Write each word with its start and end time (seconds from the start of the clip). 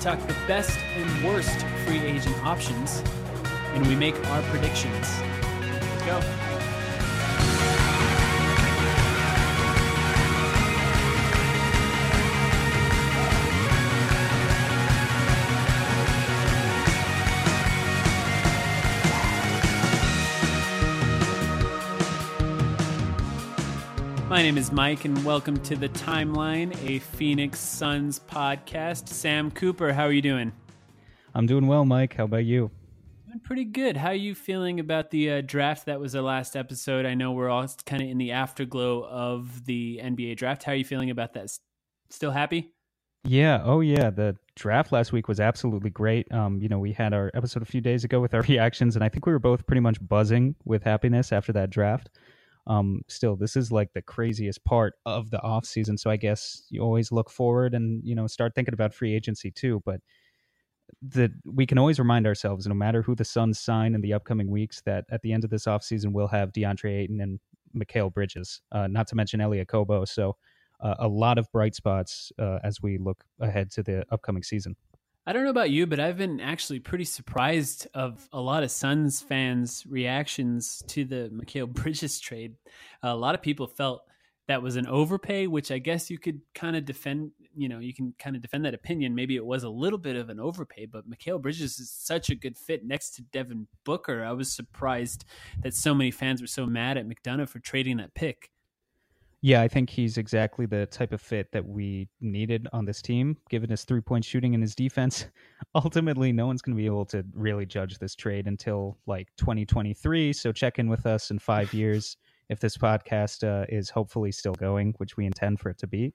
talk 0.00 0.18
the 0.26 0.36
best 0.46 0.78
and 0.96 1.24
worst 1.24 1.60
free 1.84 2.00
agent 2.00 2.36
options, 2.44 3.02
and 3.74 3.86
we 3.86 3.94
make 3.94 4.16
our 4.28 4.42
predictions. 4.42 5.20
Let's 5.70 6.06
go. 6.06 6.49
My 24.30 24.42
name 24.42 24.58
is 24.58 24.70
Mike, 24.70 25.06
and 25.06 25.24
welcome 25.24 25.58
to 25.64 25.74
the 25.74 25.88
Timeline, 25.88 26.72
a 26.88 27.00
Phoenix 27.00 27.58
Suns 27.58 28.20
podcast. 28.20 29.08
Sam 29.08 29.50
Cooper, 29.50 29.92
how 29.92 30.04
are 30.04 30.12
you 30.12 30.22
doing? 30.22 30.52
I'm 31.34 31.46
doing 31.46 31.66
well, 31.66 31.84
Mike. 31.84 32.14
How 32.14 32.26
about 32.26 32.44
you? 32.44 32.70
Doing 33.26 33.40
pretty 33.40 33.64
good. 33.64 33.96
How 33.96 34.10
are 34.10 34.14
you 34.14 34.36
feeling 34.36 34.78
about 34.78 35.10
the 35.10 35.30
uh, 35.32 35.40
draft? 35.40 35.86
That 35.86 35.98
was 35.98 36.12
the 36.12 36.22
last 36.22 36.54
episode. 36.54 37.06
I 37.06 37.14
know 37.14 37.32
we're 37.32 37.50
all 37.50 37.66
kind 37.84 38.04
of 38.04 38.08
in 38.08 38.18
the 38.18 38.30
afterglow 38.30 39.04
of 39.04 39.64
the 39.64 39.98
NBA 40.00 40.36
draft. 40.36 40.62
How 40.62 40.72
are 40.72 40.76
you 40.76 40.84
feeling 40.84 41.10
about 41.10 41.32
that? 41.32 41.50
Still 42.08 42.30
happy? 42.30 42.72
Yeah. 43.24 43.60
Oh, 43.64 43.80
yeah. 43.80 44.10
The 44.10 44.36
draft 44.54 44.92
last 44.92 45.10
week 45.10 45.26
was 45.26 45.40
absolutely 45.40 45.90
great. 45.90 46.30
Um, 46.30 46.62
you 46.62 46.68
know, 46.68 46.78
we 46.78 46.92
had 46.92 47.12
our 47.12 47.32
episode 47.34 47.64
a 47.64 47.66
few 47.66 47.80
days 47.80 48.04
ago 48.04 48.20
with 48.20 48.32
our 48.32 48.42
reactions, 48.48 48.94
and 48.94 49.04
I 49.04 49.08
think 49.08 49.26
we 49.26 49.32
were 49.32 49.40
both 49.40 49.66
pretty 49.66 49.80
much 49.80 49.98
buzzing 50.06 50.54
with 50.64 50.84
happiness 50.84 51.32
after 51.32 51.52
that 51.54 51.70
draft 51.70 52.10
um, 52.70 53.02
still 53.08 53.36
this 53.36 53.56
is 53.56 53.72
like 53.72 53.92
the 53.92 54.02
craziest 54.02 54.64
part 54.64 54.94
of 55.04 55.30
the 55.30 55.40
off 55.42 55.64
season 55.64 55.98
so 55.98 56.10
i 56.10 56.16
guess 56.16 56.62
you 56.70 56.80
always 56.80 57.10
look 57.10 57.28
forward 57.30 57.74
and 57.74 58.02
you 58.04 58.14
know 58.14 58.26
start 58.26 58.54
thinking 58.54 58.74
about 58.74 58.94
free 58.94 59.14
agency 59.14 59.50
too 59.50 59.82
but 59.84 60.00
that 61.02 61.30
we 61.44 61.66
can 61.66 61.78
always 61.78 61.98
remind 61.98 62.26
ourselves 62.26 62.66
no 62.66 62.74
matter 62.74 63.02
who 63.02 63.14
the 63.14 63.24
suns 63.24 63.58
sign 63.58 63.94
in 63.94 64.00
the 64.00 64.12
upcoming 64.12 64.50
weeks 64.50 64.82
that 64.82 65.04
at 65.10 65.22
the 65.22 65.32
end 65.32 65.44
of 65.44 65.50
this 65.50 65.66
off 65.66 65.82
season 65.82 66.12
we'll 66.12 66.28
have 66.28 66.52
deandre 66.52 67.02
ayton 67.02 67.20
and 67.20 67.40
Mikal 67.76 68.12
Bridges, 68.12 68.62
uh, 68.72 68.86
not 68.86 69.06
to 69.08 69.16
mention 69.16 69.40
Elie 69.40 69.64
Okobo. 69.64 70.06
So 70.06 70.36
uh, 70.80 70.94
a 70.98 71.08
lot 71.08 71.38
of 71.38 71.50
bright 71.52 71.74
spots 71.74 72.32
uh, 72.38 72.58
as 72.64 72.80
we 72.80 72.98
look 72.98 73.24
ahead 73.40 73.70
to 73.72 73.82
the 73.82 74.04
upcoming 74.10 74.42
season. 74.42 74.76
I 75.26 75.32
don't 75.32 75.44
know 75.44 75.50
about 75.50 75.70
you, 75.70 75.86
but 75.86 76.00
I've 76.00 76.16
been 76.16 76.40
actually 76.40 76.80
pretty 76.80 77.04
surprised 77.04 77.86
of 77.92 78.26
a 78.32 78.40
lot 78.40 78.62
of 78.62 78.70
Suns 78.70 79.20
fans' 79.20 79.84
reactions 79.86 80.82
to 80.88 81.04
the 81.04 81.30
Mikal 81.34 81.68
Bridges 81.68 82.18
trade. 82.18 82.54
A 83.02 83.14
lot 83.14 83.34
of 83.34 83.42
people 83.42 83.66
felt 83.66 84.02
that 84.48 84.62
was 84.62 84.76
an 84.76 84.86
overpay, 84.86 85.46
which 85.46 85.70
I 85.70 85.78
guess 85.78 86.10
you 86.10 86.18
could 86.18 86.40
kind 86.54 86.74
of 86.74 86.84
defend. 86.84 87.32
You 87.54 87.68
know, 87.68 87.80
you 87.80 87.92
can 87.92 88.14
kind 88.18 88.34
of 88.34 88.42
defend 88.42 88.64
that 88.64 88.74
opinion. 88.74 89.14
Maybe 89.14 89.36
it 89.36 89.44
was 89.44 89.62
a 89.62 89.68
little 89.68 89.98
bit 89.98 90.16
of 90.16 90.30
an 90.30 90.40
overpay, 90.40 90.86
but 90.86 91.08
Mikal 91.08 91.40
Bridges 91.40 91.78
is 91.78 91.90
such 91.92 92.30
a 92.30 92.34
good 92.34 92.56
fit 92.56 92.84
next 92.84 93.10
to 93.16 93.22
Devin 93.22 93.66
Booker. 93.84 94.24
I 94.24 94.32
was 94.32 94.50
surprised 94.50 95.24
that 95.62 95.74
so 95.74 95.94
many 95.94 96.10
fans 96.10 96.40
were 96.40 96.46
so 96.46 96.64
mad 96.64 96.96
at 96.96 97.06
McDonough 97.06 97.48
for 97.48 97.58
trading 97.58 97.98
that 97.98 98.14
pick. 98.14 98.50
Yeah, 99.42 99.62
I 99.62 99.68
think 99.68 99.88
he's 99.88 100.18
exactly 100.18 100.66
the 100.66 100.84
type 100.86 101.12
of 101.12 101.20
fit 101.20 101.50
that 101.52 101.64
we 101.64 102.08
needed 102.20 102.68
on 102.74 102.84
this 102.84 103.00
team, 103.00 103.38
given 103.48 103.70
his 103.70 103.84
three 103.84 104.02
point 104.02 104.22
shooting 104.22 104.52
and 104.52 104.62
his 104.62 104.74
defense. 104.74 105.26
Ultimately, 105.74 106.30
no 106.30 106.46
one's 106.46 106.60
going 106.60 106.76
to 106.76 106.80
be 106.80 106.86
able 106.86 107.06
to 107.06 107.24
really 107.32 107.64
judge 107.64 107.98
this 107.98 108.14
trade 108.14 108.46
until 108.46 108.98
like 109.06 109.28
2023. 109.38 110.34
So 110.34 110.52
check 110.52 110.78
in 110.78 110.90
with 110.90 111.06
us 111.06 111.30
in 111.30 111.38
five 111.38 111.72
years 111.72 112.18
if 112.50 112.60
this 112.60 112.76
podcast 112.76 113.42
uh, 113.42 113.64
is 113.70 113.88
hopefully 113.88 114.30
still 114.30 114.52
going, 114.52 114.92
which 114.98 115.16
we 115.16 115.24
intend 115.24 115.58
for 115.58 115.70
it 115.70 115.78
to 115.78 115.86
be. 115.86 116.12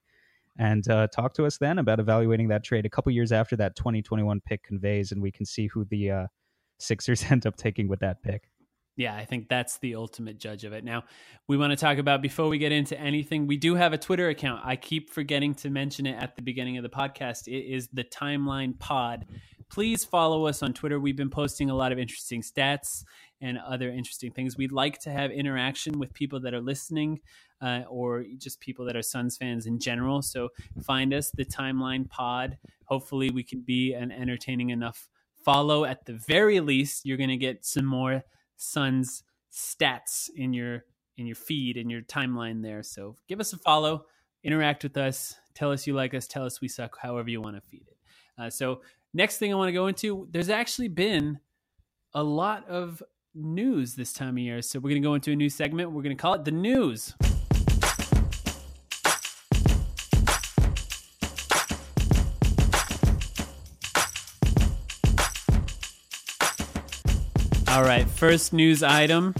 And 0.58 0.88
uh, 0.88 1.08
talk 1.08 1.34
to 1.34 1.46
us 1.46 1.58
then 1.58 1.78
about 1.78 1.98
evaluating 1.98 2.48
that 2.48 2.62
trade 2.62 2.86
a 2.86 2.90
couple 2.90 3.10
years 3.10 3.32
after 3.32 3.56
that 3.56 3.74
2021 3.74 4.40
pick 4.40 4.62
conveys, 4.62 5.10
and 5.10 5.20
we 5.20 5.32
can 5.32 5.44
see 5.44 5.66
who 5.66 5.84
the 5.84 6.10
uh, 6.10 6.26
Sixers 6.78 7.24
end 7.30 7.44
up 7.44 7.56
taking 7.56 7.88
with 7.88 8.00
that 8.00 8.22
pick. 8.22 8.44
Yeah, 8.96 9.14
I 9.14 9.26
think 9.26 9.48
that's 9.48 9.78
the 9.78 9.94
ultimate 9.94 10.38
judge 10.38 10.64
of 10.64 10.72
it. 10.72 10.82
Now, 10.82 11.04
we 11.46 11.58
want 11.58 11.70
to 11.70 11.76
talk 11.76 11.98
about 11.98 12.22
before 12.22 12.48
we 12.48 12.56
get 12.56 12.72
into 12.72 12.98
anything, 12.98 13.46
we 13.46 13.58
do 13.58 13.74
have 13.74 13.92
a 13.92 13.98
Twitter 13.98 14.30
account. 14.30 14.62
I 14.64 14.76
keep 14.76 15.10
forgetting 15.10 15.54
to 15.56 15.70
mention 15.70 16.06
it 16.06 16.16
at 16.20 16.34
the 16.34 16.42
beginning 16.42 16.78
of 16.78 16.82
the 16.82 16.88
podcast. 16.88 17.46
It 17.46 17.70
is 17.70 17.88
the 17.92 18.04
Timeline 18.04 18.78
Pod. 18.78 19.26
Please 19.68 20.04
follow 20.04 20.46
us 20.46 20.62
on 20.62 20.72
Twitter. 20.72 20.98
We've 20.98 21.16
been 21.16 21.28
posting 21.28 21.68
a 21.68 21.74
lot 21.74 21.92
of 21.92 21.98
interesting 21.98 22.40
stats 22.40 23.04
and 23.42 23.58
other 23.58 23.90
interesting 23.90 24.32
things. 24.32 24.56
We'd 24.56 24.72
like 24.72 24.98
to 25.00 25.10
have 25.10 25.30
interaction 25.30 25.98
with 25.98 26.14
people 26.14 26.40
that 26.40 26.54
are 26.54 26.60
listening 26.60 27.20
uh, 27.60 27.82
or 27.90 28.24
just 28.38 28.60
people 28.60 28.86
that 28.86 28.96
are 28.96 29.02
Suns 29.02 29.36
fans 29.36 29.66
in 29.66 29.78
general. 29.78 30.22
So 30.22 30.50
find 30.82 31.12
us, 31.12 31.30
the 31.32 31.44
Timeline 31.44 32.08
Pod. 32.08 32.56
Hopefully, 32.84 33.30
we 33.30 33.42
can 33.42 33.60
be 33.60 33.92
an 33.92 34.10
entertaining 34.10 34.70
enough 34.70 35.08
follow. 35.44 35.84
At 35.84 36.06
the 36.06 36.14
very 36.14 36.60
least, 36.60 37.04
you're 37.04 37.18
going 37.18 37.28
to 37.28 37.36
get 37.36 37.66
some 37.66 37.84
more 37.84 38.24
Suns 38.56 39.22
stats 39.52 40.28
in 40.34 40.52
your 40.52 40.84
in 41.16 41.26
your 41.26 41.36
feed 41.36 41.76
in 41.76 41.88
your 41.88 42.02
timeline 42.02 42.62
there. 42.62 42.82
So 42.82 43.16
give 43.28 43.40
us 43.40 43.52
a 43.52 43.58
follow, 43.58 44.04
interact 44.44 44.82
with 44.82 44.96
us, 44.96 45.34
tell 45.54 45.72
us 45.72 45.86
you 45.86 45.94
like 45.94 46.14
us, 46.14 46.26
tell 46.26 46.44
us 46.44 46.60
we 46.60 46.68
suck, 46.68 46.98
however 47.00 47.30
you 47.30 47.40
want 47.40 47.56
to 47.56 47.62
feed 47.62 47.86
it. 47.88 47.96
Uh, 48.38 48.50
so 48.50 48.82
next 49.14 49.38
thing 49.38 49.52
I 49.52 49.56
want 49.56 49.68
to 49.68 49.72
go 49.72 49.86
into, 49.86 50.28
there's 50.30 50.50
actually 50.50 50.88
been 50.88 51.40
a 52.12 52.22
lot 52.22 52.68
of 52.68 53.02
news 53.34 53.94
this 53.94 54.12
time 54.12 54.30
of 54.30 54.38
year. 54.38 54.60
So 54.62 54.78
we're 54.78 54.90
going 54.90 55.02
to 55.02 55.08
go 55.08 55.14
into 55.14 55.32
a 55.32 55.36
new 55.36 55.48
segment. 55.48 55.92
We're 55.92 56.02
going 56.02 56.16
to 56.16 56.20
call 56.20 56.34
it 56.34 56.44
the 56.44 56.50
news. 56.50 57.14
All 67.76 67.84
right, 67.84 68.08
first 68.08 68.54
news 68.54 68.82
item. 68.82 69.34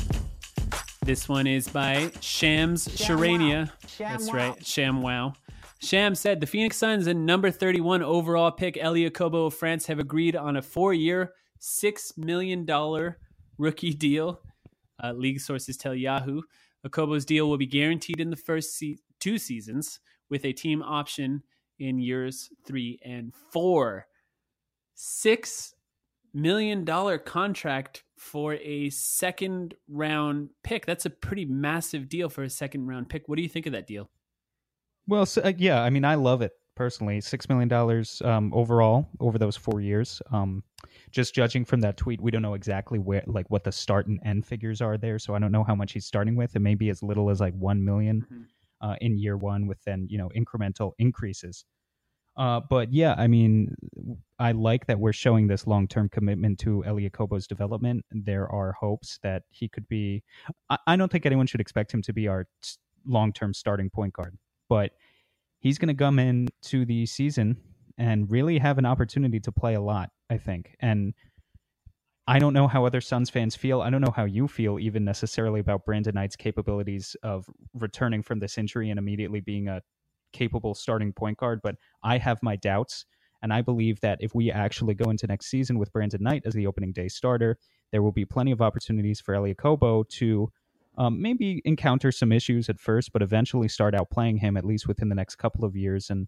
This 1.03 1.27
one 1.27 1.47
is 1.47 1.69
by 1.69 2.13
Shams 2.21 2.87
Charania. 2.87 3.71
That's 3.97 4.31
right, 4.31 4.55
Sham 4.63 5.01
Wow. 5.01 5.33
Sham 5.79 6.15
said 6.15 6.41
the 6.41 6.47
Phoenix 6.47 6.77
Suns 6.77 7.07
and 7.07 7.25
number 7.25 7.51
31 7.51 8.03
overall 8.03 8.51
pick 8.51 8.77
Elie 8.77 9.09
Okobo 9.09 9.47
of 9.47 9.55
France 9.55 9.87
have 9.87 9.99
agreed 9.99 10.37
on 10.37 10.57
a 10.57 10.61
four-year, 10.61 11.33
six 11.61 12.13
million 12.19 12.67
dollar 12.67 13.17
rookie 13.57 13.95
deal. 13.95 14.43
Uh, 15.03 15.13
league 15.13 15.41
sources 15.41 15.79
tell 15.79 15.95
Yahoo. 15.95 16.43
Okobo's 16.87 17.25
deal 17.25 17.49
will 17.49 17.57
be 17.57 17.65
guaranteed 17.65 18.21
in 18.21 18.29
the 18.29 18.37
first 18.37 18.77
se- 18.77 18.99
two 19.19 19.39
seasons, 19.39 19.99
with 20.29 20.45
a 20.45 20.53
team 20.53 20.83
option 20.83 21.43
in 21.79 21.99
years 21.99 22.51
three 22.67 22.99
and 23.03 23.33
four. 23.51 24.09
Six 24.95 25.73
million 26.37 26.85
dollar 26.85 27.19
contract 27.19 28.05
for 28.17 28.55
a 28.55 28.91
second 28.91 29.75
round 29.89 30.51
pick. 30.63 30.87
That's 30.87 31.07
a 31.07 31.11
pretty 31.11 31.45
massive 31.45 32.09
deal 32.09 32.29
for 32.29 32.43
a 32.45 32.51
second 32.51 32.87
round 32.87 33.09
pick. 33.09 33.29
What 33.29 33.37
do 33.37 33.43
you 33.43 33.49
think 33.49 33.67
of 33.67 33.73
that 33.73 33.87
deal? 33.87 34.11
Well, 35.09 35.27
so, 35.27 35.43
uh, 35.43 35.53
yeah, 35.57 35.83
I 35.83 35.91
mean, 35.91 36.05
I 36.05 36.15
love 36.17 36.43
it 36.43 36.53
personally. 36.75 37.21
Six 37.21 37.49
million 37.49 37.69
dollars 37.69 38.21
um, 38.23 38.53
overall 38.53 39.09
over 39.21 39.39
those 39.39 39.57
four 39.57 39.81
years. 39.81 40.21
Um, 40.31 40.63
just 41.11 41.35
judging 41.35 41.65
from 41.65 41.81
that 41.81 41.97
tweet, 41.97 42.21
we 42.21 42.31
don't 42.31 42.43
know 42.43 42.55
exactly 42.55 42.99
where, 42.99 43.23
like, 43.27 43.49
what 43.51 43.65
the 43.65 43.73
start 43.73 44.07
and 44.07 44.19
end 44.25 44.45
figures 44.45 44.81
are 44.81 44.99
there. 44.99 45.19
So 45.19 45.35
I 45.35 45.39
don't 45.39 45.53
know 45.53 45.65
how 45.65 45.75
much 45.75 45.93
he's 45.93 46.07
starting 46.07 46.37
with. 46.37 46.55
It 46.57 46.61
may 46.61 46.75
be 46.75 46.91
as 46.91 47.03
little 47.03 47.31
as 47.31 47.41
like 47.41 47.55
one 47.55 47.85
million, 47.85 48.27
Mhm. 48.31 48.45
uh, 48.81 48.97
in 49.01 49.17
year 49.19 49.37
one, 49.37 49.67
with 49.67 49.83
then 49.85 50.07
you 50.11 50.19
know 50.19 50.29
incremental 50.37 50.93
increases. 50.99 51.65
Uh, 52.37 52.61
but 52.69 52.93
yeah, 52.93 53.15
I 53.17 53.27
mean, 53.27 53.75
I 54.39 54.53
like 54.53 54.87
that 54.87 54.99
we're 54.99 55.13
showing 55.13 55.47
this 55.47 55.67
long 55.67 55.89
term 55.89 56.09
commitment 56.09 56.59
to 56.61 56.85
Elie 56.85 57.09
Okobo's 57.09 57.47
development. 57.47 58.05
There 58.11 58.47
are 58.49 58.73
hopes 58.73 59.19
that 59.23 59.45
he 59.51 59.69
could 59.69 59.89
be. 59.89 60.23
I, 60.69 60.79
I 60.87 60.97
don't 60.97 61.11
think 61.11 61.25
anyone 61.25 61.47
should 61.47 61.61
expect 61.61 61.93
him 61.93 62.03
to 62.03 62.13
be 62.13 62.29
our 62.29 62.47
long 63.07 63.33
term 63.33 63.55
starting 63.55 63.89
point 63.89 64.13
guard, 64.13 64.37
but 64.69 64.93
he's 65.61 65.79
going 65.79 65.89
to 65.89 65.95
come 65.95 66.19
in 66.19 66.49
to 66.65 66.85
the 66.85 67.07
season 67.07 67.57
and 67.97 68.31
really 68.31 68.59
have 68.59 68.77
an 68.77 68.85
opportunity 68.85 69.41
to 69.41 69.53
play 69.53 69.75
a 69.75 69.81
lot. 69.81 70.11
I 70.29 70.37
think, 70.37 70.77
and 70.81 71.15
I 72.27 72.39
don't 72.39 72.53
know 72.53 72.67
how 72.67 72.85
other 72.85 73.01
Suns 73.01 73.31
fans 73.31 73.55
feel. 73.55 73.81
I 73.81 73.89
don't 73.89 74.01
know 74.03 74.13
how 74.15 74.25
you 74.25 74.49
feel, 74.49 74.79
even 74.79 75.05
necessarily 75.05 75.61
about 75.61 75.87
Brandon 75.87 76.15
Knight's 76.15 76.37
capabilities 76.37 77.17
of 77.23 77.49
returning 77.73 78.23
from 78.23 78.41
this 78.41 78.59
injury 78.59 78.91
and 78.91 78.99
immediately 78.99 79.41
being 79.41 79.69
a 79.69 79.81
capable 80.37 80.75
starting 80.75 81.13
point 81.13 81.39
guard. 81.39 81.61
But 81.63 81.77
I 82.03 82.19
have 82.19 82.43
my 82.43 82.57
doubts. 82.57 83.07
And 83.43 83.53
I 83.53 83.63
believe 83.63 84.01
that 84.01 84.19
if 84.21 84.35
we 84.35 84.51
actually 84.51 84.95
go 84.95 85.11
into 85.11 85.27
next 85.27 85.47
season 85.47 85.79
with 85.79 85.93
Brandon 85.93 86.23
Knight 86.23 86.43
as 86.47 86.55
the 86.55 86.67
opening 86.67 86.93
day 86.93 87.09
starter, 87.09 87.59
there 87.93 88.03
will 88.03 88.13
be 88.13 88.25
plenty 88.25 88.51
of 88.51 88.61
opportunities 88.61 89.21
for 89.21 89.35
Elie 89.35 89.55
Okobo 89.55 90.09
to 90.09 90.51
um, 90.99 91.21
maybe 91.21 91.61
encounter 91.65 92.11
some 92.11 92.33
issues 92.33 92.69
at 92.69 92.81
first, 92.81 93.13
but 93.13 93.23
eventually 93.23 93.69
start 93.69 93.95
out 93.95 94.11
playing 94.11 94.39
him 94.39 94.57
at 94.57 94.65
least 94.65 94.89
within 94.89 95.09
the 95.09 95.15
next 95.15 95.37
couple 95.37 95.65
of 95.65 95.77
years 95.77 96.11
and 96.11 96.27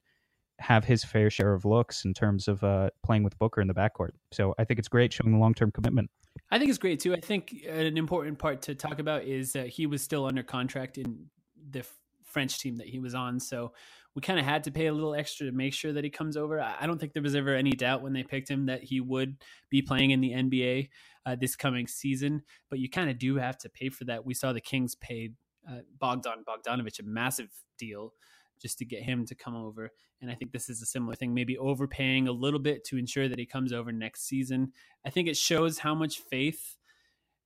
have 0.61 0.85
his 0.85 1.05
fair 1.05 1.31
share 1.31 1.55
of 1.55 1.65
looks 1.65 2.05
in 2.05 2.13
terms 2.13 2.49
of 2.49 2.63
uh, 2.63 2.91
playing 3.05 3.23
with 3.23 3.39
Booker 3.39 3.61
in 3.61 3.69
the 3.69 3.75
backcourt. 3.75 4.11
So 4.33 4.55
I 4.59 4.65
think 4.65 4.79
it's 4.79 4.89
great 4.89 5.13
showing 5.13 5.33
the 5.33 5.39
long 5.39 5.55
term 5.55 5.71
commitment. 5.71 6.11
I 6.51 6.59
think 6.59 6.69
it's 6.69 6.79
great 6.79 7.01
too. 7.01 7.15
I 7.15 7.21
think 7.21 7.65
an 7.69 7.97
important 7.97 8.39
part 8.39 8.63
to 8.63 8.75
talk 8.75 8.99
about 8.99 9.25
is 9.25 9.53
that 9.53 9.69
he 9.69 9.87
was 9.87 10.03
still 10.03 10.27
under 10.27 10.43
contract 10.43 10.99
in 10.99 11.27
the 11.71 11.85
French 12.25 12.59
team 12.59 12.77
that 12.77 12.87
he 12.87 12.99
was 12.99 13.15
on. 13.15 13.41
So 13.41 13.73
we 14.15 14.23
kind 14.23 14.39
of 14.39 14.45
had 14.45 14.65
to 14.65 14.71
pay 14.71 14.87
a 14.87 14.93
little 14.93 15.15
extra 15.15 15.47
to 15.47 15.53
make 15.53 15.73
sure 15.73 15.93
that 15.93 16.05
he 16.05 16.11
comes 16.11 16.37
over. 16.37 16.61
I 16.61 16.87
don't 16.87 16.99
think 16.99 17.13
there 17.13 17.23
was 17.23 17.35
ever 17.35 17.55
any 17.55 17.71
doubt 17.71 18.03
when 18.03 18.13
they 18.13 18.23
picked 18.23 18.51
him 18.51 18.67
that 18.67 18.83
he 18.83 19.01
would 19.01 19.37
be 19.71 19.83
playing 19.83 20.11
in 20.11 20.21
the 20.21 20.31
NBA 20.31 20.89
uh, 21.27 21.37
this 21.41 21.55
coming 21.55 21.87
season, 21.87 22.43
but 22.71 22.79
you 22.79 22.89
kind 22.89 23.11
of 23.11 23.19
do 23.19 23.37
have 23.37 23.59
to 23.59 23.69
pay 23.69 23.91
for 23.91 24.05
that. 24.05 24.25
We 24.25 24.35
saw 24.35 24.53
the 24.53 24.61
Kings 24.61 24.95
paid 24.95 25.35
uh, 25.69 25.81
Bogdan 25.99 26.45
Bogdanovich 26.49 27.01
a 27.01 27.03
massive 27.05 27.51
deal 27.79 28.15
just 28.61 28.79
to 28.79 28.85
get 28.85 29.03
him 29.03 29.25
to 29.27 29.35
come 29.35 29.55
over. 29.55 29.91
And 30.21 30.31
I 30.31 30.35
think 30.35 30.53
this 30.53 30.69
is 30.69 30.83
a 30.83 30.87
similar 30.87 31.15
thing, 31.15 31.33
maybe 31.33 31.57
overpaying 31.57 32.27
a 32.27 32.33
little 32.33 32.59
bit 32.59 32.85
to 32.87 32.97
ensure 32.97 33.29
that 33.29 33.39
he 33.39 33.47
comes 33.47 33.73
over 33.73 33.93
next 33.93 34.27
season. 34.27 34.73
I 35.07 35.11
think 35.11 35.29
it 35.29 35.37
shows 35.37 35.79
how 35.79 35.95
much 35.95 36.19
faith 36.19 36.77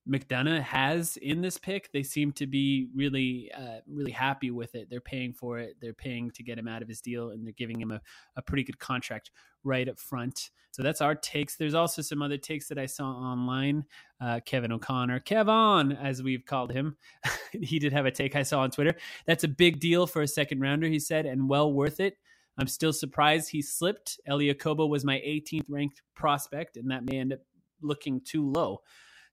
McDonough 0.09 0.63
has 0.63 1.17
in 1.19 1.41
this 1.41 1.59
pick. 1.59 1.93
They 1.93 2.03
seem 2.03 2.33
to 2.33 2.47
be 2.47 2.89
really, 2.95 3.51
uh, 3.57 3.81
really 3.87 4.11
happy 4.11 4.51
with 4.51 4.75
it. 4.75 4.89
They're 4.91 5.01
paying 5.01 5.33
for 5.33 5.59
it. 5.59 5.77
They're 5.81 5.93
paying 5.93 6.31
to 6.33 6.43
get 6.43 6.59
him 6.59 6.67
out 6.67 6.83
of 6.83 6.89
his 6.89 7.01
deal, 7.01 7.31
and 7.31 7.47
they're 7.47 7.53
giving 7.53 7.81
him 7.81 7.93
a, 7.93 8.01
a 8.37 8.43
pretty 8.43 8.65
good 8.65 8.79
contract 8.79 9.31
right 9.63 9.89
up 9.89 9.99
front. 9.99 10.51
So 10.73 10.83
that's 10.83 11.01
our 11.01 11.15
takes. 11.15 11.57
There's 11.57 11.75
also 11.75 12.03
some 12.03 12.23
other 12.23 12.39
takes 12.39 12.67
that 12.69 12.79
I 12.79 12.87
saw 12.87 13.05
online. 13.05 13.85
Uh, 14.21 14.41
Kevin 14.45 14.73
O'Connor, 14.73 15.21
Kevon, 15.21 16.03
as 16.03 16.23
we've 16.23 16.45
called 16.47 16.73
him, 16.73 16.97
he 17.53 17.79
did 17.79 17.93
have 17.93 18.07
a 18.07 18.11
take 18.11 18.35
I 18.35 18.43
saw 18.43 18.61
on 18.61 18.71
Twitter. 18.71 18.97
That's 19.27 19.45
a 19.45 19.49
big 19.49 19.79
deal 19.81 20.07
for 20.07 20.23
a 20.23 20.29
second 20.29 20.61
rounder, 20.61 20.89
he 20.89 20.99
said, 20.99 21.27
and 21.27 21.49
well 21.49 21.73
worth 21.73 22.01
it. 22.01 22.17
I'm 22.59 22.67
still 22.67 22.93
surprised 22.93 23.51
he 23.51 23.63
slipped. 23.63 24.21
Elie 24.27 24.53
Okobo 24.53 24.89
was 24.89 25.05
my 25.05 25.19
18th 25.19 25.67
ranked 25.69 26.03
prospect, 26.15 26.77
and 26.77 26.91
that 26.91 27.05
may 27.05 27.19
end 27.19 27.33
up 27.33 27.41
looking 27.81 28.21
too 28.21 28.51
low. 28.51 28.81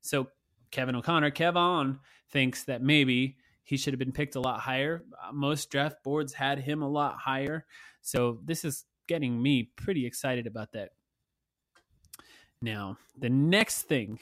So 0.02 0.28
Kevin 0.72 0.96
O'Connor, 0.96 1.32
Kevon, 1.32 2.00
thinks 2.30 2.64
that 2.64 2.82
maybe 2.82 3.38
he 3.64 3.78
should 3.78 3.94
have 3.94 4.00
been 4.00 4.12
picked 4.12 4.36
a 4.36 4.42
lot 4.42 4.60
higher. 4.60 5.04
Uh, 5.24 5.32
most 5.32 5.70
draft 5.70 6.04
boards 6.04 6.34
had 6.34 6.60
him 6.60 6.82
a 6.82 6.90
lot 6.90 7.18
higher. 7.18 7.66
So 8.02 8.40
this 8.44 8.66
is 8.66 8.86
getting 9.08 9.42
me 9.42 9.72
pretty 9.76 10.06
excited 10.06 10.48
about 10.48 10.72
that. 10.74 10.90
Now, 12.62 12.98
the 13.18 13.30
next 13.30 13.84
thing 13.84 14.20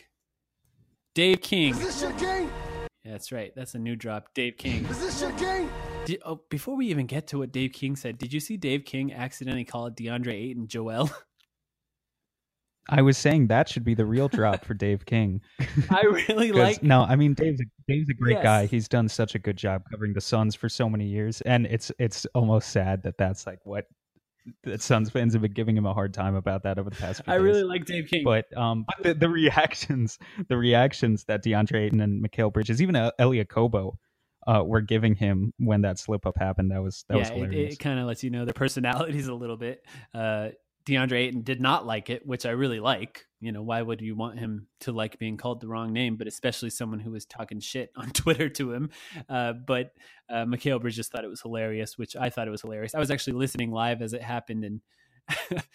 Dave 1.16 1.42
King. 1.42 1.72
Is 1.72 1.80
this 1.80 2.02
your 2.04 2.12
game? 2.14 2.52
Yeah, 3.04 3.14
that's 3.14 3.32
right. 3.32 3.52
That's 3.56 3.74
a 3.74 3.80
new 3.80 3.96
drop. 3.96 4.34
Dave 4.36 4.58
King. 4.58 4.86
Is 4.86 5.00
this 5.00 5.22
your 5.22 5.32
game? 5.32 5.70
Did, 6.06 6.22
oh, 6.24 6.42
before 6.50 6.76
we 6.76 6.88
even 6.88 7.08
get 7.08 7.26
to 7.28 7.40
what 7.40 7.52
Dave 7.52 7.74
King 7.74 7.96
said, 7.96 8.20
did 8.20 8.32
you 8.32 8.40
see 8.40 8.56
Dave 8.56 8.86
King 8.86 9.12
accidentally 9.12 9.66
call 9.66 9.88
it 9.88 9.96
DeAndre 9.96 10.34
Ayton 10.34 10.68
Joel? 10.68 11.10
I 12.90 13.02
was 13.02 13.18
saying 13.18 13.48
that 13.48 13.68
should 13.70 13.84
be 13.84 13.94
the 13.94 14.06
real 14.06 14.28
drop 14.30 14.64
for 14.66 14.74
Dave 14.74 15.06
King. 15.06 15.42
I 15.90 16.02
really 16.04 16.52
like. 16.54 16.82
no, 16.84 17.02
I 17.04 17.16
mean 17.16 17.34
Dave's 17.34 17.60
a, 17.62 17.66
Dave's 17.88 18.10
a 18.10 18.14
great 18.14 18.36
Yes. 18.38 18.44
guy. 18.44 18.66
He's 18.66 18.88
done 18.88 19.08
such 19.10 19.36
a 19.36 19.40
good 19.40 19.58
job 19.58 19.84
covering 19.92 20.14
the 20.14 20.22
Suns 20.22 20.56
for 20.56 20.70
so 20.70 20.90
many 20.90 21.06
years, 21.06 21.42
and 21.42 21.66
it's 21.66 21.92
it's 22.00 22.26
almost 22.34 22.70
sad 22.70 23.04
that 23.04 23.18
that's 23.18 23.46
like 23.46 23.60
what 23.66 23.86
the 24.64 24.80
Suns 24.80 25.10
fans 25.10 25.34
have 25.34 25.42
been 25.42 25.52
giving 25.52 25.76
him 25.76 25.86
a 25.86 25.94
hard 25.94 26.14
time 26.14 26.36
about 26.36 26.64
that 26.64 26.80
over 26.80 26.90
the 26.90 26.96
past. 26.96 27.24
Few 27.24 27.34
I 27.34 27.38
days. 27.38 27.44
really 27.44 27.64
like 27.64 27.86
Dave 27.86 28.08
King. 28.08 28.24
But 28.24 28.46
um, 28.58 28.86
but 28.88 29.04
the, 29.04 29.14
the 29.14 29.30
reactions, 29.30 30.18
the 30.48 30.56
reactions 30.58 31.26
that 31.26 31.44
DeAndre 31.44 31.88
Ayton 31.88 32.00
and 32.00 32.24
Mikal 32.24 32.54
Bridges, 32.54 32.82
even 32.82 32.96
uh, 32.96 33.12
Elie 33.20 33.44
Okobo, 33.44 33.96
uh, 34.48 34.64
were 34.66 34.80
giving 34.80 35.16
him 35.16 35.54
when 35.60 35.82
that 35.82 36.00
slip 36.00 36.26
up 36.26 36.38
happened. 36.38 36.72
That 36.72 36.82
was 36.82 37.04
that 37.10 37.18
was 37.18 37.28
yeah, 37.30 37.36
it, 37.36 37.38
hilarious. 37.40 37.74
it 37.74 37.80
kind 37.80 38.00
of 38.00 38.08
lets 38.08 38.24
you 38.24 38.30
know 38.30 38.46
their 38.46 38.54
personalities 38.54 39.28
a 39.28 39.34
little 39.34 39.58
bit. 39.58 39.84
Uh, 40.14 40.50
DeAndre 40.88 41.18
Ayton 41.18 41.42
did 41.42 41.60
not 41.60 41.86
like 41.86 42.10
it, 42.10 42.26
which 42.26 42.46
I 42.46 42.52
really 42.52 42.80
like. 42.80 43.26
You 43.42 43.52
know, 43.52 43.62
why 43.62 43.82
would 43.82 44.02
you 44.02 44.16
want 44.16 44.40
him 44.40 44.68
to 44.80 44.94
like 44.94 45.20
being 45.20 45.36
called 45.36 45.60
the 45.60 45.68
wrong 45.68 45.92
name? 45.92 46.16
But 46.16 46.28
especially 46.28 46.70
someone 46.70 47.00
who 47.00 47.12
was 47.12 47.26
talking 47.26 47.60
shit 47.60 47.92
on 47.98 48.10
Twitter 48.14 48.48
to 48.50 48.72
him. 48.72 48.90
Uh, 49.28 49.54
but 49.54 49.92
uh, 50.30 50.46
Mikal 50.46 50.80
Bridges 50.80 51.10
thought 51.10 51.26
it 51.26 51.30
was 51.30 51.42
hilarious, 51.42 51.98
which 51.98 52.16
I 52.16 52.30
thought 52.30 52.48
it 52.48 52.52
was 52.52 52.62
hilarious. 52.62 52.96
I 52.96 53.00
was 53.00 53.12
actually 53.12 53.34
listening 53.34 53.70
live 53.70 54.02
as 54.02 54.14
it 54.14 54.22
happened, 54.22 54.64
and 54.64 54.82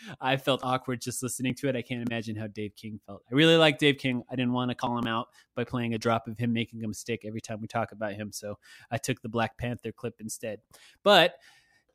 I 0.20 0.38
felt 0.38 0.60
awkward 0.64 1.02
just 1.02 1.22
listening 1.22 1.54
to 1.56 1.68
it. 1.68 1.76
I 1.76 1.82
can't 1.82 2.08
imagine 2.08 2.34
how 2.34 2.46
Dave 2.46 2.74
King 2.74 2.98
felt. 3.06 3.22
I 3.30 3.34
really 3.34 3.56
like 3.56 3.76
Dave 3.78 3.98
King. 3.98 4.22
I 4.30 4.34
didn't 4.34 4.54
want 4.54 4.70
to 4.70 4.74
call 4.74 4.96
him 4.96 5.06
out 5.06 5.28
by 5.54 5.64
playing 5.64 5.92
a 5.92 5.98
drop 5.98 6.26
of 6.26 6.38
him 6.38 6.54
making 6.54 6.82
a 6.84 6.88
mistake 6.88 7.24
every 7.26 7.42
time 7.42 7.60
we 7.60 7.68
talk 7.68 7.92
about 7.92 8.14
him, 8.14 8.32
so 8.32 8.58
I 8.90 8.96
took 8.96 9.20
the 9.20 9.28
Black 9.28 9.58
Panther 9.58 9.92
clip 9.92 10.14
instead. 10.20 10.60
But 11.02 11.34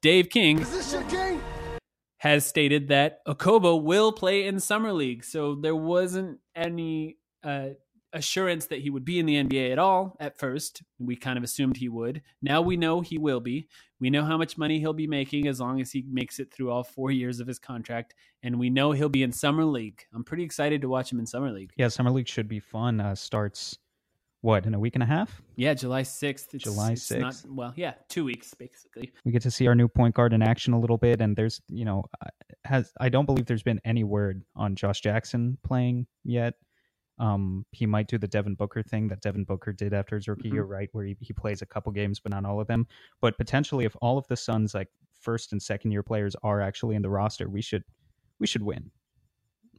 Dave 0.03 0.30
King 0.30 0.60
Is 0.60 0.72
this 0.72 0.94
your 0.94 1.03
game? 1.06 1.42
Has 2.18 2.46
stated 2.46 2.88
that 2.88 3.24
Okobo 3.26 3.82
will 3.82 4.12
play 4.12 4.46
in 4.46 4.60
summer 4.60 4.92
league. 4.92 5.24
So 5.24 5.56
there 5.56 5.76
wasn't 5.76 6.40
any 6.56 7.18
uh, 7.44 7.70
assurance 8.14 8.68
that 8.68 8.80
he 8.80 8.90
would 8.90 9.06
be 9.06 9.20
in 9.20 9.26
the 9.26 9.44
NBA 9.44 9.72
at 9.72 9.80
all 9.80 10.18
at 10.20 10.38
first. 10.38 10.82
We 11.00 11.16
kind 11.16 11.38
of 11.38 11.44
assumed 11.44 11.78
he 11.78 11.90
would. 11.90 12.24
Now 12.42 12.62
we 12.62 12.76
know 12.76 13.02
he 13.02 13.18
will 13.18 13.40
be. 13.40 13.68
We 14.00 14.10
know 14.10 14.24
how 14.24 14.38
much 14.38 14.58
money 14.58 14.80
he'll 14.80 14.94
be 14.94 15.08
making 15.08 15.48
as 15.48 15.60
long 15.60 15.80
as 15.82 15.92
he 15.92 16.04
makes 16.10 16.40
it 16.40 16.52
through 16.52 16.72
all 16.72 16.84
four 16.84 17.12
years 17.12 17.40
of 17.40 17.48
his 17.48 17.60
contract. 17.60 18.16
And 18.44 18.60
we 18.60 18.70
know 18.70 18.92
he'll 18.92 19.10
be 19.10 19.24
in 19.24 19.32
summer 19.32 19.66
league. 19.66 20.04
I'm 20.14 20.24
pretty 20.24 20.44
excited 20.44 20.82
to 20.82 20.90
watch 20.90 21.12
him 21.12 21.20
in 21.20 21.26
summer 21.26 21.52
league. 21.52 21.72
yeah, 21.78 21.88
summer 21.88 22.12
league 22.12 22.28
should 22.28 22.48
be 22.48 22.60
fun. 22.60 23.00
Uh, 23.00 23.16
starts 23.16 23.78
what 24.48 24.66
in 24.66 24.74
a 24.74 24.80
week 24.80 24.96
and 24.96 25.04
a 25.04 25.06
half. 25.06 25.42
Yeah, 25.58 25.74
July 25.74 26.04
6th. 26.04 26.56
July 26.58 26.94
6th. 26.94 27.46
well, 27.50 27.74
yeah, 27.75 27.96
two 28.08 28.24
weeks 28.24 28.54
basically. 28.54 29.12
We 29.25 29.32
get 29.34 29.42
to 29.42 29.51
see 29.51 29.68
our 29.68 29.75
new 29.75 29.88
point 29.89 30.16
guard 30.16 30.32
in 30.34 30.42
action 30.42 30.74
a 30.74 30.80
little 30.80 30.98
bit, 30.98 31.20
and 31.22 31.36
there's 31.36 31.62
you 31.68 31.86
know 31.86 32.06
has 32.63 32.92
I 33.00 33.10
don't 33.10 33.25
believe 33.25 33.46
there's 33.46 33.63
been 33.63 33.82
any 33.84 34.04
word 34.04 34.44
on 34.56 34.75
Josh 34.75 35.01
Jackson 35.01 35.58
playing 35.63 36.08
yet. 36.24 36.54
Um, 37.20 37.66
he 37.72 37.86
might 37.88 38.08
do 38.08 38.18
the 38.18 38.27
Devin 38.27 38.56
Booker 38.56 38.84
thing 38.84 39.08
that 39.10 39.22
Devin 39.22 39.44
Booker 39.44 39.74
did 39.74 39.92
after 39.94 40.16
his 40.16 40.27
rookie 40.27 40.50
Mhm. 40.50 40.54
year, 40.54 40.63
right? 40.66 40.88
Where 40.92 41.04
he, 41.04 41.18
he 41.20 41.34
plays 41.34 41.62
a 41.63 41.66
couple 41.66 41.92
games, 41.92 42.20
but 42.20 42.32
not 42.32 42.46
all 42.46 42.62
of 42.62 42.68
them. 42.68 42.86
But 43.22 43.38
potentially, 43.38 43.86
if 43.86 43.96
all 44.01 44.18
of 44.20 44.27
the 44.27 44.38
Suns 44.38 44.74
like 44.75 44.88
first 45.20 45.51
and 45.51 45.62
second 45.62 45.92
year 45.92 46.04
players 46.04 46.36
are 46.44 46.62
actually 46.62 46.96
in 46.96 47.01
the 47.01 47.10
roster, 47.10 47.50
we 47.50 47.62
should 47.62 47.84
we 48.39 48.48
should 48.48 48.62
win. 48.63 48.92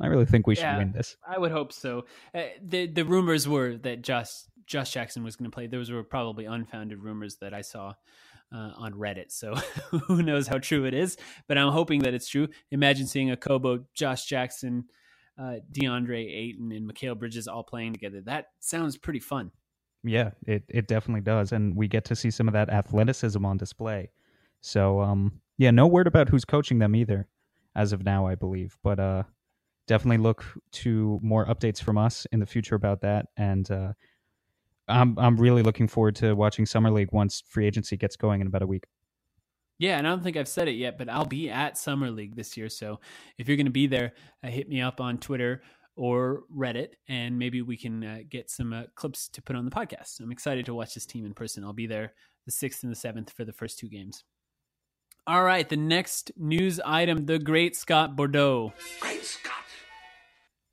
I 0.00 0.06
really 0.08 0.26
think 0.26 0.46
we 0.46 0.54
should 0.56 0.62
Yeah. 0.62 0.78
win 0.78 0.92
this. 0.92 1.16
I 1.26 1.38
would 1.38 1.52
hope 1.52 1.72
so. 1.72 2.04
Uh, 2.34 2.42
the 2.62 2.86
the 2.86 3.04
rumors 3.04 3.46
were 3.48 3.76
that 3.78 4.02
Josh 4.02 4.30
Josh 4.68 4.92
Jackson 4.92 5.24
was 5.24 5.34
going 5.34 5.50
to 5.50 5.54
play. 5.54 5.66
Those 5.66 5.90
were 5.90 6.04
probably 6.04 6.44
unfounded 6.44 7.02
rumors 7.02 7.36
that 7.36 7.54
I 7.54 7.62
saw 7.62 7.94
uh, 8.52 8.72
on 8.76 8.92
Reddit. 8.92 9.32
So 9.32 9.54
who 10.06 10.22
knows 10.22 10.46
how 10.46 10.58
true 10.58 10.84
it 10.84 10.94
is, 10.94 11.16
but 11.48 11.58
I'm 11.58 11.72
hoping 11.72 12.00
that 12.02 12.14
it's 12.14 12.28
true. 12.28 12.48
Imagine 12.70 13.06
seeing 13.06 13.28
Okobo, 13.30 13.84
Josh 13.94 14.26
Jackson, 14.26 14.84
uh, 15.38 15.56
DeAndre 15.72 16.24
Ayton, 16.24 16.70
and 16.72 16.90
Mikal 16.90 17.18
Bridges 17.18 17.48
all 17.48 17.62
playing 17.62 17.94
together. 17.94 18.20
That 18.20 18.46
sounds 18.60 18.96
pretty 18.96 19.20
fun. 19.20 19.50
Yeah, 20.04 20.30
it, 20.46 20.64
it 20.68 20.86
definitely 20.86 21.22
does. 21.22 21.52
And 21.52 21.74
we 21.74 21.88
get 21.88 22.04
to 22.06 22.16
see 22.16 22.30
some 22.30 22.46
of 22.46 22.54
that 22.54 22.70
athleticism 22.70 23.44
on 23.44 23.56
display. 23.56 24.10
So, 24.60 25.00
um, 25.00 25.40
yeah, 25.56 25.70
no 25.70 25.86
word 25.86 26.06
about 26.06 26.28
who's 26.28 26.44
coaching 26.44 26.78
them 26.78 26.94
either 26.94 27.26
as 27.74 27.92
of 27.92 28.04
now, 28.04 28.26
I 28.26 28.34
believe. 28.34 28.76
But 28.82 29.00
uh, 29.00 29.22
definitely 29.86 30.18
look 30.18 30.44
to 30.72 31.18
more 31.22 31.46
updates 31.46 31.82
from 31.82 31.98
us 31.98 32.26
in 32.32 32.38
the 32.38 32.46
future 32.46 32.74
about 32.74 33.00
that. 33.00 33.26
And 33.36 33.68
uh, 33.70 33.92
I'm 34.88 35.18
I'm 35.18 35.36
really 35.36 35.62
looking 35.62 35.88
forward 35.88 36.16
to 36.16 36.34
watching 36.34 36.66
summer 36.66 36.90
league 36.90 37.12
once 37.12 37.42
free 37.48 37.66
agency 37.66 37.96
gets 37.96 38.16
going 38.16 38.40
in 38.40 38.46
about 38.46 38.62
a 38.62 38.66
week. 38.66 38.84
Yeah, 39.78 39.96
and 39.96 40.06
I 40.06 40.10
don't 40.10 40.22
think 40.24 40.36
I've 40.36 40.48
said 40.48 40.66
it 40.66 40.72
yet, 40.72 40.98
but 40.98 41.08
I'll 41.08 41.24
be 41.24 41.48
at 41.48 41.78
Summer 41.78 42.10
League 42.10 42.34
this 42.34 42.56
year. 42.56 42.68
So 42.68 42.98
if 43.38 43.46
you're 43.46 43.56
going 43.56 43.66
to 43.66 43.72
be 43.72 43.86
there, 43.86 44.14
uh, 44.42 44.48
hit 44.48 44.68
me 44.68 44.80
up 44.80 45.00
on 45.00 45.18
Twitter 45.18 45.62
or 45.94 46.42
Reddit, 46.54 46.94
and 47.08 47.38
maybe 47.38 47.62
we 47.62 47.76
can 47.76 48.04
uh, 48.04 48.18
get 48.28 48.50
some 48.50 48.72
uh, 48.72 48.84
clips 48.96 49.28
to 49.28 49.42
put 49.42 49.54
on 49.54 49.64
the 49.64 49.70
podcast. 49.70 50.18
I'm 50.18 50.32
excited 50.32 50.66
to 50.66 50.74
watch 50.74 50.94
this 50.94 51.06
team 51.06 51.24
in 51.24 51.32
person. 51.32 51.62
I'll 51.62 51.72
be 51.72 51.86
there 51.86 52.14
the 52.44 52.52
6th 52.52 52.82
and 52.82 52.92
the 52.92 52.96
7th 52.96 53.30
for 53.30 53.44
the 53.44 53.52
first 53.52 53.78
two 53.78 53.88
games. 53.88 54.24
All 55.26 55.44
right, 55.44 55.68
the 55.68 55.76
next 55.76 56.32
news 56.36 56.80
item 56.84 57.26
the 57.26 57.38
great 57.38 57.76
Scott 57.76 58.16
Bordow. 58.16 58.72
Great 59.00 59.24
Scott. 59.24 59.67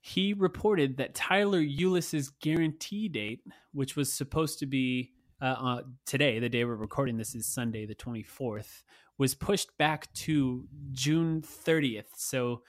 He 0.08 0.34
reported 0.34 0.98
that 0.98 1.16
Tyler 1.16 1.60
Ulis's 1.60 2.30
guarantee 2.30 3.10
date, 3.10 3.42
which 3.74 3.96
was 3.96 4.14
supposed 4.14 4.60
to 4.60 4.68
be 4.68 5.14
uh, 5.42 5.46
uh, 5.46 5.82
today, 6.06 6.38
the 6.38 6.48
day 6.48 6.64
we're 6.64 6.76
recording 6.76 7.18
this 7.18 7.34
is 7.34 7.48
Sunday, 7.48 7.88
the 7.88 7.96
24th, 7.96 8.84
was 9.18 9.34
pushed 9.34 9.76
back 9.80 10.14
to 10.14 10.68
June 10.92 11.42
30th. 11.42 12.06
So 12.18 12.62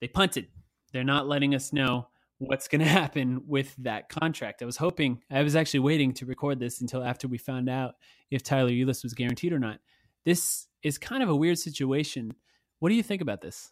they 0.00 0.08
punted. 0.08 0.48
They're 0.92 1.04
not 1.04 1.28
letting 1.28 1.54
us 1.54 1.72
know 1.72 2.08
what's 2.38 2.66
going 2.66 2.80
to 2.84 2.88
happen 2.88 3.42
with 3.46 3.72
that 3.76 4.08
contract. 4.08 4.60
I 4.60 4.66
was 4.66 4.78
hoping, 4.78 5.22
I 5.30 5.44
was 5.44 5.54
actually 5.54 5.78
waiting 5.78 6.12
to 6.14 6.26
record 6.26 6.58
this 6.58 6.80
until 6.80 7.04
after 7.04 7.28
we 7.28 7.38
found 7.38 7.68
out 7.68 7.94
if 8.32 8.42
Tyler 8.42 8.72
Ulis 8.72 9.04
was 9.04 9.14
guaranteed 9.14 9.52
or 9.52 9.60
not. 9.60 9.78
This 10.24 10.66
is 10.82 10.98
kind 10.98 11.22
of 11.22 11.28
a 11.28 11.36
weird 11.36 11.60
situation. 11.60 12.34
What 12.80 12.88
do 12.88 12.96
you 12.96 13.04
think 13.04 13.22
about 13.22 13.42
this? 13.42 13.70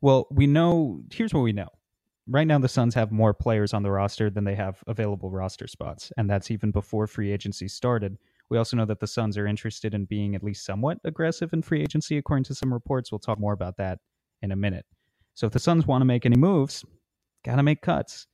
Well, 0.00 0.26
we 0.30 0.46
know, 0.46 1.02
here's 1.12 1.34
what 1.34 1.42
we 1.42 1.52
know. 1.52 1.68
Right 2.32 2.46
now, 2.46 2.60
the 2.60 2.68
Suns 2.68 2.94
have 2.94 3.10
more 3.10 3.34
players 3.34 3.74
on 3.74 3.82
the 3.82 3.90
roster 3.90 4.30
than 4.30 4.44
they 4.44 4.54
have 4.54 4.84
available 4.86 5.32
roster 5.32 5.66
spots, 5.66 6.12
and 6.16 6.30
that's 6.30 6.52
even 6.52 6.70
before 6.70 7.08
free 7.08 7.32
agency 7.32 7.66
started. 7.66 8.18
We 8.50 8.56
also 8.56 8.76
know 8.76 8.84
that 8.84 9.00
the 9.00 9.08
Suns 9.08 9.36
are 9.36 9.48
interested 9.48 9.94
in 9.94 10.04
being 10.04 10.36
at 10.36 10.44
least 10.44 10.64
somewhat 10.64 10.98
aggressive 11.02 11.52
in 11.52 11.60
free 11.60 11.82
agency, 11.82 12.18
according 12.18 12.44
to 12.44 12.54
some 12.54 12.72
reports. 12.72 13.10
We'll 13.10 13.18
talk 13.18 13.40
more 13.40 13.52
about 13.52 13.76
that 13.78 13.98
in 14.42 14.52
a 14.52 14.56
minute. 14.56 14.86
So 15.34 15.48
if 15.48 15.52
the 15.52 15.58
Suns 15.58 15.88
want 15.88 16.02
to 16.02 16.06
make 16.06 16.24
any 16.24 16.36
moves, 16.36 16.84
got 17.44 17.56
to 17.56 17.64
make 17.64 17.82
cuts. 17.82 18.28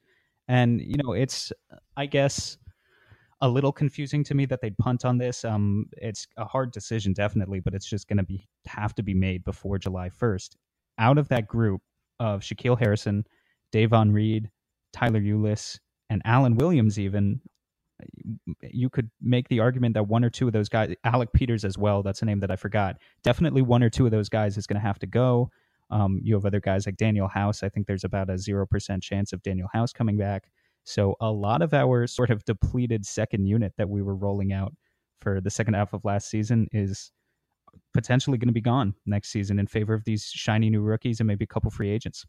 And, 0.47 0.79
you 0.79 0.97
know, 1.03 1.15
it's, 1.15 1.51
I 1.97 2.05
guess, 2.05 2.59
a 3.41 3.49
little 3.49 3.73
confusing 3.73 4.23
to 4.25 4.35
me 4.35 4.45
that 4.45 4.61
they'd 4.61 4.77
punt 4.77 5.07
on 5.07 5.17
this. 5.17 5.43
Um, 5.43 5.87
it's 5.97 6.27
a 6.37 6.45
hard 6.45 6.71
decision, 6.71 7.15
definitely, 7.15 7.61
but 7.61 7.73
it's 7.73 7.89
just 7.89 8.09
going 8.09 8.19
to 8.19 8.25
be 8.25 8.47
have 8.67 8.95
to 8.97 9.03
be 9.03 9.15
made 9.15 9.43
before 9.43 9.79
July 9.79 10.11
1st. 10.11 10.57
Out 10.99 11.17
of 11.17 11.29
that 11.29 11.47
group 11.47 11.81
of 12.21 12.41
Shaquille 12.41 12.79
Harrison, 12.79 13.25
Davon 13.73 14.13
Reed, 14.13 14.51
Tyler 14.93 15.21
Ulis, 15.21 15.79
and 16.11 16.23
Alan 16.25 16.57
Williams, 16.57 16.99
even 16.99 17.41
you 18.63 18.91
could 18.91 19.11
make 19.21 19.49
the 19.49 19.61
argument 19.61 19.95
that 19.95 20.07
one 20.07 20.25
or 20.25 20.31
two 20.31 20.47
of 20.47 20.53
those 20.53 20.69
guys, 20.69 20.95
Alec 21.05 21.33
Peters 21.33 21.65
as 21.65 21.79
well, 21.79 22.03
that's 22.03 22.23
a 22.23 22.25
name 22.25 22.41
that 22.41 22.51
I 22.51 22.57
forgot. 22.57 22.97
Definitely 23.23 23.63
one 23.63 23.83
or 23.83 23.91
two 23.91 24.05
of 24.05 24.11
those 24.11 24.29
guys 24.29 24.57
is 24.57 24.67
going 24.67 24.81
to 24.81 24.87
have 24.87 24.99
to 25.01 25.07
go. 25.07 25.51
Um, 25.91 26.21
you 26.23 26.35
have 26.35 26.45
other 26.45 26.61
guys 26.61 26.87
like 26.87 26.97
Danuel 26.97 27.31
House. 27.31 27.63
I 27.63 27.69
think 27.69 27.87
there's 27.87 28.05
about 28.05 28.29
a 28.29 28.35
0% 28.35 29.03
chance 29.03 29.33
of 29.33 29.43
Danuel 29.43 29.69
House 29.73 29.93
coming 29.93 30.17
back. 30.17 30.49
So 30.85 31.17
a 31.21 31.31
lot 31.31 31.63
of 31.63 31.75
our 31.75 32.07
sort 32.07 32.31
of 32.31 32.45
depleted 32.45 33.07
second 33.07 33.47
unit 33.47 33.73
that 33.79 33.89
we 33.89 34.03
were 34.03 34.15
rolling 34.15 34.53
out 34.53 34.75
for 35.21 35.41
the 35.41 35.51
second 35.51 35.75
half 35.75 35.93
of 35.93 36.05
last 36.05 36.29
season 36.29 36.69
is 36.73 37.11
potentially 37.95 38.39
going 38.39 38.49
to 38.49 38.53
be 38.53 38.61
gone 38.61 38.95
next 39.07 39.31
season 39.31 39.59
in 39.59 39.67
favor 39.67 39.95
of 39.95 40.05
these 40.05 40.27
shiny 40.27 40.71
new 40.71 40.83
rookies 40.83 41.21
and 41.21 41.27
maybe 41.27 41.45
a 41.45 41.49
couple 41.49 41.71
free 41.71 41.91
agents. 41.91 42.25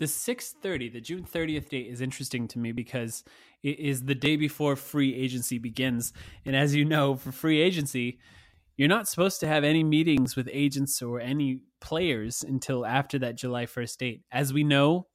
The 0.00 0.06
630, 0.06 0.88
the 0.88 1.00
June 1.02 1.24
30th 1.24 1.68
date 1.68 1.88
is 1.88 2.00
interesting 2.00 2.48
to 2.48 2.58
me 2.58 2.72
because 2.72 3.22
it 3.62 3.78
is 3.78 4.04
the 4.04 4.14
day 4.14 4.36
before 4.36 4.74
free 4.74 5.14
agency 5.14 5.58
begins. 5.58 6.14
And 6.46 6.56
as 6.56 6.74
you 6.74 6.86
know, 6.86 7.16
for 7.16 7.32
free 7.32 7.60
agency, 7.60 8.18
you're 8.78 8.88
not 8.88 9.08
supposed 9.08 9.40
to 9.40 9.46
have 9.46 9.62
any 9.62 9.84
meetings 9.84 10.36
with 10.36 10.48
agents 10.50 11.02
or 11.02 11.20
any 11.20 11.64
players 11.82 12.42
until 12.42 12.86
after 12.86 13.18
that 13.18 13.36
July 13.36 13.66
1st 13.66 13.98
date. 13.98 14.22
As 14.32 14.54
we 14.54 14.64
know, 14.64 15.06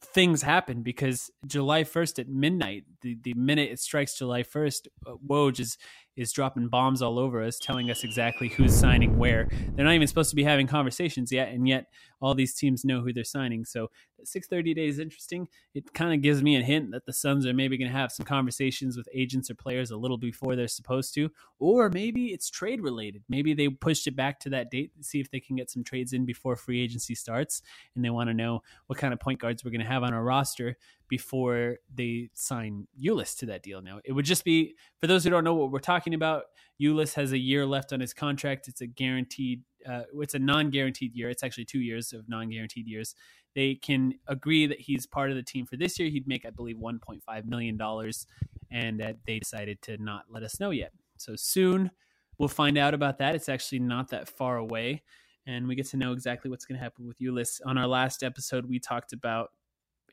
things 0.00 0.40
happen 0.40 0.82
because 0.82 1.30
July 1.46 1.82
1st 1.82 2.20
at 2.20 2.28
midnight, 2.28 2.84
the, 3.02 3.18
the 3.22 3.34
minute 3.34 3.70
it 3.70 3.78
strikes 3.78 4.16
July 4.16 4.42
1st, 4.42 4.86
uh, 5.06 5.14
Woj 5.26 5.60
is 5.60 5.76
is 6.16 6.32
dropping 6.32 6.68
bombs 6.68 7.02
all 7.02 7.18
over 7.18 7.42
us, 7.42 7.58
telling 7.58 7.90
us 7.90 8.04
exactly 8.04 8.48
who's 8.48 8.72
signing 8.72 9.18
where. 9.18 9.48
They're 9.74 9.84
not 9.84 9.94
even 9.94 10.06
supposed 10.06 10.30
to 10.30 10.36
be 10.36 10.44
having 10.44 10.68
conversations 10.68 11.32
yet, 11.32 11.48
and 11.48 11.66
yet 11.66 11.86
all 12.24 12.34
these 12.34 12.54
teams 12.54 12.86
know 12.86 13.02
who 13.02 13.12
they're 13.12 13.22
signing. 13.22 13.66
So 13.66 13.90
6:30 14.24 14.74
day 14.74 14.86
is 14.86 14.98
interesting. 14.98 15.46
It 15.74 15.92
kind 15.92 16.14
of 16.14 16.22
gives 16.22 16.42
me 16.42 16.56
a 16.56 16.62
hint 16.62 16.90
that 16.92 17.04
the 17.04 17.12
Suns 17.12 17.44
are 17.44 17.52
maybe 17.52 17.76
going 17.76 17.90
to 17.90 17.96
have 17.96 18.10
some 18.10 18.24
conversations 18.24 18.96
with 18.96 19.06
agents 19.12 19.50
or 19.50 19.54
players 19.54 19.90
a 19.90 19.96
little 19.96 20.16
before 20.16 20.56
they're 20.56 20.66
supposed 20.66 21.12
to, 21.14 21.30
or 21.58 21.90
maybe 21.90 22.28
it's 22.28 22.48
trade 22.48 22.80
related. 22.80 23.22
Maybe 23.28 23.52
they 23.52 23.68
pushed 23.68 24.06
it 24.06 24.16
back 24.16 24.40
to 24.40 24.50
that 24.50 24.70
date 24.70 24.96
to 24.96 25.04
see 25.04 25.20
if 25.20 25.30
they 25.30 25.40
can 25.40 25.56
get 25.56 25.70
some 25.70 25.84
trades 25.84 26.14
in 26.14 26.24
before 26.24 26.56
free 26.56 26.80
agency 26.80 27.14
starts, 27.14 27.60
and 27.94 28.02
they 28.02 28.10
want 28.10 28.30
to 28.30 28.34
know 28.34 28.62
what 28.86 28.98
kind 28.98 29.12
of 29.12 29.20
point 29.20 29.38
guards 29.38 29.62
we're 29.62 29.70
going 29.70 29.82
to 29.82 29.86
have 29.86 30.02
on 30.02 30.14
our 30.14 30.24
roster 30.24 30.78
before 31.08 31.76
they 31.94 32.30
sign 32.32 32.86
Ulis 32.98 33.36
to 33.38 33.46
that 33.46 33.62
deal. 33.62 33.82
Now, 33.82 34.00
it 34.04 34.12
would 34.12 34.24
just 34.24 34.44
be 34.44 34.74
for 35.00 35.06
those 35.06 35.24
who 35.24 35.30
don't 35.30 35.44
know 35.44 35.54
what 35.54 35.70
we're 35.70 35.78
talking 35.78 36.14
about. 36.14 36.44
Ulis 36.80 37.14
has 37.14 37.32
a 37.32 37.38
year 37.38 37.64
left 37.66 37.92
on 37.92 38.00
his 38.00 38.12
contract. 38.12 38.68
It's 38.68 38.80
a 38.80 38.86
guaranteed. 38.86 39.62
Uh, 39.88 40.02
it's 40.14 40.34
a 40.34 40.38
non-guaranteed 40.38 41.14
year. 41.14 41.30
It's 41.30 41.42
actually 41.42 41.66
two 41.66 41.80
years 41.80 42.12
of 42.12 42.28
non-guaranteed 42.28 42.86
years. 42.86 43.14
They 43.54 43.76
can 43.76 44.14
agree 44.26 44.66
that 44.66 44.80
he's 44.80 45.06
part 45.06 45.30
of 45.30 45.36
the 45.36 45.42
team 45.42 45.66
for 45.66 45.76
this 45.76 45.98
year. 45.98 46.08
He'd 46.08 46.26
make, 46.26 46.44
I 46.44 46.50
believe, 46.50 46.76
1.5 46.76 47.44
million 47.44 47.76
dollars, 47.76 48.26
and 48.70 48.98
that 49.00 49.18
they 49.26 49.38
decided 49.38 49.80
to 49.82 49.96
not 49.98 50.24
let 50.28 50.42
us 50.42 50.58
know 50.58 50.70
yet. 50.70 50.92
So 51.16 51.36
soon 51.36 51.90
we'll 52.38 52.48
find 52.48 52.76
out 52.76 52.94
about 52.94 53.18
that. 53.18 53.34
It's 53.36 53.48
actually 53.48 53.78
not 53.78 54.08
that 54.10 54.28
far 54.28 54.56
away, 54.56 55.02
and 55.46 55.68
we 55.68 55.76
get 55.76 55.86
to 55.88 55.96
know 55.96 56.12
exactly 56.12 56.50
what's 56.50 56.64
going 56.64 56.78
to 56.78 56.82
happen 56.82 57.06
with 57.06 57.18
Ulis. 57.20 57.60
On 57.64 57.78
our 57.78 57.86
last 57.86 58.24
episode, 58.24 58.66
we 58.66 58.80
talked 58.80 59.12
about 59.12 59.52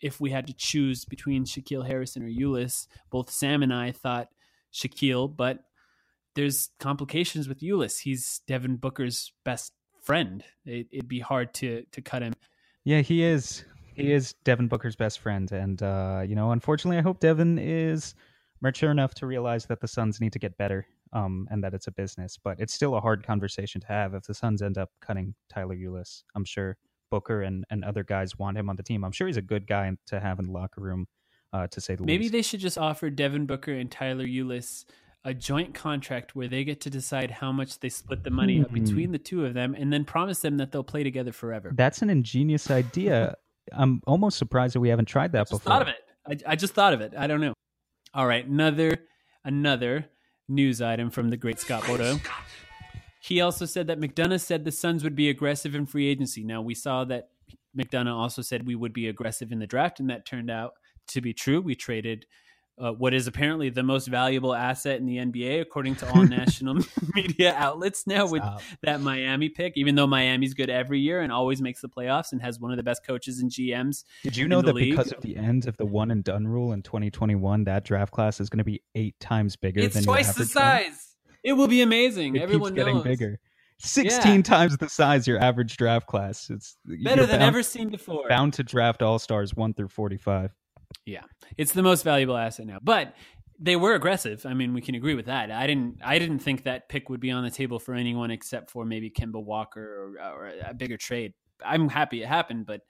if 0.01 0.20
we 0.20 0.32
had 0.32 0.48
to 0.48 0.53
choose 0.53 1.06
between 1.06 1.46
Shaquille 1.46 1.86
Harrison 1.88 2.24
or 2.24 2.30
Ulis, 2.30 2.88
both 3.10 3.30
Sam 3.30 3.63
and 3.63 3.74
I 3.74 3.91
thought 3.91 4.30
Shaquille, 4.74 5.36
but 5.36 5.63
there's 6.36 6.70
complications 6.80 7.48
with 7.48 7.60
Ulis. 7.60 8.00
He's 8.00 8.42
Devin 8.48 8.78
Booker's 8.78 9.32
best 9.44 9.74
friend. 10.02 10.44
It, 10.66 10.88
would 10.94 11.08
be 11.08 11.20
hard 11.20 11.54
to 11.56 11.84
to 11.92 12.02
cut 12.02 12.22
him. 12.22 12.34
Yeah, 12.84 13.02
he 13.02 13.24
is. 13.24 13.64
He 13.94 14.14
is 14.14 14.34
Devin 14.46 14.68
Booker's 14.68 14.96
best 14.96 15.20
friend, 15.20 15.52
and 15.52 15.82
uh, 15.84 16.24
you 16.26 16.36
know, 16.36 16.52
unfortunately, 16.52 16.98
I 16.98 17.02
hope 17.02 17.20
Devin 17.20 17.60
is 17.60 18.16
mature 18.62 18.92
enough 18.92 19.14
to 19.16 19.28
realize 19.28 19.66
that 19.66 19.82
the 19.82 19.88
Suns 19.88 20.22
need 20.22 20.34
to 20.34 20.40
get 20.40 20.58
better, 20.58 20.88
um, 21.14 21.48
and 21.52 21.64
that 21.64 21.74
it's 21.74 21.88
a 21.88 21.92
business. 21.92 22.38
But 22.42 22.60
it's 22.60 22.74
still 22.74 22.96
a 22.96 23.02
hard 23.02 23.26
conversation 23.26 23.82
to 23.82 23.88
have 23.88 24.14
if 24.14 24.24
the 24.24 24.34
Suns 24.34 24.62
end 24.62 24.78
up 24.78 24.90
cutting 25.02 25.36
Tyler 25.50 25.76
Ulis. 25.76 26.24
I'm 26.36 26.46
sure 26.46 26.78
Booker 27.12 27.42
and, 27.44 27.66
and 27.70 27.84
other 27.84 28.04
guys 28.04 28.40
want 28.40 28.58
him 28.58 28.70
on 28.70 28.78
the 28.78 28.84
team. 28.84 29.04
I'm 29.04 29.12
sure 29.12 29.28
he's 29.28 29.38
a 29.38 29.42
good 29.42 29.68
guy 29.68 29.92
to 30.08 30.20
have 30.20 30.40
in 30.40 30.48
the 30.48 30.52
locker 30.52 30.82
room, 30.82 31.08
uh, 31.54 31.68
to 31.68 31.82
say 31.82 31.96
the 31.96 32.04
Maybe 32.04 32.24
least. 32.24 32.32
they 32.32 32.42
should 32.42 32.62
just 32.62 32.78
offer 32.78 33.10
Devin 33.10 33.46
Booker 33.46 33.74
and 33.74 33.92
Tyler 33.92 34.26
Ulis 34.26 34.86
a 35.24 35.34
joint 35.34 35.74
contract 35.74 36.36
where 36.36 36.48
they 36.48 36.63
get 36.63 36.82
to 36.82 36.90
decide 36.90 37.30
how 37.30 37.51
much 37.51 37.80
they 37.80 37.90
split 37.90 38.24
the 38.24 38.30
money 38.32 38.62
up 38.62 38.70
Hmm. 38.70 38.74
between 38.84 39.12
the 39.12 39.20
two 39.20 39.46
of 39.46 39.54
them 39.54 39.75
and 39.78 39.94
then 39.94 40.04
promise 40.04 40.40
them 40.40 40.58
that 40.58 40.72
they'll 40.72 40.84
play 40.84 41.04
together 41.04 41.32
forever. 41.32 41.72
That's 41.75 42.01
an 42.01 42.10
ingenious 42.10 42.72
idea. 42.72 43.36
I'm 43.72 44.01
almost 44.08 44.38
surprised 44.40 44.74
that 44.75 44.80
we 44.80 44.90
haven't 44.90 45.06
tried 45.06 45.32
that 45.34 45.42
just 45.50 45.51
before. 45.51 45.72
thought 45.74 45.82
of 45.84 45.88
it. 45.90 46.42
I, 46.48 46.51
I 46.54 46.56
just 46.56 46.74
thought 46.74 46.94
of 46.94 47.01
it. 47.01 47.13
I 47.18 47.28
don't 47.28 47.42
know. 47.42 47.54
All 48.13 48.25
right, 48.28 48.46
another 48.46 48.98
another 49.46 50.06
news 50.50 50.82
item 50.82 51.10
from 51.12 51.30
the 51.30 51.38
great 51.38 51.60
Scott 51.60 51.84
Bordow. 51.84 52.20
He 53.22 53.40
also 53.42 53.66
said 53.66 53.88
that 53.88 54.00
McDonough 54.00 54.42
said 54.42 54.66
the 54.66 54.72
Suns 54.72 55.04
would 55.04 55.16
be 55.16 55.30
aggressive 55.30 55.75
in 55.75 55.86
free 55.86 56.08
agency. 56.08 56.44
Now 56.44 56.62
we 56.62 56.74
saw 56.74 57.06
that 57.06 57.30
McDonough 57.78 58.16
also 58.16 58.42
said 58.42 58.66
we 58.66 58.75
would 58.75 58.94
be 58.94 59.08
aggressive 59.08 59.51
in 59.51 59.60
the 59.60 59.68
draft, 59.68 60.00
and 60.00 60.10
that 60.10 60.25
turned 60.25 60.50
out 60.50 60.74
to 61.10 61.22
be 61.22 61.34
true. 61.34 61.62
We 61.62 61.75
traded 61.75 62.25
uh, 62.80 62.92
what 62.92 63.13
is 63.13 63.28
apparently 63.28 63.70
the 63.70 63.84
most 63.84 64.08
valuable 64.08 64.56
asset 64.56 65.00
in 65.00 65.06
the 65.06 65.18
NBA, 65.18 65.62
according 65.62 65.96
to 65.96 66.10
all 66.10 66.24
national 66.28 66.78
media 67.16 67.54
outlets 67.56 68.08
now, 68.08 68.25
with 68.28 68.42
Stop. 68.42 68.62
that 68.82 69.01
Miami 69.01 69.50
pick. 69.50 69.74
Even 69.75 69.96
though 69.96 70.08
Miami's 70.08 70.54
good 70.54 70.70
every 70.70 71.00
year 71.00 71.22
and 71.22 71.32
always 71.32 71.62
makes 71.62 71.82
the 71.82 71.90
playoffs 71.90 72.32
and 72.32 72.42
has 72.42 72.60
one 72.60 72.72
of 72.72 72.78
the 72.78 72.84
best 72.84 73.06
coaches 73.06 73.40
and 73.40 73.51
GMs 73.51 74.04
Did 74.24 74.36
you 74.38 74.48
know 74.48 74.62
the 74.62 74.68
that 74.68 74.75
league. 74.75 74.92
because 74.92 75.12
of 75.12 75.22
the 75.22 75.36
end 75.38 75.68
of 75.68 75.78
the 75.78 75.86
one 75.86 76.10
and 76.12 76.24
done 76.24 76.48
rule 76.48 76.72
in 76.74 76.82
2021, 76.82 77.66
that 77.66 77.84
draft 77.86 78.12
class 78.12 78.40
is 78.40 78.50
going 78.50 78.60
to 78.60 78.63
be 78.63 78.82
eight 78.96 79.20
times 79.20 79.56
bigger 79.56 79.82
It's 79.82 79.96
than 79.96 80.04
twice 80.04 80.28
the 80.34 80.44
average 80.44 80.56
one? 80.56 80.63
size. 80.94 81.08
It 81.44 81.54
will 81.54 81.68
be 81.68 81.82
amazing. 81.82 82.36
It 82.36 82.42
Everyone 82.42 82.70
keeps 82.72 82.75
getting 82.78 82.96
knows. 82.96 83.04
bigger. 83.04 83.40
16 83.84 84.36
Yeah. 84.36 84.42
times 84.44 84.78
the 84.78 84.88
size 84.88 85.28
your 85.28 85.40
average 85.40 85.75
draft 85.75 86.06
class. 86.08 86.50
It's 86.51 86.78
Better 86.86 87.25
than 87.25 87.40
bound, 87.40 87.44
ever 87.50 87.63
seen 87.63 87.90
before. 87.90 88.28
bound 88.30 88.54
to 88.54 88.63
draft 88.63 89.01
all 89.01 89.18
stars 89.18 89.56
1 89.56 89.74
through 89.74 89.88
45. 89.90 90.51
Yeah, 91.05 91.24
it's 91.57 91.74
the 91.74 91.83
most 91.83 92.03
valuable 92.03 92.38
asset 92.38 92.65
now. 92.65 92.79
But 92.81 93.15
they 93.60 93.75
were 93.75 93.93
aggressive. 93.93 94.45
I 94.45 94.53
mean, 94.53 94.74
we 94.74 94.81
can 94.81 94.95
agree 94.95 95.13
with 95.13 95.27
that. 95.27 95.51
I 95.51 95.67
didn't. 95.67 96.00
I 96.03 96.17
didn't 96.19 96.39
think 96.39 96.63
that 96.63 96.89
pick 96.89 97.10
would 97.10 97.19
be 97.19 97.31
on 97.31 97.43
the 97.43 97.51
table 97.51 97.79
for 97.79 97.93
anyone 97.93 98.31
except 98.31 98.71
for 98.71 98.86
maybe 98.86 99.10
Kemba 99.10 99.43
Walker 99.43 100.15
or, 100.19 100.24
or 100.24 100.51
a 100.67 100.74
bigger 100.74 100.98
trade. 100.98 101.33
I'm 101.63 101.89
happy 101.89 102.24
it 102.24 102.27
happened, 102.27 102.65
but 102.65 102.81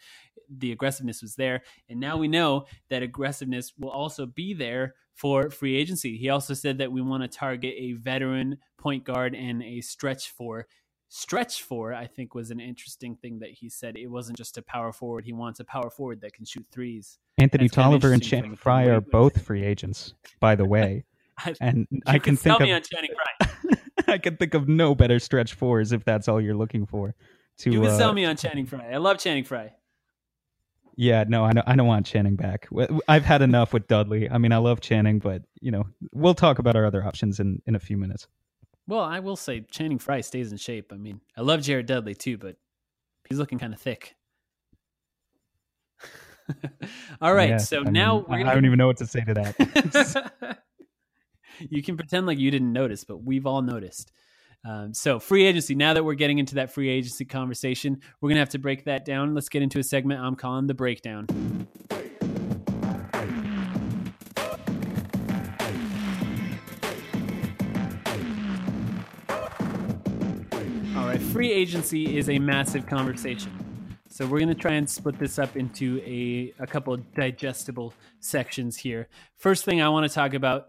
the 0.49 0.71
aggressiveness 0.71 1.21
was 1.21 1.35
there, 1.35 1.63
and 1.89 1.99
now 1.99 2.17
we 2.17 2.29
know 2.29 2.65
that 2.89 3.03
aggressiveness 3.03 3.73
will 3.77 3.89
also 3.89 4.25
be 4.25 4.53
there 4.53 4.95
for 5.13 5.49
free 5.49 5.75
agency. 5.75 6.17
He 6.17 6.29
also 6.29 6.53
said 6.53 6.77
that 6.77 6.91
we 6.91 7.01
want 7.01 7.23
to 7.23 7.27
target 7.27 7.75
a 7.77 7.93
veteran 7.93 8.57
point 8.77 9.03
guard 9.03 9.35
and 9.35 9.61
a 9.61 9.81
stretch 9.81 10.31
four. 10.31 10.67
Stretch 11.13 11.63
four, 11.63 11.93
I 11.93 12.07
think, 12.07 12.33
was 12.33 12.51
an 12.51 12.61
interesting 12.61 13.17
thing 13.17 13.39
that 13.39 13.49
he 13.49 13.67
said. 13.67 13.97
It 13.97 14.07
wasn't 14.07 14.37
just 14.37 14.57
a 14.57 14.61
power 14.61 14.93
forward. 14.93 15.25
He 15.25 15.33
wants 15.33 15.59
a 15.59 15.65
power 15.65 15.89
forward 15.89 16.21
that 16.21 16.31
can 16.31 16.45
shoot 16.45 16.65
threes. 16.71 17.19
Anthony 17.37 17.65
That's 17.65 17.75
kind 17.75 17.93
of 17.93 17.99
Tolliver 17.99 18.13
and 18.13 18.23
Channing 18.23 18.55
Frye 18.55 18.85
are 18.85 19.01
both 19.01 19.41
free 19.41 19.61
agents, 19.61 20.13
by 20.39 20.55
the 20.55 20.63
way. 20.63 21.03
I, 21.37 21.53
And 21.59 21.85
I 22.05 22.17
can 22.17 22.37
think 22.37 22.61
me 22.61 22.71
of 22.71 22.77
on 22.77 22.81
Channing 22.83 23.11
Frye. 23.11 23.75
I 24.07 24.19
can 24.19 24.37
think 24.37 24.53
of 24.53 24.69
no 24.69 24.95
better 24.95 25.19
stretch 25.19 25.53
fours 25.53 25.91
if 25.91 26.05
that's 26.05 26.29
all 26.29 26.39
you're 26.39 26.55
looking 26.55 26.85
for. 26.85 27.13
To 27.57 27.71
You 27.71 27.81
can 27.81 27.89
uh, 27.89 27.97
sell 27.97 28.13
me 28.13 28.23
on 28.23 28.37
Channing 28.37 28.65
Frye. 28.65 28.91
I 28.93 28.97
love 28.97 29.19
Channing 29.19 29.43
Frye. 29.43 29.73
Yeah, 30.95 31.25
no, 31.27 31.43
I 31.43 31.51
don't, 31.51 31.67
I 31.67 31.75
don't 31.75 31.87
want 31.87 32.05
Channing 32.05 32.37
back. 32.37 32.69
I've 33.09 33.25
had 33.25 33.41
enough 33.41 33.73
with 33.73 33.89
Dudley. 33.89 34.29
I 34.29 34.37
mean, 34.37 34.53
I 34.53 34.57
love 34.59 34.79
Channing, 34.79 35.19
but 35.19 35.41
you 35.59 35.71
know, 35.71 35.87
we'll 36.13 36.35
talk 36.35 36.59
about 36.59 36.77
our 36.77 36.85
other 36.85 37.05
options 37.05 37.41
in 37.41 37.61
in 37.65 37.75
a 37.75 37.79
few 37.79 37.97
minutes. 37.97 38.27
Well, 38.91 38.99
I 38.99 39.19
will 39.19 39.37
say 39.37 39.61
Channing 39.71 39.99
Frye 39.99 40.19
stays 40.19 40.51
in 40.51 40.57
shape. 40.57 40.91
I 40.91 40.97
mean, 40.97 41.21
I 41.37 41.41
love 41.43 41.61
Jared 41.61 41.85
Dudley 41.85 42.13
too, 42.13 42.37
but 42.37 42.57
he's 43.29 43.39
looking 43.39 43.57
kind 43.57 43.73
of 43.73 43.79
thick. 43.79 44.17
All 47.21 47.33
right, 47.33 47.51
Yeah, 47.51 47.57
so 47.59 47.85
I 47.85 47.89
now 47.89 48.17
I, 48.17 48.19
we're 48.19 48.35
I 48.35 48.39
gonna 48.39 48.53
don't 48.53 48.65
even 48.65 48.77
know 48.77 48.87
what 48.87 48.97
to 48.97 49.07
say 49.07 49.21
to 49.21 49.33
that. 49.33 50.59
you 51.69 51.81
can 51.81 51.95
pretend 51.95 52.27
like 52.27 52.37
you 52.37 52.51
didn't 52.51 52.73
notice, 52.73 53.05
but 53.05 53.23
we've 53.23 53.45
all 53.45 53.61
noticed. 53.61 54.11
Um, 54.65 54.93
so, 54.93 55.21
free 55.21 55.45
agency. 55.45 55.73
Now 55.73 55.93
that 55.93 56.03
we're 56.03 56.15
getting 56.15 56.39
into 56.39 56.55
that 56.55 56.73
free 56.73 56.89
agency 56.89 57.23
conversation, 57.23 58.01
we're 58.19 58.27
gonna 58.27 58.41
have 58.41 58.49
to 58.49 58.59
break 58.59 58.83
that 58.83 59.05
down. 59.05 59.33
Let's 59.33 59.47
get 59.47 59.61
into 59.61 59.79
a 59.79 59.83
segment 59.83 60.19
I'm 60.19 60.35
calling 60.35 60.67
the 60.67 60.73
breakdown. 60.73 61.27
Free 71.31 71.51
agency 71.51 72.17
is 72.17 72.29
a 72.29 72.39
massive 72.39 72.85
conversation. 72.85 73.51
So 74.09 74.25
we're 74.25 74.39
going 74.39 74.49
to 74.49 74.55
try 74.55 74.73
and 74.73 74.89
split 74.89 75.17
this 75.17 75.39
up 75.39 75.55
into 75.55 76.01
a, 76.05 76.53
a 76.59 76.67
couple 76.67 76.93
of 76.93 77.13
digestible 77.13 77.93
sections 78.19 78.75
here. 78.75 79.07
First 79.37 79.63
thing 79.63 79.81
I 79.81 79.87
want 79.87 80.07
to 80.09 80.13
talk 80.13 80.33
about, 80.33 80.67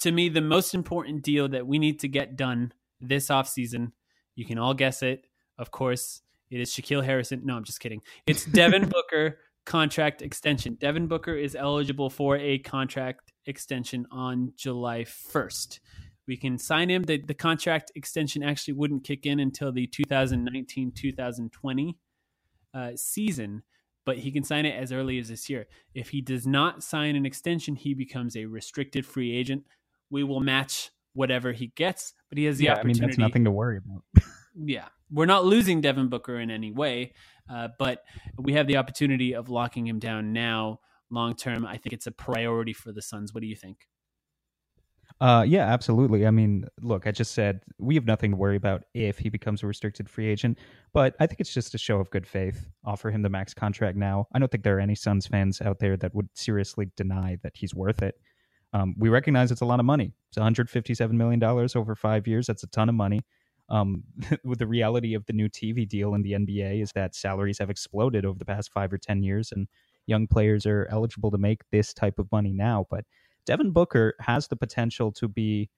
to 0.00 0.12
me, 0.12 0.28
the 0.28 0.40
most 0.40 0.74
important 0.74 1.22
deal 1.22 1.48
that 1.48 1.66
we 1.66 1.80
need 1.80 1.98
to 2.00 2.08
get 2.08 2.36
done 2.36 2.72
this 3.00 3.28
offseason, 3.28 3.90
you 4.36 4.44
can 4.44 4.58
all 4.58 4.74
guess 4.74 5.02
it. 5.02 5.26
Of 5.58 5.72
course, 5.72 6.22
it 6.50 6.60
is 6.60 6.70
Shaquille 6.70 7.04
Harrison. 7.04 7.42
No, 7.44 7.56
I'm 7.56 7.64
just 7.64 7.80
kidding. 7.80 8.00
It's 8.28 8.44
Devin 8.52 8.88
Booker 8.88 9.38
contract 9.64 10.22
extension. 10.22 10.74
Devin 10.74 11.08
Booker 11.08 11.34
is 11.34 11.56
eligible 11.56 12.10
for 12.10 12.36
a 12.36 12.58
contract 12.58 13.32
extension 13.46 14.06
on 14.12 14.52
July 14.56 15.02
1st. 15.02 15.80
We 16.26 16.36
can 16.36 16.58
sign 16.58 16.90
him. 16.90 17.04
The, 17.04 17.18
the 17.18 17.34
contract 17.34 17.92
extension 17.94 18.42
actually 18.42 18.74
wouldn't 18.74 19.04
kick 19.04 19.26
in 19.26 19.40
until 19.40 19.72
the 19.72 19.86
2019 19.86 20.92
2020 20.92 21.98
uh, 22.74 22.90
season, 22.96 23.62
but 24.04 24.18
he 24.18 24.30
can 24.32 24.42
sign 24.42 24.66
it 24.66 24.74
as 24.74 24.92
early 24.92 25.18
as 25.18 25.28
this 25.28 25.48
year. 25.48 25.66
If 25.94 26.10
he 26.10 26.20
does 26.20 26.46
not 26.46 26.82
sign 26.82 27.16
an 27.16 27.26
extension, 27.26 27.76
he 27.76 27.94
becomes 27.94 28.36
a 28.36 28.46
restricted 28.46 29.06
free 29.06 29.36
agent. 29.36 29.64
We 30.10 30.24
will 30.24 30.40
match 30.40 30.90
whatever 31.12 31.52
he 31.52 31.68
gets, 31.68 32.12
but 32.28 32.38
he 32.38 32.44
has 32.44 32.58
the 32.58 32.66
yeah, 32.66 32.72
I 32.72 32.74
mean, 32.76 32.90
opportunity. 32.90 33.06
that's 33.06 33.18
nothing 33.18 33.44
to 33.44 33.50
worry 33.50 33.78
about. 33.78 34.02
Yeah, 34.58 34.86
we're 35.10 35.26
not 35.26 35.44
losing 35.44 35.82
Devin 35.82 36.08
Booker 36.08 36.40
in 36.40 36.50
any 36.50 36.72
way, 36.72 37.12
uh, 37.50 37.68
but 37.78 38.02
we 38.38 38.54
have 38.54 38.66
the 38.66 38.78
opportunity 38.78 39.34
of 39.34 39.50
locking 39.50 39.86
him 39.86 39.98
down 39.98 40.32
now. 40.32 40.80
Long 41.10 41.36
term, 41.36 41.66
I 41.66 41.76
think 41.76 41.92
it's 41.92 42.06
a 42.06 42.10
priority 42.10 42.72
for 42.72 42.90
the 42.90 43.02
Suns. 43.02 43.34
What 43.34 43.42
do 43.42 43.46
you 43.46 43.54
think? 43.54 43.86
Uh, 45.18 45.44
yeah, 45.48 45.64
absolutely. 45.64 46.26
I 46.26 46.30
mean, 46.30 46.66
look, 46.82 47.06
I 47.06 47.10
just 47.10 47.32
said 47.32 47.60
we 47.78 47.94
have 47.94 48.04
nothing 48.04 48.32
to 48.32 48.36
worry 48.36 48.56
about 48.56 48.84
if 48.92 49.18
he 49.18 49.30
becomes 49.30 49.62
a 49.62 49.66
restricted 49.66 50.10
free 50.10 50.28
agent, 50.28 50.58
but 50.92 51.16
I 51.18 51.26
think 51.26 51.40
it's 51.40 51.54
just 51.54 51.74
a 51.74 51.78
show 51.78 51.98
of 52.00 52.10
good 52.10 52.26
faith. 52.26 52.68
Offer 52.84 53.10
him 53.10 53.22
the 53.22 53.30
max 53.30 53.54
contract 53.54 53.96
now. 53.96 54.26
I 54.34 54.38
don't 54.38 54.50
think 54.50 54.62
there 54.62 54.76
are 54.76 54.80
any 54.80 54.94
Suns 54.94 55.26
fans 55.26 55.62
out 55.62 55.78
there 55.78 55.96
that 55.96 56.14
would 56.14 56.28
seriously 56.34 56.90
deny 56.96 57.38
that 57.42 57.52
he's 57.56 57.74
worth 57.74 58.02
it. 58.02 58.16
Um, 58.74 58.94
we 58.98 59.08
recognize 59.08 59.50
it's 59.50 59.62
a 59.62 59.66
lot 59.66 59.80
of 59.80 59.86
money. 59.86 60.12
It's 60.28 60.36
157 60.36 61.16
million 61.16 61.40
dollars 61.40 61.76
over 61.76 61.94
five 61.94 62.26
years. 62.26 62.46
That's 62.46 62.62
a 62.62 62.66
ton 62.68 62.90
of 62.90 62.94
money. 62.94 63.20
Um, 63.70 64.04
with 64.44 64.58
the 64.58 64.66
reality 64.66 65.14
of 65.14 65.24
the 65.24 65.32
new 65.32 65.48
TV 65.48 65.88
deal 65.88 66.14
in 66.14 66.22
the 66.22 66.32
NBA 66.32 66.82
is 66.82 66.92
that 66.92 67.14
salaries 67.14 67.58
have 67.58 67.70
exploded 67.70 68.26
over 68.26 68.38
the 68.38 68.44
past 68.44 68.70
five 68.70 68.92
or 68.92 68.98
ten 68.98 69.22
years, 69.22 69.50
and 69.50 69.66
young 70.06 70.26
players 70.26 70.66
are 70.66 70.86
eligible 70.90 71.30
to 71.30 71.38
make 71.38 71.62
this 71.72 71.94
type 71.94 72.18
of 72.18 72.30
money 72.30 72.52
now. 72.52 72.86
But 72.90 73.04
Devin 73.46 73.70
Booker 73.70 74.14
has 74.20 74.48
the 74.48 74.56
potential 74.56 75.10
to 75.12 75.28
be 75.28 75.70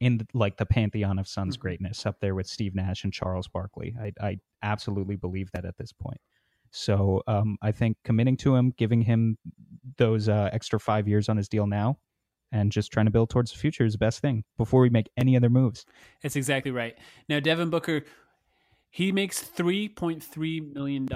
in 0.00 0.18
the, 0.18 0.26
like 0.34 0.56
the 0.56 0.66
pantheon 0.66 1.18
of 1.18 1.26
Suns 1.26 1.56
greatness, 1.56 2.04
up 2.04 2.20
there 2.20 2.34
with 2.34 2.46
Steve 2.46 2.74
Nash 2.74 3.04
and 3.04 3.12
Charles 3.12 3.48
Barkley. 3.48 3.94
I, 4.00 4.12
I 4.20 4.38
absolutely 4.62 5.16
believe 5.16 5.50
that 5.52 5.64
at 5.64 5.76
this 5.78 5.92
point. 5.92 6.20
So 6.70 7.22
um, 7.26 7.56
I 7.62 7.72
think 7.72 7.96
committing 8.04 8.36
to 8.38 8.54
him, 8.56 8.72
giving 8.76 9.00
him 9.02 9.38
those 9.96 10.28
uh, 10.28 10.50
extra 10.52 10.80
five 10.80 11.06
years 11.06 11.28
on 11.28 11.36
his 11.36 11.48
deal 11.48 11.66
now, 11.66 11.98
and 12.50 12.70
just 12.70 12.92
trying 12.92 13.06
to 13.06 13.10
build 13.10 13.30
towards 13.30 13.52
the 13.52 13.58
future 13.58 13.84
is 13.84 13.92
the 13.92 13.98
best 13.98 14.20
thing 14.20 14.44
before 14.58 14.80
we 14.80 14.90
make 14.90 15.08
any 15.16 15.36
other 15.36 15.48
moves. 15.48 15.86
That's 16.22 16.36
exactly 16.36 16.70
right. 16.70 16.96
Now, 17.28 17.40
Devin 17.40 17.70
Booker, 17.70 18.04
he 18.94 19.10
makes 19.10 19.42
$3.3 19.42 20.72
million 20.72 21.08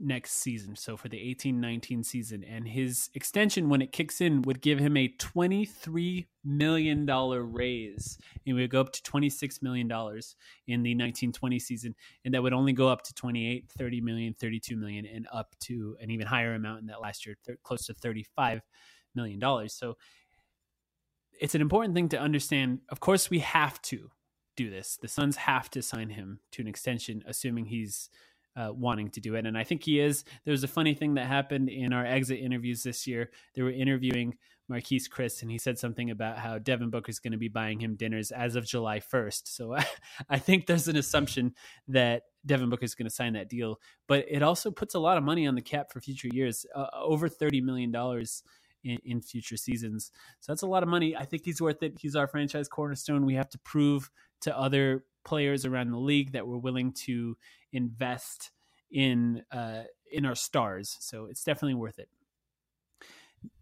next 0.00 0.32
season. 0.32 0.74
So 0.74 0.96
for 0.96 1.10
the 1.10 1.20
18 1.20 1.60
19 1.60 2.02
season. 2.02 2.42
And 2.42 2.66
his 2.66 3.10
extension, 3.12 3.68
when 3.68 3.82
it 3.82 3.92
kicks 3.92 4.22
in, 4.22 4.40
would 4.40 4.62
give 4.62 4.78
him 4.78 4.96
a 4.96 5.08
$23 5.08 6.24
million 6.46 7.06
raise. 7.06 8.16
And 8.46 8.56
would 8.56 8.70
go 8.70 8.80
up 8.80 8.92
to 8.92 9.02
$26 9.02 9.62
million 9.62 9.86
in 9.86 10.82
the 10.82 10.94
1920 10.94 11.58
season. 11.58 11.94
And 12.24 12.32
that 12.32 12.42
would 12.42 12.54
only 12.54 12.72
go 12.72 12.88
up 12.88 13.02
to 13.02 13.12
28, 13.12 13.70
30 13.76 14.00
million, 14.00 14.32
32 14.32 14.74
million, 14.74 15.04
and 15.04 15.26
up 15.30 15.54
to 15.64 15.98
an 16.00 16.10
even 16.10 16.26
higher 16.26 16.54
amount 16.54 16.80
in 16.80 16.86
that 16.86 17.02
last 17.02 17.26
year, 17.26 17.36
th- 17.44 17.58
close 17.62 17.84
to 17.84 17.92
$35 17.92 18.62
million. 19.14 19.68
So 19.68 19.98
it's 21.38 21.54
an 21.54 21.60
important 21.60 21.94
thing 21.94 22.08
to 22.08 22.18
understand. 22.18 22.78
Of 22.88 23.00
course, 23.00 23.28
we 23.28 23.40
have 23.40 23.82
to 23.82 24.10
do 24.56 24.70
this. 24.70 24.98
The 25.00 25.08
Suns 25.08 25.36
have 25.36 25.70
to 25.70 25.82
sign 25.82 26.10
him 26.10 26.40
to 26.52 26.62
an 26.62 26.68
extension, 26.68 27.22
assuming 27.26 27.66
he's 27.66 28.10
uh, 28.56 28.70
wanting 28.72 29.10
to 29.10 29.20
do 29.20 29.34
it. 29.34 29.46
And 29.46 29.58
I 29.58 29.64
think 29.64 29.82
he 29.82 30.00
is. 30.00 30.24
There 30.44 30.52
was 30.52 30.64
a 30.64 30.68
funny 30.68 30.94
thing 30.94 31.14
that 31.14 31.26
happened 31.26 31.68
in 31.68 31.92
our 31.92 32.06
exit 32.06 32.38
interviews 32.38 32.82
this 32.82 33.06
year. 33.06 33.30
They 33.54 33.62
were 33.62 33.70
interviewing 33.70 34.36
Marquese 34.70 35.10
Chriss, 35.10 35.42
and 35.42 35.50
he 35.50 35.58
said 35.58 35.78
something 35.78 36.10
about 36.10 36.38
how 36.38 36.58
Devin 36.58 36.90
Booker 36.90 37.10
is 37.10 37.18
going 37.18 37.32
to 37.32 37.38
be 37.38 37.48
buying 37.48 37.80
him 37.80 37.96
dinners 37.96 38.30
as 38.30 38.56
of 38.56 38.64
July 38.64 39.00
1st. 39.00 39.42
So 39.44 39.76
I 40.28 40.38
think 40.38 40.66
there's 40.66 40.88
an 40.88 40.96
assumption 40.96 41.54
that 41.88 42.22
Devin 42.46 42.70
Booker 42.70 42.84
is 42.84 42.94
going 42.94 43.08
to 43.08 43.14
sign 43.14 43.34
that 43.34 43.48
deal. 43.48 43.80
But 44.06 44.24
it 44.28 44.42
also 44.42 44.70
puts 44.70 44.94
a 44.94 45.00
lot 45.00 45.18
of 45.18 45.24
money 45.24 45.46
on 45.46 45.54
the 45.54 45.62
cap 45.62 45.92
for 45.92 46.00
future 46.00 46.28
years, 46.28 46.64
uh, 46.74 46.86
over 46.94 47.28
$30 47.28 47.62
million 47.62 47.92
in, 48.84 48.98
in 49.04 49.20
future 49.20 49.56
seasons. 49.56 50.12
So 50.40 50.52
that's 50.52 50.62
a 50.62 50.66
lot 50.66 50.82
of 50.82 50.88
money. 50.88 51.16
I 51.16 51.24
think 51.24 51.44
he's 51.44 51.60
worth 51.60 51.82
it. 51.82 51.94
He's 51.98 52.14
our 52.14 52.26
franchise 52.26 52.68
cornerstone. 52.68 53.26
We 53.26 53.34
have 53.34 53.48
to 53.50 53.58
prove 53.58 54.10
to 54.42 54.56
other 54.56 55.04
players 55.24 55.64
around 55.64 55.90
the 55.90 55.98
league 55.98 56.32
that 56.32 56.46
we're 56.46 56.58
willing 56.58 56.92
to 56.92 57.36
invest 57.72 58.50
in 58.90 59.42
uh, 59.50 59.82
in 60.12 60.24
our 60.26 60.34
stars. 60.34 60.96
So 61.00 61.26
it's 61.26 61.42
definitely 61.42 61.74
worth 61.74 61.98
it. 61.98 62.08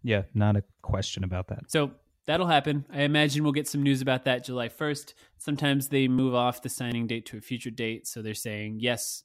Yeah, 0.03 0.23
not 0.33 0.55
a 0.55 0.63
question 0.81 1.23
about 1.23 1.47
that. 1.47 1.71
So 1.71 1.91
that'll 2.25 2.47
happen. 2.47 2.85
I 2.91 3.01
imagine 3.01 3.43
we'll 3.43 3.53
get 3.53 3.67
some 3.67 3.83
news 3.83 4.01
about 4.01 4.25
that 4.25 4.45
July 4.45 4.69
1st. 4.69 5.13
Sometimes 5.37 5.89
they 5.89 6.07
move 6.07 6.35
off 6.35 6.61
the 6.61 6.69
signing 6.69 7.07
date 7.07 7.25
to 7.27 7.37
a 7.37 7.41
future 7.41 7.71
date. 7.71 8.07
So 8.07 8.21
they're 8.21 8.33
saying, 8.33 8.79
yes, 8.79 9.23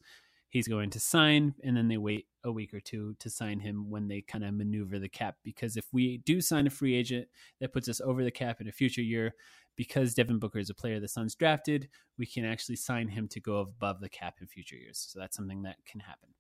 he's 0.48 0.68
going 0.68 0.90
to 0.90 1.00
sign. 1.00 1.54
And 1.62 1.76
then 1.76 1.88
they 1.88 1.96
wait 1.96 2.26
a 2.44 2.52
week 2.52 2.72
or 2.74 2.80
two 2.80 3.14
to 3.20 3.30
sign 3.30 3.61
him 3.61 3.90
when 3.90 4.08
they 4.08 4.20
kind 4.20 4.44
of 4.44 4.54
maneuver 4.54 4.98
the 4.98 5.08
cap. 5.08 5.37
Because 5.44 5.76
if 5.76 5.87
we 5.92 6.18
do 6.18 6.40
sign 6.40 6.66
a 6.66 6.70
free 6.70 6.94
agent 6.94 7.28
that 7.61 7.72
puts 7.72 7.88
us 7.88 8.00
over 8.00 8.24
the 8.24 8.30
cap 8.30 8.61
in 8.61 8.68
a 8.68 8.72
future 8.72 9.02
year, 9.02 9.34
because 9.76 10.14
Devin 10.14 10.40
Booker 10.40 10.58
is 10.58 10.70
a 10.70 10.74
player 10.74 10.98
the 10.98 11.06
Suns 11.06 11.34
drafted, 11.34 11.88
we 12.18 12.26
can 12.26 12.44
actually 12.44 12.76
sign 12.76 13.08
him 13.08 13.28
to 13.28 13.40
go 13.40 13.58
above 13.58 14.00
the 14.00 14.08
cap 14.08 14.38
in 14.40 14.46
future 14.48 14.76
years. 14.76 15.06
So 15.08 15.20
that's 15.20 15.37
something 15.37 15.62
that 15.62 15.76
can 15.87 16.00
happen. 16.00 16.30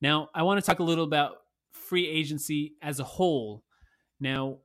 Now, 0.00 0.28
I 0.34 0.42
want 0.42 0.58
to 0.58 0.66
talk 0.66 0.80
a 0.80 0.84
little 0.84 1.04
about 1.04 1.36
free 1.70 2.08
agency 2.08 2.74
as 2.80 2.98
a 2.98 3.04
whole. 3.04 3.62
Now, 4.18 4.58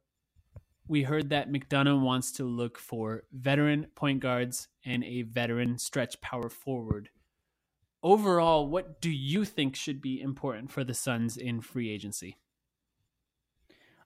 we 0.88 1.04
heard 1.04 1.30
that 1.30 1.52
McDonough 1.52 2.02
wants 2.02 2.32
to 2.34 2.46
look 2.46 2.78
for 2.78 3.24
veteran 3.34 3.88
point 3.94 4.22
guards 4.22 4.70
and 4.86 5.04
a 5.04 5.24
veteran 5.24 5.78
stretch 5.78 6.20
power 6.22 6.50
forward. 6.50 7.10
Overall, 8.08 8.70
what 8.70 9.02
do 9.02 9.12
you 9.12 9.44
think 9.44 9.76
should 9.76 10.02
be 10.02 10.22
important 10.22 10.72
for 10.72 10.86
the 10.86 10.94
Suns 10.94 11.36
in 11.36 11.60
free 11.60 11.92
agency? 11.92 12.38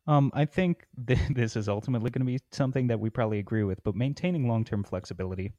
Um, 0.07 0.31
I 0.33 0.45
think 0.45 0.87
th- 1.07 1.19
this 1.29 1.55
is 1.55 1.69
ultimately 1.69 2.09
going 2.09 2.25
to 2.25 2.31
be 2.31 2.39
something 2.51 2.87
that 2.87 2.99
we 2.99 3.11
probably 3.11 3.37
agree 3.37 3.63
with, 3.63 3.83
but 3.83 3.93
maintaining 3.93 4.47
long 4.47 4.65
term 4.65 4.83
flexibility 4.83 5.51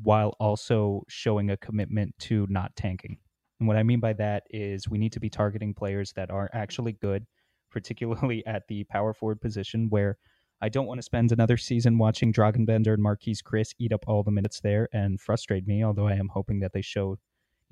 while 0.00 0.36
also 0.38 1.02
showing 1.08 1.50
a 1.50 1.56
commitment 1.56 2.16
to 2.20 2.46
not 2.48 2.76
tanking. 2.76 3.18
And 3.58 3.66
what 3.66 3.76
I 3.76 3.82
mean 3.82 3.98
by 3.98 4.12
that 4.12 4.44
is 4.50 4.88
we 4.88 4.98
need 4.98 5.14
to 5.14 5.20
be 5.20 5.28
targeting 5.28 5.74
players 5.74 6.12
that 6.12 6.30
are 6.30 6.48
actually 6.52 6.92
good, 6.92 7.26
particularly 7.72 8.46
at 8.46 8.62
the 8.68 8.84
power 8.84 9.12
forward 9.12 9.40
position, 9.40 9.88
where 9.90 10.18
I 10.60 10.68
don't 10.68 10.86
want 10.86 10.98
to 10.98 11.02
spend 11.02 11.32
another 11.32 11.56
season 11.56 11.98
watching 11.98 12.32
Dragan 12.32 12.64
Bender 12.64 12.94
and 12.94 13.04
Marquese 13.04 13.42
Chriss 13.42 13.74
eat 13.80 13.92
up 13.92 14.04
all 14.06 14.22
the 14.22 14.30
minutes 14.30 14.60
there 14.60 14.88
and 14.92 15.20
frustrate 15.20 15.66
me, 15.66 15.82
although 15.82 16.06
I 16.06 16.14
am 16.14 16.28
hoping 16.28 16.60
that 16.60 16.72
they 16.72 16.80
show, 16.80 17.16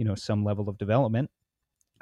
you 0.01 0.07
know, 0.07 0.15
some 0.15 0.43
level 0.43 0.71
of 0.71 0.79
development. 0.79 1.31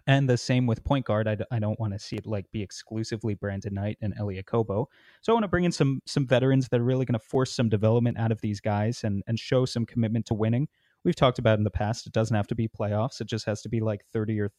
And 0.06 0.30
the 0.30 0.38
same 0.38 0.68
with 0.68 0.84
point 0.84 1.04
guard. 1.04 1.26
I 1.26 1.34
d- 1.34 1.44
I 1.50 1.58
don't 1.58 1.78
want 1.80 1.94
to 1.94 1.98
see 1.98 2.14
it 2.14 2.26
like 2.26 2.48
be 2.52 2.62
exclusively 2.62 3.34
Brandon 3.34 3.74
Knight 3.74 3.98
and 4.00 4.14
Elie 4.16 4.40
Okobo. 4.40 4.86
So 5.20 5.32
I 5.32 5.34
want 5.34 5.42
to 5.42 5.48
bring 5.48 5.64
in 5.64 5.72
some 5.72 6.00
some 6.06 6.24
veterans 6.24 6.68
that 6.68 6.80
are 6.80 6.84
really 6.84 7.04
going 7.04 7.18
to 7.18 7.26
force 7.26 7.52
some 7.52 7.68
development 7.68 8.16
out 8.16 8.30
of 8.30 8.40
these 8.40 8.60
guys 8.60 9.02
and 9.02 9.24
and 9.26 9.36
show 9.36 9.64
some 9.64 9.84
commitment 9.84 10.26
to 10.26 10.34
winning. 10.34 10.68
We've 11.04 11.16
talked 11.16 11.40
about 11.40 11.58
in 11.58 11.64
the 11.64 11.70
past. 11.70 12.06
It 12.06 12.12
doesn't 12.12 12.36
have 12.36 12.46
to 12.46 12.54
be 12.54 12.68
playoffs. 12.68 13.20
It 13.20 13.26
just 13.26 13.44
has 13.46 13.62
to 13.62 13.68
be 13.68 13.80
like 13.80 14.04
30 14.12 14.40
or 14.42 14.52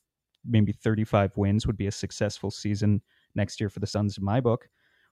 maybe 0.46 0.74
35 0.74 1.38
wins 1.38 1.66
would 1.66 1.78
be 1.78 1.88
a 1.88 1.92
successful 1.92 2.52
season 2.52 3.02
next 3.36 3.62
year 3.62 3.70
for 3.70 3.80
the 3.80 3.88
Suns 3.88 4.18
in 4.18 4.26
my 4.26 4.42
book. 4.42 4.68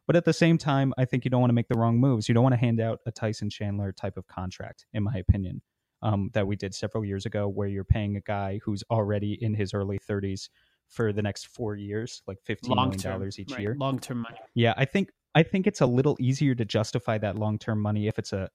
But 0.06 0.18
at 0.18 0.26
the 0.26 0.34
same 0.34 0.58
time, 0.58 0.94
I 0.98 1.06
think 1.06 1.24
you 1.24 1.32
don't 1.32 1.42
want 1.42 1.50
to 1.50 1.56
make 1.56 1.70
the 1.70 1.78
wrong 1.78 1.98
moves. 1.98 2.28
You 2.28 2.36
don't 2.36 2.44
want 2.44 2.54
to 2.54 2.60
hand 2.60 2.82
out 2.82 3.00
a 3.06 3.12
Tyson 3.12 3.50
Chandler 3.50 3.94
type 3.94 4.18
of 4.18 4.28
contract, 4.28 4.86
in 4.94 5.04
my 5.04 5.16
opinion 5.16 5.62
um, 6.02 6.30
that 6.34 6.48
we 6.48 6.56
did 6.56 6.74
several 6.74 7.04
years 7.04 7.26
ago, 7.26 7.48
where 7.48 7.68
you're 7.68 7.84
paying 7.84 8.16
a 8.16 8.22
guy 8.22 8.60
who's 8.64 8.84
already 8.90 9.38
in 9.42 9.54
his 9.54 9.74
early 9.74 10.00
30s 10.00 10.50
for 10.88 11.12
the 11.12 11.22
next 11.22 11.48
four 11.48 11.76
years, 11.76 12.22
like 12.28 12.38
fifteen 12.44 12.76
Long 12.76 12.90
million 12.90 13.12
dollars 13.12 13.40
each 13.40 13.52
right, 13.52 13.62
year. 13.62 13.76
Long 13.78 14.00
term 14.00 14.20
money. 14.20 14.38
Yeah, 14.54 14.74
I 14.78 14.86
think 14.86 15.10
I 15.36 15.44
think 15.44 15.68
it's 15.68 15.82
a 15.82 15.86
little 15.86 16.16
easier 16.20 16.56
to 16.56 16.66
justify 16.66 17.18
that 17.20 17.38
long 17.38 17.60
term 17.60 17.82
money 17.82 18.08
if 18.08 18.18
it's 18.18 18.34
a 18.34 18.50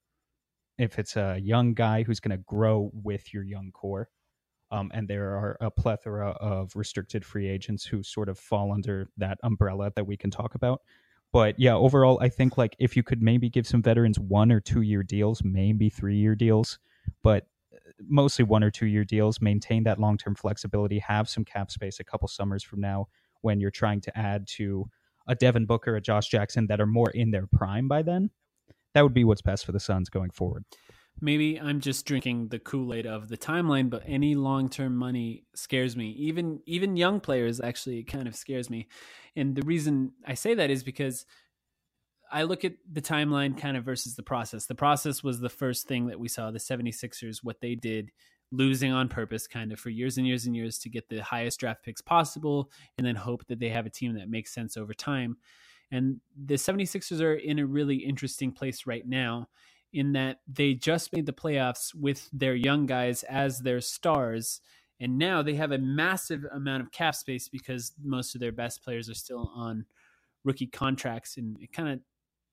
if 0.78 0.98
it's 0.98 1.16
a 1.16 1.38
young 1.40 1.74
guy 1.74 2.02
who's 2.02 2.20
going 2.20 2.36
to 2.36 2.42
grow 2.44 2.90
with 2.92 3.32
your 3.32 3.42
young 3.42 3.70
core. 3.72 4.08
Um, 4.70 4.90
and 4.94 5.06
there 5.06 5.32
are 5.36 5.58
a 5.60 5.70
plethora 5.70 6.30
of 6.30 6.74
restricted 6.74 7.26
free 7.26 7.46
agents 7.46 7.84
who 7.84 8.02
sort 8.02 8.30
of 8.30 8.38
fall 8.38 8.72
under 8.72 9.06
that 9.18 9.36
umbrella 9.42 9.92
that 9.96 10.06
we 10.06 10.16
can 10.16 10.30
talk 10.30 10.54
about. 10.54 10.80
But 11.30 11.60
yeah, 11.60 11.74
overall, 11.74 12.18
I 12.22 12.30
think 12.30 12.56
like 12.56 12.74
if 12.78 12.96
you 12.96 13.02
could 13.02 13.22
maybe 13.22 13.50
give 13.50 13.66
some 13.66 13.82
veterans 13.82 14.18
one 14.18 14.50
or 14.50 14.60
two 14.60 14.80
year 14.80 15.02
deals, 15.02 15.42
maybe 15.44 15.90
three 15.90 16.16
year 16.16 16.34
deals, 16.34 16.78
but 17.22 17.46
uh, 17.72 17.78
mostly 18.00 18.44
one 18.44 18.62
or 18.62 18.70
two 18.70 18.86
year 18.86 19.04
deals, 19.04 19.40
maintain 19.40 19.84
that 19.84 19.98
long 19.98 20.16
term 20.16 20.34
flexibility, 20.34 20.98
have 20.98 21.28
some 21.28 21.44
cap 21.44 21.70
space 21.70 22.00
a 22.00 22.04
couple 22.04 22.28
summers 22.28 22.62
from 22.62 22.80
now 22.80 23.08
when 23.42 23.60
you're 23.60 23.70
trying 23.70 24.00
to 24.00 24.18
add 24.18 24.46
to 24.46 24.88
a 25.26 25.34
Devin 25.34 25.66
Booker, 25.66 25.96
a 25.96 26.00
Josh 26.00 26.28
Jackson 26.28 26.66
that 26.66 26.80
are 26.80 26.86
more 26.86 27.10
in 27.10 27.30
their 27.30 27.46
prime 27.46 27.88
by 27.88 28.02
then. 28.02 28.30
That 28.94 29.02
would 29.02 29.14
be 29.14 29.24
what's 29.24 29.42
best 29.42 29.64
for 29.64 29.72
the 29.72 29.80
Suns 29.80 30.08
going 30.08 30.30
forward. 30.30 30.64
Maybe 31.20 31.60
I'm 31.60 31.80
just 31.80 32.06
drinking 32.06 32.48
the 32.48 32.58
Kool-Aid 32.58 33.06
of 33.06 33.28
the 33.28 33.36
timeline, 33.36 33.90
but 33.90 34.02
any 34.06 34.34
long-term 34.34 34.96
money 34.96 35.44
scares 35.54 35.96
me. 35.96 36.10
Even 36.12 36.60
even 36.66 36.96
young 36.96 37.20
players 37.20 37.60
actually 37.60 38.02
kind 38.02 38.26
of 38.26 38.34
scares 38.34 38.70
me. 38.70 38.88
And 39.36 39.54
the 39.54 39.62
reason 39.62 40.12
I 40.26 40.34
say 40.34 40.54
that 40.54 40.70
is 40.70 40.82
because 40.82 41.26
I 42.32 42.44
look 42.44 42.64
at 42.64 42.74
the 42.90 43.02
timeline 43.02 43.56
kind 43.58 43.76
of 43.76 43.84
versus 43.84 44.16
the 44.16 44.22
process. 44.22 44.66
The 44.66 44.74
process 44.74 45.22
was 45.22 45.40
the 45.40 45.50
first 45.50 45.86
thing 45.86 46.06
that 46.06 46.18
we 46.18 46.28
saw 46.28 46.50
the 46.50 46.58
76ers 46.58 47.38
what 47.42 47.60
they 47.60 47.74
did 47.74 48.10
losing 48.50 48.92
on 48.92 49.08
purpose 49.08 49.46
kind 49.46 49.72
of 49.72 49.78
for 49.78 49.90
years 49.90 50.18
and 50.18 50.26
years 50.26 50.46
and 50.46 50.54
years 50.54 50.78
to 50.78 50.90
get 50.90 51.08
the 51.08 51.22
highest 51.22 51.58
draft 51.60 51.82
picks 51.82 52.02
possible 52.02 52.70
and 52.98 53.06
then 53.06 53.16
hope 53.16 53.46
that 53.46 53.58
they 53.58 53.70
have 53.70 53.86
a 53.86 53.90
team 53.90 54.14
that 54.14 54.28
makes 54.28 54.52
sense 54.52 54.76
over 54.76 54.92
time. 54.92 55.36
And 55.90 56.20
the 56.36 56.54
76ers 56.54 57.20
are 57.20 57.34
in 57.34 57.58
a 57.58 57.66
really 57.66 57.96
interesting 57.96 58.52
place 58.52 58.86
right 58.86 59.06
now 59.06 59.48
in 59.92 60.12
that 60.12 60.38
they 60.46 60.74
just 60.74 61.12
made 61.12 61.26
the 61.26 61.32
playoffs 61.32 61.94
with 61.94 62.28
their 62.32 62.54
young 62.54 62.86
guys 62.86 63.24
as 63.24 63.60
their 63.60 63.80
stars. 63.80 64.60
And 65.00 65.18
now 65.18 65.42
they 65.42 65.54
have 65.54 65.72
a 65.72 65.78
massive 65.78 66.44
amount 66.52 66.82
of 66.82 66.92
cap 66.92 67.14
space 67.14 67.48
because 67.48 67.92
most 68.02 68.34
of 68.34 68.40
their 68.40 68.52
best 68.52 68.82
players 68.82 69.10
are 69.10 69.14
still 69.14 69.52
on 69.54 69.84
rookie 70.44 70.66
contracts. 70.66 71.36
And 71.36 71.58
it 71.60 71.72
kind 71.72 71.88
of 71.90 72.00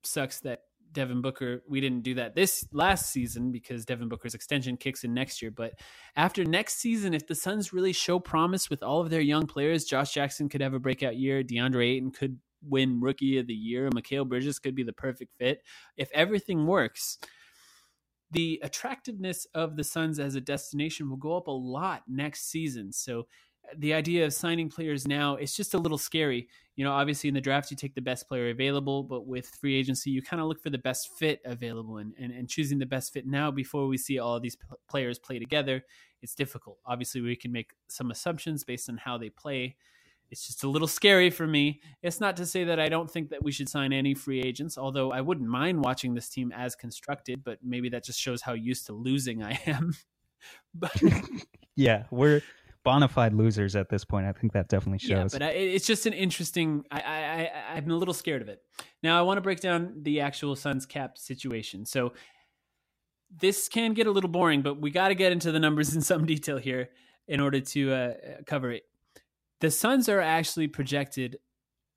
sucks 0.04 0.40
that 0.42 0.62
Devin 0.92 1.22
Booker, 1.22 1.62
we 1.70 1.82
didn't 1.82 2.02
do 2.02 2.16
that 2.16 2.36
this 2.36 2.66
last 2.72 3.12
season 3.12 3.52
because 3.52 3.86
Devin 3.86 4.10
Booker's 4.10 4.34
extension 4.34 4.78
kicks 4.78 5.04
in 5.04 5.14
next 5.14 5.42
year. 5.42 5.52
But 5.52 5.74
after 6.16 6.44
next 6.44 6.80
season, 6.80 7.14
if 7.14 7.28
the 7.28 7.36
Suns 7.36 7.74
really 7.74 7.94
show 7.94 8.20
promise 8.20 8.70
with 8.70 8.82
all 8.82 9.02
of 9.02 9.10
their 9.10 9.22
young 9.22 9.46
players, 9.46 9.86
Josh 9.86 10.14
Jackson 10.14 10.50
could 10.50 10.62
have 10.62 10.74
a 10.74 10.80
breakout 10.80 11.18
year. 11.18 11.44
DeAndre 11.44 11.96
Ayton 11.96 12.12
could 12.12 12.40
win 12.62 13.00
rookie 13.00 13.38
of 13.38 13.48
the 13.48 13.54
year. 13.54 13.90
Mikal 13.90 14.28
Bridges 14.28 14.60
could 14.60 14.76
be 14.76 14.84
the 14.84 14.94
perfect 14.94 15.34
fit. 15.38 15.62
If 15.96 16.10
everything 16.14 16.66
works, 16.66 17.20
the 18.32 18.60
attractiveness 18.64 19.48
of 19.54 19.76
the 19.76 19.84
Suns 19.84 20.20
as 20.20 20.36
a 20.36 20.42
destination 20.42 21.10
will 21.10 21.18
go 21.18 21.36
up 21.36 21.48
a 21.48 21.52
lot 21.52 22.04
next 22.08 22.50
season. 22.50 22.92
So 22.92 23.28
the 23.78 23.94
idea 23.94 24.26
of 24.26 24.34
signing 24.34 24.70
players 24.70 25.08
now 25.08 25.36
it's 25.36 25.56
just 25.56 25.74
a 25.74 25.78
little 25.78 25.98
scary. 25.98 26.48
You 26.76 26.86
know, 26.86 26.92
obviously 26.92 27.28
in 27.28 27.34
the 27.34 27.42
draft 27.42 27.72
you 27.72 27.78
take 27.78 27.96
the 27.96 28.02
best 28.02 28.28
player 28.28 28.50
available, 28.50 29.04
but 29.04 29.28
with 29.28 29.48
free 29.48 29.76
agency 29.76 30.10
you 30.12 30.22
kind 30.22 30.42
of 30.42 30.48
look 30.48 30.62
for 30.62 30.70
the 30.70 30.78
best 30.78 31.10
fit 31.18 31.42
available 31.46 31.98
and, 31.98 32.14
and, 32.20 32.32
and 32.32 32.50
choosing 32.50 32.80
the 32.80 32.86
best 32.86 33.14
fit 33.14 33.28
now 33.28 33.52
before 33.52 33.88
we 33.88 33.98
see 33.98 34.20
all 34.20 34.40
these 34.40 34.56
p- 34.56 34.66
players 34.90 35.20
play 35.20 35.40
together, 35.40 35.84
it's 36.22 36.36
difficult. 36.36 36.78
Obviously 36.86 37.22
we 37.22 37.36
can 37.36 37.52
make 37.52 37.72
some 37.88 38.12
assumptions 38.12 38.64
based 38.64 38.90
on 38.90 38.98
how 38.98 39.18
they 39.18 39.30
play. 39.30 39.76
It's 40.32 40.46
just 40.46 40.64
a 40.64 40.70
little 40.70 40.88
scary 40.88 41.32
for 41.32 41.48
me. 41.48 41.82
It's 42.04 42.20
not 42.20 42.38
to 42.38 42.46
say 42.46 42.64
that 42.66 42.80
I 42.80 42.88
don't 42.88 43.10
think 43.10 43.30
that 43.30 43.44
we 43.44 43.52
should 43.52 43.68
sign 43.68 43.92
any 43.92 44.14
free 44.14 44.42
agents, 44.42 44.78
although 44.78 45.12
I 45.12 45.22
wouldn't 45.22 45.50
mind 45.50 45.84
watching 45.84 46.14
this 46.14 46.30
team 46.30 46.52
as 46.56 46.76
constructed, 46.76 47.44
but 47.44 47.58
maybe 47.64 47.90
that 47.90 48.04
just 48.04 48.20
shows 48.20 48.42
how 48.42 48.54
used 48.54 48.86
to 48.86 48.94
losing 48.94 49.44
I 49.44 49.60
am. 49.66 49.96
but 50.74 50.96
Yeah, 51.80 52.04
we're 52.12 52.42
bona 52.84 53.08
fide 53.08 53.34
losers 53.34 53.76
at 53.76 53.90
this 53.90 54.06
point. 54.06 54.26
I 54.26 54.32
think 54.32 54.54
that 54.54 54.70
definitely 54.70 55.00
shows. 55.00 55.34
Yeah, 55.34 55.40
but 55.40 55.44
I, 55.44 55.50
it's 55.50 55.86
just 55.86 56.06
an 56.06 56.14
interesting. 56.14 56.84
I, 56.92 57.02
I, 57.02 57.14
I 57.14 57.52
I'm 57.76 57.90
a 57.90 57.96
little 57.96 58.14
scared 58.14 58.42
of 58.42 58.50
it. 58.50 58.62
Now 59.04 59.20
I 59.20 59.22
want 59.22 59.38
to 59.38 59.42
break 59.42 59.60
down 59.60 59.94
the 60.02 60.22
actual 60.22 60.56
Suns 60.56 60.86
cap 60.86 61.18
situation. 61.18 61.86
So 61.86 62.14
this 63.36 63.68
can 63.68 63.94
get 63.94 64.08
a 64.08 64.12
little 64.12 64.30
boring, 64.30 64.62
but 64.62 64.82
we 64.82 64.92
got 64.92 65.10
to 65.10 65.16
get 65.16 65.32
into 65.32 65.52
the 65.52 65.60
numbers 65.60 65.96
in 65.96 66.02
some 66.02 66.26
detail 66.26 66.58
here 66.58 66.90
in 67.28 67.40
order 67.40 67.60
to 67.60 67.94
uh, 67.94 68.14
cover 68.46 68.72
it. 68.72 68.84
The 69.62 69.72
Suns 69.72 70.10
are 70.10 70.22
actually 70.22 70.68
projected 70.68 71.38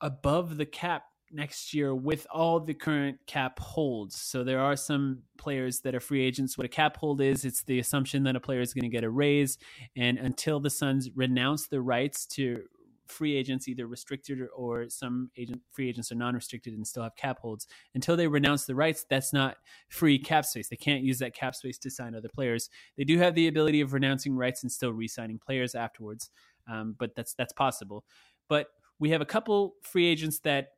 above 0.01 0.57
the 0.57 0.65
cap 0.65 1.05
next 1.33 1.73
year 1.73 1.95
with 1.95 2.27
all 2.31 2.59
the 2.59 2.73
current 2.73 3.17
cap 3.27 3.59
holds. 3.59 4.19
So 4.21 4.43
there 4.43 4.59
are 4.59 4.75
some 4.75 5.23
players 5.37 5.81
that 5.81 5.95
are 5.95 5.99
free 5.99 6.23
agents. 6.23 6.57
What 6.57 6.65
a 6.65 6.69
cap 6.69 6.97
hold 6.97 7.21
is, 7.21 7.45
it's 7.45 7.63
the 7.63 7.79
assumption 7.79 8.23
that 8.23 8.35
a 8.35 8.39
player 8.39 8.61
is 8.61 8.73
going 8.73 8.83
to 8.83 8.89
get 8.89 9.03
a 9.03 9.09
raise. 9.09 9.57
And 9.95 10.17
until 10.17 10.59
the 10.59 10.69
Suns 10.69 11.09
renounce 11.15 11.67
the 11.67 11.81
rights 11.81 12.25
to 12.27 12.63
free 13.07 13.35
agents, 13.35 13.67
either 13.67 13.85
restricted 13.85 14.39
or, 14.55 14.89
some 14.89 15.29
agent 15.37 15.61
free 15.71 15.89
agents 15.89 16.11
are 16.11 16.15
non-restricted 16.15 16.73
and 16.73 16.87
still 16.87 17.03
have 17.03 17.15
cap 17.15 17.39
holds, 17.39 17.67
until 17.95 18.15
they 18.15 18.27
renounce 18.27 18.65
the 18.65 18.75
rights, 18.75 19.05
that's 19.09 19.33
not 19.33 19.57
free 19.89 20.17
cap 20.17 20.45
space. 20.45 20.69
They 20.69 20.77
can't 20.77 21.03
use 21.03 21.19
that 21.19 21.35
cap 21.35 21.53
space 21.53 21.77
to 21.79 21.89
sign 21.89 22.15
other 22.15 22.29
players. 22.29 22.69
They 22.97 23.03
do 23.03 23.17
have 23.17 23.35
the 23.35 23.47
ability 23.47 23.81
of 23.81 23.93
renouncing 23.93 24.35
rights 24.35 24.63
and 24.63 24.71
still 24.71 24.93
re-signing 24.93 25.39
players 25.39 25.75
afterwards, 25.75 26.29
um, 26.71 26.95
but 26.97 27.13
that's 27.15 27.33
that's 27.33 27.53
possible. 27.53 28.05
But 28.47 28.67
we 28.99 29.09
have 29.09 29.21
a 29.21 29.25
couple 29.25 29.75
free 29.83 30.05
agents 30.07 30.39
that 30.39 30.69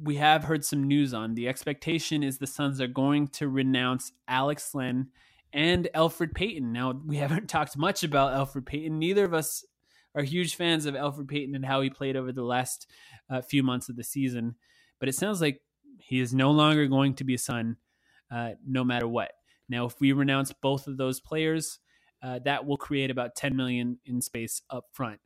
we 0.00 0.16
have 0.16 0.44
heard 0.44 0.64
some 0.64 0.84
news 0.84 1.12
on. 1.12 1.34
The 1.34 1.48
expectation 1.48 2.22
is 2.22 2.38
the 2.38 2.46
Suns 2.46 2.80
are 2.80 2.86
going 2.86 3.28
to 3.28 3.48
renounce 3.48 4.12
Alex 4.26 4.74
Len 4.74 5.08
and 5.52 5.88
Elfrid 5.94 6.34
Payton. 6.34 6.72
Now, 6.72 7.00
we 7.06 7.16
haven't 7.18 7.48
talked 7.48 7.76
much 7.76 8.02
about 8.02 8.32
Elfrid 8.32 8.66
Payton. 8.66 8.98
Neither 8.98 9.24
of 9.24 9.34
us 9.34 9.64
are 10.14 10.22
huge 10.22 10.56
fans 10.56 10.86
of 10.86 10.94
Elfrid 10.94 11.28
Payton 11.28 11.54
and 11.54 11.64
how 11.64 11.80
he 11.80 11.90
played 11.90 12.16
over 12.16 12.32
the 12.32 12.42
last 12.42 12.86
uh, 13.30 13.40
few 13.40 13.62
months 13.62 13.88
of 13.88 13.96
the 13.96 14.04
season. 14.04 14.56
But 15.00 15.08
it 15.08 15.14
sounds 15.14 15.40
like 15.40 15.60
he 15.98 16.20
is 16.20 16.34
no 16.34 16.50
longer 16.50 16.86
going 16.86 17.14
to 17.14 17.24
be 17.24 17.34
a 17.34 17.38
Sun 17.38 17.76
uh, 18.30 18.52
no 18.66 18.84
matter 18.84 19.08
what. 19.08 19.32
Now, 19.68 19.86
if 19.86 20.00
we 20.00 20.12
renounce 20.12 20.52
both 20.52 20.86
of 20.86 20.96
those 20.96 21.20
players, 21.20 21.78
uh, 22.22 22.38
that 22.44 22.66
will 22.66 22.76
create 22.76 23.10
about 23.10 23.34
10 23.34 23.56
million 23.56 23.98
in 24.04 24.20
space 24.20 24.62
up 24.70 24.86
front. 24.92 25.20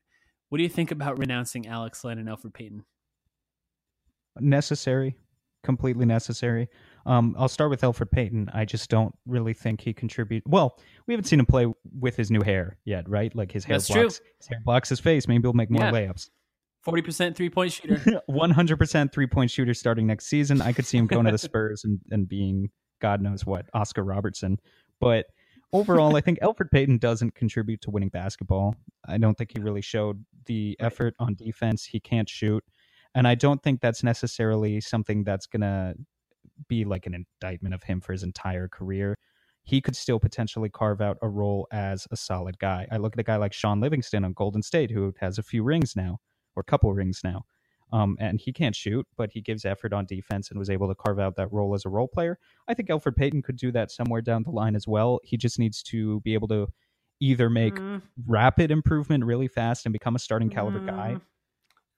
What 0.48 0.58
do 0.58 0.64
you 0.64 0.70
think 0.70 0.90
about 0.90 1.18
renouncing 1.18 1.66
Alex 1.66 2.04
Len 2.04 2.18
and 2.18 2.28
Elfrid 2.28 2.54
Payton? 2.54 2.84
Necessary, 4.40 5.16
completely 5.62 6.06
necessary. 6.06 6.68
Um, 7.06 7.36
I'll 7.38 7.48
start 7.48 7.70
with 7.70 7.82
Elfrid 7.82 8.10
Payton. 8.10 8.50
I 8.52 8.64
just 8.64 8.90
don't 8.90 9.14
really 9.26 9.54
think 9.54 9.80
he 9.80 9.92
contribute. 9.92 10.42
Well, 10.46 10.78
we 11.06 11.14
haven't 11.14 11.24
seen 11.26 11.38
him 11.38 11.46
play 11.46 11.66
with 11.98 12.16
his 12.16 12.30
new 12.30 12.42
hair 12.42 12.78
yet, 12.84 13.08
right? 13.08 13.34
Like 13.34 13.52
his 13.52 13.64
hair 13.64 13.76
That's 13.76 13.86
true. 13.88 14.02
blocks 14.02 14.20
his 14.38 14.48
hair 14.48 14.60
blocks 14.64 14.88
his 14.88 15.00
face. 15.00 15.28
Maybe 15.28 15.42
he'll 15.42 15.52
make 15.52 15.70
more 15.70 15.82
Yeah. 15.84 15.92
layups. 15.92 16.30
Forty 16.82 17.02
percent 17.02 17.36
three 17.36 17.50
point 17.50 17.72
shooter. 17.72 18.22
100% 18.30 19.12
three 19.12 19.26
point 19.26 19.50
shooter 19.50 19.74
starting 19.74 20.06
next 20.06 20.26
season. 20.26 20.60
I 20.62 20.72
could 20.72 20.86
see 20.86 20.98
him 20.98 21.06
going 21.06 21.26
to 21.26 21.32
the 21.32 21.38
Spurs 21.38 21.84
and, 21.84 22.00
and 22.10 22.28
being 22.28 22.70
God 23.00 23.20
knows 23.20 23.44
what, 23.46 23.66
Oscar 23.74 24.02
Robertson. 24.04 24.58
But 25.00 25.26
overall, 25.72 26.16
I 26.16 26.20
think 26.20 26.38
Elfrid 26.40 26.70
Payton 26.70 26.98
doesn't 26.98 27.34
contribute 27.34 27.80
to 27.82 27.90
winning 27.90 28.08
basketball. 28.08 28.74
I 29.06 29.18
don't 29.18 29.36
think 29.36 29.50
he 29.56 29.60
really 29.62 29.82
showed 29.82 30.24
the 30.46 30.76
effort 30.80 31.14
on 31.18 31.34
defense. 31.34 31.84
He 31.84 32.00
can't 32.00 32.28
shoot. 32.28 32.64
And 33.16 33.26
I 33.26 33.34
don't 33.34 33.62
think 33.62 33.80
that's 33.80 34.04
necessarily 34.04 34.80
something 34.80 35.24
that's 35.24 35.46
going 35.46 35.62
to 35.62 35.94
be 36.68 36.84
like 36.84 37.06
an 37.06 37.14
indictment 37.14 37.74
of 37.74 37.82
him 37.82 38.00
for 38.00 38.12
his 38.12 38.22
entire 38.22 38.68
career. 38.68 39.16
He 39.64 39.80
could 39.80 39.96
still 39.96 40.20
potentially 40.20 40.68
carve 40.68 41.00
out 41.00 41.16
a 41.22 41.28
role 41.28 41.66
as 41.72 42.06
a 42.12 42.16
solid 42.16 42.58
guy. 42.58 42.86
I 42.92 42.98
look 42.98 43.14
at 43.14 43.20
a 43.20 43.24
guy 43.24 43.36
like 43.36 43.54
Shaun 43.54 43.80
Livingston 43.80 44.24
on 44.24 44.34
Golden 44.34 44.62
State, 44.62 44.90
who 44.92 45.14
has 45.18 45.38
a 45.38 45.42
few 45.42 45.64
rings 45.64 45.96
now, 45.96 46.18
or 46.54 46.60
a 46.60 46.64
couple 46.64 46.92
rings 46.92 47.22
now. 47.24 47.46
Um, 47.92 48.16
and 48.20 48.40
he 48.40 48.52
can't 48.52 48.76
shoot, 48.76 49.06
but 49.16 49.30
he 49.32 49.40
gives 49.40 49.64
effort 49.64 49.92
on 49.92 50.06
defense 50.06 50.50
and 50.50 50.58
was 50.58 50.70
able 50.70 50.88
to 50.88 50.94
carve 50.94 51.18
out 51.18 51.36
that 51.36 51.52
role 51.52 51.74
as 51.74 51.84
a 51.84 51.88
role 51.88 52.08
player. 52.08 52.38
I 52.68 52.74
think 52.74 52.88
Elfrid 52.90 53.16
Payton 53.16 53.42
could 53.42 53.56
do 53.56 53.72
that 53.72 53.90
somewhere 53.90 54.20
down 54.20 54.42
the 54.42 54.50
line 54.50 54.76
as 54.76 54.86
well. 54.86 55.20
He 55.24 55.36
just 55.36 55.58
needs 55.58 55.82
to 55.84 56.20
be 56.20 56.34
able 56.34 56.48
to 56.48 56.68
either 57.20 57.48
make 57.48 57.80
Mm, 57.80 58.02
rapid 58.26 58.70
improvement 58.70 59.24
really 59.24 59.48
fast 59.48 59.86
and 59.86 59.92
become 59.92 60.16
a 60.16 60.18
starting 60.18 60.50
caliber 60.50 60.80
guy. 60.80 61.18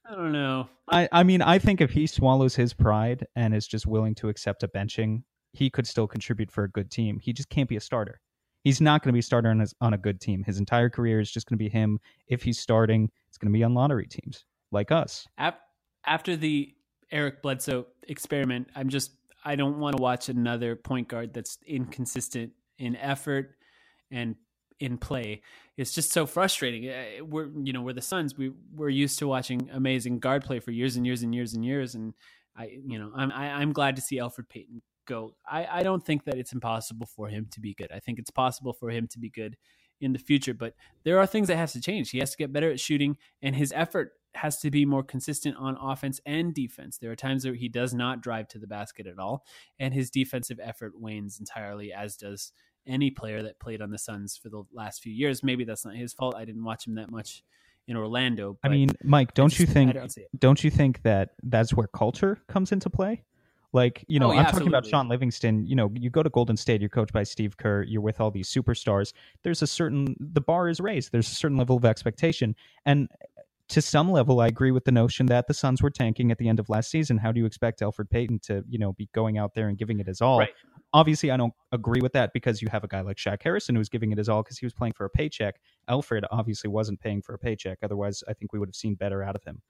I 0.08 0.14
don't 0.14 0.32
know. 0.32 0.68
I, 0.90 1.08
I 1.12 1.22
mean, 1.22 1.42
I 1.42 1.58
think 1.58 1.80
if 1.80 1.90
he 1.90 2.06
swallows 2.06 2.54
his 2.54 2.72
pride 2.72 3.26
and 3.36 3.54
is 3.54 3.66
just 3.66 3.86
willing 3.86 4.14
to 4.16 4.30
accept 4.30 4.62
a 4.62 4.68
benching, 4.68 5.22
he 5.52 5.68
could 5.68 5.86
still 5.86 6.06
contribute 6.06 6.50
for 6.50 6.64
a 6.64 6.70
good 6.70 6.90
team. 6.90 7.18
He 7.18 7.32
just 7.32 7.50
can't 7.50 7.68
be 7.68 7.76
a 7.76 7.80
starter. 7.80 8.20
He's 8.64 8.80
not 8.80 9.02
going 9.02 9.10
to 9.10 9.12
be 9.12 9.18
a 9.20 9.22
starter 9.22 9.50
on, 9.50 9.60
his, 9.60 9.74
on 9.80 9.92
a 9.92 9.98
good 9.98 10.20
team. 10.20 10.42
His 10.44 10.58
entire 10.58 10.88
career 10.88 11.20
is 11.20 11.30
just 11.30 11.46
going 11.46 11.58
to 11.58 11.62
be 11.62 11.68
him. 11.68 12.00
If 12.26 12.42
he's 12.42 12.58
starting, 12.58 13.10
it's 13.28 13.38
going 13.38 13.52
to 13.52 13.56
be 13.56 13.62
on 13.62 13.74
lottery 13.74 14.06
teams 14.06 14.44
like 14.72 14.90
us. 14.90 15.26
After 16.06 16.36
the 16.36 16.74
Eric 17.10 17.42
Bledsoe 17.42 17.86
experiment, 18.08 18.68
I'm 18.74 18.88
just 18.88 19.12
I 19.44 19.56
don't 19.56 19.78
want 19.78 19.96
to 19.96 20.02
watch 20.02 20.28
another 20.28 20.74
point 20.74 21.08
guard 21.08 21.32
that's 21.32 21.58
inconsistent 21.66 22.52
in 22.78 22.96
effort 22.96 23.56
and 24.10 24.36
in 24.80 24.98
play. 24.98 25.42
It's 25.76 25.92
just 25.92 26.12
so 26.12 26.26
frustrating. 26.26 26.88
Uh, 26.88 27.24
We're 27.24 27.48
you 27.62 27.72
know 27.72 27.82
we're 27.82 27.92
the 27.92 28.02
Suns. 28.02 28.36
We 28.36 28.52
we're 28.74 28.88
used 28.88 29.18
to 29.20 29.28
watching 29.28 29.68
amazing 29.72 30.18
guard 30.18 30.44
play 30.44 30.60
for 30.60 30.70
years 30.70 30.96
and 30.96 31.06
years 31.06 31.22
and 31.22 31.34
years 31.34 31.54
and 31.54 31.64
years. 31.64 31.94
And 31.94 32.14
I 32.56 32.78
you 32.84 32.98
know 32.98 33.12
I'm 33.14 33.32
I, 33.32 33.52
I'm 33.52 33.72
glad 33.72 33.96
to 33.96 34.02
see 34.02 34.18
Elfrid 34.18 34.48
Payton 34.48 34.82
go. 35.06 35.34
I 35.46 35.66
I 35.66 35.82
don't 35.82 36.04
think 36.04 36.24
that 36.24 36.36
it's 36.36 36.52
impossible 36.52 37.06
for 37.06 37.28
him 37.28 37.48
to 37.52 37.60
be 37.60 37.74
good. 37.74 37.92
I 37.92 38.00
think 38.00 38.18
it's 38.18 38.30
possible 38.30 38.72
for 38.72 38.90
him 38.90 39.06
to 39.08 39.18
be 39.18 39.30
good 39.30 39.56
in 40.00 40.12
the 40.12 40.18
future. 40.18 40.54
But 40.54 40.74
there 41.04 41.18
are 41.18 41.26
things 41.26 41.48
that 41.48 41.56
has 41.56 41.72
to 41.72 41.80
change. 41.80 42.10
He 42.10 42.18
has 42.18 42.30
to 42.30 42.36
get 42.36 42.52
better 42.52 42.70
at 42.70 42.80
shooting, 42.80 43.16
and 43.42 43.54
his 43.54 43.72
effort 43.74 44.12
has 44.34 44.58
to 44.60 44.70
be 44.70 44.84
more 44.84 45.02
consistent 45.02 45.56
on 45.58 45.76
offense 45.80 46.20
and 46.26 46.54
defense. 46.54 46.98
There 46.98 47.10
are 47.10 47.16
times 47.16 47.44
where 47.44 47.54
he 47.54 47.68
does 47.68 47.94
not 47.94 48.20
drive 48.20 48.46
to 48.48 48.58
the 48.58 48.66
basket 48.66 49.06
at 49.06 49.18
all, 49.18 49.44
and 49.78 49.92
his 49.92 50.10
defensive 50.10 50.60
effort 50.62 50.92
wanes 51.00 51.38
entirely, 51.40 51.92
as 51.92 52.16
does 52.16 52.52
any 52.88 53.10
player 53.10 53.42
that 53.42 53.58
played 53.60 53.80
on 53.82 53.90
the 53.90 53.98
Suns 53.98 54.36
for 54.36 54.48
the 54.48 54.62
last 54.72 55.02
few 55.02 55.12
years. 55.12 55.42
Maybe 55.44 55.64
that's 55.64 55.84
not 55.84 55.94
his 55.94 56.12
fault. 56.12 56.34
I 56.36 56.44
didn't 56.44 56.64
watch 56.64 56.86
him 56.86 56.94
that 56.96 57.10
much 57.10 57.44
in 57.86 57.96
Orlando. 57.96 58.58
I 58.64 58.68
mean, 58.68 58.90
Mike, 59.04 59.34
don't 59.34 59.48
just- 59.50 59.60
you 59.60 59.66
think? 59.66 59.94
Don't 59.94 60.18
don't 60.38 60.64
you 60.64 60.70
think 60.70 61.02
that 61.02 61.30
that's 61.42 61.72
where 61.74 61.86
culture 61.86 62.38
comes 62.48 62.72
into 62.72 62.90
play? 62.90 63.24
Like, 63.74 64.02
you 64.08 64.18
know, 64.18 64.30
Oh, 64.30 64.32
yeah, 64.32 64.40
I'm 64.44 64.52
talking 64.52 64.66
about. 64.68 64.86
Shaun 64.86 65.08
Livingston. 65.08 65.66
You 65.66 65.76
know, 65.76 65.92
you 65.94 66.08
go 66.08 66.22
to 66.22 66.30
Golden 66.30 66.56
State, 66.56 66.80
you're 66.80 66.88
coached 66.88 67.12
by 67.12 67.22
Steve 67.22 67.58
Kerr, 67.58 67.82
you're 67.82 68.00
with 68.00 68.18
all 68.18 68.30
these 68.30 68.48
superstars. 68.48 69.12
There's 69.42 69.60
a 69.60 69.66
certain, 69.66 70.16
the 70.18 70.40
bar 70.40 70.70
is 70.70 70.80
raised. 70.80 71.12
There's 71.12 71.30
a 71.30 71.34
certain 71.34 71.58
level 71.58 71.76
of 71.76 71.84
expectation. 71.84 72.56
And 72.86 73.08
to 73.68 73.82
some 73.82 74.10
level, 74.10 74.40
I 74.40 74.46
agree 74.46 74.70
with 74.70 74.84
the 74.84 74.92
notion 74.92 75.26
that 75.26 75.46
the 75.46 75.54
Suns 75.54 75.82
were 75.82 75.90
tanking 75.90 76.30
at 76.30 76.38
the 76.38 76.48
end 76.48 76.58
of 76.58 76.70
last 76.70 76.90
season. 76.90 77.18
How 77.18 77.32
do 77.32 77.40
you 77.40 77.46
expect 77.46 77.80
Elfrid 77.80 78.08
Payton 78.08 78.40
to, 78.44 78.64
you 78.68 78.78
know, 78.78 78.94
be 78.94 79.08
going 79.14 79.36
out 79.36 79.54
there 79.54 79.68
and 79.68 79.76
giving 79.76 80.00
it 80.00 80.06
his 80.06 80.22
all? 80.22 80.38
Right. 80.38 80.54
Obviously, 80.94 81.30
I 81.30 81.36
don't 81.36 81.52
agree 81.70 82.00
with 82.00 82.14
that 82.14 82.32
because 82.32 82.62
you 82.62 82.68
have 82.70 82.82
a 82.82 82.88
guy 82.88 83.02
like 83.02 83.18
Shaq 83.18 83.42
Harrison 83.42 83.76
who's 83.76 83.90
giving 83.90 84.10
it 84.10 84.16
his 84.16 84.28
all 84.28 84.42
because 84.42 84.58
he 84.58 84.64
was 84.64 84.72
playing 84.72 84.94
for 84.94 85.04
a 85.04 85.10
paycheck. 85.10 85.60
Elfrid 85.90 86.22
obviously 86.30 86.70
wasn't 86.70 87.00
paying 87.00 87.20
for 87.20 87.34
a 87.34 87.38
paycheck. 87.38 87.78
Otherwise, 87.82 88.24
I 88.26 88.32
think 88.32 88.54
we 88.54 88.58
would 88.58 88.70
have 88.70 88.76
seen 88.76 88.94
better 88.94 89.22
out 89.22 89.36
of 89.36 89.44
him. 89.44 89.60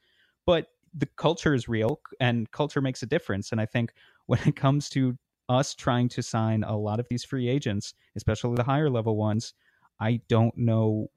But 0.46 0.66
the 0.94 1.08
culture 1.16 1.52
is 1.52 1.68
real 1.68 2.00
and 2.20 2.48
culture 2.52 2.80
makes 2.80 3.02
a 3.02 3.06
difference. 3.06 3.50
And 3.50 3.60
I 3.60 3.66
think 3.66 3.92
when 4.26 4.40
it 4.46 4.54
comes 4.54 4.88
to 4.90 5.16
us 5.48 5.74
trying 5.74 6.08
to 6.10 6.22
sign 6.22 6.62
a 6.62 6.76
lot 6.76 7.00
of 7.00 7.06
these 7.10 7.24
free 7.24 7.48
agents, 7.48 7.94
especially 8.14 8.54
the 8.54 8.62
higher 8.62 8.90
level 8.90 9.16
ones, 9.16 9.54
I 10.00 10.20
don't 10.28 10.56
know 10.56 11.10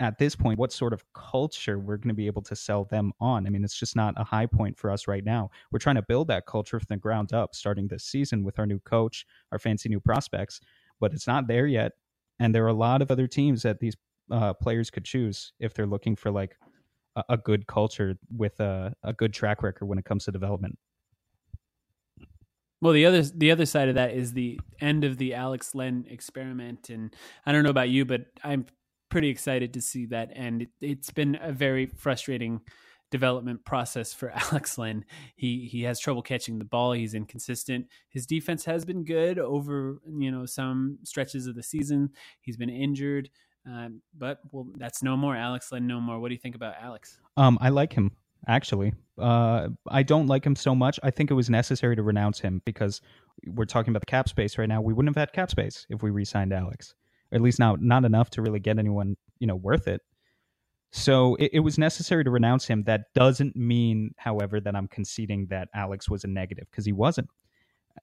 at 0.00 0.18
this 0.18 0.36
point 0.36 0.58
what 0.58 0.72
sort 0.72 0.92
of 0.92 1.04
culture 1.12 1.78
we're 1.78 1.96
going 1.96 2.08
to 2.08 2.14
be 2.14 2.26
able 2.26 2.42
to 2.42 2.54
sell 2.54 2.84
them 2.84 3.12
on. 3.20 3.46
I 3.46 3.50
mean, 3.50 3.64
it's 3.64 3.78
just 3.78 3.96
not 3.96 4.14
a 4.16 4.24
high 4.24 4.46
point 4.46 4.78
for 4.78 4.90
us 4.90 5.08
right 5.08 5.24
now. 5.24 5.50
We're 5.72 5.80
trying 5.80 5.96
to 5.96 6.02
build 6.02 6.28
that 6.28 6.46
culture 6.46 6.78
from 6.78 6.86
the 6.88 6.96
ground 6.96 7.32
up 7.32 7.54
starting 7.54 7.88
this 7.88 8.04
season 8.04 8.44
with 8.44 8.58
our 8.58 8.66
new 8.66 8.78
coach, 8.80 9.26
our 9.50 9.58
fancy 9.58 9.88
new 9.88 10.00
prospects, 10.00 10.60
but 11.00 11.12
it's 11.12 11.26
not 11.26 11.48
there 11.48 11.66
yet. 11.66 11.92
And 12.38 12.54
there 12.54 12.64
are 12.64 12.68
a 12.68 12.74
lot 12.74 13.02
of 13.02 13.10
other 13.10 13.26
teams 13.26 13.62
that 13.62 13.80
these 13.80 13.96
uh, 14.30 14.52
players 14.54 14.90
could 14.90 15.04
choose 15.04 15.52
if 15.58 15.74
they're 15.74 15.86
looking 15.86 16.14
for 16.14 16.30
like 16.30 16.56
a, 17.16 17.24
a 17.30 17.36
good 17.36 17.66
culture 17.66 18.16
with 18.36 18.60
a, 18.60 18.94
a 19.02 19.12
good 19.12 19.32
track 19.32 19.62
record 19.62 19.86
when 19.86 19.98
it 19.98 20.04
comes 20.04 20.26
to 20.26 20.32
development. 20.32 20.78
Well, 22.80 22.92
the 22.92 23.06
other 23.06 23.22
the 23.22 23.50
other 23.50 23.66
side 23.66 23.88
of 23.88 23.96
that 23.96 24.12
is 24.12 24.34
the 24.34 24.60
end 24.80 25.02
of 25.02 25.18
the 25.18 25.34
Alex 25.34 25.74
Len 25.74 26.06
experiment, 26.08 26.90
and 26.90 27.12
I 27.44 27.50
don't 27.50 27.64
know 27.64 27.70
about 27.70 27.88
you, 27.88 28.04
but 28.04 28.26
I'm 28.44 28.66
pretty 29.08 29.28
excited 29.28 29.74
to 29.74 29.80
see 29.80 30.06
that 30.06 30.30
end. 30.34 30.62
It, 30.62 30.68
it's 30.80 31.10
been 31.10 31.38
a 31.40 31.52
very 31.52 31.86
frustrating 31.86 32.60
development 33.10 33.64
process 33.64 34.12
for 34.12 34.30
Alex 34.34 34.78
Len. 34.78 35.04
He 35.36 35.68
he 35.70 35.82
has 35.82 35.98
trouble 35.98 36.22
catching 36.22 36.58
the 36.58 36.64
ball. 36.64 36.92
He's 36.92 37.14
inconsistent. 37.14 37.86
His 38.08 38.26
defense 38.26 38.64
has 38.64 38.84
been 38.84 39.04
good 39.04 39.38
over 39.38 39.98
you 40.06 40.30
know 40.30 40.46
some 40.46 40.98
stretches 41.02 41.46
of 41.46 41.54
the 41.54 41.62
season. 41.62 42.10
He's 42.40 42.56
been 42.56 42.70
injured, 42.70 43.30
um, 43.66 44.00
but 44.16 44.40
well, 44.52 44.66
that's 44.76 45.02
no 45.02 45.16
more. 45.16 45.36
Alex 45.36 45.72
Len, 45.72 45.86
no 45.86 46.00
more. 46.00 46.20
What 46.20 46.28
do 46.28 46.34
you 46.34 46.40
think 46.40 46.54
about 46.54 46.74
Alex? 46.80 47.18
Um, 47.36 47.58
I 47.60 47.70
like 47.70 47.92
him 47.92 48.12
actually. 48.46 48.92
Uh, 49.18 49.68
I 49.88 50.02
don't 50.02 50.26
like 50.26 50.44
him 50.44 50.54
so 50.54 50.74
much. 50.74 51.00
I 51.02 51.10
think 51.10 51.30
it 51.30 51.34
was 51.34 51.50
necessary 51.50 51.96
to 51.96 52.02
renounce 52.02 52.38
him 52.38 52.62
because 52.64 53.00
we're 53.46 53.64
talking 53.64 53.90
about 53.90 54.00
the 54.00 54.06
cap 54.06 54.28
space 54.28 54.58
right 54.58 54.68
now. 54.68 54.80
We 54.80 54.92
wouldn't 54.92 55.14
have 55.14 55.20
had 55.20 55.32
cap 55.32 55.50
space 55.50 55.86
if 55.90 56.02
we 56.02 56.10
re-signed 56.10 56.52
Alex, 56.52 56.94
at 57.32 57.40
least 57.40 57.58
not 57.58 57.80
not 57.80 58.04
enough 58.04 58.30
to 58.30 58.42
really 58.42 58.60
get 58.60 58.78
anyone 58.78 59.16
you 59.38 59.46
know 59.46 59.56
worth 59.56 59.88
it. 59.88 60.00
So 60.90 61.34
it, 61.36 61.50
it 61.54 61.60
was 61.60 61.78
necessary 61.78 62.24
to 62.24 62.30
renounce 62.30 62.66
him. 62.66 62.84
That 62.84 63.12
doesn't 63.14 63.54
mean, 63.54 64.12
however, 64.16 64.60
that 64.60 64.74
I'm 64.74 64.88
conceding 64.88 65.46
that 65.50 65.68
Alex 65.74 66.08
was 66.08 66.24
a 66.24 66.28
negative 66.28 66.66
because 66.70 66.86
he 66.86 66.92
wasn't. 66.92 67.28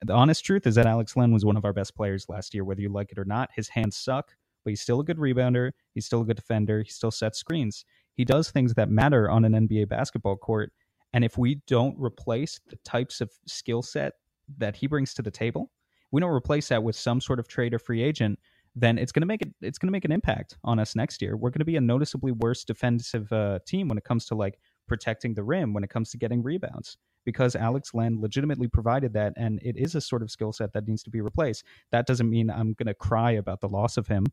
The 0.04 0.12
honest 0.12 0.44
truth 0.44 0.66
is 0.66 0.74
that 0.76 0.86
Alex 0.86 1.16
Len 1.16 1.32
was 1.32 1.44
one 1.44 1.56
of 1.56 1.64
our 1.64 1.72
best 1.72 1.96
players 1.96 2.28
last 2.28 2.54
year, 2.54 2.64
whether 2.64 2.80
you 2.80 2.90
like 2.90 3.10
it 3.12 3.18
or 3.18 3.24
not. 3.24 3.50
His 3.54 3.68
hands 3.68 3.96
suck, 3.96 4.32
but 4.64 4.70
he's 4.70 4.80
still 4.80 5.00
a 5.00 5.04
good 5.04 5.16
rebounder. 5.16 5.72
He's 5.94 6.06
still 6.06 6.20
a 6.20 6.24
good 6.24 6.36
defender. 6.36 6.82
He 6.82 6.90
still 6.90 7.10
sets 7.10 7.38
screens. 7.38 7.84
He 8.14 8.24
does 8.24 8.50
things 8.50 8.74
that 8.74 8.90
matter 8.90 9.30
on 9.30 9.44
an 9.44 9.52
NBA 9.52 9.88
basketball 9.88 10.36
court. 10.36 10.72
And 11.12 11.24
if 11.24 11.38
we 11.38 11.62
don't 11.66 11.96
replace 11.98 12.60
the 12.68 12.76
types 12.84 13.20
of 13.20 13.30
skill 13.46 13.82
set 13.82 14.14
that 14.58 14.76
he 14.76 14.86
brings 14.86 15.14
to 15.14 15.22
the 15.22 15.30
table, 15.30 15.70
we 16.12 16.20
don't 16.20 16.30
replace 16.30 16.68
that 16.68 16.82
with 16.82 16.96
some 16.96 17.20
sort 17.20 17.38
of 17.38 17.48
trade 17.48 17.74
or 17.74 17.78
free 17.78 18.02
agent, 18.02 18.38
then 18.78 18.98
it's 18.98 19.10
going 19.10 19.22
to 19.22 19.26
make 19.26 19.40
it 19.40 19.48
it's 19.62 19.78
going 19.78 19.88
to 19.88 19.92
make 19.92 20.04
an 20.04 20.12
impact 20.12 20.58
on 20.62 20.78
us 20.78 20.94
next 20.94 21.22
year. 21.22 21.36
We're 21.36 21.50
going 21.50 21.60
to 21.60 21.64
be 21.64 21.76
a 21.76 21.80
noticeably 21.80 22.32
worse 22.32 22.62
defensive 22.62 23.32
uh, 23.32 23.58
team 23.66 23.88
when 23.88 23.96
it 23.96 24.04
comes 24.04 24.26
to 24.26 24.34
like 24.34 24.58
protecting 24.86 25.34
the 25.34 25.42
rim, 25.42 25.72
when 25.72 25.82
it 25.82 25.90
comes 25.90 26.10
to 26.10 26.18
getting 26.18 26.42
rebounds, 26.42 26.98
because 27.24 27.56
Alex 27.56 27.94
Len 27.94 28.20
legitimately 28.20 28.68
provided 28.68 29.14
that, 29.14 29.32
and 29.36 29.58
it 29.62 29.76
is 29.76 29.94
a 29.94 30.00
sort 30.00 30.22
of 30.22 30.30
skill 30.30 30.52
set 30.52 30.74
that 30.74 30.86
needs 30.86 31.02
to 31.04 31.10
be 31.10 31.22
replaced. 31.22 31.64
That 31.90 32.06
doesn't 32.06 32.28
mean 32.28 32.50
I'm 32.50 32.74
going 32.74 32.86
to 32.86 32.94
cry 32.94 33.32
about 33.32 33.60
the 33.60 33.68
loss 33.68 33.96
of 33.96 34.06
him. 34.06 34.26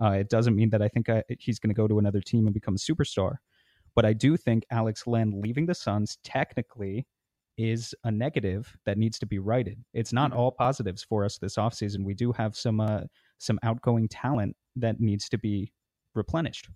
Uh, 0.00 0.12
it 0.12 0.30
doesn't 0.30 0.54
mean 0.54 0.70
that 0.70 0.80
I 0.80 0.88
think 0.88 1.08
I, 1.08 1.24
he's 1.40 1.58
going 1.58 1.74
to 1.74 1.74
go 1.74 1.88
to 1.88 1.98
another 1.98 2.20
team 2.20 2.46
and 2.46 2.54
become 2.54 2.76
a 2.76 2.78
superstar. 2.78 3.36
But 3.96 4.04
I 4.04 4.12
do 4.12 4.36
think 4.36 4.64
Alex 4.70 5.08
Len 5.08 5.40
leaving 5.40 5.66
the 5.66 5.74
Suns 5.74 6.18
technically 6.22 7.06
is 7.56 7.96
a 8.04 8.10
negative 8.12 8.76
that 8.86 8.96
needs 8.96 9.18
to 9.18 9.26
be 9.26 9.40
righted. 9.40 9.82
It's 9.92 10.12
not 10.12 10.32
all 10.32 10.52
positives 10.52 11.02
for 11.02 11.24
us 11.24 11.38
this 11.38 11.56
offseason. 11.56 12.04
We 12.04 12.14
do 12.14 12.30
have 12.30 12.56
some 12.56 12.78
uh, 12.78 13.00
some 13.38 13.58
outgoing 13.62 14.08
talent 14.08 14.56
that 14.76 15.00
needs 15.00 15.28
to 15.30 15.38
be 15.38 15.72
replenished. 16.14 16.68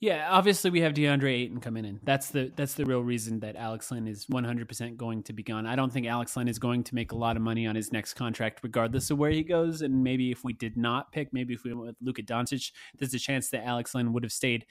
Yeah, 0.00 0.28
obviously 0.30 0.70
we 0.70 0.80
have 0.82 0.92
DeAndre 0.94 1.32
Ayton 1.32 1.58
coming 1.58 1.84
in. 1.84 1.98
That's 2.04 2.30
the 2.30 2.52
that's 2.54 2.74
the 2.74 2.84
real 2.84 3.00
reason 3.00 3.40
that 3.40 3.56
Alex 3.56 3.90
Len 3.90 4.06
is 4.06 4.26
100% 4.26 4.96
going 4.96 5.24
to 5.24 5.32
be 5.32 5.42
gone. 5.42 5.66
I 5.66 5.74
don't 5.74 5.92
think 5.92 6.06
Alex 6.06 6.36
Len 6.36 6.46
is 6.46 6.60
going 6.60 6.84
to 6.84 6.94
make 6.94 7.10
a 7.10 7.16
lot 7.16 7.36
of 7.36 7.42
money 7.42 7.66
on 7.66 7.74
his 7.74 7.90
next 7.90 8.14
contract, 8.14 8.60
regardless 8.62 9.10
of 9.10 9.18
where 9.18 9.32
he 9.32 9.42
goes. 9.42 9.82
And 9.82 10.04
maybe 10.04 10.30
if 10.30 10.44
we 10.44 10.52
did 10.52 10.76
not 10.76 11.10
pick, 11.10 11.32
maybe 11.32 11.52
if 11.52 11.64
we 11.64 11.74
went 11.74 11.86
with 11.88 11.96
Luka 12.00 12.22
Doncic, 12.22 12.70
there's 12.96 13.12
a 13.12 13.18
chance 13.18 13.50
that 13.50 13.66
Alex 13.66 13.92
Len 13.92 14.12
would 14.12 14.22
have 14.22 14.32
stayed 14.32 14.66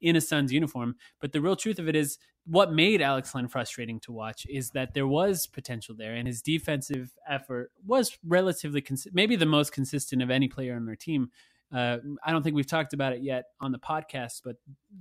in 0.00 0.16
a 0.16 0.20
Suns 0.20 0.52
uniform. 0.52 0.96
But 1.20 1.32
the 1.32 1.40
real 1.40 1.56
truth 1.56 1.78
of 1.78 1.88
it 1.88 1.96
is, 1.96 2.18
what 2.46 2.72
made 2.72 3.02
Alex 3.02 3.34
Len 3.34 3.48
frustrating 3.48 4.00
to 4.00 4.12
watch 4.12 4.46
is 4.48 4.70
that 4.70 4.94
there 4.94 5.06
was 5.06 5.46
potential 5.46 5.94
there, 5.96 6.14
and 6.14 6.26
his 6.26 6.42
defensive 6.42 7.12
effort 7.28 7.70
was 7.86 8.18
relatively 8.26 8.80
cons- 8.80 9.06
maybe 9.12 9.36
the 9.36 9.46
most 9.46 9.72
consistent 9.72 10.22
of 10.22 10.30
any 10.30 10.48
player 10.48 10.74
on 10.74 10.88
our 10.88 10.96
team 10.96 11.30
uh, 11.72 11.98
I 12.24 12.32
don't 12.32 12.42
think 12.42 12.56
we've 12.56 12.66
talked 12.66 12.92
about 12.94 13.12
it 13.12 13.22
yet 13.22 13.44
on 13.60 13.70
the 13.70 13.78
podcast, 13.78 14.40
but 14.44 14.56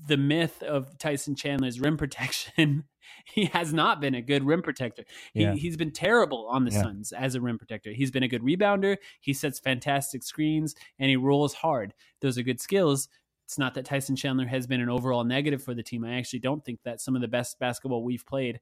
the 0.07 0.17
myth 0.17 0.61
of 0.61 0.97
Tyson 0.99 1.35
Chandler's 1.35 1.79
rim 1.79 1.97
protection, 1.97 2.83
he 3.25 3.45
has 3.45 3.73
not 3.73 3.99
been 3.99 4.13
a 4.13 4.21
good 4.21 4.43
rim 4.43 4.61
protector. 4.61 5.03
He, 5.33 5.41
Yeah. 5.41 5.55
He's 5.55 5.77
been 5.77 5.91
terrible 5.91 6.47
on 6.47 6.65
the 6.65 6.71
Yeah. 6.71 6.83
Suns 6.83 7.11
as 7.11 7.33
a 7.33 7.41
rim 7.41 7.57
protector. 7.57 7.91
He's 7.91 8.11
been 8.11 8.23
a 8.23 8.27
good 8.27 8.43
rebounder. 8.43 8.97
He 9.19 9.33
sets 9.33 9.59
fantastic 9.59 10.21
screens 10.21 10.75
and 10.99 11.09
he 11.09 11.15
rolls 11.15 11.55
hard. 11.55 11.93
Those 12.21 12.37
are 12.37 12.43
good 12.43 12.61
skills. 12.61 13.07
It's 13.49 13.57
not 13.57 13.73
that 13.73 13.85
Tyson 13.85 14.15
Chandler 14.15 14.45
has 14.45 14.67
been 14.67 14.79
an 14.79 14.91
overall 14.91 15.23
negative 15.23 15.63
for 15.63 15.73
the 15.73 15.81
team. 15.81 16.05
I 16.05 16.19
actually 16.19 16.37
don't 16.37 16.63
think 16.63 16.83
that 16.83 17.01
some 17.01 17.15
of 17.15 17.21
the 17.23 17.27
best 17.27 17.57
basketball 17.57 18.03
we've 18.03 18.23
played 18.27 18.59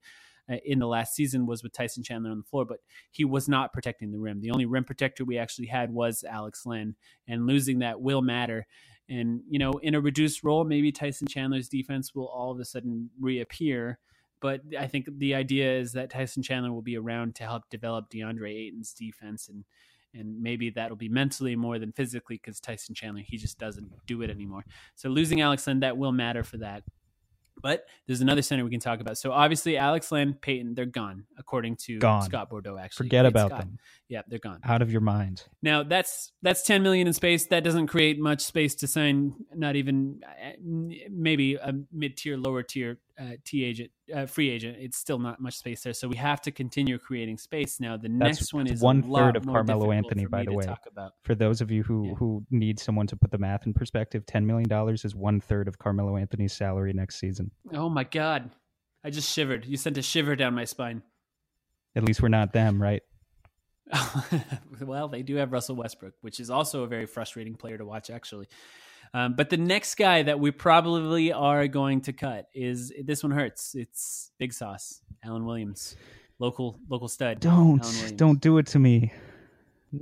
uh, 0.50 0.56
in 0.64 0.80
the 0.80 0.88
last 0.88 1.14
season 1.14 1.46
was 1.46 1.62
with 1.62 1.74
Tyson 1.74 2.04
Chandler 2.04 2.32
on 2.32 2.38
the 2.38 2.46
floor, 2.46 2.64
but 2.64 2.78
he 3.12 3.26
was 3.26 3.50
not 3.50 3.74
protecting 3.74 4.14
the 4.14 4.18
rim. 4.18 4.40
The 4.40 4.52
only 4.52 4.66
rim 4.66 4.86
protector 4.86 5.26
we 5.26 5.38
actually 5.38 5.68
had 5.68 5.92
was 5.92 6.24
Alex 6.24 6.66
Len, 6.66 6.96
and 7.28 7.46
losing 7.46 7.80
that 7.80 8.00
will 8.00 8.22
matter. 8.22 8.66
And, 9.10 9.42
you 9.50 9.60
know, 9.60 9.74
in 9.74 9.94
a 9.94 10.00
reduced 10.00 10.42
role, 10.42 10.64
maybe 10.64 10.94
Tyson 10.94 11.28
Chandler's 11.28 11.68
defense 11.68 12.16
will 12.16 12.30
all 12.30 12.54
of 12.54 12.60
a 12.62 12.64
sudden 12.64 13.10
reappear. 13.20 14.00
But 14.40 14.62
I 14.80 14.88
think 14.88 15.10
the 15.18 15.36
idea 15.36 15.80
is 15.80 15.92
that 15.94 16.12
Tyson 16.12 16.44
Chandler 16.44 16.72
will 16.72 16.82
be 16.82 16.98
around 16.98 17.36
to 17.36 17.44
help 17.44 17.70
develop 17.70 18.10
DeAndre 18.10 18.54
Ayton's 18.56 18.94
defense 18.94 19.50
and 19.50 19.66
and 20.14 20.42
maybe 20.42 20.70
that'll 20.72 20.98
be 20.98 21.10
mentally 21.10 21.56
more 21.56 21.80
than 21.80 21.92
physically 21.92 22.38
because 22.38 22.60
Tyson 22.60 22.96
Chandler 22.96 23.24
he 23.26 23.38
just 23.38 23.58
doesn't 23.58 23.92
do 24.06 24.22
it 24.22 24.30
anymore. 24.30 24.64
So 24.96 25.10
losing 25.10 25.42
Alex 25.42 25.68
Len 25.68 25.82
that 25.82 25.98
will 25.98 26.12
matter 26.12 26.44
for 26.44 26.58
that. 26.58 26.84
But 27.60 27.86
there's 28.06 28.22
another 28.22 28.44
center 28.44 28.64
we 28.64 28.70
can 28.70 28.80
talk 28.80 29.00
about. 29.00 29.18
So 29.18 29.32
obviously 29.32 29.78
Alex 29.78 30.12
Len, 30.12 30.36
Payton, 30.36 30.76
they're 30.76 30.86
gone 30.86 31.24
according 31.40 31.78
to 31.88 31.98
Gone. 31.98 32.22
Scott 32.22 32.52
Bordow. 32.52 32.80
Actually, 32.80 33.08
Forget 33.08 33.26
about 33.26 33.50
Scott. 33.50 33.60
them. 33.62 33.80
Yeah, 34.10 34.22
they're 34.28 34.38
gone. 34.38 34.60
Out 34.64 34.84
of 34.84 34.92
your 34.92 35.02
mind. 35.02 35.44
Now 35.64 35.82
that's 35.84 36.32
that's 36.44 36.62
10 36.64 36.84
million 36.84 37.08
in 37.08 37.14
space. 37.14 37.48
That 37.48 37.64
doesn't 37.64 37.88
create 37.88 38.20
much 38.20 38.42
space 38.42 38.76
to 38.76 38.88
sign. 38.88 39.34
Not 39.56 39.76
even 39.76 40.22
uh, 40.24 40.52
maybe 41.10 41.56
a 41.56 41.74
mid-tier, 41.92 42.38
lower 42.38 42.62
tier 42.62 43.00
uh, 43.20 43.32
T 43.44 43.64
agent, 43.64 43.92
uh, 44.14 44.26
free 44.26 44.50
agent. 44.50 44.78
It's 44.80 44.98
still 44.98 45.20
not 45.20 45.40
much 45.40 45.58
space 45.58 45.82
there. 45.82 45.94
So 45.94 46.08
we 46.08 46.18
have 46.18 46.42
to 46.42 46.52
continue 46.52 46.98
creating 46.98 47.38
space. 47.38 47.80
Now 47.80 47.98
the 47.98 48.10
That's 48.10 48.40
next 48.40 48.54
one 48.54 48.68
is 48.68 48.82
one 48.82 49.02
third 49.02 49.36
of 49.36 49.46
Carmelo 49.46 49.92
Anthony, 49.92 50.26
by 50.26 50.44
the 50.44 50.54
way. 50.54 50.66
For 51.24 51.36
those 51.36 51.62
of 51.62 51.72
you 51.72 51.84
who 51.84 52.08
Yeah. 52.08 52.14
who 52.16 52.46
need 52.52 52.80
someone 52.80 53.08
to 53.08 53.16
put 53.16 53.32
the 53.32 53.38
math 53.38 53.66
in 53.66 53.74
perspective, 53.74 54.26
ten 54.26 54.46
million 54.46 54.70
dollars 54.70 55.04
is 55.06 55.16
one 55.16 55.40
third 55.40 55.68
of 55.68 55.80
Carmelo 55.80 56.18
Anthony's 56.18 56.54
salary 56.54 56.94
next 56.94 57.20
season. 57.20 57.52
Oh 57.74 57.90
my 57.90 58.04
god, 58.04 58.52
I 59.04 59.10
just 59.10 59.32
shivered. 59.32 59.66
You 59.66 59.78
sent 59.78 59.98
a 59.98 60.02
shiver 60.02 60.36
down 60.36 60.54
my 60.54 60.66
spine. 60.66 61.02
At 61.96 62.04
least 62.04 62.22
we're 62.22 62.30
not 62.30 62.54
them, 62.54 62.82
right? 62.82 63.02
well, 64.82 65.08
they 65.08 65.24
do 65.24 65.36
have 65.36 65.52
Russell 65.52 65.76
Westbrook, 65.76 66.14
which 66.22 66.40
is 66.40 66.50
also 66.50 66.84
a 66.84 66.88
very 66.88 67.06
frustrating 67.06 67.56
player 67.56 67.78
to 67.78 67.86
watch, 67.86 68.10
actually. 68.10 68.48
Um, 69.14 69.36
but 69.36 69.50
the 69.50 69.58
next 69.58 69.96
guy 69.96 70.24
that 70.24 70.40
we 70.40 70.52
probably 70.52 71.32
are 71.32 71.68
going 71.68 72.02
to 72.02 72.14
cut 72.14 72.48
is 72.54 72.92
this 73.04 73.24
one 73.24 73.32
hurts. 73.32 73.76
It's 73.76 74.32
Big 74.38 74.54
Sauce, 74.54 75.02
Alan 75.24 75.46
Williams, 75.46 75.96
local 76.40 76.80
local 76.90 77.08
stud. 77.08 77.40
Don't 77.40 78.14
don't 78.16 78.40
do 78.40 78.58
it 78.58 78.68
to 78.68 78.80
me. 78.80 79.12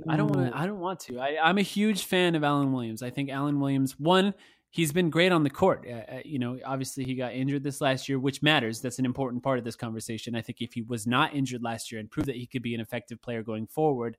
I 0.08 0.16
don't 0.16 0.28
want. 0.28 0.52
to 0.52 0.58
I 0.58 0.66
don't 0.66 0.80
want 0.80 1.00
to. 1.00 1.20
I, 1.20 1.38
I'm 1.42 1.58
a 1.58 1.62
huge 1.62 2.04
fan 2.04 2.34
of 2.34 2.44
Alan 2.44 2.72
Williams. 2.72 3.02
I 3.02 3.10
think 3.10 3.30
Alan 3.30 3.60
Williams, 3.60 3.98
one, 3.98 4.34
he's 4.70 4.92
been 4.92 5.10
great 5.10 5.32
on 5.32 5.42
the 5.42 5.50
court. 5.50 5.86
Uh, 5.88 5.92
uh, 5.92 6.20
you 6.24 6.38
know, 6.38 6.58
obviously 6.64 7.04
he 7.04 7.14
got 7.14 7.32
injured 7.32 7.62
this 7.62 7.80
last 7.80 8.08
year, 8.08 8.18
which 8.18 8.42
matters. 8.42 8.80
That's 8.80 8.98
an 8.98 9.04
important 9.04 9.42
part 9.42 9.58
of 9.58 9.64
this 9.64 9.76
conversation. 9.76 10.34
I 10.34 10.42
think 10.42 10.60
if 10.60 10.74
he 10.74 10.82
was 10.82 11.06
not 11.06 11.34
injured 11.34 11.62
last 11.62 11.92
year 11.92 12.00
and 12.00 12.10
proved 12.10 12.28
that 12.28 12.36
he 12.36 12.46
could 12.46 12.62
be 12.62 12.74
an 12.74 12.80
effective 12.80 13.22
player 13.22 13.42
going 13.42 13.68
forward, 13.68 14.16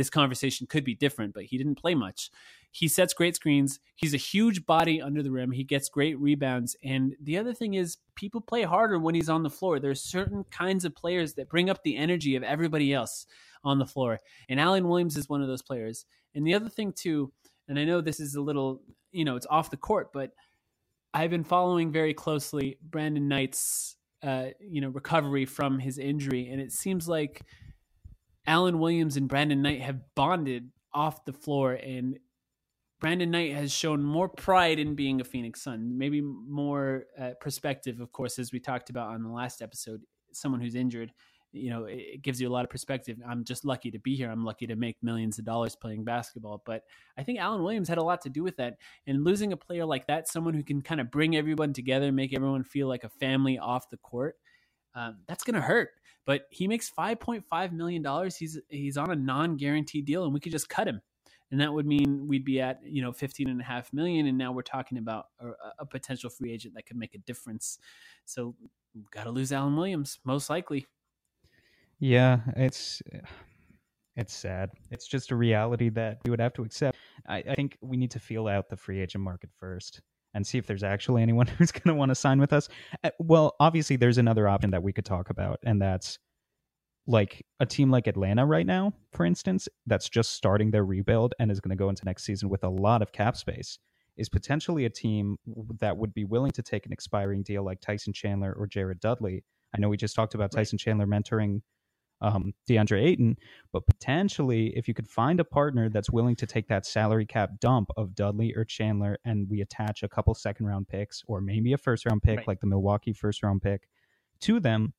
this 0.00 0.10
conversation 0.10 0.66
could 0.66 0.82
be 0.82 0.94
different. 0.94 1.34
But 1.34 1.44
he 1.44 1.58
didn't 1.58 1.74
play 1.74 1.94
much. 1.94 2.30
He 2.72 2.88
sets 2.88 3.12
great 3.12 3.34
screens. 3.36 3.80
He's 3.96 4.14
a 4.14 4.16
huge 4.16 4.64
body 4.64 5.02
under 5.02 5.22
the 5.22 5.30
rim. 5.30 5.50
He 5.50 5.64
gets 5.64 5.88
great 5.88 6.18
rebounds. 6.18 6.74
And 6.82 7.14
the 7.20 7.36
other 7.36 7.52
thing 7.52 7.74
is, 7.74 7.98
people 8.14 8.40
play 8.40 8.62
harder 8.62 8.98
when 8.98 9.14
he's 9.14 9.28
on 9.28 9.42
the 9.42 9.50
floor. 9.50 9.78
There's 9.78 10.00
certain 10.00 10.44
kinds 10.50 10.84
of 10.84 10.94
players 10.94 11.34
that 11.34 11.50
bring 11.50 11.68
up 11.68 11.82
the 11.82 11.96
energy 11.96 12.36
of 12.36 12.42
everybody 12.42 12.94
else 12.94 13.26
on 13.62 13.78
the 13.78 13.86
floor. 13.86 14.20
And 14.48 14.58
Alan 14.58 14.88
Williams 14.88 15.16
is 15.16 15.28
one 15.28 15.42
of 15.42 15.48
those 15.48 15.62
players. 15.62 16.06
And 16.34 16.46
the 16.46 16.54
other 16.54 16.68
thing, 16.68 16.92
too, 16.92 17.32
and 17.68 17.78
I 17.78 17.84
know 17.84 18.00
this 18.00 18.20
is 18.20 18.36
a 18.36 18.40
little, 18.40 18.82
you 19.12 19.24
know, 19.24 19.36
it's 19.36 19.46
off 19.50 19.70
the 19.70 19.76
court, 19.76 20.12
but 20.12 20.30
I've 21.12 21.30
been 21.30 21.44
following 21.44 21.92
very 21.92 22.14
closely 22.14 22.78
Brandon 22.82 23.26
Knight's, 23.26 23.96
uh, 24.22 24.46
you 24.60 24.80
know, 24.80 24.90
recovery 24.90 25.44
from 25.44 25.80
his 25.80 25.98
injury. 25.98 26.48
And 26.50 26.60
it 26.60 26.72
seems 26.72 27.08
like 27.08 27.42
Alan 28.46 28.78
Williams 28.78 29.16
and 29.16 29.28
Brandon 29.28 29.62
Knight 29.62 29.80
have 29.82 30.00
bonded 30.14 30.70
off 30.92 31.24
the 31.24 31.32
floor. 31.32 31.74
And 31.74 32.18
Brandon 33.00 33.30
Knight 33.30 33.54
has 33.54 33.72
shown 33.72 34.02
more 34.02 34.28
pride 34.28 34.78
in 34.78 34.94
being 34.94 35.20
a 35.20 35.24
Phoenix 35.24 35.62
Sun, 35.62 35.96
maybe 35.96 36.20
more 36.20 37.06
uh, 37.18 37.30
perspective, 37.40 38.00
of 38.00 38.12
course, 38.12 38.38
as 38.38 38.52
we 38.52 38.60
talked 38.60 38.90
about 38.90 39.08
on 39.08 39.22
the 39.22 39.30
last 39.30 39.62
episode. 39.62 40.02
Someone 40.32 40.60
who's 40.60 40.74
injured, 40.74 41.12
you 41.52 41.70
know, 41.70 41.84
it, 41.84 42.22
gives 42.22 42.40
you 42.40 42.48
a 42.48 42.52
lot 42.52 42.64
of 42.64 42.70
perspective. 42.70 43.16
I'm 43.26 43.44
just 43.44 43.64
lucky 43.64 43.90
to 43.90 43.98
be 43.98 44.14
here. 44.16 44.30
I'm 44.30 44.44
lucky 44.44 44.66
to 44.66 44.76
make 44.76 44.96
millions 45.02 45.38
of 45.38 45.44
dollars 45.44 45.74
playing 45.74 46.04
basketball. 46.04 46.62
But 46.64 46.82
I 47.16 47.22
think 47.22 47.38
Alan 47.38 47.62
Williams 47.62 47.88
had 47.88 47.98
a 47.98 48.02
lot 48.02 48.20
to 48.22 48.28
do 48.28 48.42
with 48.42 48.56
that. 48.58 48.76
And 49.06 49.24
losing 49.24 49.52
a 49.52 49.56
player 49.56 49.84
like 49.84 50.06
that, 50.06 50.28
someone 50.28 50.54
who 50.54 50.62
can 50.62 50.82
kind 50.82 51.00
of 51.00 51.10
bring 51.10 51.36
everyone 51.36 51.72
together, 51.72 52.12
make 52.12 52.34
everyone 52.34 52.64
feel 52.64 52.86
like 52.86 53.04
a 53.04 53.08
family 53.08 53.58
off 53.58 53.90
the 53.90 53.96
court, 53.96 54.36
um, 54.94 55.18
that's 55.26 55.44
going 55.44 55.54
to 55.54 55.60
hurt. 55.60 55.90
But 56.26 56.42
he 56.50 56.68
makes 56.68 56.90
5.5 56.90 57.72
million 57.72 58.02
dollars. 58.02 58.36
He's 58.36 58.58
he's 58.68 58.96
on 58.96 59.10
a 59.10 59.16
non-guaranteed 59.16 60.04
deal, 60.04 60.24
and 60.24 60.34
we 60.34 60.40
could 60.40 60.52
just 60.52 60.68
cut 60.68 60.86
him 60.86 61.00
and 61.50 61.60
that 61.60 61.72
would 61.72 61.86
mean 61.86 62.28
we'd 62.28 62.44
be 62.44 62.60
at 62.60 62.78
you 62.84 63.02
know 63.02 63.12
15 63.12 63.48
and 63.48 63.60
a 63.60 63.64
half 63.64 63.92
million 63.92 64.26
and 64.26 64.38
now 64.38 64.52
we're 64.52 64.62
talking 64.62 64.98
about 64.98 65.26
a, 65.40 65.50
a 65.80 65.86
potential 65.86 66.30
free 66.30 66.52
agent 66.52 66.74
that 66.74 66.86
could 66.86 66.96
make 66.96 67.14
a 67.14 67.18
difference 67.18 67.78
so 68.24 68.54
got 69.10 69.24
to 69.24 69.30
lose 69.30 69.50
Alan 69.52 69.74
Williams 69.74 70.20
most 70.24 70.48
likely 70.48 70.86
Yeah, 72.00 72.40
it's 72.56 73.02
it's 74.16 74.34
sad. 74.34 74.70
It's 74.90 75.06
just 75.06 75.30
a 75.30 75.36
reality 75.36 75.90
that 75.90 76.18
we 76.24 76.30
would 76.30 76.40
have 76.40 76.54
to 76.54 76.62
accept. 76.62 76.98
I, 77.28 77.38
I 77.38 77.54
think 77.54 77.76
we 77.80 77.96
need 77.96 78.10
to 78.12 78.18
feel 78.18 78.48
out 78.48 78.68
the 78.68 78.76
free 78.76 79.00
agent 79.00 79.22
market 79.22 79.50
first 79.58 80.00
and 80.34 80.46
see 80.46 80.58
if 80.58 80.66
there's 80.66 80.82
actually 80.82 81.22
anyone 81.22 81.46
who's 81.58 81.72
going 81.72 81.88
to 81.88 81.94
want 81.94 82.10
to 82.10 82.14
sign 82.14 82.40
with 82.40 82.52
us. 82.52 82.68
Uh, 83.04 83.10
Well, 83.18 83.54
obviously, 83.60 83.96
there's 83.96 84.18
another 84.18 84.48
option 84.48 84.70
that 84.70 84.82
we 84.82 84.92
could 84.92 85.04
talk 85.04 85.30
about, 85.30 85.58
and 85.64 85.80
that's 85.80 86.18
like 87.06 87.44
a 87.58 87.66
team 87.66 87.90
like 87.90 88.06
Atlanta 88.06 88.46
right 88.46 88.66
now, 88.66 88.92
for 89.12 89.26
instance, 89.26 89.68
that's 89.86 90.08
just 90.08 90.32
starting 90.32 90.70
their 90.70 90.84
rebuild 90.84 91.34
and 91.38 91.50
is 91.50 91.60
going 91.60 91.70
to 91.70 91.76
go 91.76 91.88
into 91.88 92.04
next 92.04 92.24
season 92.24 92.48
with 92.48 92.62
a 92.62 92.68
lot 92.68 93.02
of 93.02 93.10
cap 93.12 93.36
space, 93.36 93.78
is 94.16 94.28
potentially 94.28 94.84
a 94.84 94.90
team 94.90 95.36
that 95.80 95.96
would 95.96 96.14
be 96.14 96.24
willing 96.24 96.52
to 96.52 96.62
take 96.62 96.86
an 96.86 96.92
expiring 96.92 97.42
deal 97.42 97.64
like 97.64 97.80
Tyson 97.80 98.12
Chandler 98.12 98.52
or 98.52 98.66
Jared 98.66 99.00
Dudley. 99.00 99.42
I 99.74 99.80
know 99.80 99.88
we 99.88 99.96
just 99.96 100.14
talked 100.14 100.34
about 100.34 100.52
Tyson 100.52 100.78
Chandler 100.78 101.06
mentoring 101.06 101.62
um, 102.22 102.52
DeAndre 102.68 103.02
Ayton, 103.04 103.36
but 103.72 103.86
potentially 103.86 104.76
if 104.76 104.86
you 104.88 104.94
could 104.94 105.08
find 105.08 105.40
a 105.40 105.44
partner 105.44 105.88
that's 105.88 106.10
willing 106.10 106.36
to 106.36 106.46
take 106.46 106.68
that 106.68 106.84
salary 106.86 107.26
cap 107.26 107.50
dump 107.60 107.90
of 107.96 108.14
Dudley 108.14 108.52
or 108.54 108.64
Chandler 108.64 109.18
and 109.24 109.48
we 109.48 109.60
attach 109.62 110.02
a 110.02 110.08
couple 110.08 110.34
second 110.34 110.66
round 110.66 110.88
picks 110.88 111.22
or 111.26 111.40
maybe 111.40 111.72
a 111.72 111.78
first 111.78 112.04
round 112.06 112.22
pick 112.22 112.38
Right. 112.38 112.48
like 112.48 112.60
the 112.60 112.66
Milwaukee 112.66 113.12
first 113.12 113.42
round 113.42 113.62
pick 113.62 113.88
to 114.40 114.60
them, 114.60 114.92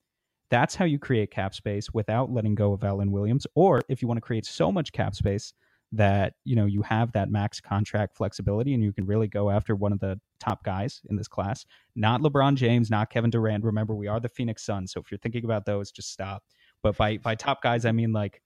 that's 0.50 0.76
how 0.76 0.86
you 0.86 1.00
create 1.00 1.32
cap 1.32 1.54
space 1.54 1.94
without 1.94 2.32
letting 2.32 2.56
go 2.56 2.74
of 2.74 2.84
Alan 2.84 3.12
Williams. 3.12 3.48
Or 3.56 3.82
if 3.88 4.02
you 4.02 4.08
want 4.08 4.18
to 4.18 4.22
create 4.22 4.46
so 4.46 4.72
much 4.72 4.92
cap 4.92 5.16
space 5.16 5.54
that 5.94 6.36
you 6.46 6.56
know 6.56 6.66
you 6.66 6.82
have 6.82 7.12
that 7.12 7.30
max 7.30 7.60
contract 7.60 8.16
flexibility 8.16 8.74
and 8.74 8.82
you 8.82 8.94
can 8.94 9.06
really 9.06 9.28
go 9.28 9.50
after 9.50 9.76
one 9.76 9.92
of 9.92 10.00
the 10.00 10.20
top 10.40 10.64
guys 10.64 11.02
in 11.10 11.16
this 11.18 11.28
class, 11.28 11.66
not 11.96 12.22
LeBron 12.22 12.56
James, 12.56 12.90
not 12.90 13.10
Kevin 13.10 13.30
Durant. 13.30 13.64
Remember, 13.64 13.94
we 13.94 14.08
are 14.08 14.20
the 14.20 14.30
Phoenix 14.30 14.64
Suns, 14.64 14.92
so 14.94 15.02
if 15.02 15.12
you're 15.12 15.18
thinking 15.18 15.44
about 15.46 15.66
those, 15.66 15.92
just 15.92 16.12
stop. 16.12 16.44
But 16.84 16.98
by 16.98 17.18
by 17.18 17.36
top 17.36 17.62
guys, 17.62 17.86
I 17.86 17.92
mean 17.92 18.12
like 18.12 18.42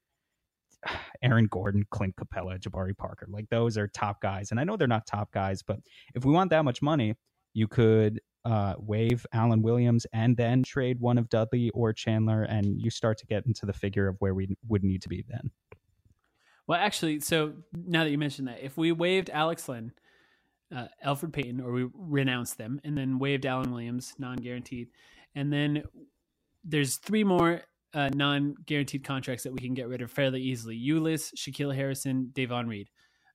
Aaron 1.22 1.48
Gordon, 1.48 1.86
Clint 1.90 2.16
Capela, 2.16 2.60
Jabari 2.60 2.96
Parker. 2.98 3.28
Like 3.30 3.50
those 3.50 3.78
are 3.78 3.88
top 3.88 4.22
guys. 4.22 4.52
And 4.52 4.60
I 4.60 4.64
know 4.64 4.78
they're 4.78 4.88
not 4.88 5.08
top 5.08 5.32
guys, 5.32 5.64
but 5.64 5.80
if 6.14 6.26
we 6.26 6.32
want 6.32 6.50
that 6.52 6.64
much 6.66 6.82
money, 6.82 7.16
you 7.54 7.68
could 7.68 8.22
uh, 8.44 8.76
waive 8.78 9.26
Alan 9.34 9.62
Williams 9.64 10.06
and 10.14 10.38
then 10.38 10.62
trade 10.64 11.00
one 11.00 11.18
of 11.18 11.30
Dudley 11.30 11.72
or 11.72 11.94
Chandler, 11.94 12.44
and 12.44 12.80
you 12.80 12.92
start 12.92 13.18
to 13.20 13.26
get 13.26 13.46
into 13.48 13.66
the 13.66 13.74
figure 13.74 14.08
of 14.08 14.18
where 14.20 14.36
we 14.36 14.56
would 14.68 14.84
need 14.84 15.02
to 15.02 15.10
be 15.10 15.24
then. 15.28 15.50
well 16.68 16.80
actually 16.80 17.20
so 17.20 17.54
now 17.74 18.04
that 18.04 18.12
you 18.12 18.18
mentioned 18.18 18.48
that 18.48 18.64
if 18.64 18.78
we 18.78 18.92
waived 18.92 19.30
Alex 19.32 19.68
Len 19.68 19.92
uh, 20.76 20.88
Elfrid 21.04 21.34
Payton 21.34 21.60
or 21.62 21.72
we 21.72 21.88
renounced 21.94 22.58
them 22.58 22.80
and 22.84 22.98
then 22.98 23.18
waived 23.20 23.46
Alan 23.46 23.72
Williams 23.72 24.14
non-guaranteed 24.20 24.90
and 25.34 25.52
then 25.52 25.84
there's 26.64 26.98
three 26.98 27.24
more 27.24 27.62
uh, 27.96 28.10
non-guaranteed 28.14 29.04
contracts 29.04 29.44
that 29.44 29.54
we 29.54 29.60
can 29.60 29.74
get 29.74 29.88
rid 29.88 30.02
of 30.02 30.12
fairly 30.12 30.42
easily. 30.42 30.78
Ulis, 30.78 31.34
Shaquille 31.36 31.74
Harrison, 31.74 32.30
Davon 32.34 32.68
Reed. 32.68 32.90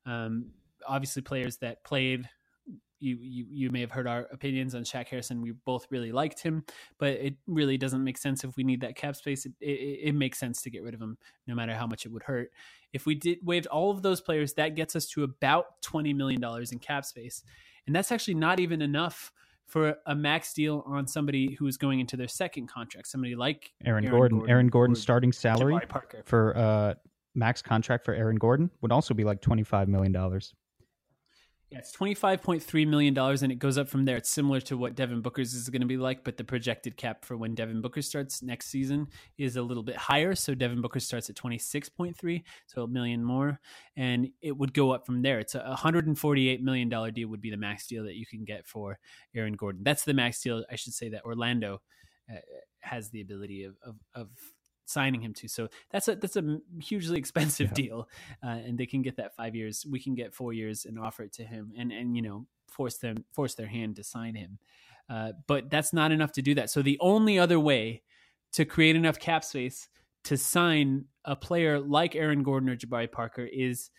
Um, 0.06 0.52
obviously, 0.86 1.22
players 1.22 1.56
that 1.58 1.82
played 1.82 2.28
you, 3.00 3.16
you 3.18 3.46
you 3.50 3.70
may 3.70 3.80
have 3.80 3.90
heard 3.90 4.06
our 4.06 4.28
opinions 4.30 4.74
on 4.74 4.82
Shaq 4.84 5.08
Harrison. 5.08 5.40
We 5.40 5.52
both 5.64 5.86
really 5.90 6.12
liked 6.12 6.42
him, 6.42 6.64
but 6.98 7.14
it 7.14 7.34
really 7.46 7.78
doesn't 7.78 8.04
make 8.04 8.18
sense 8.18 8.44
if 8.44 8.56
we 8.56 8.62
need 8.62 8.82
that 8.82 8.94
cap 8.94 9.16
space. 9.16 9.46
It, 9.46 9.52
it, 9.60 10.00
it 10.08 10.14
makes 10.14 10.38
sense 10.38 10.60
to 10.62 10.70
get 10.70 10.82
rid 10.82 10.92
of 10.92 11.00
him, 11.00 11.16
no 11.46 11.54
matter 11.54 11.74
how 11.74 11.86
much 11.86 12.04
it 12.04 12.12
would 12.12 12.24
hurt. 12.24 12.50
If 12.92 13.06
we 13.06 13.14
did 13.14 13.38
waived 13.42 13.66
all 13.68 13.90
of 13.90 14.02
those 14.02 14.20
players, 14.20 14.52
that 14.54 14.76
gets 14.76 14.94
us 14.94 15.06
to 15.08 15.24
about 15.24 15.80
twenty 15.80 16.12
million 16.12 16.42
dollars 16.42 16.72
in 16.72 16.78
cap 16.78 17.06
space, 17.06 17.42
and 17.86 17.96
that's 17.96 18.12
actually 18.12 18.34
not 18.34 18.60
even 18.60 18.82
enough 18.82 19.32
for 19.70 19.96
a 20.06 20.14
max 20.14 20.52
deal 20.52 20.82
on 20.86 21.06
somebody 21.06 21.54
who 21.54 21.66
is 21.66 21.76
going 21.76 22.00
into 22.00 22.16
their 22.16 22.28
second 22.28 22.68
contract. 22.68 23.06
Somebody 23.06 23.36
like 23.36 23.72
Aaron, 23.84 24.10
Gordon. 24.10 24.42
Aaron 24.48 24.68
Gordon's 24.68 25.00
starting 25.00 25.32
salary 25.32 25.78
for 26.24 26.56
uh, 26.56 26.94
max 27.34 27.62
contract 27.62 28.04
for 28.04 28.12
Aaron 28.12 28.36
Gordon 28.36 28.70
would 28.80 28.92
also 28.92 29.14
be 29.14 29.24
like 29.24 29.40
twenty 29.40 29.62
five 29.62 29.88
million 29.88 30.12
dollars. 30.12 30.52
Yeah, 31.70 31.78
it's 31.78 31.92
twenty 31.92 32.14
five 32.14 32.42
point 32.42 32.60
three 32.60 32.84
million 32.84 33.14
dollars, 33.14 33.44
and 33.44 33.52
it 33.52 33.60
goes 33.60 33.78
up 33.78 33.88
from 33.88 34.04
there. 34.04 34.16
It's 34.16 34.28
similar 34.28 34.60
to 34.62 34.76
what 34.76 34.96
Devin 34.96 35.20
Booker's 35.20 35.54
is 35.54 35.68
going 35.68 35.82
to 35.82 35.86
be 35.86 35.96
like, 35.96 36.24
but 36.24 36.36
the 36.36 36.42
projected 36.42 36.96
cap 36.96 37.24
for 37.24 37.36
when 37.36 37.54
Devin 37.54 37.80
Booker 37.80 38.02
starts 38.02 38.42
next 38.42 38.66
season 38.66 39.06
is 39.38 39.54
a 39.54 39.62
little 39.62 39.84
bit 39.84 39.94
higher. 39.94 40.34
So 40.34 40.52
Devin 40.52 40.80
Booker 40.80 40.98
starts 40.98 41.30
at 41.30 41.36
twenty 41.36 41.58
six 41.58 41.88
point 41.88 42.16
three, 42.16 42.42
so 42.66 42.82
a 42.82 42.88
million 42.88 43.22
more, 43.22 43.60
and 43.96 44.30
it 44.42 44.56
would 44.56 44.74
go 44.74 44.90
up 44.90 45.06
from 45.06 45.22
there. 45.22 45.38
It's 45.38 45.54
a 45.54 45.76
hundred 45.76 46.08
and 46.08 46.18
forty 46.18 46.48
eight 46.48 46.60
million 46.60 46.88
dollar 46.88 47.12
deal 47.12 47.28
would 47.28 47.40
be 47.40 47.50
the 47.50 47.56
max 47.56 47.86
deal 47.86 48.02
that 48.02 48.16
you 48.16 48.26
can 48.26 48.44
get 48.44 48.66
for 48.66 48.98
Aaron 49.36 49.54
Gordon. 49.54 49.82
That's 49.84 50.04
the 50.04 50.14
max 50.14 50.42
deal, 50.42 50.64
I 50.72 50.74
should 50.74 50.94
say, 50.94 51.10
that 51.10 51.24
Orlando 51.24 51.82
uh, 52.28 52.38
has 52.80 53.10
the 53.10 53.20
ability 53.20 53.62
of, 53.62 53.76
of 53.84 53.94
of 54.16 54.28
signing 54.90 55.20
him 55.20 55.32
to. 55.34 55.48
So 55.48 55.68
that's 55.90 56.08
a 56.08 56.16
that's 56.16 56.36
a 56.36 56.58
hugely 56.80 57.18
expensive 57.24 57.68
Yeah. 57.68 57.74
deal, 57.74 58.08
uh, 58.44 58.48
and 58.48 58.78
they 58.78 58.86
can 58.86 59.02
get 59.02 59.16
that 59.16 59.34
five 59.36 59.54
years. 59.54 59.86
We 59.88 60.00
can 60.00 60.14
get 60.14 60.34
four 60.34 60.52
years 60.52 60.84
and 60.84 60.98
offer 60.98 61.22
it 61.24 61.32
to 61.34 61.44
him, 61.44 61.72
and 61.78 61.92
and 61.92 62.16
you 62.16 62.22
know 62.22 62.46
force 62.68 62.98
them 62.98 63.24
force 63.32 63.54
their 63.54 63.66
hand 63.68 63.96
to 63.96 64.04
sign 64.04 64.34
him. 64.34 64.58
Uh, 65.08 65.32
but 65.46 65.70
that's 65.70 65.92
not 65.92 66.12
enough 66.12 66.32
to 66.32 66.42
do 66.42 66.54
that. 66.54 66.70
So 66.70 66.82
the 66.82 66.98
only 67.00 67.38
other 67.38 67.58
way 67.58 68.02
to 68.52 68.64
create 68.64 68.94
enough 68.96 69.18
cap 69.18 69.42
space 69.44 69.88
to 70.24 70.36
sign 70.36 71.06
a 71.24 71.34
player 71.34 71.80
like 71.80 72.14
Aaron 72.14 72.42
Gordon 72.42 72.68
or 72.68 72.76
Jabari 72.76 73.10
Parker 73.10 73.44
is 73.50 73.90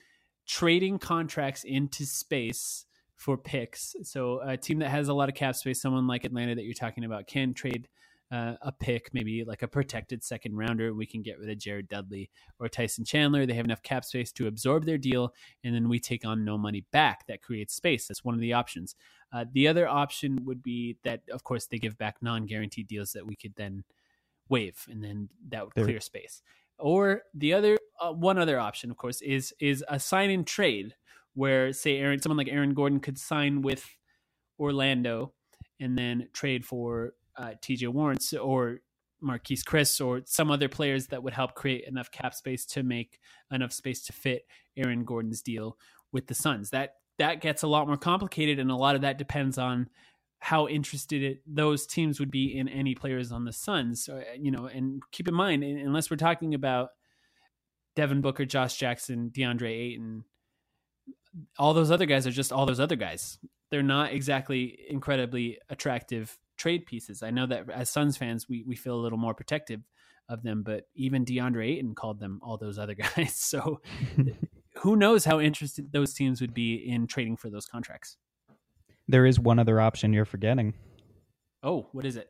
trading 0.47 0.99
contracts 0.99 1.63
into 1.63 2.05
space 2.05 2.85
for 3.15 3.37
picks. 3.37 3.95
So 4.03 4.39
a 4.41 4.57
team 4.57 4.79
that 4.79 4.89
has 4.89 5.07
a 5.09 5.13
lot 5.13 5.29
of 5.29 5.35
cap 5.35 5.55
space, 5.55 5.81
someone 5.81 6.07
like 6.07 6.23
Atlanta 6.23 6.55
that 6.55 6.63
you're 6.63 6.73
talking 6.73 7.03
about, 7.03 7.27
can 7.27 7.53
trade 7.53 7.87
uh, 8.31 8.55
a 8.61 8.71
pick, 8.71 9.13
maybe 9.13 9.43
like 9.43 9.61
a 9.61 9.67
protected 9.67 10.23
second 10.23 10.55
rounder. 10.55 10.93
We 10.93 11.05
can 11.05 11.21
get 11.21 11.37
rid 11.37 11.49
of 11.49 11.57
Jared 11.57 11.89
Dudley 11.89 12.29
or 12.59 12.69
Tyson 12.69 13.03
Chandler. 13.03 13.45
They 13.45 13.55
have 13.55 13.65
enough 13.65 13.83
cap 13.83 14.05
space 14.05 14.31
to 14.33 14.47
absorb 14.47 14.85
their 14.85 14.97
deal, 14.97 15.33
and 15.63 15.75
then 15.75 15.89
we 15.89 15.99
take 15.99 16.25
on 16.25 16.45
no 16.45 16.57
money 16.57 16.85
back. 16.91 17.27
That 17.27 17.41
creates 17.41 17.73
space. 17.73 18.07
That's 18.07 18.23
one 18.23 18.35
of 18.35 18.41
the 18.41 18.53
options. 18.53 18.95
Uh, 19.33 19.45
the 19.51 19.67
other 19.67 19.87
option 19.87 20.45
would 20.45 20.63
be 20.63 20.97
that, 21.03 21.21
of 21.31 21.43
course, 21.43 21.67
they 21.67 21.77
give 21.77 21.97
back 21.97 22.17
non-guaranteed 22.21 22.87
deals 22.87 23.11
that 23.11 23.27
we 23.27 23.35
could 23.35 23.55
then 23.55 23.83
waive, 24.49 24.85
and 24.89 25.03
then 25.03 25.29
that 25.49 25.65
would 25.65 25.73
There- 25.75 25.85
clear 25.85 25.99
space. 25.99 26.41
Or 26.77 27.23
the 27.33 27.53
other, 27.53 27.77
uh, 27.99 28.11
one 28.11 28.39
other 28.39 28.59
option, 28.59 28.89
of 28.89 28.97
course, 28.97 29.21
is 29.21 29.53
is 29.59 29.83
a 29.87 29.99
sign 29.99 30.29
and 30.31 30.47
trade 30.47 30.95
where, 31.33 31.71
say, 31.73 31.97
Aaron, 31.97 32.19
someone 32.21 32.37
like 32.37 32.49
Aaron 32.49 32.73
Gordon 32.73 32.99
could 32.99 33.17
sign 33.19 33.61
with 33.61 33.85
Orlando 34.59 35.33
and 35.79 35.97
then 35.97 36.29
trade 36.33 36.65
for 36.65 37.13
uh, 37.37 37.53
T.J. 37.61 37.87
Warren 37.87 38.17
or 38.41 38.79
Marquese 39.23 39.63
Chriss 39.63 40.03
or 40.03 40.21
some 40.25 40.51
other 40.51 40.67
players 40.67 41.07
that 41.07 41.23
would 41.23 41.33
help 41.33 41.53
create 41.53 41.85
enough 41.87 42.11
cap 42.11 42.33
space 42.33 42.65
to 42.67 42.83
make 42.83 43.19
enough 43.51 43.71
space 43.71 44.03
to 44.05 44.13
fit 44.13 44.43
Aaron 44.75 45.03
Gordon's 45.03 45.41
deal 45.41 45.77
with 46.11 46.27
the 46.27 46.33
Suns. 46.33 46.71
That 46.71 46.95
that 47.19 47.41
gets 47.41 47.63
a 47.63 47.67
lot 47.67 47.87
more 47.87 47.97
complicated, 47.97 48.59
and 48.59 48.71
a 48.71 48.75
lot 48.75 48.95
of 48.95 49.01
that 49.01 49.17
depends 49.17 49.57
on 49.57 49.89
how 50.39 50.67
interested 50.67 51.21
it, 51.21 51.41
those 51.45 51.85
teams 51.85 52.19
would 52.19 52.31
be 52.31 52.57
in 52.57 52.67
any 52.67 52.95
players 52.95 53.31
on 53.31 53.45
the 53.45 53.53
Suns. 53.53 54.03
So, 54.03 54.17
uh, 54.17 54.23
you 54.35 54.49
know, 54.49 54.65
and 54.65 55.03
keep 55.11 55.27
in 55.27 55.35
mind, 55.35 55.63
unless 55.63 56.09
we're 56.09 56.17
talking 56.17 56.55
about 56.55 56.89
Devin 57.95 58.21
Booker, 58.21 58.45
Josh 58.45 58.75
Jackson, 58.75 59.29
DeAndre 59.29 59.69
Ayton, 59.69 60.23
all 61.59 61.75
those 61.75 61.91
other 61.91 62.07
guys 62.07 62.25
are 62.25 62.31
just 62.31 62.51
all 62.51 62.65
those 62.65 62.79
other 62.79 62.95
guys. 62.95 63.37
They're 63.69 63.83
not 63.83 64.13
exactly 64.13 64.79
incredibly 64.89 65.59
attractive 65.69 66.37
trade 66.61 66.85
pieces. 66.85 67.23
I 67.23 67.31
know 67.31 67.47
that 67.47 67.69
as 67.69 67.89
Suns 67.89 68.17
fans, 68.17 68.47
we, 68.47 68.63
we 68.63 68.75
feel 68.75 68.95
a 68.95 69.01
little 69.01 69.17
more 69.17 69.33
protective 69.33 69.81
of 70.29 70.43
them, 70.43 70.61
but 70.63 70.83
even 70.95 71.25
DeAndre 71.25 71.69
Ayton 71.71 71.95
called 71.95 72.19
them 72.19 72.39
all 72.43 72.57
those 72.57 72.77
other 72.77 72.93
guys. 73.15 73.35
So 73.35 73.81
who 74.75 74.95
knows 74.95 75.25
how 75.25 75.39
interested 75.39 75.91
those 75.91 76.13
teams 76.13 76.39
would 76.39 76.53
be 76.53 76.75
in 76.75 77.07
trading 77.07 77.37
for 77.37 77.49
those 77.49 77.65
contracts? 77.65 78.17
There 79.07 79.25
is 79.25 79.39
one 79.39 79.57
other 79.57 79.81
option 79.81 80.13
you're 80.13 80.25
forgetting: 80.25 80.75
Oh, 81.63 81.87
what 81.91 82.05
is 82.05 82.15
it? 82.15 82.29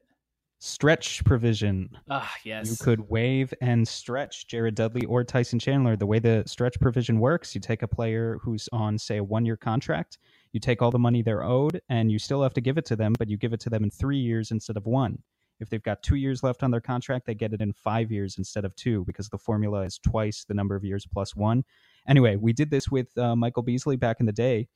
stretch 0.62 1.26
provision. 1.26 1.90
Ah, 2.10 2.32
yes. 2.46 2.70
You 2.70 2.78
could 2.78 3.10
waive 3.10 3.52
and 3.62 3.86
stretch 3.86 4.48
Jared 4.48 4.76
Dudley 4.76 5.06
or 5.08 5.24
Tyson 5.24 5.58
Chandler. 5.58 5.96
The 5.96 6.06
way 6.06 6.20
the 6.20 6.44
stretch 6.46 6.80
provision 6.80 7.20
works, 7.20 7.56
you 7.56 7.60
take 7.60 7.82
a 7.82 7.88
player 7.88 8.38
who's 8.42 8.70
on, 8.72 8.98
say, 9.00 9.18
a 9.18 9.24
one 9.24 9.44
year 9.44 9.58
contract, 9.58 10.20
you 10.54 10.60
take 10.60 10.82
all 10.82 10.92
the 10.92 11.00
money 11.00 11.22
they're 11.22 11.44
owed, 11.44 11.82
and 11.90 12.12
you 12.12 12.20
still 12.20 12.44
have 12.44 12.54
to 12.56 12.62
give 12.62 12.78
it 12.78 12.86
to 12.86 12.96
them, 12.96 13.14
but 13.18 13.30
you 13.30 13.38
give 13.38 13.54
it 13.54 13.60
to 13.62 13.70
them 13.70 13.84
in 13.84 13.90
three 13.92 14.18
years 14.20 14.52
instead 14.52 14.78
of 14.78 14.86
one. 14.86 15.20
If 15.60 15.70
they've 15.70 15.84
got 15.84 16.02
two 16.02 16.16
years 16.16 16.42
left 16.44 16.64
on 16.64 16.72
their 16.72 16.82
contract, 16.82 17.26
they 17.28 17.36
get 17.36 17.54
it 17.54 17.62
in 17.62 17.72
five 17.72 18.12
years 18.12 18.38
instead 18.40 18.66
of 18.66 18.76
two 18.76 19.04
because 19.06 19.30
the 19.30 19.38
formula 19.38 19.82
is 19.84 20.00
twice 20.00 20.44
the 20.48 20.56
number 20.56 20.76
of 20.76 20.84
years 20.84 21.06
plus 21.12 21.36
one. 21.36 21.64
Anyway, 22.08 22.36
we 22.36 22.52
did 22.52 22.72
this 22.72 22.90
with 22.90 23.16
uh, 23.18 23.36
Michael 23.36 23.62
Beasley 23.62 23.96
back 23.96 24.20
in 24.20 24.26
the 24.26 24.32
day, 24.32 24.68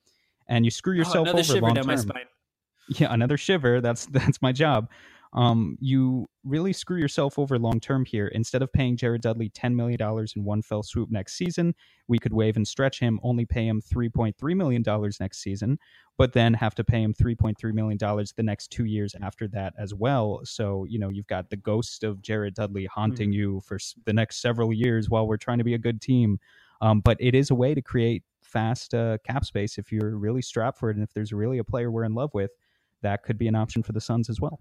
and 0.48 0.64
you 0.64 0.70
screw 0.70 0.94
Oh, 0.94 0.98
yourself 0.98 1.24
another 1.26 1.38
over 1.40 1.42
shiver 1.54 1.60
long 1.66 1.74
down 1.74 1.86
my 1.86 1.94
term 1.96 2.02
spine. 2.02 2.22
yeah 3.00 3.12
another 3.12 3.36
shiver 3.36 3.80
that's 3.80 4.06
that's 4.12 4.40
my 4.40 4.52
job 4.52 4.88
um 5.32 5.76
you 5.80 6.26
really 6.44 6.72
screw 6.72 6.98
yourself 6.98 7.38
over 7.38 7.58
long 7.58 7.80
term 7.80 8.04
here. 8.04 8.28
Instead 8.28 8.62
of 8.62 8.72
paying 8.72 8.96
jared 8.96 9.22
dudley 9.22 9.50
$10 9.50 9.74
million 9.74 9.98
in 10.36 10.44
one 10.44 10.62
fell 10.62 10.82
swoop 10.82 11.10
next 11.10 11.34
season 11.34 11.74
we 12.08 12.18
could 12.18 12.32
waive 12.32 12.56
and 12.56 12.66
stretch 12.66 13.00
him 13.00 13.18
only 13.22 13.44
pay 13.44 13.66
him 13.66 13.82
$3.3 13.82 14.56
million 14.56 14.84
next 15.20 15.38
season 15.38 15.78
but 16.18 16.32
then 16.32 16.54
have 16.54 16.74
to 16.74 16.84
pay 16.84 17.02
him 17.02 17.12
$3.3 17.12 17.72
million 17.74 17.98
the 17.98 18.42
next 18.42 18.68
two 18.68 18.84
years 18.84 19.14
after 19.22 19.48
that 19.48 19.74
as 19.78 19.94
well. 19.94 20.40
So 20.44 20.84
you 20.88 20.98
know 20.98 21.08
you've 21.08 21.26
got 21.26 21.50
the 21.50 21.56
ghost 21.56 22.04
of 22.04 22.22
jared 22.22 22.54
dudley 22.54 22.86
haunting 22.86 23.32
you 23.32 23.60
for 23.64 23.78
the 24.04 24.12
next 24.12 24.40
several 24.40 24.72
years 24.72 25.10
while 25.10 25.26
we're 25.26 25.36
trying 25.36 25.58
to 25.58 25.64
be 25.64 25.74
a 25.74 25.78
good 25.78 26.00
team. 26.00 26.38
Um, 26.80 27.00
but 27.00 27.16
it 27.20 27.34
is 27.34 27.50
a 27.50 27.54
way 27.54 27.74
to 27.74 27.80
create 27.80 28.22
fast 28.42 28.94
uh, 28.94 29.18
cap 29.26 29.44
space 29.44 29.78
if 29.78 29.90
you're 29.90 30.16
really 30.16 30.42
strapped 30.42 30.78
for 30.78 30.90
it 30.90 30.96
and 30.96 31.02
if 31.02 31.12
there's 31.12 31.32
really 31.32 31.58
a 31.58 31.64
player 31.64 31.90
we're 31.90 32.04
in 32.04 32.14
love 32.14 32.32
with 32.32 32.50
that 33.02 33.22
could 33.22 33.38
be 33.38 33.48
an 33.48 33.54
option 33.54 33.82
for 33.82 33.92
the 33.92 34.00
Suns 34.00 34.30
as 34.30 34.40
well. 34.40 34.60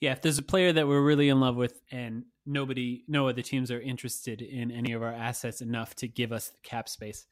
Yeah, 0.00 0.12
if 0.12 0.22
there's 0.22 0.38
a 0.38 0.42
player 0.42 0.72
that 0.72 0.86
we're 0.86 1.02
really 1.02 1.28
in 1.28 1.40
love 1.40 1.56
with 1.56 1.80
and 1.90 2.24
nobody, 2.46 3.04
no 3.08 3.28
other 3.28 3.42
teams 3.42 3.70
are 3.70 3.80
interested 3.80 4.42
in 4.42 4.70
any 4.70 4.92
of 4.92 5.02
our 5.02 5.12
assets 5.12 5.60
enough 5.60 5.94
to 5.96 6.08
give 6.08 6.32
us 6.32 6.50
the 6.50 6.60
cap 6.62 6.88
space, 6.88 7.26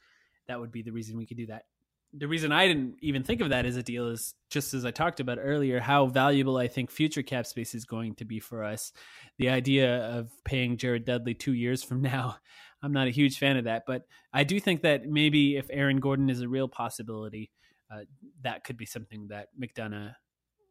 that 0.49 0.61
would 0.61 0.73
be 0.73 0.83
the 0.83 0.93
reason 0.93 1.17
we 1.17 1.27
could 1.27 1.37
do 1.37 1.47
that. 1.47 1.65
The 2.13 2.29
reason 2.29 2.53
I 2.53 2.67
didn't 2.67 2.97
even 3.03 3.25
think 3.25 3.41
of 3.41 3.51
that 3.51 3.67
as 3.67 3.77
a 3.77 3.83
deal 3.83 4.09
is 4.09 4.35
just 4.49 4.75
as 4.75 4.85
I 4.85 4.91
talked 4.91 5.21
about 5.21 5.39
earlier, 5.41 5.81
how 5.81 6.07
valuable 6.07 6.57
I 6.57 6.69
think 6.69 6.91
future 6.91 7.23
cap 7.23 7.47
space 7.47 7.75
is 7.75 7.85
going 7.85 8.15
to 8.17 8.25
be 8.25 8.41
for 8.41 8.65
us. 8.65 8.93
The 9.39 9.51
idea 9.51 10.07
of 10.07 10.31
paying 10.45 10.77
Jared 10.77 11.05
Dudley 11.05 11.35
two 11.35 11.53
years 11.53 11.83
from 11.83 12.01
now, 12.01 12.37
I'm 12.83 12.93
not 12.93 13.09
a 13.09 13.11
huge 13.11 13.39
fan 13.39 13.57
of 13.57 13.65
that, 13.65 13.85
but 13.87 14.03
I 14.33 14.45
do 14.45 14.61
think 14.61 14.83
that 14.83 15.07
maybe 15.07 15.57
if 15.57 15.67
Aaron 15.71 15.99
Gordon 15.99 16.31
is 16.31 16.41
a 16.41 16.49
real 16.49 16.69
possibility, 16.69 17.51
uh, 17.93 18.01
that 18.43 18.65
could 18.65 18.77
be 18.77 18.87
something 18.87 19.29
that 19.29 19.49
McDonough 19.61 20.15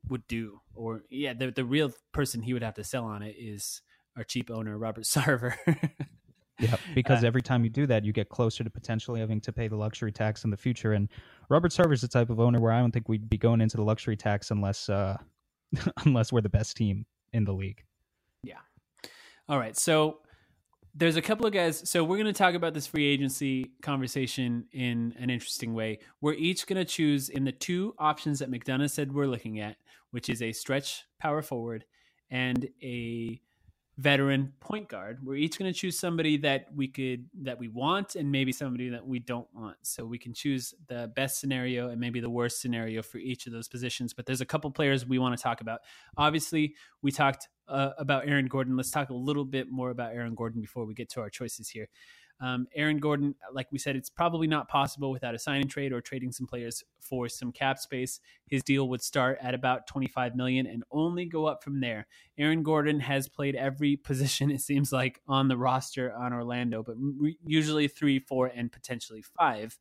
would 0.09 0.27
do. 0.27 0.61
Or 0.73 1.03
yeah, 1.09 1.33
the 1.33 1.51
the 1.51 1.65
real 1.65 1.91
person 2.11 2.41
he 2.41 2.53
would 2.53 2.63
have 2.63 2.75
to 2.75 2.83
sell 2.83 3.05
on 3.05 3.21
it 3.23 3.35
is 3.37 3.81
our 4.17 4.23
cheap 4.23 4.49
owner 4.51 4.77
Robert 4.77 5.03
Sarver. 5.05 5.55
Yeah, 6.59 6.77
because 6.93 7.23
Uh, 7.23 7.27
every 7.27 7.41
time 7.41 7.65
you 7.65 7.69
do 7.69 7.85
that, 7.87 8.05
you 8.05 8.13
get 8.13 8.29
closer 8.29 8.63
to 8.63 8.69
potentially 8.69 9.19
having 9.19 9.41
to 9.41 9.51
pay 9.51 9.67
the 9.67 9.75
luxury 9.75 10.11
tax 10.13 10.45
in 10.45 10.51
the 10.51 10.57
future. 10.57 10.93
And 10.93 11.09
Robert 11.49 11.71
Sarver's 11.73 11.99
the 12.01 12.07
type 12.07 12.29
of 12.29 12.39
owner 12.39 12.61
where 12.61 12.71
I 12.71 12.79
don't 12.79 12.91
think 12.91 13.09
we'd 13.09 13.29
be 13.29 13.37
going 13.37 13.59
into 13.59 13.75
the 13.75 13.83
luxury 13.83 14.15
tax 14.15 14.51
unless 14.51 14.87
uh, 14.87 15.17
unless 16.05 16.31
we're 16.31 16.41
the 16.41 16.49
best 16.49 16.77
team 16.77 17.05
in 17.33 17.43
the 17.43 17.53
league. 17.53 17.83
Yeah. 18.41 18.59
All 19.49 19.59
right, 19.59 19.75
so 19.77 20.19
there's 20.95 21.17
a 21.17 21.21
couple 21.21 21.45
of 21.45 21.51
guys. 21.51 21.87
So 21.89 22.03
we're 22.03 22.17
going 22.17 22.25
to 22.25 22.33
talk 22.33 22.55
about 22.55 22.73
this 22.73 22.87
free 22.87 23.05
agency 23.05 23.71
conversation 23.81 24.65
in 24.71 25.13
an 25.19 25.29
interesting 25.29 25.73
way. 25.73 25.99
We're 26.21 26.33
each 26.33 26.65
going 26.67 26.77
to 26.77 26.85
choose 26.85 27.27
in 27.27 27.43
the 27.43 27.51
two 27.51 27.93
options 27.99 28.39
that 28.39 28.49
McDonough 28.49 28.89
said 28.89 29.13
we're 29.13 29.27
looking 29.27 29.59
at, 29.59 29.75
which 30.11 30.29
is 30.29 30.41
a 30.41 30.53
stretch 30.53 31.03
power 31.19 31.41
forward 31.41 31.83
and 32.31 32.69
a 32.81 33.41
veteran 33.97 34.51
point 34.59 34.89
guard. 34.89 35.25
We're 35.25 35.35
each 35.35 35.57
going 35.57 35.71
to 35.71 35.77
choose 35.77 35.97
somebody 35.97 36.37
that 36.37 36.67
we 36.75 36.87
could 36.87 37.25
that 37.43 37.57
we 37.57 37.69
want 37.69 38.15
and 38.15 38.29
maybe 38.29 38.51
somebody 38.51 38.89
that 38.89 39.05
we 39.05 39.19
don't 39.19 39.47
want. 39.53 39.77
So 39.83 40.05
we 40.05 40.17
can 40.17 40.33
choose 40.33 40.73
the 40.87 41.11
best 41.15 41.39
scenario 41.39 41.89
and 41.89 41.99
maybe 41.99 42.19
the 42.19 42.29
worst 42.29 42.61
scenario 42.61 43.01
for 43.01 43.17
each 43.19 43.47
of 43.47 43.53
those 43.53 43.67
positions. 43.67 44.13
But 44.13 44.25
there's 44.25 44.41
a 44.41 44.45
couple 44.45 44.69
players 44.71 45.05
we 45.05 45.19
want 45.19 45.37
to 45.37 45.41
talk 45.41 45.61
about. 45.61 45.81
Obviously, 46.17 46.75
we 47.01 47.11
talked 47.11 47.47
uh, 47.67 47.91
about 47.97 48.27
Aaron 48.27 48.47
Gordon. 48.47 48.75
Let's 48.75 48.91
talk 48.91 49.09
a 49.09 49.13
little 49.13 49.45
bit 49.45 49.71
more 49.71 49.91
about 49.91 50.13
Aaron 50.13 50.35
Gordon 50.35 50.61
before 50.61 50.85
we 50.85 50.93
get 50.93 51.09
to 51.11 51.21
our 51.21 51.29
choices 51.29 51.69
here. 51.69 51.87
Um, 52.41 52.67
Aaron 52.75 52.97
Gordon, 52.99 53.35
like 53.53 53.71
we 53.71 53.79
said, 53.79 53.95
it's 53.95 54.09
probably 54.09 54.47
not 54.47 54.67
possible 54.67 55.11
without 55.11 55.35
a 55.35 55.39
signing 55.39 55.67
trade 55.67 55.93
or 55.93 56.01
trading 56.01 56.31
some 56.31 56.47
players 56.47 56.83
for 56.99 57.29
some 57.29 57.51
cap 57.51 57.79
space. 57.79 58.19
His 58.47 58.63
deal 58.63 58.89
would 58.89 59.01
start 59.01 59.37
at 59.41 59.53
about 59.53 59.87
25 59.87 60.35
million 60.35 60.67
and 60.67 60.83
only 60.91 61.25
go 61.25 61.45
up 61.45 61.63
from 61.63 61.79
there. 61.79 62.07
Aaron 62.37 62.63
Gordon 62.63 62.99
has 62.99 63.29
played 63.29 63.55
every 63.55 63.95
position 64.05 64.51
it 64.51 64.61
seems 64.61 64.91
like 64.91 65.21
on 65.27 65.47
the 65.47 65.57
roster 65.57 66.13
on 66.13 66.33
Orlando, 66.33 66.83
but 66.83 66.95
re- 66.97 67.37
usually 67.45 67.87
three, 67.87 68.19
four, 68.19 68.47
and 68.47 68.71
potentially 68.71 69.21
five. 69.21 69.77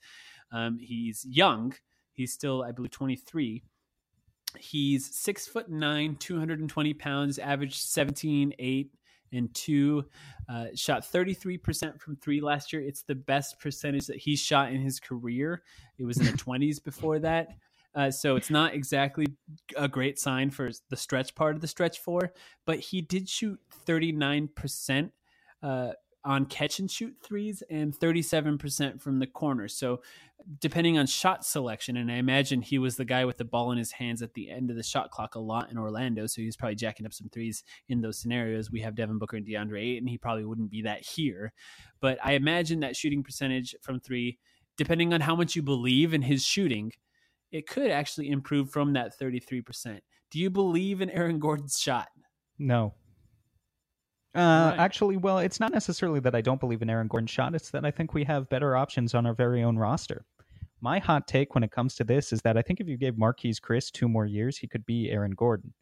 Um, 0.53 0.79
he's 0.79 1.27
young. 1.29 1.75
He's 2.13 2.33
still, 2.33 2.63
I 2.63 2.71
believe, 2.71 2.93
23. 2.93 3.63
He's 4.59 5.13
six 5.17 5.49
foot 5.49 5.69
nine, 5.69 6.15
220 6.15 6.95
pounds, 6.95 7.41
averaged 7.41 7.81
17, 7.81 8.55
8, 8.57 8.93
and 9.35 9.53
2. 9.55 10.05
Uh, 10.49 10.67
shot 10.75 11.03
33% 11.03 12.01
from 12.01 12.17
three 12.17 12.41
last 12.41 12.73
year. 12.73 12.83
It's 12.83 13.03
the 13.03 13.15
best 13.15 13.59
percentage 13.59 14.07
that 14.07 14.19
he's 14.19 14.41
shot 14.41 14.73
in 14.73 14.81
his 14.81 15.01
career. 15.01 15.63
It 15.99 16.05
was 16.05 16.19
in 16.19 16.27
the 16.27 16.33
20s 16.33 16.83
before 16.83 17.19
that. 17.21 17.49
Uh, 17.95 18.11
so 18.11 18.37
it's 18.37 18.51
not 18.51 18.75
exactly 18.75 19.27
a 19.77 19.87
great 19.87 20.19
sign 20.19 20.51
for 20.51 20.71
the 20.91 20.97
stretch 20.97 21.35
part 21.35 21.55
of 21.55 21.61
the 21.61 21.69
stretch 21.69 22.01
four, 22.01 22.33
but 22.67 22.81
he 22.81 23.01
did 23.01 23.29
shoot 23.29 23.59
39% 23.87 25.11
uh, 25.63 25.93
on 26.25 26.47
catch 26.47 26.79
and 26.79 26.91
shoot 26.91 27.15
threes 27.23 27.63
and 27.71 27.95
37% 27.95 29.01
from 29.01 29.19
the 29.19 29.27
corner. 29.27 29.69
So, 29.69 30.01
depending 30.61 30.99
on 30.99 31.07
shot 31.07 31.45
selection, 31.45 31.97
and 31.97 32.11
I 32.11 32.17
imagine 32.17 32.61
he 32.63 32.79
was 32.79 32.97
the 32.97 33.05
guy 33.05 33.25
with 33.25 33.39
the 33.39 33.45
ball 33.45 33.73
in 33.73 33.79
his 33.79 33.93
hands 33.93 34.23
at 34.23 34.35
the 34.35 34.51
end 34.51 34.71
of 34.71 34.77
the 34.77 34.83
shot 34.83 35.11
clock 35.11 35.35
a 35.35 35.39
lot 35.39 35.71
in 35.71 35.79
Orlando. 35.79 36.27
So, 36.27 36.41
he's 36.41 36.57
probably 36.57 36.77
jacking 36.77 37.07
up 37.07 37.13
some 37.13 37.29
threes 37.29 37.63
in 37.89 38.01
those 38.01 38.19
scenarios. 38.19 38.71
We 38.71 38.81
have 38.81 38.95
Devin 38.95 39.19
Booker 39.19 39.37
and 39.37 39.47
DeAndre 39.47 39.83
Ayton. 39.83 40.09
He 40.09 40.19
probably 40.19 40.45
wouldn't 40.45 40.71
be 40.71 40.83
that 40.83 41.05
here. 41.05 41.53
But 42.01 42.19
I 42.25 42.33
imagine 42.33 42.81
that 42.81 42.97
shooting 42.97 43.23
percentage 43.23 43.75
from 43.83 44.01
three, 44.01 44.39
depending 44.77 45.13
on 45.13 45.21
how 45.21 45.37
much 45.37 45.55
you 45.57 45.63
believe 45.63 46.15
in 46.15 46.23
his 46.23 46.45
shooting, 46.45 46.93
it 47.53 47.69
could 47.69 47.91
actually 47.91 48.31
improve 48.31 48.71
from 48.71 48.95
that 48.95 49.19
33%. 49.19 50.01
Do 50.31 50.41
you 50.41 50.51
believe 50.51 51.01
in 51.01 51.11
Aaron 51.11 51.39
Gordon's 51.39 51.79
shot? 51.79 52.09
No. 52.59 52.95
Uh, 54.35 54.71
Right. 54.71 54.79
Actually, 54.79 55.17
well, 55.17 55.39
it's 55.39 55.61
not 55.61 55.73
necessarily 55.73 56.21
that 56.21 56.35
I 56.35 56.41
don't 56.41 56.61
believe 56.61 56.83
in 56.83 56.91
Aaron 56.91 57.09
Gordon's 57.09 57.31
shot. 57.31 57.55
It's 57.55 57.71
that 57.71 57.85
I 57.85 57.91
think 57.91 58.15
we 58.15 58.25
have 58.25 58.49
better 58.49 58.77
options 58.77 59.15
on 59.15 59.27
our 59.27 59.35
very 59.35 59.63
own 59.63 59.77
roster. 59.77 60.25
My 60.81 60.99
hot 60.99 61.29
take 61.29 61.55
when 61.55 61.63
it 61.65 61.71
comes 61.71 61.95
to 61.97 62.05
this 62.05 62.33
is 62.33 62.43
that 62.43 62.57
I 62.57 62.63
think 62.63 62.81
if 62.81 62.89
you 62.89 62.97
gave 62.97 63.15
Marquese 63.15 63.61
Chriss 63.61 63.91
two 63.91 64.09
more 64.09 64.27
years, 64.27 64.59
he 64.59 64.67
could 64.67 64.85
be 64.85 65.11
Aaron 65.11 65.33
Gordon. 65.33 65.73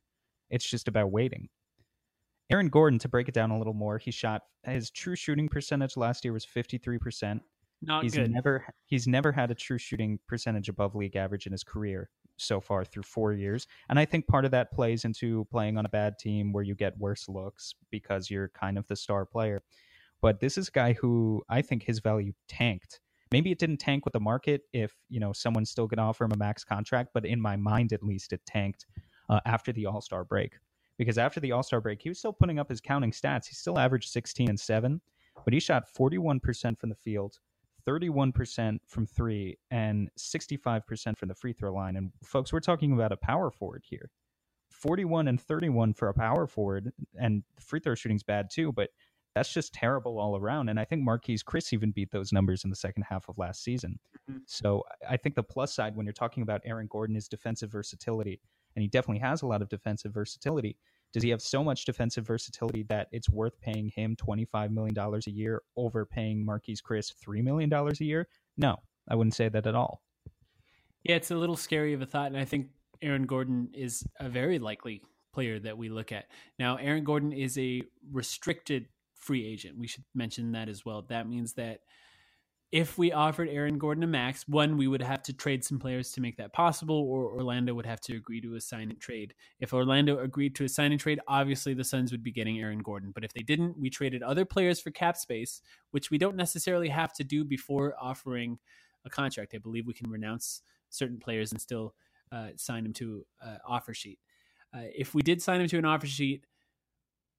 It's 0.51 0.69
just 0.69 0.87
about 0.87 1.11
waiting. 1.11 1.49
Aaron 2.51 2.69
Gordon, 2.69 2.99
to 3.01 3.09
break 3.09 3.29
it 3.29 3.35
down 3.35 3.51
a 3.51 3.59
little 3.59 3.73
more, 3.73 3.97
he 3.97 4.11
shot 4.11 4.43
his 4.65 4.91
true 4.91 5.17
shooting 5.17 5.49
percentage 5.49 5.97
last 5.97 6.25
year 6.25 6.33
was 6.35 6.45
53%. 6.45 7.41
Not 7.81 8.03
he's 8.05 8.15
good. 8.15 8.31
never 8.31 8.65
he's 8.87 9.09
never 9.09 9.33
had 9.33 9.51
a 9.51 9.55
true 9.55 9.79
shooting 9.79 10.19
percentage 10.29 10.69
above 10.69 10.95
league 10.95 11.17
average 11.17 11.47
in 11.47 11.53
his 11.53 11.65
career 11.65 12.11
so 12.43 12.61
far 12.61 12.85
through 12.85 13.03
four 13.03 13.33
years 13.33 13.67
and 13.89 13.99
i 13.99 14.05
think 14.05 14.27
part 14.27 14.45
of 14.45 14.51
that 14.51 14.73
plays 14.73 15.05
into 15.05 15.47
playing 15.51 15.79
on 15.79 15.87
a 15.87 15.89
bad 15.89 16.19
team 16.19 16.53
where 16.53 16.65
you 16.65 16.75
get 16.75 16.97
worse 16.99 17.29
looks 17.29 17.75
because 17.91 18.31
you're 18.31 18.49
kind 18.49 18.79
of 18.79 18.87
the 18.87 18.97
star 18.97 19.25
player. 19.25 19.63
But 20.21 20.39
this 20.41 20.57
is 20.57 20.69
a 20.69 20.73
guy 20.73 20.93
who 20.95 21.43
i 21.49 21.63
think 21.63 21.83
his 21.83 21.99
value 21.99 22.33
tanked. 22.49 23.01
Maybe 23.31 23.51
it 23.51 23.59
didn't 23.59 23.79
tank 23.79 24.05
with 24.05 24.13
the 24.13 24.21
market 24.21 24.63
if 24.73 24.95
you 25.09 25.21
know 25.21 25.33
someone's 25.33 25.71
still 25.71 25.87
going 25.87 25.99
to 25.99 26.05
offer 26.05 26.25
him 26.25 26.33
a 26.33 26.37
max 26.37 26.65
contract 26.65 27.11
but 27.15 27.25
in 27.27 27.41
my 27.41 27.57
mind 27.57 27.93
at 27.93 28.03
least 28.03 28.33
it 28.33 28.41
tanked 28.47 28.87
uh, 29.29 29.41
after 29.47 29.73
the 29.73 29.87
all-star 29.87 30.25
break. 30.25 30.53
Because 30.99 31.19
after 31.19 31.41
the 31.41 31.53
all-star 31.53 31.81
break 31.81 32.01
he 32.03 32.09
was 32.09 32.19
still 32.19 32.33
putting 32.33 32.59
up 32.59 32.69
his 32.69 32.81
counting 32.81 33.13
stats. 33.13 33.47
He 33.47 33.55
still 33.55 33.79
averaged 33.79 34.11
16 34.11 34.49
and 34.49 34.61
7 34.61 35.01
but 35.45 35.55
he 35.55 35.61
shot 35.61 35.89
41% 35.99 36.79
from 36.79 36.91
the 36.91 36.95
field 36.95 37.39
31% 37.87 38.79
from 38.87 39.07
three 39.07 39.59
and 39.71 40.11
65% 40.19 41.19
from 41.19 41.29
the 41.29 41.35
free 41.35 41.53
throw 41.53 41.73
line. 41.73 41.97
And 41.97 42.13
folks, 42.25 42.53
we're 42.53 42.61
talking 42.61 42.93
about 42.93 43.13
a 43.13 43.17
power 43.17 43.51
forward 43.51 43.85
here. 43.87 44.11
41 44.71 45.29
and 45.29 45.41
31 45.41 45.93
for 45.95 46.09
a 46.09 46.15
power 46.15 46.47
forward, 46.47 46.93
and 47.21 47.43
the 47.57 47.63
free 47.63 47.79
throw 47.79 47.95
shooting's 47.95 48.23
bad 48.23 48.49
too, 48.51 48.73
but 48.73 48.89
that's 49.35 49.53
just 49.53 49.73
terrible 49.73 50.19
all 50.19 50.37
around. 50.37 50.69
And 50.69 50.79
I 50.81 50.85
think 50.85 51.07
Marquese 51.07 51.45
Chriss 51.45 51.73
even 51.73 51.91
beat 51.91 52.11
those 52.11 52.33
numbers 52.33 52.65
in 52.65 52.71
the 52.71 52.77
second 52.77 53.05
half 53.09 53.29
of 53.29 53.39
last 53.39 53.63
season. 53.63 53.99
Mhm. 54.31 54.43
So 54.47 54.83
I 55.09 55.17
think 55.17 55.35
the 55.35 55.43
plus 55.43 55.75
side 55.75 55.97
when 55.97 56.07
you're 56.07 56.13
talking 56.13 56.43
about 56.43 56.61
Aaron 56.65 56.87
Gordon 56.87 57.17
is 57.17 57.29
defensive 57.29 57.71
versatility, 57.71 58.41
and 58.75 58.83
he 58.83 58.89
definitely 58.89 59.21
has 59.21 59.43
a 59.43 59.47
lot 59.47 59.63
of 59.63 59.69
defensive 59.69 60.13
versatility. 60.13 60.77
Does 61.13 61.23
he 61.23 61.31
have 61.31 61.43
so 61.43 61.63
much 61.63 61.85
defensive 61.85 62.27
versatility 62.27 62.85
that 62.85 63.09
it's 63.13 63.29
worth 63.29 63.61
paying 63.61 63.89
him 63.89 64.17
$25 64.17 64.71
million 64.71 64.97
a 64.99 65.31
year 65.31 65.63
over 65.77 66.07
paying 66.07 66.47
Marquese 66.47 66.83
Chriss 66.83 67.13
$3 67.27 67.43
million 67.43 67.73
a 67.73 68.05
year? 68.05 68.29
No, 68.57 68.77
I 69.09 69.15
wouldn't 69.15 69.35
say 69.35 69.49
that 69.49 69.67
at 69.67 69.75
all. 69.75 70.03
Yeah, 71.05 71.17
it's 71.17 71.31
a 71.31 71.37
little 71.37 71.57
scary 71.57 71.93
of 71.93 72.03
a 72.03 72.07
thought, 72.07 72.29
and 72.29 72.37
I 72.37 72.45
think 72.45 72.69
Aaron 73.03 73.27
Gordon 73.27 73.71
is 73.75 74.05
a 74.21 74.29
very 74.29 74.59
likely 74.59 75.03
player 75.35 75.59
that 75.59 75.77
we 75.77 75.89
look 75.89 76.13
at. 76.13 76.27
Now, 76.59 76.77
Aaron 76.77 77.05
Gordon 77.05 77.33
is 77.33 77.59
a 77.59 77.83
restricted 78.11 78.87
free 79.15 79.47
agent. 79.47 79.79
We 79.79 79.87
should 79.87 80.05
mention 80.15 80.53
that 80.53 80.69
as 80.69 80.85
well. 80.85 81.03
That 81.09 81.29
means 81.29 81.55
that 81.55 81.81
if 82.73 82.97
we 82.97 83.13
offered 83.13 83.51
Aaron 83.51 83.77
Gordon 83.77 84.03
a 84.03 84.07
max, 84.07 84.49
one, 84.49 84.79
we 84.79 84.89
would 84.89 85.03
have 85.03 85.23
to 85.25 85.35
trade 85.35 85.63
some 85.63 85.79
players 85.79 86.11
to 86.13 86.23
make 86.23 86.39
that 86.39 86.55
possible, 86.55 86.97
or 87.07 87.31
Orlando 87.31 87.75
would 87.75 87.85
have 87.85 88.01
to 88.01 88.17
agree 88.17 88.41
to 88.41 88.55
a 88.55 88.61
sign 88.63 88.91
and 88.91 88.99
trade. 88.99 89.35
If 89.61 89.75
Orlando 89.75 90.19
agreed 90.21 90.55
to 90.57 90.65
a 90.65 90.69
sign 90.71 90.91
and 90.91 91.01
trade, 91.01 91.21
obviously 91.29 91.75
the 91.75 91.85
Suns 91.85 92.11
would 92.13 92.23
be 92.23 92.33
getting 92.33 92.59
Aaron 92.59 92.79
Gordon. 92.79 93.13
But 93.15 93.25
if 93.25 93.35
they 93.35 93.43
didn't, 93.43 93.79
we 93.79 93.91
traded 93.91 94.23
other 94.23 94.47
players 94.47 94.81
for 94.81 94.91
cap 94.91 95.19
space, 95.19 95.61
which 95.91 96.11
we 96.11 96.17
don't 96.17 96.35
necessarily 96.35 96.89
have 96.89 97.13
to 97.15 97.25
do 97.25 97.45
before 97.45 97.95
offering 98.01 98.59
a 99.05 99.11
contract. 99.11 99.53
I 99.55 99.59
believe 99.59 99.87
we 99.87 99.93
can 99.93 100.11
renounce 100.11 100.63
certain 100.89 101.19
players 101.19 101.53
and 101.53 101.61
still 101.61 101.95
uh, 102.33 102.49
sign 102.57 102.85
them 102.85 102.95
to 102.95 103.27
an 103.43 103.59
offer 103.69 103.93
sheet. 103.93 104.19
Uh, 104.75 104.85
if 104.97 105.15
we 105.15 105.21
did 105.21 105.43
sign 105.43 105.59
them 105.59 105.69
to 105.69 105.77
an 105.77 105.85
offer 105.85 106.07
sheet, 106.07 106.47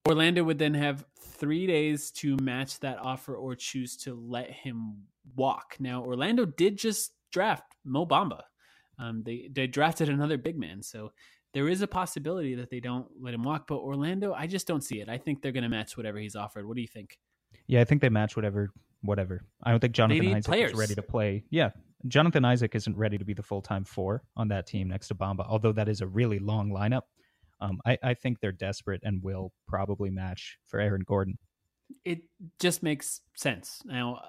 Orlando 0.08 0.44
would 0.44 0.60
then 0.60 0.74
have 0.74 1.06
three 1.18 1.66
days 1.66 2.12
to 2.12 2.36
match 2.42 2.80
that 2.82 3.00
offer 3.00 3.36
or 3.36 3.56
choose 3.56 3.96
to 3.98 4.14
let 4.14 4.50
him 4.50 5.04
walk. 5.36 5.78
Now, 5.80 6.04
Orlando 6.04 6.46
did 6.46 6.78
just 6.78 7.14
draft 7.32 7.64
Mo 7.86 8.06
Bamba. 8.06 8.42
Um, 9.00 9.24
they 9.24 9.50
they 9.52 9.66
drafted 9.66 10.10
another 10.10 10.38
big 10.38 10.58
man, 10.58 10.84
so 10.84 11.12
there 11.54 11.68
is 11.68 11.82
a 11.82 11.88
possibility 11.88 12.56
that 12.56 12.70
they 12.70 12.80
don't 12.80 13.08
let 13.20 13.34
him 13.34 13.44
walk. 13.44 13.66
But 13.68 13.78
Orlando, 13.78 14.34
I 14.34 14.46
just 14.46 14.68
don't 14.68 14.84
see 14.84 15.00
it. 15.00 15.10
I 15.10 15.18
think 15.18 15.42
they're 15.42 15.52
going 15.52 15.64
to 15.64 15.70
match 15.70 15.98
whatever 15.98 16.20
he's 16.20 16.36
offered. 16.36 16.68
What 16.68 16.76
do 16.76 16.82
you 16.82 16.88
think? 16.88 17.18
Yeah, 17.68 17.82
I 17.82 17.86
think 17.86 18.02
they 18.02 18.10
match 18.10 18.36
whatever, 18.36 18.72
whatever. 19.02 19.46
I 19.64 19.72
don't 19.72 19.80
think 19.80 19.94
Jonathan 19.94 20.28
Isaac 20.28 20.46
players. 20.46 20.72
is 20.72 20.78
ready 20.78 20.96
to 20.96 21.02
play. 21.02 21.44
Yeah, 21.50 21.70
Jonathan 22.08 22.44
Isaac 22.44 22.76
isn't 22.76 22.98
ready 22.98 23.18
to 23.18 23.26
be 23.26 23.34
the 23.34 23.44
full 23.44 23.62
time 23.62 23.86
four 23.86 24.24
on 24.36 24.50
that 24.50 24.68
team 24.68 24.90
next 24.90 25.08
to 25.08 25.16
Bamba. 25.16 25.46
Although 25.48 25.72
that 25.74 25.88
is 25.88 26.02
a 26.02 26.08
really 26.08 26.40
long 26.40 26.70
lineup, 26.72 27.04
um, 27.64 27.80
I, 27.86 27.98
I 28.04 28.16
think 28.16 28.42
they're 28.42 28.54
desperate 28.54 29.02
and 29.06 29.24
will 29.24 29.54
probably 29.68 30.12
match 30.12 30.60
for 30.66 30.80
Aaron 30.82 31.04
Gordon. 31.08 31.38
it 32.06 32.22
just 32.60 32.84
makes 32.84 33.22
sense. 33.36 33.82
Now, 33.86 34.22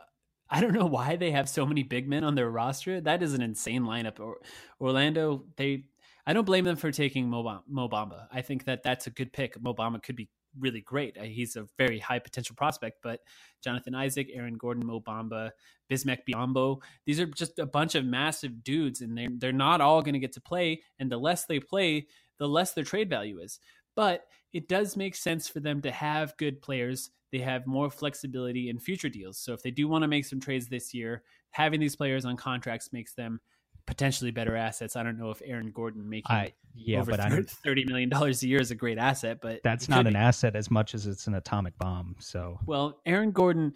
I 0.50 0.60
don't 0.60 0.74
know 0.74 0.86
why 0.86 1.16
they 1.16 1.32
have 1.32 1.48
so 1.48 1.66
many 1.66 1.82
big 1.84 2.08
men 2.08 2.24
on 2.24 2.36
their 2.36 2.50
roster. 2.50 3.00
That 3.00 3.22
is 3.24 3.34
an 3.34 3.42
insane 3.42 3.84
lineup. 3.84 4.20
Or 4.20 4.38
Orlando, 4.80 5.44
they 5.56 5.84
I 6.26 6.34
don't 6.34 6.46
blame 6.46 6.64
them 6.64 6.76
for 6.76 6.92
taking 6.92 7.28
Mo, 7.30 7.44
Bam- 7.44 7.62
Mo 7.68 7.88
Bamba. 7.88 8.28
I 8.32 8.42
think 8.42 8.66
that 8.66 8.84
that's 8.84 9.08
a 9.08 9.10
good 9.10 9.32
pick. 9.32 9.60
Mo 9.62 9.74
Bamba 9.74 10.02
could 10.02 10.16
be 10.16 10.30
really 10.60 10.82
great. 10.82 11.18
Uh, 11.18 11.24
He's 11.24 11.56
a 11.56 11.66
very 11.78 11.98
high 11.98 12.20
potential 12.20 12.56
prospect, 12.56 12.98
but 13.02 13.20
Jonathan 13.64 13.94
Isaac, 13.96 14.28
Aaron 14.34 14.56
Gordon, 14.56 14.86
Mo 14.86 15.00
Bamba, 15.00 15.50
Bismack 15.90 16.20
Biyombo, 16.28 16.80
these 17.06 17.20
are 17.20 17.26
just 17.26 17.58
a 17.58 17.66
bunch 17.66 17.96
of 17.96 18.04
massive 18.06 18.64
dudes 18.64 19.02
and 19.02 19.18
they're 19.18 19.30
they're 19.38 19.52
not 19.52 19.80
all 19.82 20.02
going 20.02 20.14
to 20.14 20.20
get 20.20 20.32
to 20.34 20.40
play 20.42 20.82
and 21.00 21.10
the 21.12 21.18
less 21.18 21.46
they 21.46 21.60
play, 21.60 22.06
the 22.38 22.48
less 22.48 22.72
their 22.72 22.84
trade 22.84 23.08
value 23.10 23.38
is. 23.38 23.58
But 23.96 24.26
it 24.52 24.68
does 24.68 24.96
make 24.96 25.14
sense 25.14 25.48
for 25.48 25.60
them 25.60 25.80
to 25.82 25.90
have 25.90 26.36
good 26.36 26.60
players. 26.60 27.10
They 27.32 27.38
have 27.38 27.66
more 27.66 27.90
flexibility 27.90 28.68
in 28.68 28.78
future 28.78 29.08
deals. 29.08 29.38
So 29.38 29.52
if 29.52 29.62
they 29.62 29.70
do 29.70 29.88
want 29.88 30.02
to 30.02 30.08
make 30.08 30.24
some 30.24 30.40
trades 30.40 30.68
this 30.68 30.94
year, 30.94 31.22
having 31.50 31.80
these 31.80 31.96
players 31.96 32.24
on 32.24 32.36
contracts 32.36 32.92
makes 32.92 33.14
them 33.14 33.40
potentially 33.86 34.30
better 34.30 34.56
assets. 34.56 34.96
I 34.96 35.02
don't 35.02 35.18
know 35.18 35.30
if 35.30 35.42
Aaron 35.44 35.70
Gordon 35.70 36.08
making 36.08 36.34
I 36.34 36.52
yeah, 36.74 37.00
over 37.00 37.10
but 37.10 37.20
I 37.20 37.28
thir- 37.28 37.36
don't, 37.36 37.50
thirty 37.50 37.84
million 37.84 38.08
dollars 38.08 38.42
a 38.42 38.48
year 38.48 38.60
is 38.60 38.70
a 38.70 38.74
great 38.74 38.98
asset, 38.98 39.38
but 39.40 39.60
that's 39.62 39.88
not 39.88 40.06
an 40.06 40.14
be. 40.14 40.18
asset 40.18 40.56
as 40.56 40.70
much 40.70 40.94
as 40.94 41.06
it's 41.06 41.26
an 41.26 41.34
atomic 41.34 41.76
bomb. 41.78 42.16
So 42.18 42.58
Well, 42.66 43.00
Aaron 43.06 43.30
Gordon. 43.30 43.74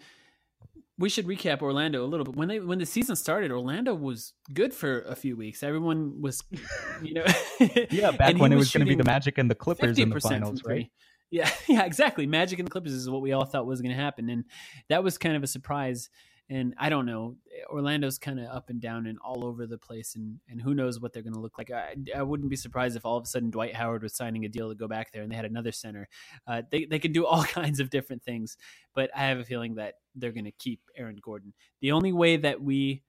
We 0.99 1.09
should 1.09 1.25
recap 1.25 1.61
Orlando 1.61 2.03
a 2.03 2.07
little 2.07 2.25
bit. 2.25 2.35
When 2.35 2.47
they 2.47 2.59
when 2.59 2.77
the 2.77 2.85
season 2.85 3.15
started, 3.15 3.51
Orlando 3.51 3.95
was 3.95 4.33
good 4.53 4.73
for 4.73 5.01
a 5.01 5.15
few 5.15 5.35
weeks. 5.35 5.63
Everyone 5.63 6.21
was, 6.21 6.43
you 7.01 7.15
know, 7.15 7.25
yeah, 7.89 8.11
back 8.11 8.29
and 8.29 8.37
he 8.37 8.41
when 8.41 8.53
it 8.53 8.57
was 8.57 8.71
going 8.71 8.85
to 8.85 8.89
be 8.89 8.95
the 8.95 9.03
Magic 9.03 9.37
and 9.37 9.49
the 9.49 9.55
Clippers 9.55 9.97
in 9.97 10.09
the 10.09 10.19
finals, 10.19 10.61
right? 10.63 10.91
Yeah, 11.31 11.49
yeah, 11.67 11.85
exactly. 11.85 12.25
Magic 12.27 12.59
and 12.59 12.67
the 12.67 12.71
Clippers 12.71 12.93
is 12.93 13.09
what 13.09 13.21
we 13.21 13.31
all 13.31 13.45
thought 13.45 13.65
was 13.65 13.81
going 13.81 13.95
to 13.95 14.01
happen, 14.01 14.29
and 14.29 14.45
that 14.89 15.03
was 15.03 15.17
kind 15.17 15.35
of 15.35 15.43
a 15.43 15.47
surprise. 15.47 16.09
And 16.49 16.73
I 16.79 16.89
don't 16.89 17.05
know. 17.05 17.35
Orlando's 17.69 18.17
kind 18.17 18.39
of 18.39 18.47
up 18.47 18.69
and 18.69 18.81
down 18.81 19.05
and 19.05 19.19
all 19.19 19.45
over 19.45 19.67
the 19.67 19.77
place, 19.77 20.15
and, 20.15 20.39
and 20.49 20.59
who 20.59 20.73
knows 20.73 20.99
what 20.99 21.13
they're 21.13 21.21
going 21.21 21.33
to 21.33 21.39
look 21.39 21.57
like. 21.59 21.69
I, 21.69 21.95
I 22.15 22.23
wouldn't 22.23 22.49
be 22.49 22.55
surprised 22.55 22.95
if 22.97 23.05
all 23.05 23.17
of 23.17 23.23
a 23.23 23.27
sudden 23.27 23.51
Dwight 23.51 23.75
Howard 23.75 24.01
was 24.01 24.15
signing 24.15 24.45
a 24.45 24.49
deal 24.49 24.69
to 24.69 24.75
go 24.75 24.87
back 24.87 25.11
there 25.11 25.21
and 25.21 25.31
they 25.31 25.35
had 25.35 25.45
another 25.45 25.71
center. 25.71 26.07
Uh, 26.47 26.63
they, 26.71 26.85
they 26.85 26.97
can 26.97 27.11
do 27.11 27.25
all 27.25 27.43
kinds 27.59 27.79
of 27.79 27.91
different 27.91 28.23
things, 28.23 28.57
but 28.95 29.11
I 29.15 29.25
have 29.25 29.37
a 29.37 29.45
feeling 29.45 29.75
that 29.75 29.95
they're 30.15 30.31
going 30.31 30.45
to 30.45 30.51
keep 30.51 30.81
Aaron 30.97 31.19
Gordon. 31.21 31.53
The 31.81 31.91
only 31.91 32.13
way 32.13 32.37
that 32.37 32.61
we 32.61 33.03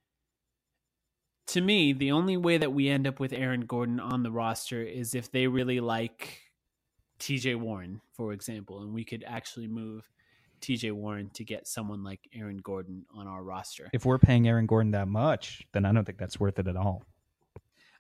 to 1.51 1.61
me, 1.61 1.93
the 1.93 2.13
only 2.13 2.37
way 2.37 2.59
that 2.59 2.73
we 2.73 2.89
end 2.89 3.09
up 3.09 3.19
with 3.19 3.33
Aaron 3.33 3.63
Gordon 3.63 3.99
on 3.99 4.23
the 4.23 4.31
roster 4.31 4.85
is 4.85 5.17
if 5.17 5.33
they 5.33 5.49
really 5.49 5.81
like 5.81 6.39
TJ 7.19 7.57
Warren, 7.57 8.01
for 8.13 8.33
example, 8.33 8.83
and 8.83 8.95
we 8.95 9.05
could 9.05 9.25
actually 9.27 9.67
move 9.67 10.09
TJ 10.61 10.93
Warren 10.93 11.31
to 11.35 11.45
get 11.45 11.67
someone 11.67 12.03
like 12.03 12.21
Aaron 12.35 12.59
Gordon 12.59 13.05
on 13.15 13.27
our 13.27 13.43
roster. 13.43 13.89
If 13.93 14.05
we're 14.05 14.19
paying 14.19 14.49
Aaron 14.49 14.67
Gordon 14.67 14.93
that 14.93 15.09
much, 15.09 15.63
then 15.73 15.85
I 15.85 15.93
don't 15.93 16.05
think 16.05 16.19
that's 16.19 16.39
worth 16.39 16.59
it 16.59 16.67
at 16.67 16.77
all. 16.77 17.05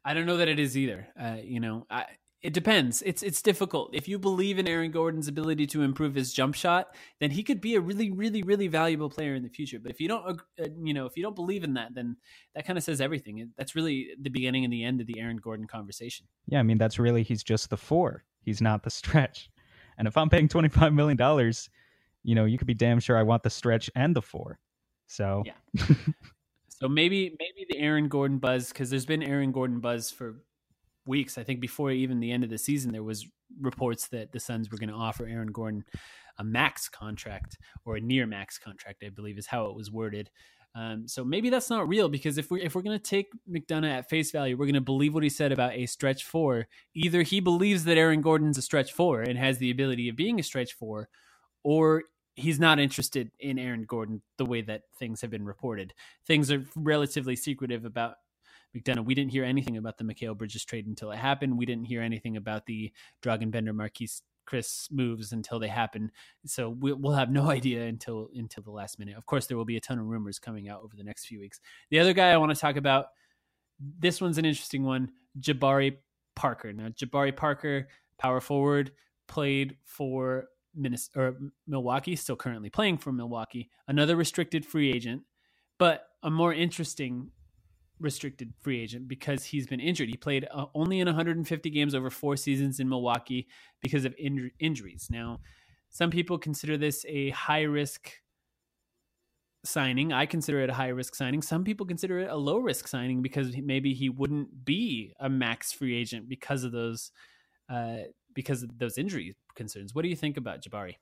I 0.04 0.14
don't 0.14 0.26
know 0.26 0.38
that 0.38 0.48
it 0.48 0.58
is 0.58 0.76
either. 0.76 1.08
Uh, 1.18 1.36
you 1.42 1.60
know, 1.60 1.86
I, 1.90 2.06
it 2.42 2.54
depends. 2.54 3.02
It's 3.02 3.22
it's 3.22 3.42
difficult. 3.42 3.94
If 3.94 4.08
you 4.08 4.18
believe 4.18 4.58
in 4.58 4.66
Aaron 4.66 4.90
Gordon's 4.90 5.28
ability 5.28 5.66
to 5.68 5.82
improve 5.82 6.14
his 6.14 6.32
jump 6.32 6.54
shot, 6.54 6.94
then 7.18 7.30
he 7.30 7.42
could 7.42 7.60
be 7.60 7.74
a 7.74 7.80
really, 7.80 8.10
really, 8.10 8.42
really 8.42 8.66
valuable 8.66 9.10
player 9.10 9.34
in 9.34 9.42
the 9.42 9.50
future. 9.50 9.78
But 9.78 9.90
if 9.90 10.00
you 10.00 10.08
don't, 10.08 10.40
uh, 10.58 10.68
you 10.82 10.94
know, 10.94 11.04
if 11.04 11.16
you 11.16 11.22
don't 11.22 11.36
believe 11.36 11.64
in 11.64 11.74
that, 11.74 11.94
then 11.94 12.16
that 12.54 12.66
kind 12.66 12.78
of 12.78 12.84
says 12.84 13.00
everything. 13.00 13.50
That's 13.58 13.74
really 13.74 14.10
the 14.18 14.30
beginning 14.30 14.64
and 14.64 14.72
the 14.72 14.84
end 14.84 15.02
of 15.02 15.06
the 15.06 15.20
Aaron 15.20 15.36
Gordon 15.36 15.66
conversation. 15.66 16.26
Yeah, 16.46 16.60
I 16.60 16.62
mean 16.62 16.78
that's 16.78 16.98
really 16.98 17.22
he's 17.22 17.42
just 17.42 17.68
the 17.68 17.76
four. 17.76 18.24
He's 18.42 18.62
not 18.62 18.84
the 18.84 18.90
stretch. 18.90 19.50
And 19.98 20.08
if 20.08 20.16
I'm 20.16 20.30
paying 20.30 20.48
twenty 20.48 20.70
five 20.70 20.94
million 20.94 21.18
dollars, 21.18 21.68
you 22.22 22.34
know, 22.34 22.44
you 22.44 22.58
could 22.58 22.66
be 22.66 22.74
damn 22.74 23.00
sure 23.00 23.16
I 23.16 23.22
want 23.22 23.42
the 23.42 23.50
stretch 23.50 23.90
and 23.94 24.14
the 24.14 24.22
four. 24.22 24.58
So 25.06 25.42
yeah. 25.46 25.84
so 26.68 26.88
maybe 26.88 27.36
maybe 27.38 27.66
the 27.68 27.78
Aaron 27.78 28.08
Gordon 28.08 28.38
buzz 28.38 28.68
because 28.68 28.90
there's 28.90 29.06
been 29.06 29.22
Aaron 29.22 29.52
Gordon 29.52 29.80
buzz 29.80 30.10
for 30.10 30.42
weeks. 31.06 31.38
I 31.38 31.42
think 31.42 31.60
before 31.60 31.90
even 31.90 32.20
the 32.20 32.32
end 32.32 32.44
of 32.44 32.50
the 32.50 32.58
season, 32.58 32.92
there 32.92 33.02
was 33.02 33.26
reports 33.60 34.08
that 34.08 34.32
the 34.32 34.40
Suns 34.40 34.70
were 34.70 34.78
going 34.78 34.90
to 34.90 34.94
offer 34.94 35.26
Aaron 35.26 35.52
Gordon 35.52 35.84
a 36.38 36.44
max 36.44 36.88
contract 36.88 37.58
or 37.84 37.96
a 37.96 38.00
near 38.00 38.26
max 38.26 38.58
contract, 38.58 39.02
I 39.04 39.10
believe 39.10 39.38
is 39.38 39.46
how 39.46 39.66
it 39.66 39.76
was 39.76 39.90
worded. 39.90 40.30
Um, 40.74 41.08
so 41.08 41.24
maybe 41.24 41.50
that's 41.50 41.68
not 41.68 41.88
real 41.88 42.08
because 42.08 42.38
if 42.38 42.50
we're 42.50 42.58
if 42.58 42.74
we're 42.74 42.82
going 42.82 42.98
to 42.98 43.02
take 43.02 43.26
McDonough 43.50 43.90
at 43.90 44.08
face 44.08 44.30
value, 44.30 44.56
we're 44.56 44.66
going 44.66 44.74
to 44.74 44.80
believe 44.80 45.14
what 45.14 45.24
he 45.24 45.28
said 45.28 45.50
about 45.50 45.74
a 45.74 45.86
stretch 45.86 46.24
four. 46.24 46.68
Either 46.94 47.22
he 47.22 47.40
believes 47.40 47.84
that 47.84 47.98
Aaron 47.98 48.20
Gordon's 48.20 48.58
a 48.58 48.62
stretch 48.62 48.92
four 48.92 49.22
and 49.22 49.36
has 49.36 49.58
the 49.58 49.70
ability 49.70 50.08
of 50.08 50.16
being 50.16 50.38
a 50.38 50.44
stretch 50.44 50.72
four, 50.74 51.08
or 51.62 52.04
he's 52.34 52.58
not 52.58 52.78
interested 52.78 53.30
in 53.40 53.58
Aaron 53.58 53.84
Gordon 53.84 54.22
the 54.38 54.46
way 54.46 54.62
that 54.62 54.82
things 54.98 55.20
have 55.20 55.30
been 55.30 55.44
reported. 55.44 55.92
Things 56.26 56.50
are 56.50 56.64
relatively 56.74 57.36
secretive 57.36 57.84
about 57.84 58.16
McDonough. 58.76 59.04
We 59.04 59.14
didn't 59.14 59.32
hear 59.32 59.44
anything 59.44 59.76
about 59.76 59.98
the 59.98 60.04
Mikal 60.04 60.36
Bridges 60.36 60.64
trade 60.64 60.86
until 60.86 61.10
it 61.10 61.18
happened. 61.18 61.58
We 61.58 61.66
didn't 61.66 61.86
hear 61.86 62.02
anything 62.02 62.36
about 62.36 62.66
the 62.66 62.92
Dragan 63.22 63.50
Bender 63.50 63.74
Marquese 63.74 64.22
Chriss 64.50 64.90
moves 64.90 65.32
until 65.32 65.58
they 65.58 65.68
happen. 65.68 66.10
So 66.46 66.70
we'll 66.70 67.12
have 67.12 67.30
no 67.30 67.50
idea 67.50 67.84
until 67.84 68.28
until 68.34 68.62
the 68.62 68.70
last 68.70 68.98
minute. 68.98 69.16
Of 69.16 69.26
course, 69.26 69.46
there 69.46 69.56
will 69.56 69.64
be 69.64 69.76
a 69.76 69.80
ton 69.80 69.98
of 69.98 70.06
rumors 70.06 70.38
coming 70.38 70.68
out 70.68 70.82
over 70.82 70.96
the 70.96 71.04
next 71.04 71.26
few 71.26 71.40
weeks. 71.40 71.60
The 71.90 71.98
other 71.98 72.12
guy 72.12 72.30
I 72.30 72.36
want 72.36 72.54
to 72.54 72.60
talk 72.60 72.76
about, 72.76 73.06
this 73.98 74.20
one's 74.20 74.38
an 74.38 74.44
interesting 74.44 74.84
one, 74.84 75.10
Jabari 75.40 75.96
Parker. 76.34 76.72
Now, 76.72 76.88
Jabari 76.88 77.36
Parker, 77.36 77.88
power 78.18 78.40
forward, 78.40 78.92
played 79.28 79.76
for 79.84 80.48
Minnesota, 80.74 81.20
or 81.20 81.36
Milwaukee, 81.66 82.16
still 82.16 82.36
currently 82.36 82.70
playing 82.70 82.98
for 82.98 83.12
Milwaukee. 83.12 83.70
Another 83.88 84.16
restricted 84.16 84.64
free 84.64 84.92
agent, 84.92 85.22
but 85.78 86.06
a 86.22 86.30
more 86.30 86.52
interesting 86.52 87.30
restricted 87.98 88.52
free 88.60 88.80
agent 88.80 89.06
because 89.08 89.44
he's 89.44 89.66
been 89.66 89.80
injured. 89.80 90.08
He 90.08 90.16
played 90.16 90.48
uh, 90.50 90.66
only 90.74 91.00
in 91.00 91.06
150 91.06 91.70
games 91.70 91.94
over 91.94 92.10
four 92.10 92.36
seasons 92.36 92.80
in 92.80 92.88
Milwaukee 92.88 93.46
because 93.82 94.04
of 94.04 94.14
in- 94.18 94.50
injuries. 94.58 95.08
Now, 95.10 95.40
some 95.90 96.10
people 96.10 96.38
consider 96.38 96.78
this 96.78 97.04
a 97.08 97.30
high 97.30 97.62
risk 97.62 98.10
signing. 99.64 100.12
I 100.12 100.26
consider 100.26 100.62
it 100.62 100.70
a 100.70 100.74
high 100.74 100.88
risk 100.88 101.14
signing. 101.14 101.42
Some 101.42 101.64
people 101.64 101.84
consider 101.84 102.20
it 102.20 102.30
a 102.30 102.36
low 102.36 102.58
risk 102.58 102.88
signing 102.88 103.22
because 103.22 103.54
maybe 103.56 103.92
he 103.92 104.08
wouldn't 104.08 104.64
be 104.64 105.12
a 105.20 105.28
max 105.28 105.72
free 105.72 105.96
agent 105.96 106.28
because 106.28 106.64
of 106.64 106.72
those 106.72 107.10
uh, 107.68 107.98
because 108.34 108.62
of 108.62 108.78
those 108.78 108.96
injury 108.96 109.34
concerns. 109.60 109.94
What 109.94 110.02
do 110.02 110.08
you 110.08 110.16
think 110.16 110.38
about 110.38 110.62
Jabari? 110.62 110.94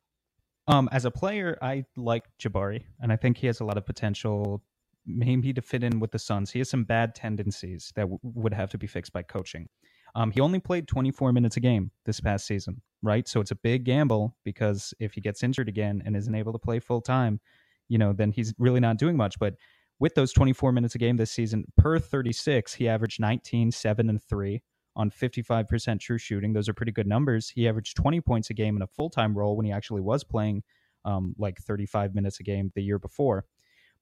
Um, 0.66 0.88
as 0.90 1.04
a 1.04 1.12
player, 1.12 1.56
I 1.62 1.84
like 1.96 2.24
Jabari, 2.42 2.82
and 3.00 3.12
I 3.12 3.16
think 3.16 3.38
he 3.38 3.46
has 3.46 3.60
a 3.60 3.64
lot 3.64 3.78
of 3.78 3.86
potential 3.86 4.62
maybe 5.06 5.52
to 5.52 5.62
fit 5.62 5.84
in 5.84 6.00
with 6.00 6.10
the 6.10 6.18
Suns. 6.18 6.50
He 6.50 6.58
has 6.58 6.68
some 6.68 6.84
bad 6.84 7.14
tendencies 7.14 7.92
that 7.94 8.02
w- 8.02 8.18
would 8.22 8.52
have 8.52 8.70
to 8.70 8.78
be 8.78 8.88
fixed 8.88 9.12
by 9.12 9.22
coaching. 9.22 9.68
Um, 10.16 10.32
he 10.32 10.40
only 10.40 10.58
played 10.58 10.88
24 10.88 11.32
minutes 11.32 11.56
a 11.56 11.60
game 11.60 11.92
this 12.04 12.20
past 12.20 12.46
season, 12.46 12.82
right? 13.00 13.28
So 13.28 13.40
it's 13.40 13.52
a 13.52 13.54
big 13.54 13.84
gamble 13.84 14.36
because 14.44 14.92
if 14.98 15.14
he 15.14 15.20
gets 15.20 15.42
injured 15.42 15.68
again 15.68 16.02
and 16.04 16.16
isn't 16.16 16.34
able 16.34 16.52
to 16.52 16.58
play 16.58 16.80
full 16.80 17.00
time, 17.00 17.40
you 17.88 17.96
know, 17.96 18.12
then 18.12 18.32
he's 18.32 18.52
really 18.58 18.80
not 18.80 18.98
doing 18.98 19.16
much. 19.16 19.38
But 19.38 19.54
with 20.00 20.14
those 20.14 20.32
24 20.32 20.72
minutes 20.72 20.96
a 20.96 20.98
game 20.98 21.16
this 21.16 21.30
season, 21.30 21.64
per 21.78 21.98
36, 21.98 22.74
he 22.74 22.88
averaged 22.88 23.20
19, 23.20 23.70
7, 23.70 24.10
and 24.10 24.22
3 24.22 24.62
on 24.96 25.10
55% 25.10 26.00
true 26.00 26.18
shooting. 26.18 26.52
Those 26.52 26.68
are 26.68 26.74
pretty 26.74 26.92
good 26.92 27.06
numbers. 27.06 27.48
He 27.48 27.68
averaged 27.68 27.96
20 27.96 28.20
points 28.20 28.50
a 28.50 28.54
game 28.54 28.76
in 28.76 28.82
a 28.82 28.86
full 28.86 29.10
time 29.10 29.36
role 29.36 29.56
when 29.56 29.66
he 29.66 29.72
actually 29.72 30.00
was 30.00 30.24
playing 30.24 30.62
um, 31.04 31.34
like 31.38 31.58
35 31.58 32.14
minutes 32.14 32.40
a 32.40 32.42
game 32.42 32.72
the 32.74 32.82
year 32.82 32.98
before 32.98 33.44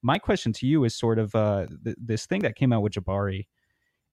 my 0.01 0.17
question 0.17 0.53
to 0.53 0.67
you 0.67 0.83
is 0.83 0.95
sort 0.95 1.19
of 1.19 1.33
uh, 1.35 1.65
th- 1.83 1.95
this 1.99 2.25
thing 2.25 2.41
that 2.41 2.55
came 2.55 2.71
out 2.71 2.81
with 2.81 2.93
Jabari. 2.93 3.47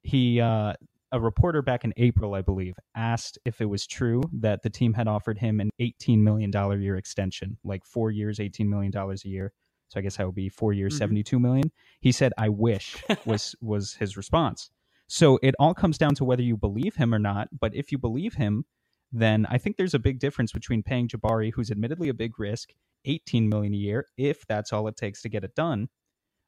He, 0.02 0.40
uh, 0.40 0.74
a 1.12 1.20
reporter 1.20 1.62
back 1.62 1.84
in 1.84 1.92
April, 1.96 2.34
I 2.34 2.40
believe, 2.42 2.74
asked 2.96 3.38
if 3.44 3.60
it 3.60 3.66
was 3.66 3.86
true 3.86 4.22
that 4.32 4.62
the 4.62 4.70
team 4.70 4.92
had 4.94 5.06
offered 5.06 5.38
him 5.38 5.60
an 5.60 5.70
$18 5.80 6.18
million 6.18 6.50
year 6.82 6.96
extension, 6.96 7.56
like 7.62 7.84
four 7.84 8.10
years, 8.10 8.38
$18 8.38 8.66
million 8.66 8.92
a 8.96 9.28
year. 9.28 9.52
So 9.88 10.00
I 10.00 10.02
guess 10.02 10.16
that 10.16 10.26
would 10.26 10.34
be 10.34 10.48
four 10.48 10.72
years, 10.72 10.94
mm-hmm. 10.94 11.04
72 11.04 11.38
million. 11.38 11.70
He 12.00 12.10
said, 12.10 12.32
I 12.36 12.48
wish 12.48 12.96
was, 13.24 13.54
was 13.60 13.94
his 13.94 14.16
response. 14.16 14.70
So 15.06 15.38
it 15.42 15.54
all 15.58 15.74
comes 15.74 15.98
down 15.98 16.14
to 16.16 16.24
whether 16.24 16.42
you 16.42 16.56
believe 16.56 16.96
him 16.96 17.14
or 17.14 17.18
not. 17.18 17.48
But 17.58 17.74
if 17.74 17.92
you 17.92 17.98
believe 17.98 18.34
him, 18.34 18.64
then 19.12 19.46
I 19.48 19.58
think 19.58 19.76
there's 19.76 19.94
a 19.94 19.98
big 19.98 20.18
difference 20.18 20.52
between 20.52 20.82
paying 20.82 21.08
Jabari, 21.08 21.52
who's 21.52 21.70
admittedly 21.70 22.08
a 22.08 22.14
big 22.14 22.38
risk, 22.38 22.70
18 23.04 23.48
million 23.48 23.72
a 23.72 23.76
year, 23.76 24.06
if 24.16 24.46
that's 24.46 24.72
all 24.72 24.88
it 24.88 24.96
takes 24.96 25.22
to 25.22 25.28
get 25.28 25.44
it 25.44 25.54
done, 25.54 25.88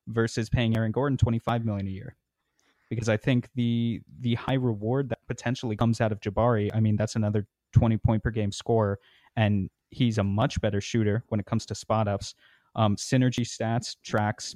versus 0.08 0.48
paying 0.48 0.76
Aaron 0.76 0.92
Gordon 0.92 1.16
25 1.16 1.64
million 1.64 1.86
a 1.86 1.90
year. 1.90 2.16
Because 2.90 3.08
I 3.08 3.16
think 3.16 3.48
the 3.54 4.00
the 4.20 4.34
high 4.34 4.54
reward 4.54 5.08
that 5.08 5.18
potentially 5.26 5.76
comes 5.76 6.00
out 6.00 6.12
of 6.12 6.20
Jabari, 6.20 6.70
I 6.72 6.80
mean, 6.80 6.96
that's 6.96 7.16
another 7.16 7.46
20 7.72 7.96
point 7.98 8.22
per 8.22 8.30
game 8.30 8.52
score, 8.52 8.98
and 9.36 9.68
he's 9.90 10.18
a 10.18 10.24
much 10.24 10.60
better 10.60 10.80
shooter 10.80 11.24
when 11.28 11.40
it 11.40 11.46
comes 11.46 11.66
to 11.66 11.74
spot 11.74 12.08
ups. 12.08 12.34
Um, 12.74 12.96
synergy 12.96 13.40
stats 13.44 13.96
tracks, 14.04 14.54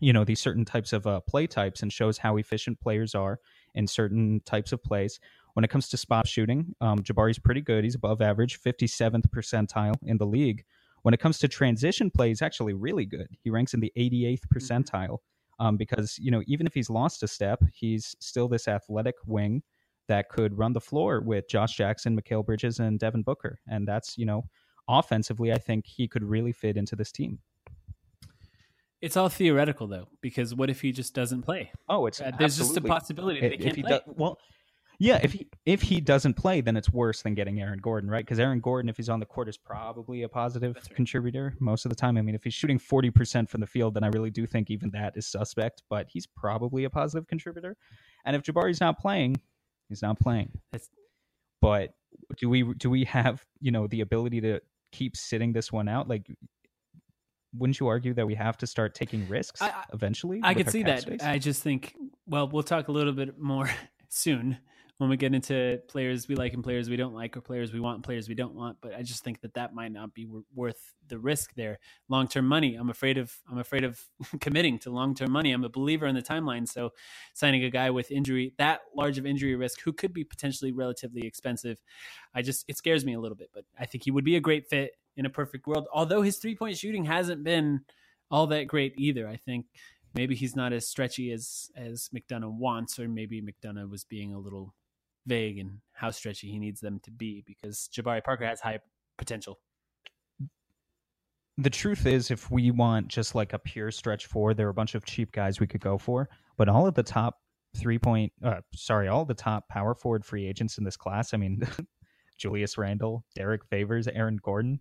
you 0.00 0.12
know, 0.12 0.24
these 0.24 0.40
certain 0.40 0.64
types 0.64 0.92
of 0.92 1.06
uh, 1.06 1.20
play 1.20 1.46
types 1.46 1.82
and 1.82 1.92
shows 1.92 2.18
how 2.18 2.36
efficient 2.36 2.80
players 2.80 3.14
are 3.14 3.40
in 3.74 3.86
certain 3.86 4.40
types 4.44 4.72
of 4.72 4.82
plays. 4.82 5.20
When 5.54 5.64
it 5.64 5.70
comes 5.70 5.88
to 5.90 5.96
spot 5.96 6.26
shooting, 6.26 6.74
um, 6.80 7.02
Jabari's 7.02 7.38
pretty 7.38 7.60
good. 7.60 7.84
He's 7.84 7.94
above 7.94 8.20
average, 8.20 8.60
57th 8.60 9.28
percentile 9.28 9.94
in 10.02 10.18
the 10.18 10.26
league. 10.26 10.64
When 11.02 11.14
it 11.14 11.20
comes 11.20 11.38
to 11.38 11.48
transition 11.48 12.10
play, 12.10 12.28
he's 12.28 12.42
actually 12.42 12.74
really 12.74 13.04
good. 13.04 13.28
He 13.42 13.50
ranks 13.50 13.74
in 13.74 13.80
the 13.80 13.92
88th 13.96 14.40
mm-hmm. 14.40 14.58
percentile 14.58 15.18
um, 15.60 15.76
because, 15.76 16.18
you 16.18 16.30
know, 16.30 16.42
even 16.46 16.66
if 16.66 16.74
he's 16.74 16.90
lost 16.90 17.22
a 17.22 17.28
step, 17.28 17.62
he's 17.72 18.16
still 18.20 18.48
this 18.48 18.66
athletic 18.66 19.14
wing 19.26 19.62
that 20.08 20.28
could 20.28 20.58
run 20.58 20.72
the 20.72 20.80
floor 20.80 21.20
with 21.20 21.48
Josh 21.48 21.76
Jackson, 21.76 22.18
Mikal 22.18 22.44
Bridges, 22.44 22.80
and 22.80 22.98
Devin 22.98 23.22
Booker. 23.22 23.58
And 23.68 23.86
that's, 23.86 24.18
you 24.18 24.26
know, 24.26 24.44
offensively, 24.88 25.52
I 25.52 25.58
think 25.58 25.86
he 25.86 26.08
could 26.08 26.24
really 26.24 26.52
fit 26.52 26.76
into 26.76 26.96
this 26.96 27.12
team. 27.12 27.38
It's 29.00 29.16
all 29.16 29.28
theoretical 29.28 29.86
though, 29.86 30.08
because 30.22 30.54
what 30.54 30.70
if 30.70 30.80
he 30.80 30.92
just 30.92 31.14
doesn't 31.14 31.42
play? 31.42 31.70
Oh, 31.88 32.06
it's 32.06 32.20
uh, 32.20 32.30
there's 32.38 32.56
just 32.56 32.76
a 32.76 32.80
possibility 32.80 33.40
that 33.40 33.52
if, 33.54 33.60
he 33.60 33.64
can't 33.64 33.86
play. 33.86 33.90
Does, 33.90 34.00
well, 34.06 34.38
yeah, 34.98 35.18
if 35.22 35.32
he 35.32 35.48
if 35.66 35.82
he 35.82 36.00
doesn't 36.00 36.34
play, 36.34 36.60
then 36.60 36.76
it's 36.76 36.90
worse 36.90 37.20
than 37.22 37.34
getting 37.34 37.60
Aaron 37.60 37.80
Gordon, 37.80 38.08
right? 38.08 38.24
Because 38.24 38.38
Aaron 38.38 38.60
Gordon, 38.60 38.88
if 38.88 38.96
he's 38.96 39.08
on 39.08 39.20
the 39.20 39.26
court, 39.26 39.48
is 39.48 39.56
probably 39.56 40.22
a 40.22 40.28
positive 40.28 40.76
right. 40.76 40.96
contributor 40.96 41.54
most 41.58 41.84
of 41.84 41.90
the 41.90 41.96
time. 41.96 42.16
I 42.16 42.22
mean, 42.22 42.34
if 42.34 42.44
he's 42.44 42.54
shooting 42.54 42.78
forty 42.78 43.10
percent 43.10 43.50
from 43.50 43.60
the 43.60 43.66
field, 43.66 43.94
then 43.94 44.04
I 44.04 44.08
really 44.08 44.30
do 44.30 44.46
think 44.46 44.70
even 44.70 44.90
that 44.90 45.16
is 45.16 45.26
suspect. 45.26 45.82
But 45.90 46.06
he's 46.08 46.26
probably 46.26 46.84
a 46.84 46.90
positive 46.90 47.26
contributor. 47.26 47.76
And 48.24 48.36
if 48.36 48.42
Jabari's 48.42 48.80
not 48.80 48.98
playing, 48.98 49.36
he's 49.88 50.00
not 50.00 50.18
playing. 50.18 50.52
That's... 50.72 50.88
But 51.60 51.94
do 52.38 52.48
we 52.48 52.62
do 52.74 52.88
we 52.88 53.04
have 53.04 53.44
you 53.60 53.72
know 53.72 53.88
the 53.88 54.00
ability 54.00 54.40
to 54.42 54.60
keep 54.92 55.16
sitting 55.16 55.52
this 55.52 55.72
one 55.72 55.88
out? 55.88 56.08
Like, 56.08 56.26
wouldn't 57.56 57.80
you 57.80 57.88
argue 57.88 58.14
that 58.14 58.26
we 58.26 58.34
have 58.34 58.56
to 58.58 58.66
start 58.66 58.94
taking 58.94 59.28
risks 59.28 59.62
I, 59.62 59.72
eventually? 59.92 60.40
I 60.42 60.54
could 60.54 60.70
see 60.70 60.82
that. 60.84 61.02
Space? 61.02 61.22
I 61.22 61.38
just 61.38 61.62
think. 61.62 61.94
Well, 62.26 62.48
we'll 62.48 62.62
talk 62.62 62.88
a 62.88 62.92
little 62.92 63.12
bit 63.12 63.38
more 63.38 63.70
soon 64.08 64.58
when 64.98 65.10
we 65.10 65.16
get 65.16 65.34
into 65.34 65.80
players 65.88 66.28
we 66.28 66.36
like 66.36 66.52
and 66.52 66.62
players 66.62 66.88
we 66.88 66.96
don't 66.96 67.14
like, 67.14 67.36
or 67.36 67.40
players 67.40 67.72
we 67.72 67.80
want 67.80 67.96
and 67.96 68.04
players 68.04 68.28
we 68.28 68.34
don't 68.34 68.54
want. 68.54 68.78
But 68.80 68.94
I 68.94 69.02
just 69.02 69.24
think 69.24 69.40
that 69.40 69.54
that 69.54 69.74
might 69.74 69.92
not 69.92 70.14
be 70.14 70.26
worth 70.54 70.94
the 71.08 71.18
risk 71.18 71.54
there. 71.54 71.78
Long 72.08 72.28
term 72.28 72.46
money. 72.46 72.76
I'm 72.76 72.90
afraid 72.90 73.18
of. 73.18 73.32
I'm 73.50 73.58
afraid 73.58 73.84
of 73.84 74.00
committing 74.40 74.78
to 74.80 74.90
long 74.90 75.14
term 75.14 75.32
money. 75.32 75.52
I'm 75.52 75.64
a 75.64 75.68
believer 75.68 76.06
in 76.06 76.14
the 76.14 76.22
timeline. 76.22 76.68
So 76.68 76.90
signing 77.34 77.64
a 77.64 77.70
guy 77.70 77.90
with 77.90 78.10
injury 78.10 78.54
that 78.58 78.80
large 78.96 79.18
of 79.18 79.26
injury 79.26 79.56
risk, 79.56 79.80
who 79.80 79.92
could 79.92 80.12
be 80.12 80.24
potentially 80.24 80.72
relatively 80.72 81.26
expensive, 81.26 81.78
I 82.34 82.42
just 82.42 82.64
it 82.68 82.76
scares 82.76 83.04
me 83.04 83.14
a 83.14 83.20
little 83.20 83.36
bit. 83.36 83.50
But 83.52 83.64
I 83.78 83.86
think 83.86 84.04
he 84.04 84.10
would 84.10 84.24
be 84.24 84.36
a 84.36 84.40
great 84.40 84.68
fit 84.68 84.92
in 85.16 85.26
a 85.26 85.30
perfect 85.30 85.66
world. 85.66 85.86
Although 85.92 86.22
his 86.22 86.38
three 86.38 86.54
point 86.54 86.76
shooting 86.76 87.04
hasn't 87.04 87.44
been 87.44 87.80
all 88.30 88.46
that 88.48 88.64
great 88.64 88.94
either. 88.96 89.28
I 89.28 89.36
think 89.36 89.66
maybe 90.14 90.34
he's 90.34 90.56
not 90.56 90.72
as 90.72 90.88
stretchy 90.88 91.32
as 91.32 91.70
as 91.76 92.08
McDonough 92.14 92.56
wants, 92.56 92.98
or 92.98 93.08
maybe 93.08 93.42
McDonough 93.42 93.90
was 93.90 94.04
being 94.04 94.34
a 94.34 94.38
little 94.38 94.74
vague 95.26 95.58
in 95.58 95.80
how 95.92 96.10
stretchy 96.10 96.50
he 96.50 96.58
needs 96.58 96.80
them 96.80 97.00
to 97.04 97.10
be 97.10 97.42
because 97.46 97.88
Jabari 97.94 98.22
Parker 98.22 98.46
has 98.46 98.60
high 98.60 98.78
potential. 99.16 99.58
The 101.56 101.70
truth 101.70 102.06
is, 102.06 102.32
if 102.32 102.50
we 102.50 102.72
want 102.72 103.08
just 103.08 103.34
like 103.34 103.52
a 103.52 103.58
pure 103.58 103.92
stretch 103.92 104.26
four, 104.26 104.54
there 104.54 104.66
are 104.66 104.70
a 104.70 104.74
bunch 104.74 104.96
of 104.96 105.04
cheap 105.04 105.30
guys 105.30 105.60
we 105.60 105.68
could 105.68 105.80
go 105.80 105.96
for, 105.96 106.28
but 106.56 106.68
all 106.68 106.86
of 106.86 106.94
the 106.94 107.02
top 107.02 107.38
three 107.76 107.98
point, 107.98 108.32
uh, 108.42 108.60
sorry, 108.74 109.08
all 109.08 109.24
the 109.24 109.34
top 109.34 109.68
power 109.68 109.94
forward 109.94 110.24
free 110.24 110.46
agents 110.46 110.78
in 110.78 110.84
this 110.84 110.96
class. 110.96 111.32
I 111.32 111.36
mean, 111.36 111.62
Julius 112.38 112.76
Randle, 112.76 113.24
Derrick 113.36 113.64
Favors, 113.66 114.08
Aaron 114.08 114.38
Gordon. 114.42 114.80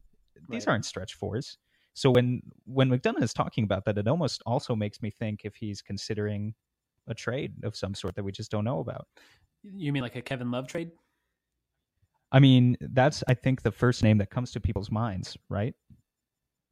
These 0.49 0.67
right. 0.67 0.73
aren't 0.73 0.85
stretch 0.85 1.15
fours. 1.15 1.57
So 1.93 2.11
when 2.11 2.41
when 2.65 2.89
McDonough 2.89 3.21
is 3.21 3.33
talking 3.33 3.63
about 3.63 3.85
that, 3.85 3.97
it 3.97 4.07
almost 4.07 4.41
also 4.45 4.75
makes 4.75 5.01
me 5.01 5.09
think 5.11 5.41
if 5.43 5.55
he's 5.55 5.81
considering 5.81 6.53
a 7.07 7.13
trade 7.13 7.53
of 7.63 7.75
some 7.75 7.93
sort 7.93 8.15
that 8.15 8.23
we 8.23 8.31
just 8.31 8.51
don't 8.51 8.63
know 8.63 8.79
about. 8.79 9.07
You 9.63 9.93
mean 9.93 10.03
like 10.03 10.15
a 10.15 10.21
Kevin 10.21 10.51
Love 10.51 10.67
trade? 10.67 10.91
I 12.31 12.39
mean, 12.39 12.77
that's 12.81 13.23
I 13.27 13.35
think 13.35 13.61
the 13.61 13.71
first 13.71 14.03
name 14.03 14.17
that 14.17 14.31
comes 14.31 14.51
to 14.51 14.59
people's 14.59 14.89
minds, 14.89 15.37
right? 15.49 15.75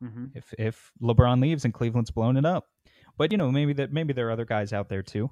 Mm-hmm. 0.03 0.25
If 0.33 0.53
if 0.57 0.91
LeBron 1.01 1.41
leaves 1.41 1.65
and 1.65 1.73
Cleveland's 1.73 2.11
blown 2.11 2.35
it 2.35 2.45
up, 2.45 2.67
but 3.17 3.31
you 3.31 3.37
know 3.37 3.51
maybe 3.51 3.73
that 3.73 3.93
maybe 3.93 4.13
there 4.13 4.27
are 4.27 4.31
other 4.31 4.45
guys 4.45 4.73
out 4.73 4.89
there 4.89 5.03
too. 5.03 5.29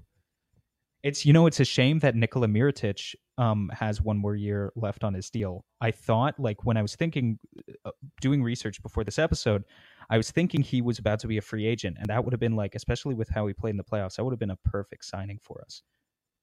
It's 1.04 1.26
you 1.26 1.34
know 1.34 1.48
it's 1.48 1.60
a 1.60 1.66
shame 1.66 2.00
that 2.00 2.16
Nikola 2.16 2.48
Mirotic 2.48 3.16
um, 3.38 3.72
has 3.74 4.02
one 4.02 4.18
more 4.18 4.36
year 4.36 4.72
left 4.76 5.04
on 5.04 5.14
his 5.14 5.30
deal. 5.30 5.64
I 5.80 5.92
thought 5.92 6.38
like 6.40 6.66
when 6.66 6.76
I 6.76 6.82
was 6.82 6.96
thinking, 6.96 7.40
uh, 7.86 7.92
doing 8.20 8.44
research 8.44 8.84
before 8.84 9.06
this 9.06 9.18
episode, 9.18 9.64
I 10.10 10.18
was 10.18 10.30
thinking 10.30 10.62
he 10.62 10.82
was 10.82 11.00
about 11.00 11.20
to 11.20 11.28
be 11.28 11.38
a 11.38 11.42
free 11.42 11.66
agent, 11.66 11.98
and 12.00 12.08
that 12.08 12.24
would 12.24 12.34
have 12.34 12.40
been 12.40 12.56
like, 12.56 12.76
especially 12.76 13.16
with 13.16 13.30
how 13.30 13.48
he 13.48 13.54
played 13.54 13.72
in 13.72 13.78
the 13.78 13.84
playoffs, 13.84 14.18
that 14.18 14.26
would 14.26 14.34
have 14.34 14.40
been 14.40 14.52
a 14.52 14.58
perfect 14.66 15.06
signing 15.06 15.40
for 15.42 15.62
us. 15.62 15.84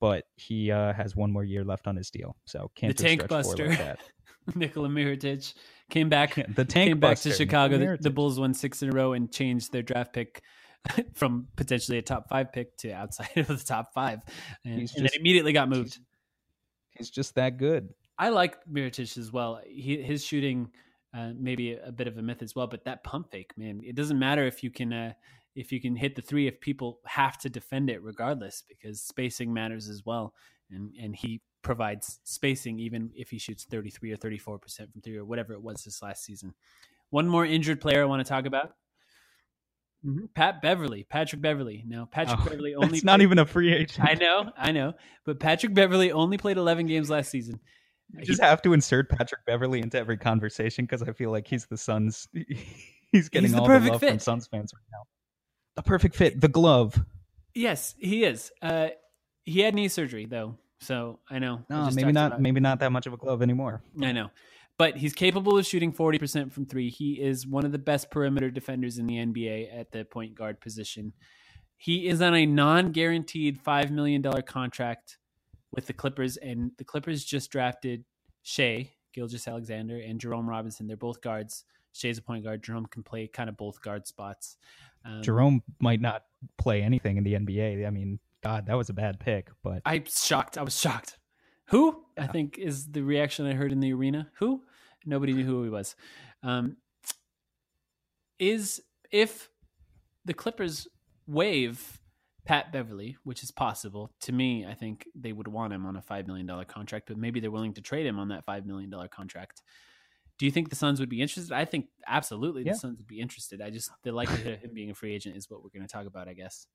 But 0.00 0.24
he 0.36 0.70
uh, 0.70 0.94
has 0.94 1.14
one 1.16 1.32
more 1.32 1.44
year 1.44 1.64
left 1.64 1.86
on 1.86 1.96
his 1.96 2.10
deal, 2.10 2.36
so 2.46 2.70
can't 2.74 2.96
the 2.96 3.02
tank 3.02 3.28
buster. 3.28 3.68
Like 3.68 3.98
Nikola 4.54 4.88
Mirotic 4.88 5.52
came 5.90 6.08
back. 6.08 6.34
the 6.54 6.64
tank 6.64 6.90
came 6.90 7.00
back 7.00 7.18
to 7.18 7.32
Chicago. 7.32 7.78
The, 7.78 7.98
the 8.00 8.10
Bulls 8.10 8.40
won 8.40 8.54
six 8.54 8.82
in 8.82 8.88
a 8.88 8.92
row 8.92 9.12
and 9.12 9.30
changed 9.30 9.72
their 9.72 9.82
draft 9.82 10.14
pick 10.14 10.42
from 11.14 11.48
potentially 11.56 11.98
a 11.98 12.02
top 12.02 12.28
five 12.28 12.52
pick 12.52 12.76
to 12.78 12.92
outside 12.92 13.30
of 13.36 13.46
the 13.48 13.64
top 13.64 13.92
five, 13.94 14.20
and, 14.64 14.80
just, 14.80 14.96
and 14.96 15.04
then 15.06 15.12
immediately 15.18 15.52
got 15.52 15.68
moved. 15.68 15.98
He's 16.90 17.10
just 17.10 17.34
that 17.34 17.58
good. 17.58 17.92
I 18.18 18.30
like 18.30 18.56
Mirotic 18.66 19.18
as 19.18 19.30
well. 19.30 19.60
He, 19.66 20.00
his 20.00 20.24
shooting 20.24 20.70
uh, 21.14 21.32
maybe 21.38 21.72
a, 21.72 21.88
a, 21.88 21.92
bit 21.92 22.06
of 22.06 22.16
a 22.18 22.22
myth 22.22 22.42
as 22.42 22.54
well, 22.54 22.66
but 22.66 22.84
that 22.84 23.04
pump 23.04 23.30
fake, 23.30 23.52
man, 23.56 23.80
it 23.84 23.94
doesn't 23.94 24.18
matter 24.18 24.46
if 24.46 24.62
you 24.62 24.70
can 24.70 24.92
uh, 24.92 25.12
if 25.54 25.72
you 25.72 25.80
can 25.80 25.96
hit 25.96 26.14
the 26.14 26.22
three 26.22 26.46
if 26.46 26.60
people 26.60 27.00
have 27.06 27.38
to 27.38 27.48
defend 27.48 27.88
it 27.88 28.02
regardless 28.02 28.62
because 28.68 29.00
spacing 29.00 29.52
matters 29.52 29.88
as 29.88 30.04
well, 30.04 30.34
and 30.70 30.92
and 31.00 31.14
he 31.16 31.40
provides 31.62 32.20
spacing 32.24 32.78
even 32.78 33.10
if 33.16 33.28
he 33.28 33.38
shoots 33.38 33.64
33 33.64 34.12
or 34.12 34.16
34 34.16 34.58
percent 34.58 34.92
from 34.92 35.00
three 35.00 35.16
or 35.16 35.24
whatever 35.24 35.52
it 35.52 35.62
was 35.62 35.82
this 35.84 36.02
last 36.02 36.24
season. 36.24 36.54
One 37.10 37.28
more 37.28 37.46
injured 37.46 37.80
player 37.80 38.02
I 38.02 38.06
want 38.06 38.24
to 38.24 38.28
talk 38.28 38.46
about 38.46 38.74
Mm-hmm. 40.06 40.26
Pat 40.34 40.62
Beverley, 40.62 41.04
Patrick 41.04 41.42
Beverley. 41.42 41.82
Now, 41.86 42.08
Patrick 42.10 42.38
oh, 42.40 42.48
Beverley 42.48 42.74
only. 42.76 42.98
It's 42.98 43.04
not 43.04 43.20
even 43.20 43.38
a 43.38 43.46
free 43.46 43.72
agent. 43.72 44.08
I 44.08 44.14
know, 44.14 44.52
I 44.56 44.72
know, 44.72 44.94
but 45.24 45.40
Patrick 45.40 45.74
Beverley 45.74 46.12
only 46.12 46.38
played 46.38 46.56
11 46.56 46.86
games 46.86 47.10
last 47.10 47.30
season. 47.30 47.60
You 48.12 48.24
just 48.24 48.40
have 48.40 48.62
to 48.62 48.72
insert 48.72 49.10
Patrick 49.10 49.44
Beverley 49.46 49.80
into 49.80 49.98
every 49.98 50.16
conversation 50.16 50.84
because 50.84 51.02
I 51.02 51.12
feel 51.12 51.32
like 51.32 51.48
he's 51.48 51.66
the 51.66 51.76
Suns. 51.76 52.28
He's 53.12 53.28
getting 53.28 53.50
he's 53.50 53.58
all 53.58 53.68
the 53.68 53.78
love 53.78 54.00
fit. 54.00 54.10
from 54.10 54.18
Suns 54.18 54.48
fans 54.48 54.72
right 54.74 54.82
now. 54.92 55.04
The 55.76 55.82
perfect 55.82 56.16
fit, 56.16 56.40
the 56.40 56.48
glove. 56.48 57.02
Yes, 57.54 57.94
he 57.98 58.24
is. 58.24 58.50
Uh, 58.60 58.88
he 59.44 59.60
had 59.60 59.76
knee 59.76 59.86
surgery 59.86 60.26
though, 60.26 60.58
so 60.80 61.20
I 61.30 61.38
know. 61.38 61.64
No, 61.70 61.82
I 61.82 61.90
maybe 61.90 62.10
not. 62.10 62.40
Maybe 62.42 62.58
not 62.58 62.80
that 62.80 62.90
much 62.90 63.06
of 63.06 63.12
a 63.12 63.16
glove 63.16 63.42
anymore. 63.42 63.80
I 64.02 64.10
know 64.10 64.30
but 64.78 64.96
he's 64.96 65.14
capable 65.14 65.56
of 65.56 65.66
shooting 65.66 65.92
40% 65.92 66.52
from 66.52 66.66
three. 66.66 66.90
He 66.90 67.14
is 67.14 67.46
one 67.46 67.64
of 67.64 67.72
the 67.72 67.78
best 67.78 68.10
perimeter 68.10 68.50
defenders 68.50 68.98
in 68.98 69.06
the 69.06 69.14
NBA 69.16 69.78
at 69.78 69.90
the 69.90 70.04
point 70.04 70.34
guard 70.34 70.60
position. 70.60 71.12
He 71.76 72.08
is 72.08 72.22
on 72.22 72.34
a 72.34 72.46
non 72.46 72.92
guaranteed 72.92 73.62
$5 73.62 73.90
million 73.90 74.22
contract 74.42 75.18
with 75.72 75.86
the 75.86 75.92
Clippers, 75.92 76.36
and 76.36 76.72
the 76.78 76.84
Clippers 76.84 77.24
just 77.24 77.50
drafted 77.50 78.04
Shai, 78.42 78.92
Gilgeous-Alexander, 79.12 79.98
and 79.98 80.20
Jerome 80.20 80.48
Robinson. 80.48 80.86
They're 80.86 80.96
both 80.96 81.20
guards. 81.20 81.64
Shai's 81.92 82.18
a 82.18 82.22
point 82.22 82.44
guard. 82.44 82.62
Jerome 82.62 82.86
can 82.86 83.02
play 83.02 83.26
kind 83.26 83.48
of 83.48 83.56
both 83.56 83.80
guard 83.80 84.06
spots. 84.06 84.56
Um, 85.04 85.22
Jerome 85.22 85.62
might 85.80 86.00
not 86.00 86.22
play 86.58 86.82
anything 86.82 87.16
in 87.16 87.24
the 87.24 87.34
NBA. 87.34 87.86
I 87.86 87.90
mean, 87.90 88.18
God, 88.42 88.66
that 88.66 88.76
was 88.76 88.90
a 88.90 88.94
bad 88.94 89.18
pick, 89.18 89.48
but 89.62 89.82
I'm 89.84 90.04
shocked. 90.06 90.58
I 90.58 90.62
was 90.62 90.78
shocked. 90.78 91.18
Who? 91.68 92.04
I 92.16 92.26
think 92.26 92.58
is 92.58 92.86
the 92.86 93.02
reaction 93.02 93.46
I 93.46 93.54
heard 93.54 93.72
in 93.72 93.80
the 93.80 93.92
arena. 93.92 94.30
Who? 94.38 94.62
Nobody 95.04 95.32
knew 95.32 95.44
who 95.44 95.62
he 95.64 95.70
was. 95.70 95.94
Um, 96.42 96.76
is 98.38 98.80
if 99.10 99.50
the 100.24 100.34
Clippers 100.34 100.88
waive 101.26 102.00
Pat 102.44 102.72
Beverley, 102.72 103.16
which 103.24 103.42
is 103.42 103.50
possible, 103.50 104.12
to 104.20 104.32
me, 104.32 104.66
I 104.66 104.74
think 104.74 105.06
they 105.14 105.32
would 105.32 105.48
want 105.48 105.72
him 105.72 105.86
on 105.86 105.96
a 105.96 106.02
$5 106.02 106.26
million 106.26 106.48
contract, 106.66 107.08
but 107.08 107.16
maybe 107.16 107.40
they're 107.40 107.50
willing 107.50 107.74
to 107.74 107.80
trade 107.80 108.06
him 108.06 108.18
on 108.18 108.28
that 108.28 108.46
$5 108.46 108.64
million 108.64 108.92
contract. 109.10 109.62
Do 110.38 110.44
you 110.44 110.52
think 110.52 110.68
the 110.68 110.76
Suns 110.76 111.00
would 111.00 111.08
be 111.08 111.22
interested? 111.22 111.52
I 111.52 111.64
think 111.64 111.86
absolutely 112.06 112.62
the 112.62 112.70
yeah. 112.70 112.76
Suns 112.76 112.98
would 112.98 113.06
be 113.06 113.20
interested. 113.20 113.60
I 113.62 113.70
just, 113.70 113.90
the 114.02 114.12
likelihood 114.12 114.54
of 114.54 114.60
him 114.60 114.70
being 114.74 114.90
a 114.90 114.94
free 114.94 115.14
agent 115.14 115.36
is 115.36 115.50
what 115.50 115.62
we're 115.62 115.70
going 115.70 115.86
to 115.86 115.92
talk 115.92 116.06
about, 116.06 116.28
I 116.28 116.34
guess. 116.34 116.66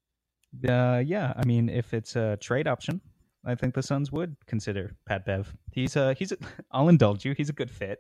Uh, 0.67 1.01
yeah. 1.05 1.33
I 1.37 1.45
mean, 1.45 1.69
if 1.69 1.93
it's 1.93 2.15
a 2.15 2.37
trade 2.41 2.67
option, 2.67 2.99
I 3.45 3.55
think 3.55 3.73
the 3.73 3.81
Suns 3.81 4.11
would 4.11 4.35
consider 4.45 4.95
Pat 5.07 5.25
Bev. 5.25 5.53
He's 5.71 5.95
a 5.95 6.13
he's 6.13 6.31
a, 6.31 6.37
I'll 6.71 6.89
indulge 6.89 7.25
you. 7.25 7.33
He's 7.35 7.49
a 7.49 7.53
good 7.53 7.71
fit, 7.71 7.99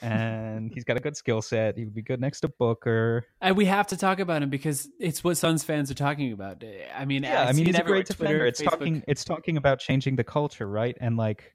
and 0.00 0.70
he's 0.72 0.84
got 0.84 0.96
a 0.96 1.00
good 1.00 1.16
skill 1.16 1.42
set. 1.42 1.76
He 1.76 1.84
would 1.84 1.94
be 1.94 2.02
good 2.02 2.20
next 2.20 2.40
to 2.40 2.48
Booker. 2.48 3.24
And 3.40 3.56
we 3.56 3.64
have 3.64 3.88
to 3.88 3.96
talk 3.96 4.20
about 4.20 4.42
him 4.42 4.50
because 4.50 4.88
it's 5.00 5.24
what 5.24 5.36
Suns 5.36 5.64
fans 5.64 5.90
are 5.90 5.94
talking 5.94 6.32
about. 6.32 6.62
I 6.96 7.04
mean, 7.04 7.24
yeah, 7.24 7.42
I, 7.42 7.46
I 7.46 7.52
mean 7.52 7.66
he's 7.66 7.78
a 7.78 7.82
great 7.82 8.06
defender. 8.06 8.46
it's 8.46 8.60
Facebook. 8.60 8.70
talking 8.70 9.02
it's 9.08 9.24
talking 9.24 9.56
about 9.56 9.80
changing 9.80 10.16
the 10.16 10.24
culture, 10.24 10.68
right? 10.68 10.96
And 11.00 11.16
like, 11.16 11.54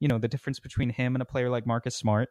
you 0.00 0.08
know, 0.08 0.18
the 0.18 0.28
difference 0.28 0.58
between 0.58 0.90
him 0.90 1.14
and 1.14 1.22
a 1.22 1.26
player 1.26 1.50
like 1.50 1.66
Marcus 1.66 1.94
Smart 1.96 2.28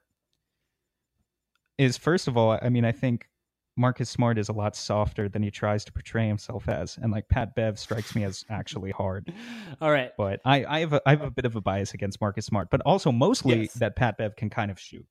is 1.77 1.97
first 1.97 2.27
of 2.27 2.35
all, 2.35 2.57
I 2.61 2.69
mean, 2.69 2.83
I 2.83 2.91
think 2.91 3.27
Marcus 3.75 4.09
Smart 4.09 4.37
is 4.37 4.49
a 4.49 4.53
lot 4.53 4.75
softer 4.75 5.27
than 5.27 5.41
he 5.41 5.49
tries 5.49 5.83
to 5.85 5.91
portray 5.91 6.27
himself 6.27 6.69
as, 6.69 6.97
and 7.01 7.11
like 7.11 7.27
Pat 7.27 7.55
Bev 7.55 7.79
strikes 7.79 8.15
me 8.15 8.23
as 8.23 8.45
actually 8.49 8.91
hard. 8.91 9.33
All 9.81 9.91
right, 9.91 10.11
but 10.17 10.41
I, 10.45 10.63
I 10.65 10.79
have 10.81 10.93
a, 10.93 11.01
I 11.05 11.11
have 11.11 11.21
a 11.21 11.31
bit 11.31 11.45
of 11.45 11.55
a 11.55 11.61
bias 11.61 11.93
against 11.93 12.21
Marcus 12.21 12.45
Smart, 12.45 12.69
but 12.69 12.81
also 12.81 13.11
mostly 13.11 13.61
yes. 13.61 13.73
that 13.75 13.95
Pat 13.95 14.17
Bev 14.17 14.35
can 14.35 14.49
kind 14.49 14.69
of 14.69 14.79
shoot, 14.79 15.05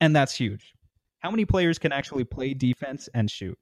and 0.00 0.14
that's 0.14 0.34
huge. 0.34 0.74
How 1.18 1.30
many 1.30 1.44
players 1.44 1.78
can 1.78 1.92
actually 1.92 2.24
play 2.24 2.54
defense 2.54 3.08
and 3.12 3.30
shoot, 3.30 3.58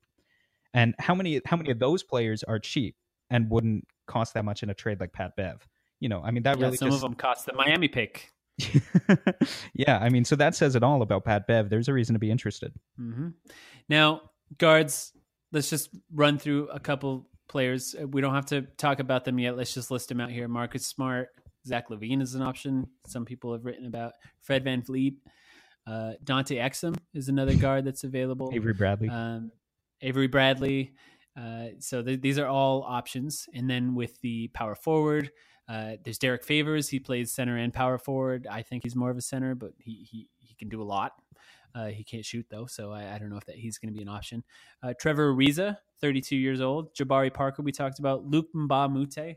and 0.75 0.95
how 0.99 1.15
many 1.15 1.41
how 1.47 1.57
many 1.57 1.71
of 1.71 1.79
those 1.79 2.03
players 2.03 2.43
are 2.43 2.59
cheap 2.59 2.97
and 3.31 3.51
wouldn't 3.51 3.87
cost 4.07 4.35
that 4.35 4.45
much 4.45 4.63
in 4.63 4.69
a 4.69 4.75
trade 4.75 5.01
like 5.01 5.13
Pat 5.13 5.37
Bev? 5.37 5.67
You 6.01 6.11
know, 6.11 6.21
I 6.23 6.33
mean 6.33 6.43
that 6.43 6.59
yeah, 6.59 6.67
really 6.67 6.77
some 6.77 6.89
just... 6.89 6.97
of 6.97 7.01
them 7.01 7.15
cost 7.15 7.47
the 7.47 7.55
Miami 7.55 7.89
pick. 7.89 8.31
yeah, 9.75 9.99
I 9.99 10.09
mean, 10.09 10.25
so 10.25 10.37
that 10.37 10.55
says 10.55 10.75
it 10.75 10.83
all 10.83 11.03
about 11.03 11.25
Pat 11.25 11.47
Bev. 11.47 11.71
There's 11.71 11.89
a 11.89 11.93
reason 11.93 12.15
to 12.15 12.19
be 12.19 12.31
interested. 12.31 12.73
Mm-hmm. 13.01 13.29
Now, 13.89 14.23
guards, 14.59 15.13
let's 15.53 15.71
just 15.71 15.91
run 16.13 16.39
through 16.39 16.69
a 16.69 16.81
couple 16.81 17.29
players. 17.49 17.95
Uh, 18.01 18.07
we 18.07 18.21
don't 18.21 18.35
have 18.35 18.47
to 18.47 18.63
talk 18.63 19.01
about 19.01 19.25
them 19.25 19.39
yet. 19.39 19.57
Let's 19.57 19.75
just 19.75 19.91
list 19.91 20.09
them 20.09 20.21
out 20.21 20.31
here. 20.31 20.49
Marcus 20.49 20.87
Smart, 20.87 21.29
Zach 21.67 21.89
LaVine 21.89 22.23
is 22.23 22.35
an 22.35 22.43
option. 22.43 22.87
Some 23.07 23.25
people 23.25 23.53
have 23.53 23.65
written 23.65 23.87
about 23.87 24.13
Fred 24.43 24.65
VanVleet. 24.65 25.17
Uh, 25.87 26.13
Dante 26.23 26.57
Exum 26.57 26.97
is 27.15 27.29
another 27.29 27.55
guard 27.57 27.85
that's 27.85 28.05
available. 28.05 28.51
Avery 28.53 28.75
Bradley. 28.75 29.09
Um, 29.09 29.51
Avery 30.03 30.29
Bradley. 30.29 30.93
Uh, 31.37 31.69
so 31.79 32.03
th- 32.03 32.21
these 32.21 32.39
are 32.39 32.47
all 32.47 32.83
options. 32.83 33.47
And 33.55 33.71
then 33.71 33.95
with 33.95 34.21
the 34.21 34.49
power 34.49 34.75
forward, 34.75 35.31
uh, 35.69 35.93
there's 36.03 36.19
Derrick 36.19 36.45
Favors. 36.45 36.89
He 36.89 36.99
plays 36.99 37.33
center 37.33 37.57
and 37.57 37.73
power 37.73 37.99
forward. 37.99 38.47
I 38.51 38.63
think 38.63 38.83
he's 38.83 38.97
more 38.97 39.11
of 39.11 39.17
a 39.17 39.23
center, 39.23 39.55
but 39.55 39.73
he 39.79 40.07
he, 40.11 40.29
he 40.39 40.55
can 40.55 40.69
do 40.69 40.83
a 40.83 40.85
lot. 40.85 41.13
Uh, 41.75 41.89
he 41.89 42.03
can't 42.03 42.25
shoot 42.25 42.47
though, 42.51 42.67
so 42.67 42.91
I, 42.91 43.15
I, 43.15 43.19
don't 43.19 43.29
know 43.29 43.37
if 43.37 43.45
that 43.45 43.57
he's 43.57 43.79
going 43.79 43.93
to 43.93 43.97
be 43.97 44.03
an 44.03 44.09
option. 44.09 44.43
Uh, 44.83 44.95
Trevor 44.99 45.35
Ariza, 45.35 45.77
32 46.01 46.35
years 46.35 46.61
old. 46.63 46.95
Jabari 46.95 47.33
Parker, 47.33 47.63
we 47.63 47.73
talked 47.73 47.99
about. 47.99 48.23
A 48.23 48.89
Moute, 48.89 49.37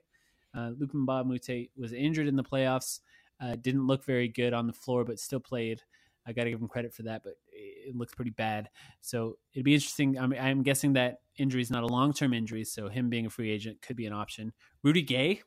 Uh, 0.56 0.72
Luc 0.78 0.94
Mbah 0.94 1.26
Moute 1.26 1.70
was 1.78 1.92
injured 1.92 2.28
in 2.28 2.38
the 2.38 2.44
playoffs, 2.44 3.02
uh, 3.42 3.58
didn't 3.58 3.86
look 3.86 4.06
very 4.06 4.30
good 4.30 4.54
on 4.54 4.66
the 4.66 4.74
floor, 4.74 5.04
but 5.04 5.20
still 5.20 5.42
played. 5.42 5.82
I 6.26 6.34
got 6.34 6.46
to 6.46 6.52
give 6.52 6.62
him 6.62 6.68
credit 6.68 6.94
for 6.94 7.04
that, 7.04 7.24
but 7.24 7.34
it 7.52 7.96
looks 7.96 8.14
pretty 8.14 8.32
bad. 8.32 8.70
So 9.02 9.38
it'd 9.54 9.66
be 9.66 9.74
interesting. 9.74 10.18
I 10.18 10.28
mean, 10.28 10.40
I'm 10.40 10.64
guessing 10.64 10.94
that 10.94 11.22
injury 11.38 11.62
is 11.62 11.72
not 11.72 11.84
a 11.84 11.88
long 11.88 12.14
term 12.14 12.34
injury, 12.34 12.64
so 12.64 12.88
him 12.88 13.10
being 13.10 13.26
a 13.26 13.30
free 13.30 13.50
agent 13.50 13.82
could 13.82 13.96
be 13.96 14.06
an 14.06 14.14
option. 14.14 14.54
Rudy 14.84 15.02
Gay, 15.02 15.42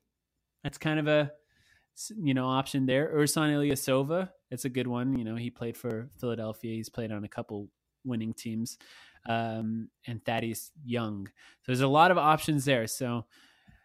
that's 0.65 0.79
kind 0.79 0.99
of 0.99 1.07
a 1.07 1.31
you 2.17 2.35
know 2.35 2.47
option 2.47 2.87
there. 2.87 3.12
Ersan 3.15 3.51
Ilyasova, 3.55 4.31
that's 4.51 4.65
a 4.65 4.69
good 4.69 4.89
one. 4.89 5.17
You 5.17 5.25
know, 5.25 5.37
he 5.37 5.51
played 5.51 5.77
for 5.77 6.09
Philadelphia. 6.19 6.75
He's 6.75 6.89
played 6.89 7.12
on 7.12 7.23
a 7.25 7.29
couple 7.29 7.69
winning 8.05 8.33
teams. 8.35 8.77
Um, 9.27 9.89
and 10.07 10.23
Thaddeus 10.25 10.71
Young. 10.85 11.27
So 11.27 11.33
there's 11.69 11.81
a 11.81 11.89
lot 11.89 12.11
of 12.11 12.19
options 12.19 12.65
there. 12.67 12.87
So 12.87 13.25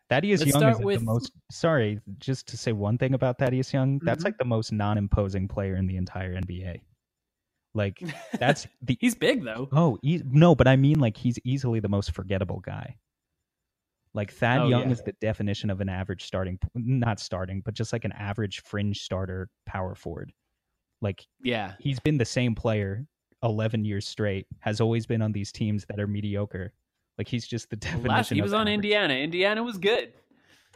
Thaddeus 0.10 0.42
Let's 0.42 0.52
Young 0.60 0.72
is 0.72 0.80
with- 0.80 1.00
the 1.00 1.06
most. 1.06 1.32
Sorry, 1.52 2.02
just 2.18 2.48
to 2.48 2.58
say 2.58 2.72
one 2.74 2.98
thing 2.98 3.14
about 3.14 3.38
Thaddeus 3.38 3.72
Young, 3.74 4.00
that's 4.00 4.22
Mhm. 4.24 4.26
like 4.26 4.38
the 4.38 4.46
most 4.46 4.72
non-imposing 4.74 5.48
player 5.48 5.76
in 5.76 5.86
the 5.88 5.96
entire 5.98 6.34
NBA. 6.36 6.82
Like 7.76 8.00
that's 8.40 8.68
the 8.82 8.98
he's 9.00 9.16
big 9.16 9.44
though. 9.46 9.70
oh 9.72 9.98
e- 10.02 10.24
no, 10.26 10.56
but 10.56 10.68
I 10.68 10.76
mean 10.76 11.00
like 11.00 11.16
he's 11.16 11.38
easily 11.46 11.80
the 11.80 11.88
most 11.90 12.12
forgettable 12.14 12.60
guy. 12.60 12.98
Like 14.14 14.32
Thad 14.32 14.62
Oh, 14.62 14.68
Young 14.68 14.84
yeah. 14.88 14.91
is 14.91 15.01
the 15.03 15.14
definition 15.22 15.70
of 15.70 15.82
an 15.82 15.89
average 15.89 16.24
starting, 16.26 16.57
not 16.76 17.20
starting, 17.20 17.62
but 17.62 17.74
just 17.76 17.93
like 17.93 18.05
an 18.05 18.12
average 18.14 18.62
fringe 18.64 19.01
starter 19.01 19.49
power 19.66 19.93
forward. 19.95 20.32
Like 21.01 21.26
Yeah. 21.43 21.74
he's 21.80 21.99
been 21.99 22.18
the 22.18 22.26
same 22.26 22.55
player 22.55 23.05
11 23.43 23.86
years 23.86 24.07
straight 24.07 24.47
has 24.60 24.82
always 24.82 25.05
been 25.05 25.22
on 25.22 25.32
these 25.32 25.51
teams 25.51 25.86
that 25.89 25.99
are 25.99 26.07
mediocre 26.07 26.74
like 27.18 27.28
he's 27.28 27.47
just 27.47 27.70
the 27.70 27.76
definition 27.78 28.07
Last 28.10 28.30
he 28.30 28.41
was 28.41 28.51
on 28.53 28.62
average. 28.62 28.74
Indiana. 28.76 29.14
Indiana 29.14 29.64
was 29.64 29.78
good. 29.78 30.12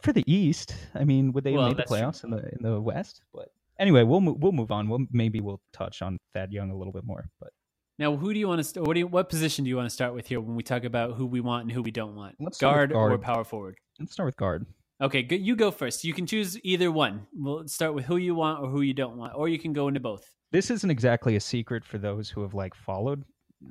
for 0.00 0.12
the 0.14 0.24
east 0.26 0.74
i 0.94 1.04
mean 1.04 1.30
would 1.32 1.44
they 1.44 1.52
have 1.52 1.58
Well, 1.58 1.68
made 1.68 1.76
the 1.76 1.82
true. 1.82 1.96
playoffs 1.98 2.24
in 2.24 2.30
the 2.30 2.38
in 2.54 2.58
the 2.62 2.80
west 2.80 3.20
but 3.34 3.50
anyway 3.78 4.02
we'll 4.02 4.20
we'll 4.22 4.52
move 4.52 4.70
on 4.72 4.88
we'll 4.88 5.04
maybe 5.10 5.40
we'll 5.40 5.60
touch 5.74 6.00
on 6.00 6.18
thad 6.32 6.52
young 6.54 6.70
a 6.70 6.76
little 6.76 6.92
bit 6.92 7.04
more 7.04 7.28
but 7.38 7.50
Now, 7.98 8.16
who 8.16 8.32
do 8.34 8.40
you 8.40 8.48
want 8.48 8.58
to? 8.58 8.64
St- 8.64 8.86
what 8.86 8.94
do 8.94 9.00
you, 9.00 9.06
What 9.06 9.28
position 9.28 9.64
do 9.64 9.68
you 9.70 9.76
want 9.76 9.86
to 9.86 9.94
start 9.94 10.14
with 10.14 10.26
here 10.26 10.40
when 10.40 10.56
we 10.56 10.62
talk 10.62 10.84
about 10.84 11.14
who 11.14 11.26
we 11.26 11.40
want 11.40 11.62
and 11.64 11.72
who 11.72 11.82
we 11.82 11.90
don't 11.92 12.16
want? 12.16 12.34
With 12.40 12.58
guard, 12.58 12.92
or 12.92 13.16
power 13.18 13.44
forward. 13.44 13.76
let's 14.00 14.12
start 14.12 14.26
with 14.26 14.36
guard 14.36 14.66
Okay, 15.00 15.22
good. 15.22 15.44
You 15.44 15.56
go 15.56 15.70
first. 15.72 16.04
You 16.04 16.14
can 16.14 16.24
choose 16.24 16.58
either 16.64 16.90
one. 16.90 17.26
We'll 17.34 17.66
start 17.66 17.94
with 17.94 18.04
who 18.04 18.16
you 18.16 18.34
want 18.34 18.62
or 18.62 18.68
who 18.70 18.80
you 18.82 18.94
don't 18.94 19.16
want, 19.16 19.32
or 19.34 19.48
you 19.48 19.58
can 19.58 19.72
go 19.72 19.88
into 19.88 20.00
both. 20.00 20.24
this 20.52 20.70
isn't 20.70 20.90
exactly 20.90 21.34
a 21.36 21.40
secret 21.40 21.84
for 21.84 21.98
those 21.98 22.30
who 22.30 22.42
have 22.42 22.54
like 22.54 22.74
followed 22.74 23.24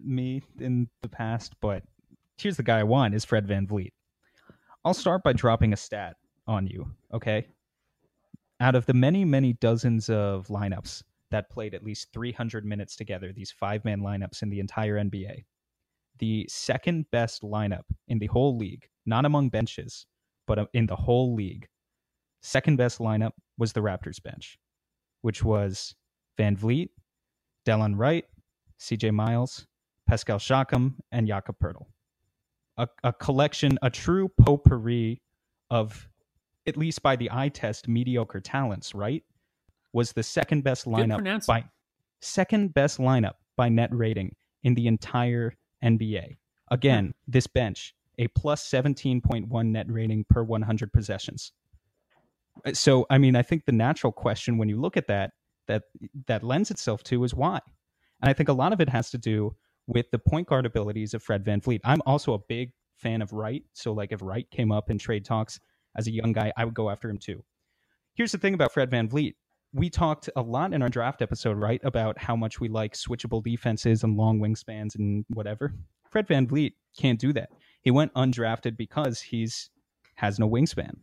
me 0.04 0.42
in 0.60 0.88
the 1.02 1.08
past 1.10 1.54
but 1.62 1.84
here's 2.38 2.58
the 2.58 2.64
guy 2.64 2.80
i 2.80 2.84
want 2.84 3.14
is 3.14 3.24
fred 3.24 3.46
vanvleet 3.48 3.92
i'll 4.86 4.94
start 4.94 5.22
by 5.24 5.32
dropping 5.32 5.72
a 5.72 5.78
stat 5.78 6.16
on 6.48 6.66
you 6.66 6.86
okay 7.14 7.46
out 8.60 8.74
of 8.74 8.86
the 8.88 8.94
many 8.94 9.24
many 9.24 9.54
dozens 9.54 10.10
of 10.10 10.48
lineups 10.48 11.04
that 11.34 11.50
played 11.50 11.74
at 11.74 11.84
least 11.84 12.08
300 12.14 12.66
minutes 12.66 12.96
together 12.96 13.32
these 13.34 13.52
five 13.52 13.84
man 13.86 14.02
lineups 14.02 14.42
in 14.42 14.50
the 14.50 14.60
entire 14.60 14.96
nba 15.04 15.44
the 16.20 16.46
second 16.50 17.06
best 17.12 17.42
lineup 17.42 17.84
in 18.08 18.20
the 18.20 18.28
whole 18.28 18.58
league 18.58 18.88
not 19.06 19.26
among 19.26 19.50
benches 19.50 20.06
but 20.48 20.60
uh, 20.60 20.66
in 20.74 20.86
the 20.86 20.96
whole 20.96 21.34
league 21.34 21.68
second 22.42 22.78
best 22.78 23.00
lineup 23.00 23.32
was 23.58 23.74
the 23.74 23.82
raptors 23.82 24.22
bench 24.22 24.58
which 25.24 25.44
was 25.44 25.96
VanVleet, 26.38 26.90
Delon 27.66 27.98
Wright, 27.98 28.26
CJ 28.80 29.12
Miles, 29.14 29.66
Pascal 30.08 30.38
Siakam, 30.38 30.96
and 31.12 31.28
Jakob 31.28 31.56
Poeltl. 31.60 31.86
A, 32.78 32.88
a 33.04 33.14
collection, 33.14 33.80
a 33.82 33.90
true 33.90 34.30
potpourri 34.42 35.22
of, 35.70 36.10
at 36.68 36.78
least 36.78 37.02
by 37.02 37.16
the 37.16 37.30
eye 37.32 37.50
test, 37.50 37.88
mediocre 37.88 38.42
talents, 38.42 38.94
right? 38.94 39.24
Was 39.94 40.12
the 40.12 40.24
second 40.24 40.64
best 40.64 40.86
lineup 40.86 41.18
by 41.46 41.66
second 42.22 42.74
best 42.74 42.98
lineup 43.00 43.34
by 43.56 43.70
net 43.70 43.89
rating 43.94 44.36
in 44.64 44.74
the 44.74 44.88
entire 44.88 45.54
NBA. 45.84 46.38
Again, 46.72 47.14
this 47.28 47.46
bench, 47.48 47.94
a 48.18 48.28
plus 48.30 48.68
17.1 48.70 49.66
net 49.68 49.86
rating 49.89 50.26
per 50.30 50.44
100 50.44 50.91
possessions. 50.94 51.52
Uh, 52.66 52.74
So, 52.74 53.06
I 53.10 53.18
mean, 53.18 53.36
I 53.36 53.41
think 53.41 53.66
the 53.66 53.72
natural 53.72 54.12
question 54.12 54.58
when 54.58 54.70
you 54.70 54.80
look 54.80 54.98
at 54.98 55.08
that 55.08 55.32
that 55.68 55.84
that 56.28 56.44
lends 56.44 56.72
itself 56.72 57.04
to 57.04 57.24
is 57.24 57.34
why. 57.34 57.60
And 58.22 58.30
I 58.30 58.34
think 58.34 58.50
a 58.50 58.54
lot 58.54 58.74
of 58.74 58.82
it 58.82 58.89
has 58.89 59.12
to 59.12 59.18
do 59.18 59.56
with 59.88 60.10
the 60.12 60.20
point 60.20 60.48
guard 60.48 60.66
abilities 60.66 61.14
of 61.14 61.22
Fred 61.22 61.44
VanVleet. 61.44 61.82
I'm 61.84 62.02
also 62.06 62.34
a 62.34 62.39
big 62.39 62.72
fan 62.96 63.22
of 63.22 63.34
Wright, 63.34 63.64
so 63.74 63.91
like 63.91 64.12
if 64.12 64.22
Wright 64.22 64.50
came 64.50 64.72
up 64.72 64.89
in 64.89 64.98
trade 64.98 65.26
talks 65.26 65.60
as 65.98 66.08
a 66.08 66.12
young 66.12 66.32
guy, 66.32 66.52
I 66.56 66.66
would 66.66 66.74
go 66.74 66.89
after 66.89 67.10
him 67.10 67.18
too. 67.18 67.44
Here's 68.16 68.32
the 68.32 68.38
thing 68.38 68.54
about 68.54 68.72
Fred 68.72 68.89
VanVleet. 68.89 69.36
We 69.74 69.90
talked 69.90 70.30
a 70.36 70.42
lot 70.42 70.74
in 70.74 70.82
our 70.82 70.90
draft 70.90 71.22
episode, 71.22 71.58
right, 71.58 71.82
about 71.84 72.18
how 72.18 72.36
much 72.36 72.60
we 72.60 72.70
like 72.70 72.94
switchable 72.94 73.44
defenses 73.44 74.04
and 74.04 74.16
long 74.16 74.40
wingspans 74.40 74.96
and 74.96 75.26
whatever. 75.30 75.74
Fred 76.12 76.28
VanVleet 76.28 76.74
can't 76.98 77.20
do 77.20 77.34
that. 77.34 77.50
He 77.82 77.90
went 77.90 78.14
undrafted 78.14 78.78
because 78.78 79.20
he's 79.20 79.72
has 80.16 80.38
no 80.40 80.48
wingspan 80.48 80.94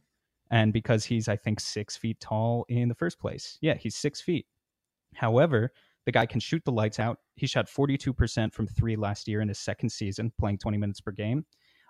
and 0.50 0.72
because 0.72 1.04
he's 1.04 1.28
I 1.28 1.36
think 1.36 1.58
six 1.58 1.96
feet 1.96 2.20
tall 2.20 2.64
in 2.68 2.88
the 2.88 2.94
first 2.94 3.18
place. 3.18 3.58
Yeah, 3.60 3.74
he's 3.74 3.96
six 3.96 4.20
feet. 4.20 4.46
However, 5.14 5.72
the 6.06 6.12
guy 6.12 6.26
can 6.26 6.40
shoot 6.40 6.64
the 6.64 6.72
lights 6.72 6.98
out. 6.98 7.18
He 7.36 7.46
shot 7.46 7.68
42% 7.68 8.52
from 8.52 8.66
three 8.66 8.96
last 8.96 9.28
year 9.28 9.40
in 9.40 9.48
his 9.48 9.58
second 9.58 9.90
season, 9.90 10.32
playing 10.38 10.58
20 10.58 10.78
minutes 10.78 11.00
per 11.00 11.10
game. 11.10 11.44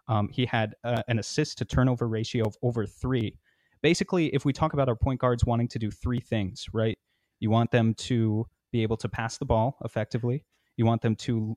Um, 0.09 0.29
he 0.29 0.45
had 0.47 0.75
uh, 0.83 1.03
an 1.09 1.19
assist 1.19 1.59
to 1.59 1.65
turnover 1.65 2.09
ratio 2.09 2.45
of 2.45 2.57
over 2.63 2.87
three. 2.87 3.37
Basically, 3.83 4.27
if 4.35 4.45
we 4.45 4.53
talk 4.53 4.73
about 4.73 4.89
our 4.89 4.97
point 4.97 5.21
guards 5.21 5.45
wanting 5.45 5.69
to 5.69 5.79
do 5.79 5.91
three 5.91 6.21
things, 6.21 6.67
right? 6.73 6.99
You 7.41 7.51
want 7.51 7.71
them 7.71 7.95
to 7.95 8.47
be 8.73 8.83
able 8.83 8.97
to 8.99 9.09
pass 9.09 9.39
the 9.39 9.47
ball 9.47 9.79
effectively. 9.85 10.45
You 10.77 10.87
want 10.87 11.03
them 11.03 11.17
to, 11.17 11.57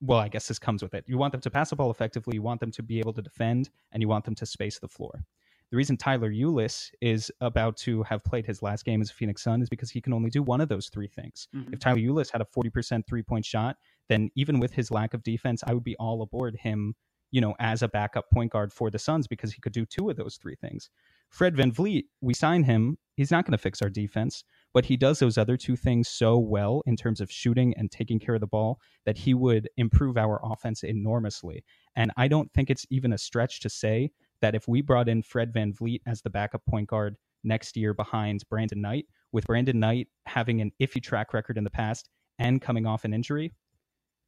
well, 0.00 0.18
I 0.18 0.28
guess 0.28 0.46
this 0.48 0.58
comes 0.58 0.82
with 0.82 0.94
it. 0.94 1.04
You 1.06 1.18
want 1.18 1.32
them 1.32 1.40
to 1.40 1.50
pass 1.50 1.70
the 1.70 1.76
ball 1.76 1.90
effectively. 1.90 2.34
You 2.36 2.42
want 2.42 2.60
them 2.60 2.70
to 2.72 2.82
be 2.82 2.98
able 3.00 3.12
to 3.14 3.22
defend, 3.22 3.70
and 3.92 4.00
you 4.02 4.08
want 4.08 4.24
them 4.24 4.34
to 4.36 4.46
space 4.46 4.78
the 4.78 4.88
floor. 4.88 5.24
The 5.70 5.76
reason 5.76 5.96
Tyler 5.96 6.30
Ulis 6.30 6.90
is 7.00 7.32
about 7.40 7.76
to 7.78 8.04
have 8.04 8.22
played 8.22 8.46
his 8.46 8.62
last 8.62 8.84
game 8.84 9.00
as 9.00 9.10
a 9.10 9.14
Phoenix 9.14 9.42
Sun 9.42 9.62
is 9.62 9.68
because 9.68 9.90
he 9.90 10.00
can 10.00 10.12
only 10.12 10.30
do 10.30 10.42
one 10.42 10.60
of 10.60 10.68
those 10.68 10.88
three 10.88 11.08
things. 11.08 11.48
Mhm. 11.52 11.72
If 11.72 11.80
Tyler 11.80 11.98
Ulis 11.98 12.30
had 12.30 12.40
a 12.40 12.44
40% 12.44 13.06
three 13.08 13.22
point 13.22 13.44
shot, 13.44 13.76
then 14.08 14.30
even 14.36 14.60
with 14.60 14.72
his 14.72 14.92
lack 14.92 15.14
of 15.14 15.24
defense, 15.24 15.64
I 15.66 15.74
would 15.74 15.82
be 15.82 15.96
all 15.96 16.22
aboard 16.22 16.56
him, 16.56 16.94
you 17.32 17.40
know, 17.40 17.56
as 17.58 17.82
a 17.82 17.88
backup 17.88 18.30
point 18.30 18.52
guard 18.52 18.72
for 18.72 18.88
the 18.90 18.98
Suns 19.00 19.26
because 19.26 19.52
he 19.52 19.60
could 19.60 19.72
do 19.72 19.84
two 19.84 20.10
of 20.10 20.16
those 20.16 20.36
three 20.36 20.54
things. 20.54 20.90
Fred 21.34 21.56
VanVleet, 21.56 22.04
we 22.20 22.32
sign 22.32 22.62
him. 22.62 22.96
He's 23.16 23.32
not 23.32 23.44
going 23.44 23.58
to 23.58 23.58
fix 23.58 23.82
our 23.82 23.90
defense, 23.90 24.44
but 24.72 24.84
he 24.84 24.96
does 24.96 25.18
those 25.18 25.36
other 25.36 25.56
two 25.56 25.74
things 25.74 26.08
so 26.08 26.38
well 26.38 26.80
in 26.86 26.94
terms 26.94 27.20
of 27.20 27.28
shooting 27.28 27.74
and 27.76 27.90
taking 27.90 28.20
care 28.20 28.36
of 28.36 28.40
the 28.40 28.46
ball 28.46 28.78
that 29.04 29.18
he 29.18 29.34
would 29.34 29.68
improve 29.76 30.16
our 30.16 30.40
offense 30.44 30.84
enormously. 30.84 31.64
And 31.96 32.12
I 32.16 32.28
don't 32.28 32.52
think 32.52 32.70
it's 32.70 32.86
even 32.88 33.12
a 33.12 33.18
stretch 33.18 33.58
to 33.62 33.68
say 33.68 34.12
that 34.42 34.54
if 34.54 34.68
we 34.68 34.80
brought 34.80 35.08
in 35.08 35.24
Fred 35.24 35.52
VanVleet 35.52 36.02
as 36.06 36.22
the 36.22 36.30
backup 36.30 36.64
point 36.70 36.88
guard 36.88 37.16
next 37.42 37.76
year 37.76 37.94
behind 37.94 38.44
Brandon 38.48 38.80
Knight, 38.80 39.06
with 39.32 39.44
Brandon 39.48 39.80
Knight 39.80 40.06
having 40.26 40.60
an 40.60 40.70
iffy 40.80 41.02
track 41.02 41.34
record 41.34 41.58
in 41.58 41.64
the 41.64 41.70
past 41.70 42.10
and 42.38 42.62
coming 42.62 42.86
off 42.86 43.04
an 43.04 43.12
injury, 43.12 43.52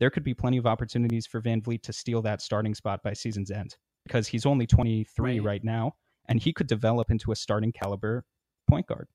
there 0.00 0.10
could 0.10 0.24
be 0.24 0.34
plenty 0.34 0.56
of 0.56 0.66
opportunities 0.66 1.24
for 1.24 1.40
VanVleet 1.40 1.82
to 1.82 1.92
steal 1.92 2.20
that 2.22 2.42
starting 2.42 2.74
spot 2.74 3.04
by 3.04 3.12
season's 3.12 3.52
end 3.52 3.76
because 4.04 4.26
he's 4.26 4.44
only 4.44 4.66
23 4.66 5.38
Right. 5.38 5.44
right 5.44 5.62
now 5.62 5.92
and 6.28 6.40
he 6.40 6.52
could 6.52 6.66
develop 6.66 7.10
into 7.10 7.32
a 7.32 7.36
starting 7.36 7.72
caliber 7.72 8.24
point 8.68 8.86
guard. 8.86 9.08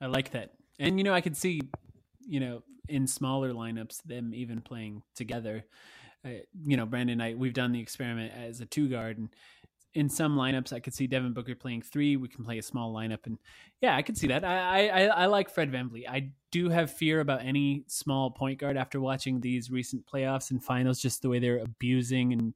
I 0.00 0.06
like 0.06 0.30
that. 0.32 0.52
And 0.78 0.98
you 0.98 1.04
know, 1.04 1.14
I 1.14 1.20
could 1.20 1.36
see, 1.36 1.60
you 2.26 2.40
know, 2.40 2.62
in 2.88 3.06
smaller 3.06 3.52
lineups 3.52 4.02
them 4.04 4.32
even 4.34 4.60
playing 4.60 5.02
together. 5.14 5.64
Uh, 6.24 6.30
you 6.64 6.76
know, 6.76 6.86
Brandon 6.86 7.18
Knight, 7.18 7.38
we've 7.38 7.52
done 7.52 7.72
the 7.72 7.80
experiment 7.80 8.32
as 8.34 8.60
a 8.60 8.66
two 8.66 8.88
guard 8.88 9.18
and 9.18 9.28
in 9.94 10.08
some 10.08 10.36
lineups 10.36 10.72
I 10.72 10.80
could 10.80 10.94
see 10.94 11.06
Devin 11.06 11.32
Booker 11.32 11.54
playing 11.54 11.82
three. 11.82 12.16
We 12.16 12.28
can 12.28 12.44
play 12.44 12.58
a 12.58 12.62
small 12.62 12.94
lineup 12.94 13.26
and 13.26 13.38
yeah, 13.80 13.96
I 13.96 14.02
could 14.02 14.16
see 14.16 14.28
that. 14.28 14.44
I 14.44 14.88
I, 14.88 15.02
I 15.06 15.26
like 15.26 15.50
Fred 15.50 15.72
VanVleet. 15.72 16.08
I 16.08 16.30
do 16.50 16.68
have 16.68 16.92
fear 16.92 17.20
about 17.20 17.44
any 17.44 17.84
small 17.88 18.30
point 18.30 18.58
guard 18.58 18.76
after 18.76 19.00
watching 19.00 19.40
these 19.40 19.70
recent 19.70 20.06
playoffs 20.06 20.50
and 20.50 20.62
finals, 20.62 21.00
just 21.00 21.22
the 21.22 21.28
way 21.28 21.38
they're 21.38 21.58
abusing 21.58 22.32
and 22.32 22.54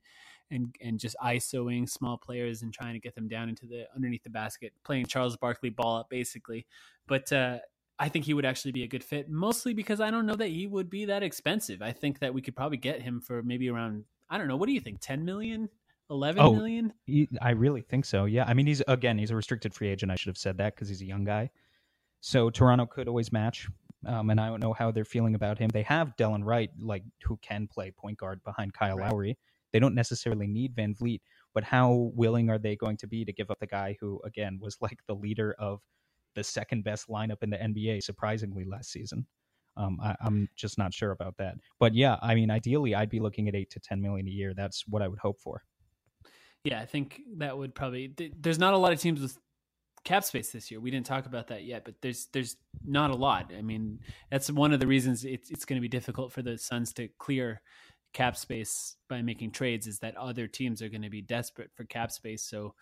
and 0.52 0.74
and 0.80 1.00
just 1.00 1.16
isoing 1.24 1.88
small 1.88 2.16
players 2.16 2.62
and 2.62 2.72
trying 2.72 2.92
to 2.94 3.00
get 3.00 3.14
them 3.14 3.26
down 3.26 3.48
into 3.48 3.66
the 3.66 3.86
underneath 3.94 4.22
the 4.22 4.30
basket, 4.30 4.72
playing 4.84 5.06
Charles 5.06 5.36
Barkley 5.36 5.70
ball 5.70 5.96
up 5.98 6.10
basically. 6.10 6.66
But 7.08 7.32
uh, 7.32 7.58
I 7.98 8.08
think 8.08 8.24
he 8.24 8.34
would 8.34 8.44
actually 8.44 8.72
be 8.72 8.84
a 8.84 8.88
good 8.88 9.02
fit, 9.04 9.28
mostly 9.28 9.74
because 9.74 10.00
I 10.00 10.10
don't 10.10 10.26
know 10.26 10.36
that 10.36 10.48
he 10.48 10.66
would 10.66 10.88
be 10.90 11.06
that 11.06 11.22
expensive. 11.22 11.82
I 11.82 11.92
think 11.92 12.20
that 12.20 12.32
we 12.34 12.42
could 12.42 12.54
probably 12.56 12.78
get 12.78 13.02
him 13.02 13.20
for 13.20 13.42
maybe 13.42 13.68
around 13.68 14.04
I 14.30 14.38
don't 14.38 14.48
know. 14.48 14.56
What 14.56 14.66
do 14.66 14.72
you 14.72 14.80
think? 14.80 14.98
Ten 15.00 15.24
million? 15.24 15.68
Eleven 16.10 16.42
Oh. 16.42 16.52
million? 16.52 16.92
He, 17.06 17.28
I 17.40 17.50
really 17.50 17.80
think 17.82 18.04
so. 18.04 18.26
Yeah. 18.26 18.44
I 18.46 18.54
mean, 18.54 18.66
he's 18.66 18.82
again, 18.86 19.18
he's 19.18 19.30
a 19.30 19.36
restricted 19.36 19.72
free 19.74 19.88
agent. 19.88 20.12
I 20.12 20.16
should 20.16 20.28
have 20.28 20.38
said 20.38 20.58
that 20.58 20.74
because 20.74 20.88
he's 20.88 21.00
a 21.02 21.06
young 21.06 21.24
guy. 21.24 21.50
So 22.20 22.50
Toronto 22.50 22.86
could 22.86 23.08
always 23.08 23.32
match. 23.32 23.68
Um, 24.04 24.30
and 24.30 24.40
I 24.40 24.48
don't 24.48 24.60
know 24.60 24.72
how 24.72 24.90
they're 24.90 25.04
feeling 25.04 25.34
about 25.36 25.58
him. 25.58 25.68
They 25.68 25.82
have 25.82 26.16
Delon 26.16 26.44
Wright, 26.44 26.70
like 26.80 27.04
who 27.24 27.36
can 27.40 27.68
play 27.68 27.92
point 27.92 28.18
guard 28.18 28.42
behind 28.42 28.74
Kyle 28.74 28.96
Right. 28.96 29.10
Lowry. 29.10 29.38
They 29.72 29.78
don't 29.78 29.94
necessarily 29.94 30.46
need 30.46 30.74
VanVleet. 30.74 31.20
But 31.54 31.64
how 31.64 32.12
willing 32.14 32.50
are 32.50 32.58
they 32.58 32.76
going 32.76 32.96
to 32.98 33.06
be 33.06 33.24
to 33.24 33.32
give 33.32 33.50
up 33.50 33.58
the 33.60 33.66
guy 33.66 33.96
who, 34.00 34.20
again, 34.24 34.58
was 34.60 34.76
like 34.80 34.98
the 35.06 35.14
leader 35.14 35.54
of 35.58 35.80
the 36.34 36.44
second 36.44 36.84
best 36.84 37.08
lineup 37.08 37.42
in 37.42 37.50
the 37.50 37.58
NBA, 37.58 38.02
surprisingly, 38.02 38.64
last 38.64 38.90
season? 38.90 39.26
Um, 39.76 39.98
I, 40.02 40.14
I'm 40.20 40.48
just 40.54 40.78
not 40.78 40.92
sure 40.92 41.12
about 41.12 41.36
that. 41.38 41.56
But 41.78 41.94
yeah, 41.94 42.16
I 42.22 42.34
mean, 42.34 42.50
ideally, 42.50 42.94
I'd 42.94 43.10
be 43.10 43.20
looking 43.20 43.48
at 43.48 43.54
eight 43.54 43.70
to 43.70 43.80
ten 43.80 44.00
million 44.00 44.26
a 44.26 44.30
year. 44.30 44.54
That's 44.54 44.86
what 44.86 45.02
I 45.02 45.08
would 45.08 45.18
hope 45.18 45.40
for. 45.40 45.62
Yeah, 46.64 46.80
I 46.80 46.86
think 46.86 47.20
that 47.38 47.56
would 47.56 47.74
probably. 47.74 48.14
There's 48.38 48.58
not 48.58 48.74
a 48.74 48.78
lot 48.78 48.92
of 48.92 49.00
teams 49.00 49.20
with 49.20 49.38
cap 50.04 50.24
space 50.24 50.50
this 50.50 50.70
year. 50.70 50.80
We 50.80 50.90
didn't 50.90 51.06
talk 51.06 51.26
about 51.26 51.48
that 51.48 51.64
yet, 51.64 51.84
but 51.84 51.94
there's 52.02 52.26
there's 52.32 52.56
not 52.84 53.10
a 53.10 53.14
lot. 53.14 53.52
I 53.56 53.62
mean, 53.62 54.00
that's 54.30 54.50
one 54.50 54.72
of 54.72 54.80
the 54.80 54.86
reasons 54.86 55.24
it's 55.24 55.50
it's 55.50 55.64
going 55.64 55.78
to 55.78 55.82
be 55.82 55.88
difficult 55.88 56.32
for 56.32 56.42
the 56.42 56.58
Suns 56.58 56.92
to 56.94 57.08
clear 57.18 57.62
cap 58.12 58.36
space 58.36 58.96
by 59.08 59.22
making 59.22 59.52
trades. 59.52 59.86
Is 59.86 59.98
that 60.00 60.16
other 60.16 60.46
teams 60.46 60.82
are 60.82 60.88
going 60.88 61.02
to 61.02 61.10
be 61.10 61.22
desperate 61.22 61.70
for 61.74 61.84
cap 61.84 62.12
space? 62.12 62.42
So, 62.42 62.74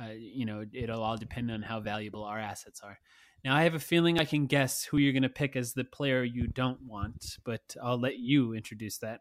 uh, 0.00 0.12
you 0.16 0.44
know, 0.46 0.64
it'll 0.72 1.02
all 1.02 1.16
depend 1.16 1.50
on 1.50 1.62
how 1.62 1.80
valuable 1.80 2.24
our 2.24 2.38
assets 2.38 2.80
are. 2.82 2.98
Now, 3.44 3.54
I 3.54 3.62
have 3.64 3.74
a 3.74 3.80
feeling 3.80 4.18
I 4.18 4.24
can 4.24 4.46
guess 4.46 4.84
who 4.84 4.96
you're 4.98 5.12
going 5.12 5.22
to 5.22 5.28
pick 5.28 5.54
as 5.54 5.74
the 5.74 5.84
player 5.84 6.24
you 6.24 6.46
don't 6.46 6.82
want, 6.82 7.36
but 7.44 7.76
I'll 7.82 8.00
let 8.00 8.18
you 8.18 8.54
introduce 8.54 8.98
that. 8.98 9.20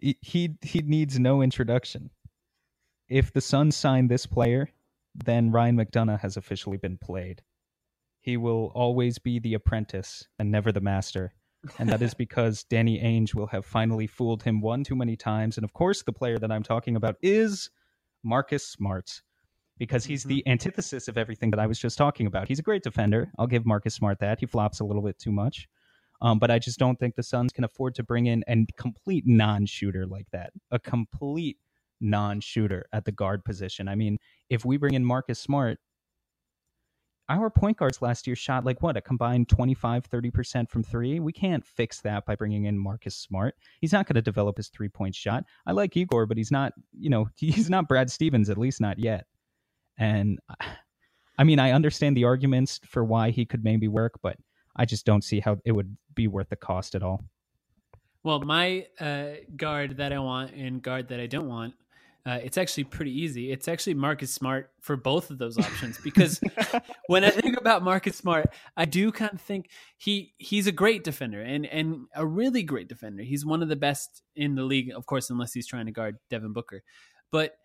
He 0.00 0.56
he 0.62 0.82
needs 0.82 1.18
no 1.18 1.40
introduction. 1.42 2.10
If 3.08 3.32
the 3.32 3.40
Suns 3.40 3.76
sign 3.76 4.08
this 4.08 4.26
player, 4.26 4.70
then 5.14 5.52
Ryan 5.52 5.76
McDonough 5.76 6.20
has 6.20 6.36
officially 6.36 6.78
been 6.78 6.98
played. 6.98 7.42
He 8.20 8.36
will 8.36 8.72
always 8.74 9.18
be 9.18 9.38
the 9.38 9.54
apprentice 9.54 10.26
and 10.38 10.50
never 10.50 10.72
the 10.72 10.80
master. 10.80 11.34
And 11.78 11.88
that 11.88 12.02
is 12.02 12.14
because 12.14 12.64
Danny 12.64 13.00
Ainge 13.00 13.34
will 13.34 13.46
have 13.48 13.64
finally 13.64 14.06
fooled 14.06 14.42
him 14.42 14.60
one 14.60 14.84
too 14.84 14.96
many 14.96 15.16
times. 15.16 15.56
And 15.56 15.64
of 15.64 15.72
course, 15.72 16.02
the 16.02 16.12
player 16.12 16.38
that 16.38 16.52
I'm 16.52 16.62
talking 16.62 16.96
about 16.96 17.16
is 17.22 17.70
Marcus 18.22 18.66
Smart, 18.66 19.22
because 19.78 20.04
he's 20.04 20.22
mm-hmm. 20.22 20.30
the 20.30 20.48
antithesis 20.48 21.08
of 21.08 21.18
everything 21.18 21.50
that 21.50 21.60
I 21.60 21.66
was 21.66 21.78
just 21.78 21.98
talking 21.98 22.26
about. 22.26 22.48
He's 22.48 22.58
a 22.58 22.62
great 22.62 22.82
defender. 22.82 23.30
I'll 23.38 23.46
give 23.46 23.66
Marcus 23.66 23.94
Smart 23.94 24.18
that. 24.20 24.40
He 24.40 24.46
flops 24.46 24.80
a 24.80 24.84
little 24.84 25.02
bit 25.02 25.18
too 25.18 25.32
much. 25.32 25.68
Um, 26.20 26.38
but 26.38 26.50
I 26.50 26.58
just 26.58 26.78
don't 26.78 26.98
think 26.98 27.16
the 27.16 27.22
Suns 27.22 27.52
can 27.52 27.64
afford 27.64 27.94
to 27.96 28.02
bring 28.02 28.26
in 28.26 28.44
a 28.48 28.64
complete 28.78 29.24
non 29.26 29.66
shooter 29.66 30.06
like 30.06 30.26
that. 30.32 30.52
A 30.70 30.78
complete 30.78 31.58
non 32.00 32.40
shooter 32.40 32.86
at 32.92 33.04
the 33.04 33.12
guard 33.12 33.44
position. 33.44 33.88
I 33.88 33.94
mean, 33.94 34.18
if 34.48 34.64
we 34.64 34.76
bring 34.76 34.94
in 34.94 35.04
Marcus 35.04 35.38
Smart, 35.38 35.78
our 37.28 37.50
point 37.50 37.76
guards 37.76 38.02
last 38.02 38.26
year 38.26 38.36
shot 38.36 38.64
like 38.64 38.82
what 38.82 38.96
a 38.96 39.00
combined 39.00 39.48
25 39.48 40.08
30% 40.08 40.68
from 40.68 40.82
three? 40.82 41.20
We 41.20 41.32
can't 41.32 41.64
fix 41.64 42.00
that 42.02 42.26
by 42.26 42.34
bringing 42.36 42.64
in 42.64 42.78
marcus 42.78 43.16
smart. 43.16 43.54
He's 43.80 43.92
not 43.92 44.06
going 44.06 44.16
to 44.16 44.22
develop 44.22 44.56
his 44.56 44.68
three 44.68 44.88
point 44.88 45.14
shot. 45.14 45.44
I 45.66 45.72
like 45.72 45.96
igor 45.96 46.26
but 46.26 46.36
he's 46.36 46.50
not 46.50 46.72
you 46.92 47.10
know 47.10 47.28
he's 47.36 47.70
not 47.70 47.88
brad 47.88 48.10
stevens 48.10 48.50
at 48.50 48.58
least 48.58 48.80
not 48.80 48.98
yet. 48.98 49.26
And 49.98 50.38
i 51.38 51.42
mean 51.42 51.58
i 51.58 51.72
understand 51.72 52.16
the 52.16 52.24
arguments 52.24 52.80
for 52.84 53.04
why 53.04 53.30
he 53.30 53.44
could 53.44 53.64
maybe 53.64 53.88
work 53.88 54.20
but 54.22 54.36
i 54.76 54.84
just 54.84 55.04
don't 55.04 55.24
see 55.24 55.40
how 55.40 55.56
it 55.64 55.72
would 55.72 55.96
be 56.14 56.28
worth 56.28 56.48
the 56.48 56.56
cost 56.56 56.94
at 56.94 57.02
all. 57.02 57.24
Well 58.22 58.40
my 58.40 58.86
uh, 59.00 59.30
guard 59.56 59.96
that 59.96 60.12
i 60.12 60.18
want 60.18 60.52
and 60.52 60.82
guard 60.82 61.08
that 61.08 61.20
i 61.20 61.26
don't 61.26 61.48
want 61.48 61.74
uh, 62.26 62.38
it's 62.42 62.56
actually 62.56 62.84
pretty 62.84 63.12
easy. 63.12 63.52
It's 63.52 63.68
actually 63.68 63.94
Marcus 63.94 64.32
Smart 64.32 64.70
for 64.80 64.96
both 64.96 65.30
of 65.30 65.36
those 65.36 65.58
options 65.58 65.98
because 66.02 66.40
when 67.06 67.22
I 67.22 67.30
think 67.30 67.58
about 67.58 67.82
Marcus 67.82 68.16
Smart, 68.16 68.46
I 68.76 68.86
do 68.86 69.12
kind 69.12 69.34
of 69.34 69.40
think 69.42 69.68
he 69.98 70.32
he's 70.38 70.66
a 70.66 70.72
great 70.72 71.04
defender 71.04 71.42
and 71.42 71.66
and 71.66 72.06
a 72.14 72.26
really 72.26 72.62
great 72.62 72.88
defender. 72.88 73.22
He's 73.22 73.44
one 73.44 73.62
of 73.62 73.68
the 73.68 73.76
best 73.76 74.22
in 74.34 74.54
the 74.54 74.62
league, 74.62 74.90
of 74.90 75.04
course, 75.04 75.28
unless 75.28 75.52
he's 75.52 75.66
trying 75.66 75.86
to 75.86 75.92
guard 75.92 76.16
Devin 76.30 76.54
Booker. 76.54 76.82
But 77.30 77.56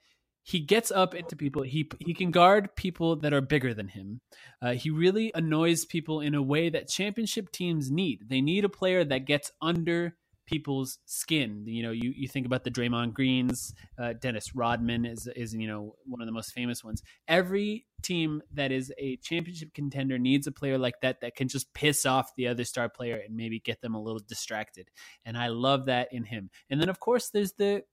he 0.43 0.59
gets 0.59 0.91
up 0.91 1.15
into 1.15 1.37
people. 1.37 1.61
He 1.61 1.89
he 1.99 2.13
can 2.13 2.31
guard 2.31 2.75
people 2.75 3.15
that 3.17 3.33
are 3.33 3.41
bigger 3.41 3.73
than 3.73 3.87
him. 3.87 4.19
Uh, 4.61 4.73
he 4.73 4.89
really 4.89 5.31
annoys 5.35 5.85
people 5.85 6.19
in 6.19 6.35
a 6.35 6.41
way 6.41 6.69
that 6.69 6.89
championship 6.89 7.51
teams 7.53 7.89
need. 7.89 8.27
They 8.27 8.41
need 8.41 8.65
a 8.65 8.69
player 8.69 9.05
that 9.05 9.25
gets 9.25 9.53
under 9.61 10.17
people's 10.49 10.97
skin. 11.05 11.63
You 11.67 11.83
know, 11.83 11.91
you, 11.91 12.11
you 12.15 12.27
think 12.27 12.47
about 12.47 12.63
the 12.63 12.71
Draymond 12.71 13.13
Greens, 13.13 13.73
uh, 13.99 14.13
Dennis 14.19 14.55
Rodman 14.55 15.05
is 15.05 15.29
is 15.35 15.53
you 15.53 15.67
know 15.67 15.95
one 16.05 16.21
of 16.21 16.25
the 16.25 16.31
most 16.31 16.53
famous 16.53 16.83
ones. 16.83 17.03
Every 17.27 17.85
team 18.01 18.41
that 18.53 18.71
is 18.71 18.91
a 18.97 19.17
championship 19.17 19.73
contender 19.75 20.17
needs 20.17 20.47
a 20.47 20.51
player 20.51 20.77
like 20.77 21.01
that 21.01 21.21
that 21.21 21.35
can 21.35 21.47
just 21.47 21.71
piss 21.73 22.05
off 22.05 22.35
the 22.35 22.47
other 22.47 22.63
star 22.63 22.89
player 22.89 23.21
and 23.23 23.35
maybe 23.35 23.59
get 23.59 23.81
them 23.81 23.93
a 23.93 24.01
little 24.01 24.21
distracted. 24.27 24.89
And 25.23 25.37
I 25.37 25.47
love 25.47 25.85
that 25.85 26.11
in 26.11 26.23
him. 26.23 26.49
And 26.69 26.81
then 26.81 26.89
of 26.89 26.99
course 26.99 27.29
there's 27.29 27.53
the 27.53 27.83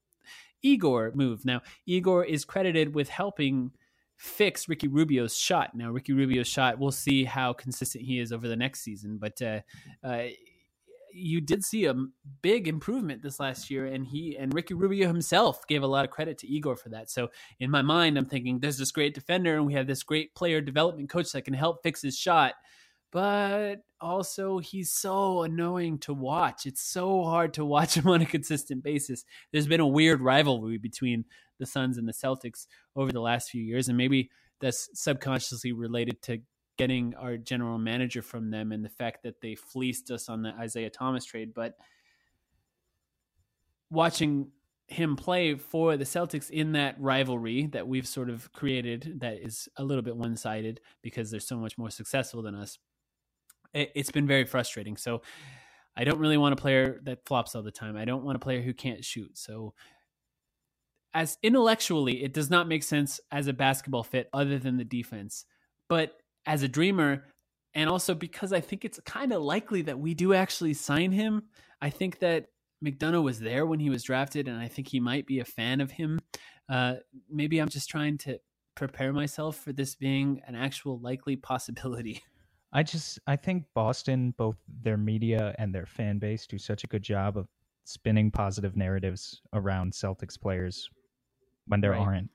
Igor 0.63 1.13
move. 1.15 1.45
Now 1.45 1.61
Igor 1.85 2.25
is 2.25 2.45
credited 2.45 2.95
with 2.95 3.09
helping 3.09 3.73
fix 4.17 4.69
Ricky 4.69 4.89
Rubio's 4.89 5.37
shot. 5.37 5.75
Now 5.75 5.91
Ricky 5.91 6.15
Rubio's 6.15 6.47
shot, 6.47 6.79
we'll 6.79 6.93
see 6.93 7.25
how 7.25 7.53
consistent 7.53 8.05
he 8.05 8.19
is 8.19 8.33
over 8.33 8.49
the 8.49 8.57
next 8.57 8.81
season, 8.81 9.19
but 9.19 9.43
uh, 9.43 9.61
uh, 10.03 10.29
you 11.17 11.41
did 11.41 11.65
see 11.65 11.87
a 11.87 11.95
big 12.43 12.69
improvement 12.69 13.23
this 13.23 13.41
last 13.41 13.71
year, 13.71 13.87
and 13.87 14.07
he 14.07 14.37
and 14.37 14.53
Ricky 14.53 14.75
Rubio 14.75 15.09
himself 15.09 15.67
gave 15.67 15.83
a 15.83 15.87
lot 15.87 16.05
of 16.05 16.11
credit 16.11 16.39
to 16.39 16.47
Igor 16.47 16.77
for 16.77 16.91
that. 16.91 17.11
So 17.11 17.29
in 17.59 17.71
my 17.71 17.83
mind, 17.83 18.19
I'm 18.19 18.27
thinking 18.27 18.61
there's 18.61 18.79
this 18.79 18.93
great 18.93 19.15
defender, 19.15 19.57
and 19.57 19.67
we 19.67 19.75
have 19.75 19.87
this 19.87 20.03
great 20.03 20.35
player 20.35 20.61
development 20.61 21.09
coach 21.09 21.33
that 21.33 21.43
can 21.43 21.55
help 21.55 21.83
fix 21.83 22.03
his 22.03 22.19
shot. 22.19 22.55
But 23.13 23.77
also, 24.01 24.59
he's 24.59 24.93
so 24.93 25.43
annoying 25.43 25.99
to 26.01 26.13
watch. 26.13 26.67
It's 26.67 26.83
so 26.83 27.25
hard 27.25 27.55
to 27.55 27.65
watch 27.65 27.97
him 27.97 28.09
on 28.11 28.21
a 28.21 28.27
consistent 28.27 28.83
basis. 28.83 29.25
There's 29.53 29.69
been 29.69 29.81
a 29.81 29.87
weird 29.87 30.21
rivalry 30.21 30.77
between 30.79 31.25
the 31.59 31.67
Suns 31.67 31.97
and 31.97 32.07
the 32.07 32.13
Celtics 32.13 32.67
over 32.95 33.13
the 33.13 33.21
last 33.21 33.51
few 33.51 33.63
years, 33.63 33.89
and 33.89 33.97
maybe 33.97 34.31
that's 34.61 34.91
subconsciously 34.93 35.73
related 35.73 36.21
to 36.23 36.39
getting 36.77 37.15
our 37.15 37.37
general 37.37 37.79
manager 37.79 38.23
from 38.23 38.51
them 38.51 38.73
and 38.73 38.85
the 38.85 38.91
fact 38.91 39.23
that 39.23 39.41
they 39.41 39.55
fleeced 39.55 40.11
us 40.11 40.29
on 40.29 40.43
the 40.43 40.51
Isaiah 40.51 40.91
Thomas 40.91 41.25
trade. 41.25 41.55
But 41.55 41.75
watching 43.91 44.51
him 44.89 45.17
play 45.17 45.57
for 45.57 45.97
the 45.97 46.05
Celtics 46.05 46.51
in 46.51 46.73
that 46.73 47.01
rivalry 47.01 47.67
that 47.67 47.89
we've 47.89 48.07
sort 48.07 48.31
of 48.31 48.53
created 48.53 49.21
that 49.21 49.39
is 49.39 49.69
a 49.77 49.85
little 49.85 50.03
bit 50.03 50.17
one 50.17 50.37
sided 50.37 50.81
because 51.03 51.31
they're 51.31 51.41
so 51.41 51.57
much 51.57 51.77
more 51.77 51.91
successful 51.91 52.43
than 52.43 52.55
us, 52.55 52.79
it, 53.75 53.91
has 53.97 54.11
been 54.11 54.27
very 54.27 54.45
frustrating. 54.45 54.97
So 54.97 55.23
I 55.97 56.05
don't 56.05 56.19
really 56.21 56.37
want 56.37 56.53
a 56.53 56.57
player 56.57 57.01
that 57.05 57.27
flops 57.27 57.55
all 57.55 57.63
the 57.63 57.71
time. 57.71 57.97
I 57.97 58.05
don't 58.05 58.25
want 58.25 58.37
a 58.37 58.41
player 58.41 58.63
who 58.63 58.75
can't 58.75 59.05
shoot. 59.05 59.37
So 59.37 59.75
as 61.15 61.39
intellectually, 61.43 62.23
it 62.23 62.35
does 62.35 62.51
not 62.51 62.69
make 62.69 62.83
sense 62.83 63.19
as 63.33 63.47
a 63.47 63.53
basketball 63.53 64.03
fit 64.03 64.29
other 64.33 64.59
than 64.59 64.77
the 64.77 64.85
defense. 64.85 65.47
But 65.89 66.21
as 66.47 66.63
a 66.63 66.69
dreamer 66.69 67.25
and 67.77 67.91
also 67.91 68.15
because 68.15 68.55
I 68.55 68.61
think 68.61 68.85
it's 68.85 68.99
kind 69.01 69.33
of 69.33 69.43
likely 69.43 69.83
that 69.83 69.99
we 69.99 70.15
do 70.15 70.33
actually 70.33 70.73
sign 70.73 71.13
him. 71.13 71.43
I 71.83 71.91
think 71.91 72.21
that 72.21 72.47
McDonough 72.83 73.23
was 73.23 73.39
there 73.39 73.67
when 73.67 73.81
he 73.81 73.91
was 73.91 74.03
drafted, 74.03 74.49
and 74.49 74.59
I 74.59 74.67
think 74.67 74.89
he 74.89 74.99
might 74.99 75.27
be 75.27 75.41
a 75.41 75.45
fan 75.45 75.83
of 75.83 75.91
him. 75.91 76.19
Uh, 76.71 76.95
maybe 77.31 77.59
I'm 77.59 77.69
just 77.69 77.91
trying 77.91 78.17
to 78.19 78.39
prepare 78.75 79.13
myself 79.13 79.57
for 79.57 79.73
this 79.73 79.95
being 79.95 80.41
an 80.47 80.55
actual 80.55 80.99
likely 80.99 81.37
possibility. 81.37 82.23
I 82.73 82.83
just 82.83 83.19
I 83.27 83.37
think 83.37 83.65
Boston, 83.75 84.35
both 84.37 84.57
their 84.83 84.97
media 84.97 85.55
and 85.59 85.75
their 85.75 85.87
fan 85.87 86.19
base, 86.19 86.47
do 86.47 86.59
such 86.59 86.83
a 86.83 86.87
good 86.87 87.03
job 87.03 87.37
of 87.37 87.47
spinning 87.85 88.31
positive 88.31 88.75
narratives 88.75 89.41
around 89.53 89.93
Celtics 89.93 90.41
players 90.41 90.89
when 91.67 91.81
there 91.81 91.93
right. 91.93 92.01
aren't. 92.01 92.31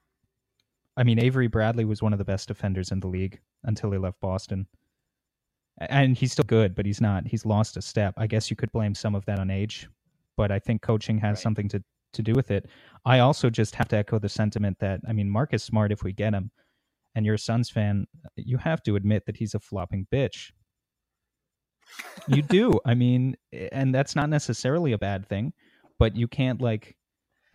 I 0.98 1.04
mean, 1.04 1.20
Avery 1.20 1.48
Bradley 1.48 1.86
was 1.86 2.02
one 2.02 2.14
of 2.14 2.20
the 2.20 2.26
best 2.26 2.48
defenders 2.48 2.92
in 2.92 3.00
the 3.00 3.08
league 3.08 3.40
until 3.64 3.92
he 3.92 3.98
left 3.98 4.20
Boston. 4.20 4.68
And 5.80 6.18
he's 6.18 6.34
still 6.34 6.44
good, 6.46 6.76
but 6.76 6.86
he's 6.86 7.02
not. 7.02 7.26
He's 7.26 7.46
lost 7.46 7.78
a 7.78 7.82
step. 7.82 8.14
I 8.18 8.28
guess 8.28 8.50
you 8.50 8.56
could 8.56 8.72
blame 8.72 8.94
some 8.94 9.16
of 9.16 9.26
that 9.26 9.40
on 9.40 9.50
age, 9.50 9.88
but 10.36 10.52
I 10.52 10.60
think 10.60 10.82
coaching 10.82 11.18
has 11.20 11.38
right. 11.38 11.44
something 11.44 11.70
to, 11.70 11.84
to 12.14 12.22
do 12.22 12.34
with 12.34 12.52
it. 12.52 12.68
I 13.06 13.20
also 13.20 13.50
just 13.50 13.74
have 13.76 13.88
to 13.90 13.98
echo 13.98 14.20
the 14.20 14.30
sentiment 14.30 14.78
that, 14.80 15.00
I 15.08 15.14
mean, 15.14 15.30
Marcus 15.30 15.64
Smart, 15.64 15.92
if 15.92 16.04
we 16.04 16.12
get 16.12 16.34
him, 16.34 16.52
and 17.16 17.26
you're 17.26 17.36
a 17.36 17.40
Suns 17.40 17.70
fan, 17.70 18.06
you 18.36 18.58
have 18.58 18.84
to 18.84 18.96
admit 18.96 19.26
that 19.26 19.38
he's 19.38 19.56
a 19.56 19.60
flopping 19.60 20.08
bitch. 20.14 20.52
you 22.28 22.42
do. 22.42 22.80
I 22.86 22.94
mean, 22.94 23.36
and 23.72 23.94
that's 23.94 24.16
not 24.16 24.30
necessarily 24.30 24.92
a 24.92 24.98
bad 24.98 25.28
thing, 25.28 25.54
but 26.00 26.16
you 26.16 26.28
can't 26.28 26.62
like 26.62 26.96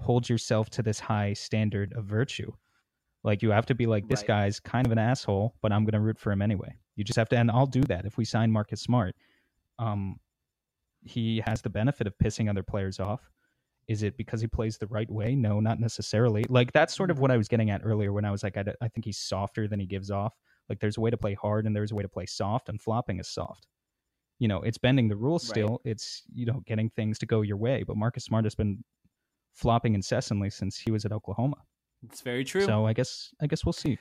hold 0.00 0.28
yourself 0.28 0.70
to 0.70 0.82
this 0.82 1.00
high 1.00 1.32
standard 1.32 1.92
of 1.94 2.04
virtue. 2.04 2.52
Like 3.26 3.42
you 3.42 3.50
have 3.50 3.66
to 3.66 3.74
be 3.74 3.86
like, 3.86 4.06
this 4.06 4.20
right. 4.20 4.28
guy's 4.28 4.60
kind 4.60 4.86
of 4.86 4.92
an 4.92 4.98
asshole, 4.98 5.56
but 5.60 5.72
I'm 5.72 5.82
going 5.84 5.94
to 5.94 6.00
root 6.00 6.16
for 6.16 6.30
him 6.30 6.40
anyway. 6.40 6.72
You 6.94 7.02
just 7.02 7.18
have 7.18 7.28
to, 7.30 7.36
and 7.36 7.50
I'll 7.50 7.66
do 7.66 7.82
that 7.82 8.06
if 8.06 8.16
we 8.16 8.24
sign 8.24 8.52
Marcus 8.52 8.80
Smart. 8.80 9.16
Um, 9.80 10.20
he 11.02 11.42
has 11.44 11.60
the 11.60 11.68
benefit 11.68 12.06
of 12.06 12.16
pissing 12.22 12.48
other 12.48 12.62
players 12.62 13.00
off. 13.00 13.20
Is 13.88 14.04
it 14.04 14.16
because 14.16 14.40
he 14.40 14.46
plays 14.46 14.78
the 14.78 14.86
right 14.86 15.10
way? 15.10 15.34
No, 15.34 15.58
not 15.58 15.80
necessarily. 15.80 16.44
Like 16.48 16.72
that's 16.72 16.94
sort 16.94 17.10
of 17.10 17.18
what 17.18 17.32
I 17.32 17.36
was 17.36 17.48
getting 17.48 17.68
at 17.70 17.80
earlier 17.84 18.12
when 18.12 18.24
I 18.24 18.30
was 18.30 18.44
like, 18.44 18.56
I, 18.56 18.64
I 18.80 18.88
think 18.88 19.04
he's 19.04 19.18
softer 19.18 19.66
than 19.66 19.80
he 19.80 19.86
gives 19.86 20.12
off. 20.12 20.32
Like 20.68 20.78
there's 20.78 20.96
a 20.96 21.00
way 21.00 21.10
to 21.10 21.16
play 21.16 21.34
hard 21.34 21.66
and 21.66 21.74
there's 21.74 21.90
a 21.90 21.96
way 21.96 22.02
to 22.02 22.08
play 22.08 22.26
soft, 22.26 22.68
and 22.68 22.80
flopping 22.80 23.18
is 23.18 23.28
soft. 23.28 23.66
You 24.38 24.46
know, 24.46 24.62
it's 24.62 24.78
bending 24.78 25.08
the 25.08 25.16
rules 25.16 25.46
still. 25.46 25.80
Right. 25.84 25.92
It's 25.92 26.22
you 26.32 26.46
know 26.46 26.62
getting 26.64 26.90
things 26.90 27.18
to 27.18 27.26
go 27.26 27.42
your 27.42 27.56
way. 27.56 27.82
But 27.84 27.96
Marcus 27.96 28.24
Smart 28.24 28.44
has 28.44 28.54
been 28.54 28.84
flopping 29.52 29.94
incessantly 29.94 30.50
since 30.50 30.78
he 30.78 30.92
was 30.92 31.04
at 31.04 31.12
Oklahoma. 31.12 31.56
It's 32.04 32.20
very 32.20 32.44
true. 32.44 32.62
So 32.62 32.86
I 32.86 32.92
guess 32.92 33.34
I 33.40 33.46
guess 33.46 33.64
we'll 33.64 33.72
see. 33.72 33.98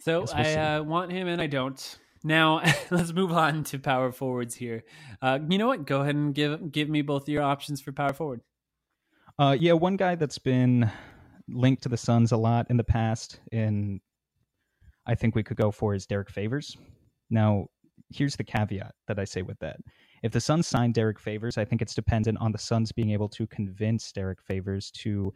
So 0.00 0.20
Guess 0.20 0.34
we'll 0.34 0.46
I 0.46 0.76
uh, 0.76 0.82
want 0.82 1.10
him 1.12 1.28
and 1.28 1.40
I 1.40 1.46
don't. 1.46 1.98
Now 2.24 2.62
let's 2.90 3.12
move 3.12 3.32
on 3.32 3.64
to 3.64 3.78
power 3.78 4.12
forwards 4.12 4.54
here. 4.54 4.84
Uh, 5.20 5.38
you 5.48 5.58
know 5.58 5.66
what? 5.66 5.86
Go 5.86 6.02
ahead 6.02 6.14
and 6.14 6.34
give 6.34 6.70
give 6.72 6.88
me 6.88 7.02
both 7.02 7.28
your 7.28 7.42
options 7.42 7.80
for 7.80 7.92
power 7.92 8.12
forward. 8.12 8.40
Uh, 9.38 9.56
yeah, 9.58 9.72
one 9.72 9.96
guy 9.96 10.14
that's 10.14 10.38
been 10.38 10.90
linked 11.48 11.82
to 11.84 11.88
the 11.88 11.96
Suns 11.96 12.32
a 12.32 12.36
lot 12.36 12.66
in 12.70 12.76
the 12.76 12.84
past, 12.84 13.40
and 13.52 14.00
I 15.06 15.14
think 15.14 15.34
we 15.34 15.44
could 15.44 15.56
go 15.56 15.70
for 15.70 15.94
is 15.94 16.06
Derrick 16.06 16.28
Favors. 16.28 16.76
Now, 17.30 17.68
here's 18.10 18.36
the 18.36 18.44
caveat 18.44 18.94
that 19.06 19.18
I 19.18 19.24
say 19.24 19.42
with 19.42 19.58
that. 19.60 19.76
If 20.22 20.32
the 20.32 20.40
Suns 20.40 20.66
sign 20.66 20.92
Derrick 20.92 21.20
Favors, 21.20 21.56
I 21.56 21.64
think 21.64 21.82
it's 21.82 21.94
dependent 21.94 22.38
on 22.40 22.50
the 22.50 22.58
Suns 22.58 22.90
being 22.90 23.10
able 23.10 23.28
to 23.30 23.46
convince 23.46 24.10
Derrick 24.10 24.42
Favors 24.42 24.90
to 24.92 25.32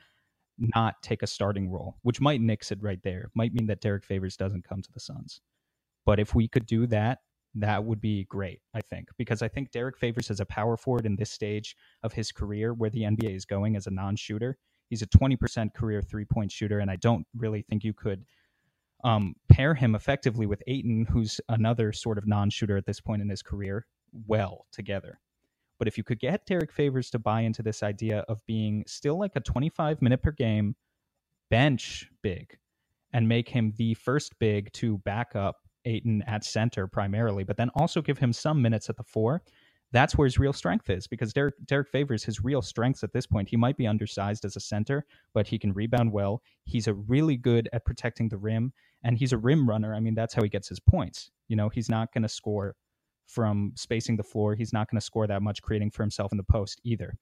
not 0.59 1.03
take 1.03 1.22
a 1.22 1.26
starting 1.26 1.70
role, 1.70 1.96
which 2.03 2.20
might 2.20 2.40
nix 2.40 2.70
it 2.70 2.82
right 2.82 3.03
there. 3.03 3.30
Might 3.34 3.55
mean 3.55 3.66
that 3.66 3.80
Derrick 3.80 4.05
Favors 4.05 4.36
doesn't 4.36 4.68
come 4.68 4.82
to 4.82 4.92
the 4.92 5.00
Suns. 5.00 5.40
But 6.05 6.18
if 6.18 6.34
we 6.34 6.48
could 6.48 6.66
do 6.66 6.86
that, 6.88 7.18
that 7.55 7.84
would 7.84 8.00
be 8.00 8.24
great, 8.24 8.61
I 8.74 8.80
think, 8.80 9.09
because 9.18 9.42
I 9.42 9.48
think 9.48 9.70
Derrick 9.70 9.98
Favors 9.98 10.30
is 10.30 10.40
a 10.40 10.46
power 10.46 10.76
forward 10.76 11.05
in 11.05 11.16
this 11.16 11.30
stage 11.30 11.76
of 12.03 12.12
his 12.12 12.32
career, 12.32 12.72
where 12.72 12.90
the 12.90 13.03
NBA 13.03 13.34
is 13.34 13.44
going 13.44 13.76
as 13.76 13.86
a 13.86 13.90
non 13.90 14.16
shooter, 14.16 14.57
he's 14.88 15.03
a 15.03 15.07
20% 15.07 15.74
career 15.74 16.00
three 16.00 16.24
point 16.24 16.50
shooter, 16.50 16.78
and 16.78 16.90
I 16.90 16.96
don't 16.96 17.26
really 17.36 17.62
think 17.62 17.84
you 17.84 17.92
could 17.92 18.24
um, 19.05 19.34
pair 19.50 19.74
him 19.74 19.94
effectively 19.94 20.46
with 20.46 20.62
Ayton, 20.66 21.07
who's 21.11 21.40
another 21.48 21.92
sort 21.92 22.18
of 22.18 22.26
non 22.26 22.50
shooter 22.50 22.76
at 22.76 22.86
this 22.86 23.00
point 23.00 23.20
in 23.20 23.28
his 23.28 23.42
career, 23.42 23.86
well 24.26 24.66
together. 24.72 25.20
But 25.79 25.89
if 25.89 25.99
you 25.99 26.05
could 26.05 26.20
get 26.20 26.47
Derrick 26.47 26.73
Favors 26.73 27.11
to 27.11 27.18
buy 27.18 27.41
into 27.43 27.62
this 27.62 27.83
idea 27.83 28.20
of 28.29 28.45
being 28.47 28.85
still 28.87 29.18
like 29.18 29.33
a 29.37 29.41
25 29.41 30.01
minute 30.03 30.23
per 30.23 30.31
game 30.31 30.77
bench 31.51 32.09
big 32.23 32.59
and 33.12 33.29
make 33.29 33.49
him 33.49 33.73
the 33.77 33.95
first 33.95 34.39
big 34.39 34.73
to 34.75 34.99
back 34.99 35.37
up 35.37 35.57
Ayton 35.85 36.23
at 36.27 36.45
center 36.45 36.87
primarily, 36.87 37.45
but 37.45 37.57
then 37.57 37.70
also 37.75 38.01
give 38.01 38.18
him 38.18 38.33
some 38.33 38.62
minutes 38.62 38.89
at 38.89 38.97
the 38.97 39.03
four. 39.03 39.43
That's 39.93 40.16
where 40.16 40.25
his 40.27 40.39
real 40.39 40.55
strength 40.55 40.89
is 40.89 41.07
because 41.07 41.35
Derrick, 41.35 41.55
Derrick 41.66 41.89
Favors 41.89 42.25
his 42.25 42.43
real 42.43 42.62
strengths 42.62 43.05
at 43.05 43.12
this 43.12 43.27
point. 43.27 43.49
He 43.49 43.57
might 43.59 43.77
be 43.77 43.87
undersized 43.87 44.45
as 44.47 44.57
a 44.57 44.61
center, 44.61 45.05
but 45.35 45.47
he 45.47 45.59
can 45.59 45.73
rebound 45.73 46.12
well. 46.12 46.43
He's 46.64 46.89
a 46.89 46.95
really 46.95 47.37
good 47.37 47.68
at 47.75 47.85
protecting 47.85 48.31
the 48.31 48.39
rim, 48.39 48.73
and 49.05 49.18
he's 49.18 49.35
a 49.35 49.39
rim 49.39 49.68
runner. 49.68 49.95
I 49.95 50.01
mean, 50.01 50.14
that's 50.14 50.33
how 50.33 50.43
he 50.43 50.49
gets 50.49 50.68
his 50.68 50.81
points. 50.81 51.31
You 51.49 51.57
know, 51.57 51.68
he's 51.68 51.91
not 51.91 52.12
going 52.14 52.23
to 52.23 52.29
score 52.29 52.75
from 53.27 53.73
spacing 53.77 54.16
the 54.16 54.23
floor. 54.23 54.55
He's 54.55 54.73
not 54.73 54.91
going 54.91 55.01
to 55.01 55.05
score 55.05 55.27
that 55.27 55.43
much 55.43 55.62
creating 55.62 55.91
for 55.91 56.03
himself 56.03 56.33
in 56.33 56.39
the 56.39 56.45
post 56.45 56.81
either. 56.85 57.14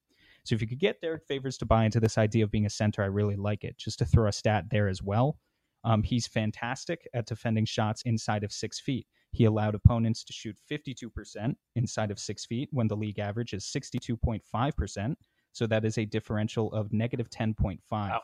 So 0.45 0.55
if 0.55 0.61
you 0.61 0.67
could 0.67 0.79
get 0.79 1.01
Derrick 1.01 1.25
Favors 1.27 1.59
to 1.59 1.67
buy 1.67 1.85
into 1.85 2.01
this 2.01 2.19
idea 2.19 2.45
of 2.45 2.51
being 2.51 2.67
a 2.67 2.71
center, 2.71 3.03
I 3.03 3.07
really 3.07 3.37
like 3.37 3.65
it. 3.65 3.77
Just 3.77 3.99
to 3.99 4.05
throw 4.05 4.29
a 4.29 4.33
stat 4.33 4.65
there 4.71 4.89
as 4.89 5.03
well. 5.03 5.39
Um, 5.85 6.03
he's 6.03 6.27
fantastic 6.27 7.09
at 7.15 7.27
defending 7.27 7.65
shots 7.65 8.03
inside 8.03 8.45
of 8.45 8.53
six 8.53 8.81
feet. 8.81 9.07
He 9.33 9.45
allowed 9.45 9.75
opponents 9.75 10.25
to 10.25 10.33
shoot 10.33 10.57
52% 10.71 11.55
inside 11.77 12.11
of 12.11 12.19
six 12.19 12.45
feet 12.45 12.69
when 12.73 12.89
the 12.89 12.97
league 12.97 13.19
average 13.19 13.55
is 13.55 13.65
62.5%. 13.65 15.15
So 15.53 15.67
that 15.67 15.85
is 15.85 15.99
a 15.99 16.05
differential 16.05 16.73
of 16.73 16.91
10.5%, 16.91 18.19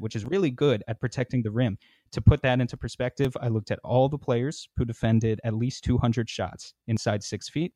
which 0.00 0.16
is 0.16 0.24
really 0.24 0.50
good 0.50 0.82
at 0.88 1.00
protecting 1.00 1.42
the 1.42 1.50
rim. 1.50 1.78
To 2.12 2.20
put 2.20 2.42
that 2.42 2.60
into 2.60 2.76
perspective, 2.76 3.36
I 3.40 3.48
looked 3.48 3.70
at 3.70 3.78
all 3.84 4.08
the 4.08 4.18
players 4.18 4.68
who 4.76 4.84
defended 4.84 5.40
at 5.44 5.54
least 5.54 5.84
200 5.84 6.28
shots 6.28 6.74
inside 6.86 7.22
six 7.22 7.48
feet, 7.48 7.72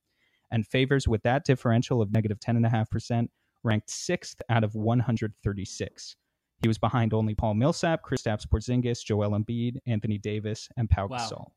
and 0.51 0.67
Favors 0.67 1.09
with 1.09 1.23
that 1.23 1.45
differential 1.45 2.03
of 2.03 2.13
negative 2.13 2.39
10.5% 2.41 3.29
ranked 3.63 3.91
sixth 3.91 4.43
out 4.51 4.65
of 4.65 4.75
136. 4.75 6.17
He 6.63 6.69
was 6.69 6.79
behind 6.79 7.13
only 7.13 7.35
Paul 7.35 7.55
Millsap, 7.55 8.03
Kristaps 8.05 8.47
Porzingis, 8.47 9.05
Joel 9.05 9.31
Embiid, 9.31 9.79
Anthony 9.87 10.19
Davis, 10.19 10.69
and 10.77 10.89
Pau 10.89 11.07
Wow. 11.07 11.19
Gasol. 11.19 11.51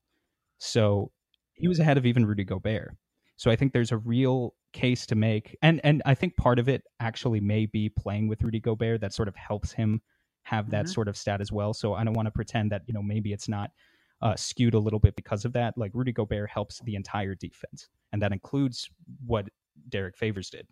So 0.58 1.12
he 1.54 1.68
was 1.68 1.80
ahead 1.80 1.98
of 1.98 2.06
even 2.06 2.26
Rudy 2.26 2.44
Gobert. 2.44 2.96
So 3.38 3.52
I 3.52 3.56
think 3.56 3.72
there's 3.72 3.92
a 3.92 3.98
real 3.98 4.56
case 4.74 5.06
to 5.08 5.16
make, 5.16 5.56
and 5.62 5.80
and 5.84 6.02
I 6.06 6.16
think 6.16 6.36
part 6.38 6.58
of 6.58 6.68
it 6.68 6.84
actually 7.00 7.40
may 7.40 7.68
be 7.68 7.88
playing 7.90 8.28
with 8.28 8.42
Rudy 8.42 8.60
Gobert 8.60 9.02
that 9.02 9.14
sort 9.14 9.28
of 9.28 9.36
helps 9.36 9.72
him 9.72 10.02
have 10.48 10.70
that 10.72 10.88
Mhm. 10.88 10.90
sort 10.90 11.08
of 11.08 11.18
stat 11.18 11.42
as 11.42 11.52
well. 11.52 11.74
So 11.74 11.94
I 11.94 12.04
don't 12.04 12.14
want 12.14 12.28
to 12.28 12.32
pretend 12.32 12.72
that 12.72 12.84
you 12.88 12.94
know 12.94 13.04
maybe 13.04 13.34
it's 13.34 13.50
not 13.50 13.72
uh, 14.22 14.36
skewed 14.36 14.74
a 14.74 14.80
little 14.80 15.00
bit 15.00 15.16
because 15.16 15.46
of 15.46 15.54
that. 15.54 15.78
Like 15.78 15.92
Rudy 15.94 16.12
Gobert 16.14 16.50
helps 16.50 16.80
the 16.82 16.96
entire 16.96 17.36
defense, 17.36 17.90
and 18.12 18.22
that 18.22 18.32
includes 18.34 18.90
what 19.26 19.50
Derrick 19.90 20.18
Favors 20.18 20.50
did. 20.50 20.68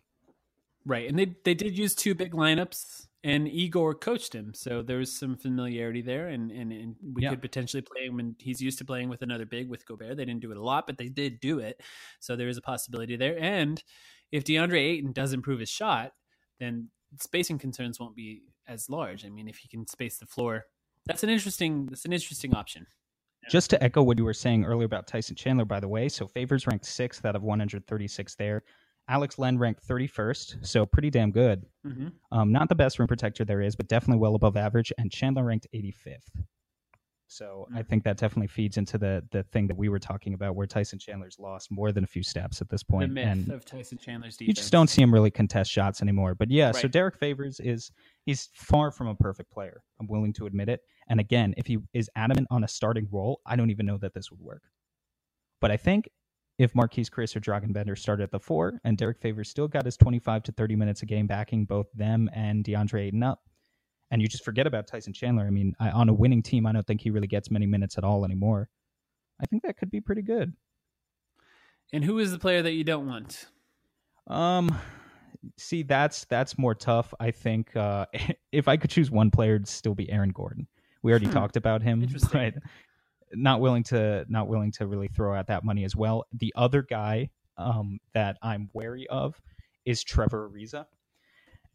Right, 0.84 1.08
and 1.08 1.18
they 1.18 1.34
they 1.44 1.54
did 1.54 1.76
use 1.76 1.96
two 1.96 2.14
big 2.14 2.30
lineups, 2.32 3.08
and 3.24 3.48
Igor 3.48 3.96
coached 3.96 4.32
him, 4.32 4.54
so 4.54 4.82
there 4.82 4.98
was 4.98 5.12
some 5.18 5.36
familiarity 5.36 6.00
there, 6.00 6.28
and 6.28 6.52
and, 6.52 6.72
and 6.72 6.94
we 7.12 7.22
Yeah. 7.22 7.30
could 7.30 7.42
potentially 7.42 7.82
play 7.82 8.06
him. 8.06 8.20
And 8.20 8.36
he's 8.38 8.60
used 8.60 8.78
to 8.78 8.84
playing 8.84 9.08
with 9.08 9.20
another 9.22 9.46
big 9.46 9.68
with 9.68 9.84
Gobert. 9.84 10.16
They 10.16 10.24
didn't 10.24 10.42
do 10.42 10.52
it 10.52 10.56
a 10.56 10.62
lot, 10.62 10.86
but 10.86 10.96
they 10.96 11.08
did 11.08 11.40
do 11.40 11.58
it, 11.58 11.80
so 12.20 12.36
there 12.36 12.48
is 12.48 12.56
a 12.56 12.62
possibility 12.62 13.16
there. 13.16 13.36
And 13.36 13.82
if 14.30 14.44
DeAndre 14.44 14.78
Ayton 14.78 15.10
does 15.12 15.32
improve 15.32 15.58
his 15.58 15.68
shot, 15.70 16.12
then 16.60 16.90
spacing 17.20 17.58
concerns 17.58 17.98
won't 17.98 18.14
be 18.14 18.42
as 18.68 18.88
large. 18.88 19.24
I 19.24 19.28
mean, 19.28 19.48
if 19.48 19.58
he 19.58 19.68
can 19.68 19.86
space 19.86 20.18
the 20.18 20.26
floor, 20.26 20.64
that's 21.06 21.22
an 21.22 21.30
interesting 21.30 21.86
that's 21.86 22.04
an 22.04 22.12
interesting 22.12 22.54
option. 22.54 22.86
Just 23.48 23.70
to 23.70 23.82
echo 23.82 24.02
what 24.02 24.18
you 24.18 24.24
were 24.24 24.34
saying 24.34 24.64
earlier 24.64 24.86
about 24.86 25.06
Tyson 25.06 25.36
Chandler, 25.36 25.64
by 25.64 25.78
the 25.78 25.86
way, 25.86 26.08
so 26.08 26.26
Favors 26.26 26.66
ranked 26.66 26.84
sixth 26.84 27.24
out 27.24 27.36
of 27.36 27.44
136 27.44 28.34
there. 28.34 28.64
Alex 29.08 29.38
Len 29.38 29.56
ranked 29.56 29.86
31st, 29.86 30.66
so 30.66 30.84
pretty 30.84 31.10
damn 31.10 31.30
good. 31.30 31.64
Mm-hmm. 31.86 32.08
Um, 32.32 32.50
not 32.50 32.68
the 32.68 32.74
best 32.74 32.98
rim 32.98 33.06
protector 33.06 33.44
there 33.44 33.60
is, 33.60 33.76
but 33.76 33.86
definitely 33.86 34.18
well 34.20 34.34
above 34.34 34.56
average. 34.56 34.92
And 34.98 35.12
Chandler 35.12 35.44
ranked 35.44 35.68
85th. 35.72 36.28
So 37.28 37.66
I 37.70 37.78
mm-hmm. 37.78 37.88
think 37.88 38.04
that 38.04 38.18
definitely 38.18 38.46
feeds 38.46 38.76
into 38.76 38.98
the 38.98 39.24
the 39.32 39.42
thing 39.42 39.66
that 39.66 39.76
we 39.76 39.88
were 39.88 39.98
talking 39.98 40.34
about, 40.34 40.54
where 40.54 40.66
Tyson 40.66 40.98
Chandler's 40.98 41.38
lost 41.38 41.70
more 41.70 41.90
than 41.90 42.04
a 42.04 42.06
few 42.06 42.22
steps 42.22 42.60
at 42.60 42.68
this 42.68 42.82
point. 42.82 43.08
The 43.10 43.14
myth 43.14 43.28
and 43.28 43.50
of 43.50 43.64
Tyson 43.64 43.98
Chandler's 43.98 44.36
defense. 44.36 44.48
you 44.48 44.54
just 44.54 44.72
don't 44.72 44.88
see 44.88 45.02
him 45.02 45.12
really 45.12 45.30
contest 45.30 45.70
shots 45.70 46.02
anymore. 46.02 46.34
But 46.34 46.50
yeah, 46.50 46.70
so 46.72 46.86
Derrick 46.86 47.16
Favors 47.16 47.58
is 47.60 47.90
he's 48.24 48.48
far 48.54 48.90
from 48.90 49.08
a 49.08 49.14
perfect 49.14 49.50
player. 49.50 49.82
I'm 50.00 50.06
willing 50.06 50.32
to 50.34 50.46
admit 50.46 50.68
it. 50.68 50.80
And 51.08 51.18
again, 51.18 51.54
if 51.56 51.66
he 51.66 51.78
is 51.92 52.08
adamant 52.14 52.46
on 52.50 52.64
a 52.64 52.68
starting 52.68 53.08
role, 53.10 53.40
I 53.44 53.56
don't 53.56 53.70
even 53.70 53.86
know 53.86 53.98
that 53.98 54.14
this 54.14 54.30
would 54.30 54.40
work. 54.40 54.62
But 55.60 55.70
I 55.70 55.76
think 55.76 56.08
if 56.58 56.72
Marquese 56.74 57.10
Chriss 57.10 57.36
or 57.36 57.40
Dragan 57.40 57.72
Bender 57.72 57.96
started 57.96 58.24
at 58.24 58.30
the 58.30 58.40
four 58.40 58.80
and 58.84 58.96
Derrick 58.96 59.18
Favors 59.20 59.48
still 59.48 59.68
got 59.68 59.84
his 59.84 59.96
25 59.96 60.44
to 60.44 60.52
30 60.52 60.76
minutes 60.76 61.02
a 61.02 61.06
game 61.06 61.26
backing 61.26 61.64
both 61.64 61.86
them 61.92 62.30
and 62.32 62.64
DeAndre 62.64 63.08
Ayton 63.08 63.22
up, 63.22 63.40
and 64.10 64.22
you 64.22 64.28
just 64.28 64.44
forget 64.44 64.66
about 64.66 64.86
Tyson 64.86 65.12
Chandler. 65.12 65.44
I 65.46 65.50
mean, 65.50 65.74
I, 65.80 65.90
on 65.90 66.08
a 66.08 66.14
winning 66.14 66.42
team, 66.42 66.66
I 66.66 66.72
don't 66.72 66.86
think 66.86 67.00
he 67.00 67.10
really 67.10 67.26
gets 67.26 67.50
many 67.50 67.66
minutes 67.66 67.98
at 67.98 68.04
all 68.04 68.24
anymore. 68.24 68.68
I 69.40 69.46
think 69.46 69.62
that 69.64 69.76
could 69.76 69.90
be 69.90 70.00
pretty 70.00 70.22
good. 70.22 70.52
And 71.92 72.04
who 72.04 72.18
is 72.18 72.32
the 72.32 72.38
player 72.38 72.62
that 72.62 72.72
you 72.72 72.84
don't 72.84 73.06
want? 73.06 73.46
Um, 74.26 74.76
see, 75.56 75.82
that's 75.82 76.24
that's 76.24 76.58
more 76.58 76.74
tough. 76.74 77.12
I 77.20 77.30
think 77.30 77.74
uh, 77.76 78.06
if 78.52 78.68
I 78.68 78.76
could 78.76 78.90
choose 78.90 79.10
one 79.10 79.30
player, 79.30 79.54
it'd 79.56 79.68
still 79.68 79.94
be 79.94 80.10
Aaron 80.10 80.30
Gordon. 80.30 80.66
We 81.02 81.12
already 81.12 81.26
Hmm. 81.26 81.32
talked 81.34 81.56
about 81.56 81.82
him, 81.82 82.02
Interesting. 82.02 82.30
but 82.54 82.62
not 83.32 83.60
willing 83.60 83.82
to 83.84 84.24
not 84.28 84.48
willing 84.48 84.72
to 84.72 84.86
really 84.86 85.08
throw 85.08 85.34
out 85.34 85.46
that 85.48 85.64
money 85.64 85.84
as 85.84 85.94
well. 85.94 86.24
The 86.32 86.52
other 86.56 86.82
guy 86.82 87.30
um, 87.58 87.98
that 88.14 88.36
I'm 88.42 88.70
wary 88.72 89.06
of 89.08 89.40
is 89.84 90.02
Trevor 90.02 90.50
Ariza, 90.50 90.86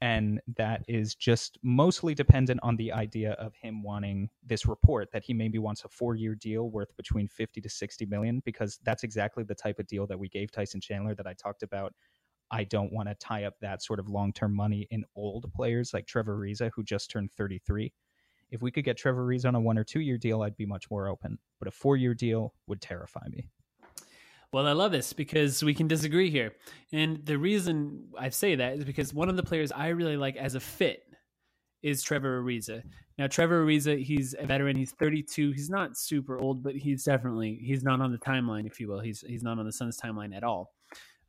and 0.02 0.42
that 0.58 0.84
is 0.88 1.14
just 1.16 1.60
mostly 1.62 2.16
dependent 2.16 2.60
on 2.64 2.76
the 2.76 2.92
idea 2.92 3.34
of 3.34 3.54
him 3.56 3.84
wanting 3.84 4.30
this 4.44 4.66
report 4.66 5.12
that 5.12 5.24
he 5.24 5.34
maybe 5.34 5.60
wants 5.60 5.86
a 5.86 5.90
four-year 5.90 6.36
deal 6.36 6.70
worth 6.70 6.96
between 6.98 7.28
50 7.28 7.62
to 7.62 7.70
60 7.70 8.06
million 8.08 8.42
because 8.44 8.80
that's 8.84 9.04
exactly 9.04 9.44
the 9.44 9.56
type 9.56 9.80
of 9.80 9.88
deal 9.88 10.08
that 10.08 10.20
we 10.20 10.28
gave 10.28 10.52
Tyson 10.52 10.82
Chandler 10.82 11.14
that 11.16 11.28
I 11.28 11.34
talked 11.34 11.64
about 11.64 11.94
I 12.52 12.66
don't 12.66 12.92
want 12.92 13.08
to 13.08 13.16
tie 13.16 13.46
up 13.46 13.56
that 13.62 13.82
sort 13.82 14.00
of 14.00 14.10
long 14.10 14.34
term 14.34 14.54
money 14.54 14.86
in 14.92 15.06
old 15.16 15.52
players 15.54 15.94
like 15.94 16.06
Trevor 16.06 16.38
Ariza, 16.38 16.70
who 16.76 16.84
just 16.84 17.10
turned 17.10 17.32
33. 17.32 17.94
If 18.52 18.62
we 18.62 18.72
could 18.72 18.84
get 18.84 18.98
Trevor 18.98 19.26
Ariza 19.26 19.46
on 19.46 19.56
a 19.56 19.62
one 19.62 19.78
or 19.78 19.86
two 19.86 20.02
year 20.02 20.18
deal, 20.18 20.42
I'd 20.42 20.58
be 20.58 20.66
much 20.66 20.92
more 20.92 21.08
open. 21.08 21.40
But 21.60 21.70
a 21.70 21.72
four 21.72 21.96
year 21.96 22.14
deal 22.14 22.54
would 22.68 22.82
terrify 22.82 23.26
me. 23.30 23.50
Well, 24.54 24.68
I 24.68 24.74
love 24.74 24.92
this 24.92 25.14
because 25.14 25.64
we 25.64 25.74
can 25.74 25.88
disagree 25.88 26.30
here. 26.30 26.54
And 26.92 27.26
the 27.26 27.38
reason 27.38 28.10
I 28.20 28.30
say 28.30 28.56
that 28.56 28.74
is 28.74 28.84
because 28.84 29.14
one 29.14 29.30
of 29.30 29.38
the 29.38 29.44
players 29.44 29.72
I 29.72 29.90
really 29.90 30.18
like 30.18 30.36
as 30.36 30.56
a 30.56 30.60
fit 30.60 31.04
is 31.82 32.04
Trevor 32.04 32.44
Ariza. 32.44 32.84
Now, 33.18 33.28
Trevor 33.28 33.66
Ariza, 33.66 34.04
he's 34.04 34.36
a 34.38 34.46
veteran. 34.46 34.76
He's 34.76 34.92
32. 34.92 35.52
He's 35.52 35.70
not 35.70 35.98
super 35.98 36.38
old, 36.38 36.64
but 36.64 36.76
he's 36.76 37.04
definitely 37.04 37.60
he's 37.64 37.84
not 37.84 38.02
on 38.02 38.12
the 38.12 38.18
timeline, 38.18 38.66
if 38.66 38.80
you 38.80 38.90
will. 38.90 39.00
He's 39.00 39.22
he's 39.22 39.44
not 39.44 39.58
on 39.58 39.66
the 39.66 39.72
Suns 39.72 39.98
timeline 39.98 40.36
at 40.36 40.44
all. 40.44 40.74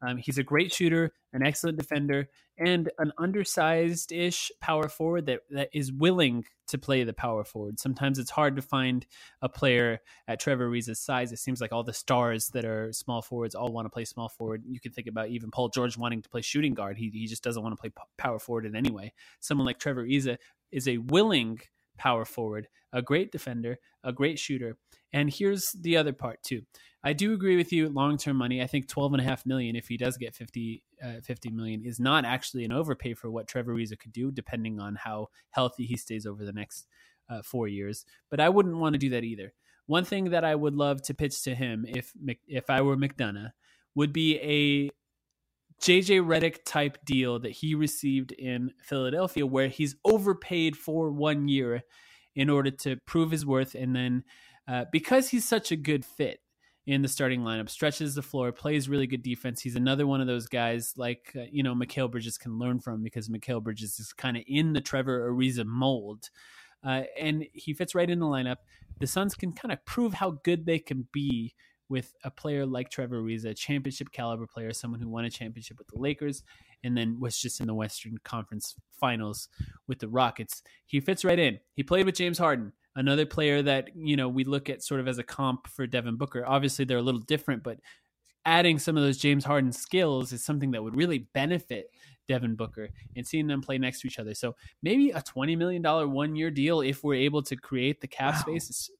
Um, 0.04 0.16
he's 0.16 0.38
a 0.38 0.42
great 0.42 0.72
shooter, 0.72 1.12
an 1.32 1.46
excellent 1.46 1.78
defender, 1.78 2.28
and 2.58 2.90
an 2.98 3.12
undersized-ish 3.18 4.50
power 4.60 4.88
forward 4.88 5.26
that, 5.26 5.40
that 5.50 5.68
is 5.72 5.92
willing 5.92 6.44
to 6.68 6.78
play 6.78 7.04
the 7.04 7.12
power 7.12 7.44
forward. 7.44 7.78
Sometimes 7.78 8.18
it's 8.18 8.30
hard 8.30 8.56
to 8.56 8.62
find 8.62 9.06
a 9.40 9.48
player 9.48 10.00
at 10.26 10.40
Trevor 10.40 10.68
Ariza's 10.68 11.00
size. 11.00 11.32
It 11.32 11.38
seems 11.38 11.60
like 11.60 11.72
all 11.72 11.84
the 11.84 11.92
stars 11.92 12.48
that 12.48 12.64
are 12.64 12.92
small 12.92 13.22
forwards 13.22 13.54
all 13.54 13.72
want 13.72 13.86
to 13.86 13.90
play 13.90 14.04
small 14.04 14.28
forward. 14.28 14.62
You 14.66 14.80
can 14.80 14.92
think 14.92 15.06
about 15.06 15.28
even 15.28 15.50
Paul 15.50 15.68
George 15.68 15.96
wanting 15.96 16.22
to 16.22 16.28
play 16.28 16.42
shooting 16.42 16.74
guard. 16.74 16.98
He, 16.98 17.10
he 17.10 17.26
just 17.26 17.44
doesn't 17.44 17.62
want 17.62 17.74
to 17.74 17.80
play 17.80 17.92
power 18.18 18.38
forward 18.38 18.66
in 18.66 18.74
any 18.74 18.90
way. 18.90 19.12
Someone 19.40 19.66
like 19.66 19.78
Trevor 19.78 20.04
Ariza 20.04 20.36
is 20.70 20.88
a 20.88 20.98
willing 20.98 21.60
power 21.96 22.24
forward, 22.24 22.68
a 22.92 23.02
great 23.02 23.30
defender, 23.30 23.78
a 24.02 24.12
great 24.12 24.38
shooter. 24.38 24.76
And 25.12 25.32
here's 25.32 25.72
the 25.78 25.96
other 25.96 26.12
part 26.12 26.42
too. 26.42 26.62
I 27.04 27.12
do 27.12 27.32
agree 27.32 27.56
with 27.56 27.72
you. 27.72 27.88
Long 27.88 28.16
term 28.16 28.36
money, 28.36 28.62
I 28.62 28.66
think 28.66 28.88
twelve 28.88 29.12
and 29.12 29.20
a 29.20 29.24
half 29.24 29.44
million, 29.44 29.74
if 29.76 29.88
he 29.88 29.96
does 29.96 30.16
get 30.16 30.34
50, 30.34 30.82
uh, 31.04 31.20
50 31.22 31.50
million, 31.50 31.84
is 31.84 31.98
not 31.98 32.24
actually 32.24 32.64
an 32.64 32.72
overpay 32.72 33.14
for 33.14 33.30
what 33.30 33.48
Trevor 33.48 33.74
Ariza 33.74 33.98
could 33.98 34.12
do, 34.12 34.30
depending 34.30 34.78
on 34.78 34.94
how 34.94 35.28
healthy 35.50 35.84
he 35.84 35.96
stays 35.96 36.26
over 36.26 36.44
the 36.44 36.52
next 36.52 36.86
uh, 37.28 37.42
four 37.42 37.66
years. 37.66 38.04
But 38.30 38.40
I 38.40 38.48
wouldn't 38.48 38.76
want 38.76 38.94
to 38.94 38.98
do 38.98 39.10
that 39.10 39.24
either. 39.24 39.52
One 39.86 40.04
thing 40.04 40.30
that 40.30 40.44
I 40.44 40.54
would 40.54 40.74
love 40.74 41.02
to 41.02 41.14
pitch 41.14 41.42
to 41.42 41.54
him, 41.54 41.84
if 41.88 42.12
if 42.46 42.70
I 42.70 42.82
were 42.82 42.96
McDonough, 42.96 43.50
would 43.94 44.12
be 44.12 44.38
a 44.38 44.90
JJ 45.82 46.24
Redick 46.24 46.58
type 46.64 47.04
deal 47.04 47.40
that 47.40 47.50
he 47.50 47.74
received 47.74 48.30
in 48.30 48.70
Philadelphia, 48.80 49.44
where 49.44 49.68
he's 49.68 49.96
overpaid 50.04 50.76
for 50.76 51.10
one 51.10 51.48
year 51.48 51.82
in 52.36 52.48
order 52.48 52.70
to 52.70 52.96
prove 53.06 53.32
his 53.32 53.44
worth, 53.44 53.74
and 53.74 53.94
then 53.94 54.22
uh, 54.68 54.84
because 54.92 55.28
he's 55.30 55.46
such 55.46 55.72
a 55.72 55.76
good 55.76 56.04
fit 56.04 56.40
in 56.86 57.02
the 57.02 57.08
starting 57.08 57.42
lineup, 57.42 57.68
stretches 57.68 58.14
the 58.14 58.22
floor, 58.22 58.50
plays 58.50 58.88
really 58.88 59.06
good 59.06 59.22
defense. 59.22 59.60
He's 59.60 59.76
another 59.76 60.06
one 60.06 60.20
of 60.20 60.26
those 60.26 60.46
guys 60.46 60.94
like 60.96 61.32
uh, 61.36 61.44
you 61.50 61.62
know 61.62 61.74
Mikal 61.74 62.10
Bridges 62.10 62.38
can 62.38 62.58
learn 62.58 62.80
from 62.80 63.02
because 63.02 63.28
Mikal 63.28 63.62
Bridges 63.62 63.98
is 64.00 64.12
kind 64.12 64.36
of 64.36 64.42
in 64.46 64.72
the 64.72 64.80
Trevor 64.80 65.30
Ariza 65.30 65.64
mold, 65.64 66.30
uh, 66.84 67.02
and 67.18 67.46
he 67.52 67.74
fits 67.74 67.94
right 67.94 68.10
in 68.10 68.18
the 68.18 68.26
lineup. 68.26 68.56
The 68.98 69.06
Suns 69.06 69.34
can 69.34 69.52
kind 69.52 69.72
of 69.72 69.84
prove 69.84 70.14
how 70.14 70.38
good 70.44 70.66
they 70.66 70.78
can 70.78 71.06
be 71.12 71.54
with 71.88 72.14
a 72.24 72.30
player 72.30 72.64
like 72.64 72.88
Trevor 72.88 73.20
Ariza, 73.20 73.50
a 73.50 73.54
championship 73.54 74.10
caliber 74.12 74.46
player, 74.46 74.72
someone 74.72 75.00
who 75.00 75.08
won 75.08 75.26
a 75.26 75.30
championship 75.30 75.78
with 75.78 75.88
the 75.88 75.98
Lakers 75.98 76.42
and 76.82 76.96
then 76.96 77.20
was 77.20 77.36
just 77.38 77.60
in 77.60 77.66
the 77.66 77.74
Western 77.74 78.16
Conference 78.24 78.74
Finals 78.98 79.48
with 79.86 79.98
the 79.98 80.08
Rockets. 80.08 80.62
He 80.86 81.00
fits 81.00 81.24
right 81.24 81.38
in. 81.38 81.58
He 81.74 81.82
played 81.82 82.06
with 82.06 82.14
James 82.14 82.38
Harden, 82.38 82.72
another 82.96 83.26
player 83.26 83.62
that, 83.62 83.90
you 83.96 84.16
know, 84.16 84.28
we 84.28 84.44
look 84.44 84.68
at 84.70 84.82
sort 84.82 85.00
of 85.00 85.08
as 85.08 85.18
a 85.18 85.22
comp 85.22 85.66
for 85.68 85.86
Devin 85.86 86.16
Booker. 86.16 86.44
Obviously, 86.46 86.84
they're 86.84 86.98
a 86.98 87.02
little 87.02 87.20
different, 87.20 87.62
but 87.62 87.78
adding 88.44 88.78
some 88.78 88.96
of 88.96 89.02
those 89.02 89.18
James 89.18 89.44
Harden 89.44 89.72
skills 89.72 90.32
is 90.32 90.44
something 90.44 90.72
that 90.72 90.82
would 90.82 90.96
really 90.96 91.26
benefit 91.32 91.90
Devin 92.28 92.54
Booker 92.54 92.88
and 93.16 93.26
seeing 93.26 93.46
them 93.46 93.60
play 93.60 93.78
next 93.78 94.00
to 94.00 94.08
each 94.08 94.18
other. 94.18 94.34
So 94.34 94.56
maybe 94.82 95.10
a 95.10 95.20
$20 95.20 95.56
million 95.56 95.82
one 96.12 96.36
year 96.36 96.50
deal 96.50 96.80
if 96.80 97.04
we're 97.04 97.14
able 97.14 97.42
to 97.42 97.56
create 97.56 98.00
the 98.00 98.08
cap 98.08 98.34
wow. 98.34 98.40
space 98.40 98.90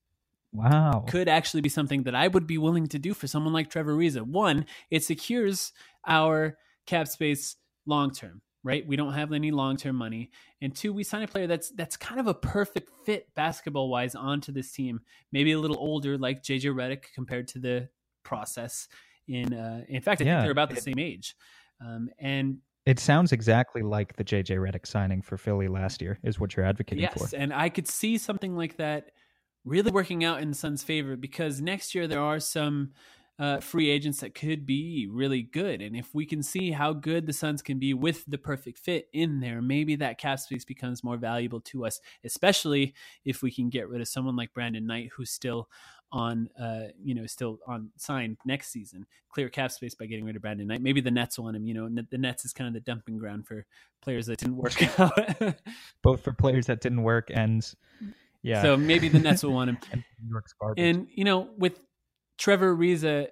Wow. 0.52 1.04
Could 1.08 1.28
actually 1.28 1.62
be 1.62 1.70
something 1.70 2.02
that 2.02 2.14
I 2.14 2.28
would 2.28 2.46
be 2.46 2.58
willing 2.58 2.86
to 2.88 2.98
do 2.98 3.14
for 3.14 3.26
someone 3.26 3.54
like 3.54 3.70
Trevor 3.70 3.94
Ariza. 3.94 4.20
One, 4.20 4.66
it 4.90 5.02
secures 5.02 5.72
our 6.06 6.58
cap 6.86 7.08
space 7.08 7.56
long 7.86 8.10
term, 8.10 8.42
right? 8.64 8.86
We 8.86 8.96
don't 8.96 9.12
have 9.12 9.32
any 9.32 9.50
long 9.50 9.76
term 9.76 9.96
money. 9.96 10.30
And 10.60 10.74
two, 10.74 10.92
we 10.92 11.04
sign 11.04 11.22
a 11.22 11.28
player 11.28 11.46
that's 11.46 11.70
that's 11.70 11.96
kind 11.96 12.20
of 12.20 12.26
a 12.26 12.34
perfect 12.34 12.90
fit 13.04 13.28
basketball 13.34 13.88
wise 13.88 14.14
onto 14.14 14.52
this 14.52 14.72
team. 14.72 15.00
Maybe 15.32 15.52
a 15.52 15.58
little 15.58 15.78
older, 15.78 16.18
like 16.18 16.42
JJ 16.42 16.74
Redick 16.74 17.04
compared 17.14 17.48
to 17.48 17.58
the 17.58 17.88
process. 18.22 18.88
In 19.28 19.54
uh, 19.54 19.82
in 19.88 20.02
fact, 20.02 20.20
I 20.20 20.24
yeah, 20.24 20.36
think 20.36 20.44
they're 20.44 20.52
about 20.52 20.70
the 20.70 20.76
it, 20.76 20.82
same 20.82 20.98
age. 20.98 21.36
Um, 21.80 22.08
and 22.18 22.58
it 22.86 22.98
sounds 22.98 23.32
exactly 23.32 23.82
like 23.82 24.16
the 24.16 24.24
JJ 24.24 24.58
Redick 24.58 24.86
signing 24.86 25.22
for 25.22 25.36
Philly 25.36 25.68
last 25.68 26.02
year, 26.02 26.18
is 26.22 26.40
what 26.40 26.56
you're 26.56 26.66
advocating 26.66 27.02
yes, 27.02 27.14
for. 27.14 27.24
Yes, 27.24 27.32
and 27.32 27.52
I 27.52 27.68
could 27.68 27.88
see 27.88 28.18
something 28.18 28.56
like 28.56 28.76
that 28.76 29.10
really 29.64 29.92
working 29.92 30.24
out 30.24 30.42
in 30.42 30.50
the 30.50 30.54
Suns' 30.56 30.82
favor 30.82 31.16
because 31.16 31.60
next 31.60 31.94
year 31.94 32.08
there 32.08 32.20
are 32.20 32.40
some 32.40 32.92
uh, 33.42 33.58
free 33.58 33.90
agents 33.90 34.20
that 34.20 34.36
could 34.36 34.64
be 34.64 35.08
really 35.10 35.42
good. 35.42 35.82
And 35.82 35.96
if 35.96 36.14
we 36.14 36.24
can 36.24 36.44
see 36.44 36.70
how 36.70 36.92
good 36.92 37.26
the 37.26 37.32
Suns 37.32 37.60
can 37.60 37.80
be 37.80 37.92
with 37.92 38.24
the 38.26 38.38
perfect 38.38 38.78
fit 38.78 39.08
in 39.12 39.40
there, 39.40 39.60
maybe 39.60 39.96
that 39.96 40.16
cap 40.16 40.38
space 40.38 40.64
becomes 40.64 41.02
more 41.02 41.16
valuable 41.16 41.60
to 41.62 41.84
us, 41.84 42.00
especially 42.22 42.94
if 43.24 43.42
we 43.42 43.50
can 43.50 43.68
get 43.68 43.88
rid 43.88 44.00
of 44.00 44.06
someone 44.06 44.36
like 44.36 44.54
Brandon 44.54 44.86
Knight, 44.86 45.10
who's 45.16 45.32
still 45.32 45.68
on, 46.12 46.50
uh, 46.56 46.90
you 47.02 47.16
know, 47.16 47.26
still 47.26 47.58
on 47.66 47.90
signed 47.96 48.36
next 48.46 48.70
season. 48.70 49.06
Clear 49.28 49.48
cap 49.48 49.72
space 49.72 49.96
by 49.96 50.06
getting 50.06 50.24
rid 50.24 50.36
of 50.36 50.42
Brandon 50.42 50.68
Knight. 50.68 50.80
Maybe 50.80 51.00
the 51.00 51.10
Nets 51.10 51.36
want 51.36 51.56
him. 51.56 51.66
You 51.66 51.74
know, 51.74 51.88
the 51.88 52.18
Nets 52.18 52.44
is 52.44 52.52
kind 52.52 52.68
of 52.68 52.74
the 52.74 52.80
dumping 52.80 53.18
ground 53.18 53.48
for 53.48 53.66
players 54.02 54.26
that 54.26 54.38
didn't 54.38 54.56
work 54.56 54.80
out. 55.00 55.18
Both 56.00 56.22
for 56.22 56.32
players 56.32 56.66
that 56.66 56.80
didn't 56.80 57.02
work 57.02 57.28
and 57.34 57.68
yeah. 58.42 58.62
So 58.62 58.76
maybe 58.76 59.08
the 59.08 59.18
Nets 59.18 59.42
will 59.42 59.52
want 59.52 59.70
him. 59.70 59.78
and 59.92 60.04
New 60.22 60.30
York's 60.30 60.52
garbage. 60.52 60.84
And 60.84 61.08
you 61.12 61.24
know, 61.24 61.48
with 61.58 61.80
Trevor 62.38 62.76
Ariza, 62.76 63.28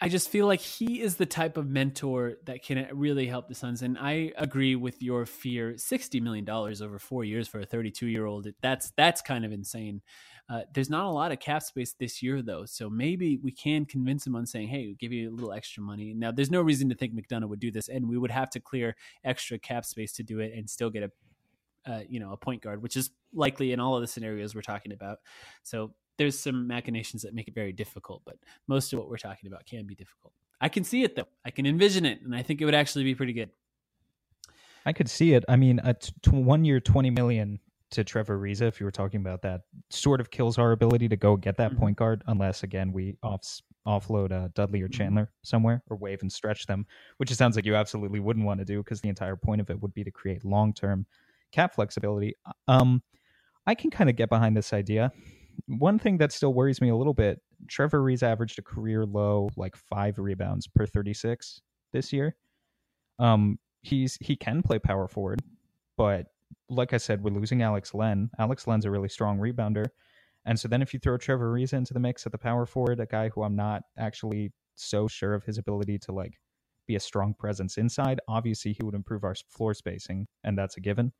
I 0.00 0.08
just 0.08 0.28
feel 0.28 0.46
like 0.46 0.60
he 0.60 1.00
is 1.00 1.16
the 1.16 1.24
type 1.24 1.56
of 1.56 1.66
mentor 1.66 2.34
that 2.44 2.62
can 2.62 2.86
really 2.92 3.26
help 3.26 3.48
the 3.48 3.54
Suns. 3.54 3.80
And 3.80 3.96
I 3.96 4.32
agree 4.36 4.76
with 4.76 5.02
your 5.02 5.24
fear. 5.24 5.78
Sixty 5.78 6.20
million 6.20 6.44
dollars 6.44 6.82
over 6.82 6.98
four 6.98 7.24
years 7.24 7.48
for 7.48 7.60
a 7.60 7.64
thirty-two-year-old. 7.64 8.48
That's 8.60 8.92
that's 8.96 9.22
kind 9.22 9.44
of 9.44 9.52
insane. 9.52 10.02
Uh, 10.46 10.60
there's 10.74 10.90
not 10.90 11.06
a 11.06 11.10
lot 11.10 11.32
of 11.32 11.40
cap 11.40 11.62
space 11.62 11.94
this 11.98 12.22
year, 12.22 12.42
though, 12.42 12.66
so 12.66 12.90
maybe 12.90 13.38
we 13.42 13.50
can 13.50 13.86
convince 13.86 14.26
him 14.26 14.36
on 14.36 14.44
saying, 14.44 14.68
"Hey, 14.68 14.86
we'll 14.86 14.96
give 14.96 15.12
you 15.12 15.30
a 15.30 15.32
little 15.32 15.52
extra 15.52 15.82
money." 15.82 16.12
Now, 16.12 16.32
there's 16.32 16.50
no 16.50 16.60
reason 16.60 16.90
to 16.90 16.94
think 16.94 17.14
McDonough 17.14 17.48
would 17.48 17.60
do 17.60 17.70
this, 17.70 17.88
and 17.88 18.06
we 18.06 18.18
would 18.18 18.32
have 18.32 18.50
to 18.50 18.60
clear 18.60 18.96
extra 19.24 19.58
cap 19.58 19.86
space 19.86 20.12
to 20.14 20.22
do 20.22 20.40
it 20.40 20.52
and 20.54 20.68
still 20.68 20.90
get 20.90 21.04
a 21.04 21.10
uh, 21.86 22.00
you 22.08 22.20
know, 22.20 22.32
a 22.32 22.36
point 22.36 22.62
guard, 22.62 22.82
which 22.82 22.96
is 22.96 23.10
likely 23.32 23.72
in 23.72 23.80
all 23.80 23.94
of 23.94 24.00
the 24.00 24.06
scenarios 24.06 24.54
we're 24.54 24.62
talking 24.62 24.92
about. 24.92 25.18
So 25.62 25.94
there's 26.18 26.38
some 26.38 26.66
machinations 26.66 27.22
that 27.22 27.34
make 27.34 27.48
it 27.48 27.54
very 27.54 27.72
difficult, 27.72 28.22
but 28.24 28.36
most 28.68 28.92
of 28.92 28.98
what 28.98 29.08
we're 29.08 29.16
talking 29.16 29.48
about 29.48 29.66
can 29.66 29.86
be 29.86 29.94
difficult. 29.94 30.32
I 30.60 30.68
can 30.68 30.84
see 30.84 31.02
it 31.02 31.16
though. 31.16 31.28
I 31.44 31.50
can 31.50 31.66
envision 31.66 32.04
it, 32.06 32.22
and 32.22 32.34
I 32.34 32.42
think 32.42 32.60
it 32.60 32.64
would 32.64 32.74
actually 32.74 33.04
be 33.04 33.14
pretty 33.14 33.32
good. 33.32 33.50
I 34.86 34.92
could 34.92 35.08
see 35.08 35.34
it. 35.34 35.44
I 35.48 35.56
mean, 35.56 35.80
a 35.82 35.94
t- 35.94 36.10
one 36.30 36.64
year, 36.64 36.80
twenty 36.80 37.10
million 37.10 37.58
to 37.90 38.04
Trevor 38.04 38.38
Ariza, 38.38 38.62
if 38.62 38.80
you 38.80 38.86
were 38.86 38.92
talking 38.92 39.20
about 39.20 39.42
that, 39.42 39.62
sort 39.90 40.20
of 40.20 40.30
kills 40.30 40.58
our 40.58 40.72
ability 40.72 41.08
to 41.08 41.16
go 41.16 41.36
get 41.36 41.56
that 41.58 41.70
mm-hmm. 41.72 41.80
point 41.80 41.96
guard, 41.96 42.22
unless 42.26 42.62
again 42.62 42.92
we 42.92 43.16
off 43.22 43.42
offload 43.86 44.32
uh, 44.32 44.48
Dudley 44.54 44.80
or 44.82 44.88
mm-hmm. 44.88 44.98
Chandler 44.98 45.32
somewhere 45.42 45.82
or 45.90 45.96
wave 45.96 46.22
and 46.22 46.32
stretch 46.32 46.66
them, 46.66 46.86
which 47.18 47.30
it 47.30 47.36
sounds 47.36 47.56
like 47.56 47.66
you 47.66 47.74
absolutely 47.74 48.20
wouldn't 48.20 48.46
want 48.46 48.58
to 48.60 48.64
do 48.64 48.78
because 48.78 49.00
the 49.00 49.08
entire 49.08 49.36
point 49.36 49.60
of 49.60 49.70
it 49.70 49.80
would 49.80 49.94
be 49.94 50.04
to 50.04 50.10
create 50.10 50.44
long 50.44 50.72
term 50.72 51.06
cap 51.52 51.74
flexibility. 51.74 52.34
Um, 52.68 53.02
I 53.66 53.74
can 53.74 53.90
kind 53.90 54.10
of 54.10 54.16
get 54.16 54.28
behind 54.28 54.56
this 54.56 54.72
idea. 54.72 55.12
One 55.66 55.98
thing 55.98 56.18
that 56.18 56.32
still 56.32 56.54
worries 56.54 56.80
me 56.80 56.88
a 56.90 56.96
little 56.96 57.14
bit: 57.14 57.40
Trevor 57.68 58.00
Ariza 58.00 58.24
averaged 58.24 58.58
a 58.58 58.62
career 58.62 59.04
low, 59.06 59.50
like 59.56 59.76
five 59.76 60.18
rebounds 60.18 60.66
per 60.66 60.86
36 60.86 61.60
this 61.92 62.12
year. 62.12 62.36
Um, 63.18 63.58
he's 63.82 64.18
he 64.20 64.36
can 64.36 64.62
play 64.62 64.78
power 64.78 65.08
forward, 65.08 65.42
but 65.96 66.26
like 66.68 66.92
I 66.92 66.98
said, 66.98 67.22
we're 67.22 67.30
losing 67.34 67.62
Alex 67.62 67.94
Len. 67.94 68.30
Alex 68.38 68.66
Len's 68.66 68.84
a 68.84 68.90
really 68.90 69.08
strong 69.08 69.38
rebounder, 69.38 69.86
and 70.44 70.58
so 70.58 70.68
then 70.68 70.82
if 70.82 70.92
you 70.92 71.00
throw 71.00 71.16
Trevor 71.16 71.52
Ariza 71.52 71.74
into 71.74 71.94
the 71.94 72.00
mix 72.00 72.26
at 72.26 72.32
the 72.32 72.38
power 72.38 72.66
forward, 72.66 73.00
a 73.00 73.06
guy 73.06 73.28
who 73.28 73.42
I'm 73.42 73.56
not 73.56 73.82
actually 73.98 74.52
so 74.74 75.06
sure 75.08 75.34
of 75.34 75.44
his 75.44 75.58
ability 75.58 75.98
to 76.00 76.12
like 76.12 76.34
be 76.86 76.96
a 76.96 77.00
strong 77.00 77.34
presence 77.34 77.78
inside, 77.78 78.20
obviously 78.28 78.72
he 78.72 78.84
would 78.84 78.94
improve 78.94 79.24
our 79.24 79.34
floor 79.48 79.74
spacing, 79.74 80.26
and 80.42 80.58
that's 80.58 80.76
a 80.76 80.80
given. 80.80 81.12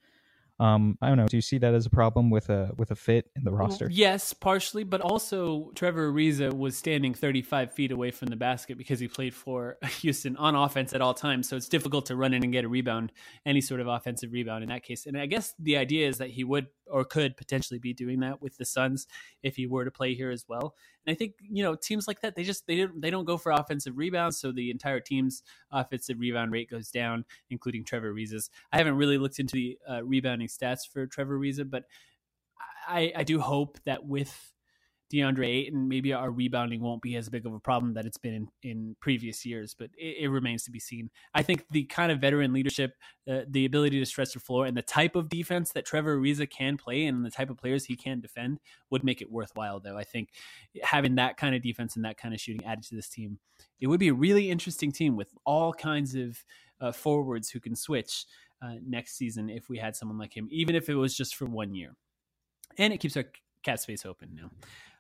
Um, 0.60 0.96
I 1.02 1.08
don't 1.08 1.16
know. 1.16 1.26
Do 1.26 1.36
you 1.36 1.42
see 1.42 1.58
that 1.58 1.74
as 1.74 1.84
a 1.84 1.90
problem 1.90 2.30
with 2.30 2.48
a 2.48 2.70
with 2.76 2.92
a 2.92 2.94
fit 2.94 3.28
in 3.34 3.42
the 3.42 3.50
roster? 3.50 3.88
Yes, 3.90 4.32
partially, 4.32 4.84
but 4.84 5.00
also 5.00 5.72
Trevor 5.74 6.12
Ariza 6.12 6.52
was 6.56 6.76
standing 6.76 7.12
35 7.12 7.72
feet 7.72 7.90
away 7.90 8.12
from 8.12 8.28
the 8.28 8.36
basket 8.36 8.78
because 8.78 9.00
he 9.00 9.08
played 9.08 9.34
for 9.34 9.78
Houston 10.00 10.36
on 10.36 10.54
offense 10.54 10.92
at 10.92 11.00
all 11.00 11.14
times. 11.14 11.48
So 11.48 11.56
it's 11.56 11.68
difficult 11.68 12.06
to 12.06 12.16
run 12.16 12.34
in 12.34 12.44
and 12.44 12.52
get 12.52 12.64
a 12.64 12.68
rebound, 12.68 13.12
any 13.44 13.60
sort 13.60 13.80
of 13.80 13.88
offensive 13.88 14.32
rebound 14.32 14.62
in 14.62 14.68
that 14.68 14.84
case. 14.84 15.06
And 15.06 15.18
I 15.18 15.26
guess 15.26 15.54
the 15.58 15.76
idea 15.76 16.08
is 16.08 16.18
that 16.18 16.30
he 16.30 16.44
would 16.44 16.68
or 16.86 17.04
could 17.04 17.36
potentially 17.36 17.80
be 17.80 17.92
doing 17.92 18.20
that 18.20 18.40
with 18.40 18.56
the 18.56 18.64
Suns 18.64 19.06
if 19.42 19.56
he 19.56 19.66
were 19.66 19.84
to 19.84 19.90
play 19.90 20.14
here 20.14 20.30
as 20.30 20.44
well. 20.48 20.74
And 21.06 21.12
I 21.12 21.16
think 21.16 21.34
you 21.40 21.62
know 21.62 21.74
teams 21.74 22.08
like 22.08 22.20
that 22.20 22.34
they 22.34 22.44
just 22.44 22.66
they 22.66 22.76
don't 22.76 23.00
they 23.00 23.10
don't 23.10 23.24
go 23.24 23.36
for 23.36 23.52
offensive 23.52 23.96
rebounds, 23.96 24.38
so 24.38 24.52
the 24.52 24.70
entire 24.70 25.00
team's 25.00 25.42
offensive 25.70 26.18
rebound 26.18 26.52
rate 26.52 26.70
goes 26.70 26.90
down, 26.90 27.24
including 27.50 27.84
Trevor 27.84 28.14
Ariza's. 28.14 28.50
I 28.72 28.78
haven't 28.78 28.96
really 28.96 29.18
looked 29.18 29.38
into 29.38 29.54
the 29.54 29.78
uh, 29.88 30.04
rebounding 30.04 30.43
stats 30.48 30.80
for 30.90 31.06
Trevor 31.06 31.38
Ariza, 31.38 31.68
but 31.68 31.84
I, 32.86 33.12
I 33.16 33.24
do 33.24 33.40
hope 33.40 33.78
that 33.84 34.04
with 34.04 34.52
DeAndre 35.12 35.46
Ayton, 35.46 35.86
maybe 35.88 36.12
our 36.12 36.30
rebounding 36.30 36.80
won't 36.80 37.02
be 37.02 37.14
as 37.16 37.28
big 37.28 37.46
of 37.46 37.52
a 37.52 37.60
problem 37.60 37.94
that 37.94 38.06
it's 38.06 38.18
been 38.18 38.34
in, 38.34 38.48
in 38.62 38.96
previous 39.00 39.44
years, 39.44 39.74
but 39.78 39.90
it, 39.96 40.24
it 40.24 40.28
remains 40.28 40.64
to 40.64 40.70
be 40.70 40.80
seen. 40.80 41.10
I 41.34 41.42
think 41.42 41.66
the 41.70 41.84
kind 41.84 42.10
of 42.10 42.20
veteran 42.20 42.52
leadership, 42.52 42.94
uh, 43.30 43.40
the 43.48 43.64
ability 43.66 44.00
to 44.00 44.06
stretch 44.06 44.32
the 44.32 44.40
floor, 44.40 44.66
and 44.66 44.76
the 44.76 44.82
type 44.82 45.14
of 45.14 45.28
defense 45.28 45.72
that 45.72 45.84
Trevor 45.84 46.18
Ariza 46.18 46.48
can 46.50 46.76
play 46.76 47.04
and 47.04 47.24
the 47.24 47.30
type 47.30 47.50
of 47.50 47.58
players 47.58 47.84
he 47.84 47.96
can 47.96 48.20
defend 48.20 48.58
would 48.90 49.04
make 49.04 49.20
it 49.20 49.30
worthwhile, 49.30 49.78
though. 49.78 49.96
I 49.96 50.04
think 50.04 50.30
having 50.82 51.16
that 51.16 51.36
kind 51.36 51.54
of 51.54 51.62
defense 51.62 51.96
and 51.96 52.04
that 52.04 52.18
kind 52.18 52.34
of 52.34 52.40
shooting 52.40 52.64
added 52.64 52.84
to 52.84 52.96
this 52.96 53.08
team, 53.08 53.38
it 53.80 53.86
would 53.86 54.00
be 54.00 54.08
a 54.08 54.14
really 54.14 54.50
interesting 54.50 54.90
team 54.90 55.16
with 55.16 55.32
all 55.44 55.72
kinds 55.72 56.14
of 56.14 56.42
uh, 56.80 56.92
forwards 56.92 57.50
who 57.50 57.60
can 57.60 57.76
switch 57.76 58.24
uh, 58.64 58.76
next 58.86 59.16
season 59.18 59.50
if 59.50 59.68
we 59.68 59.78
had 59.78 59.94
someone 59.96 60.18
like 60.18 60.34
him, 60.34 60.48
even 60.50 60.74
if 60.74 60.88
it 60.88 60.94
was 60.94 61.16
just 61.16 61.36
for 61.36 61.44
one 61.44 61.74
year. 61.74 61.94
And 62.78 62.92
it 62.92 62.98
keeps 62.98 63.16
our 63.16 63.24
cap 63.62 63.78
space 63.78 64.06
open 64.06 64.30
now 64.34 64.50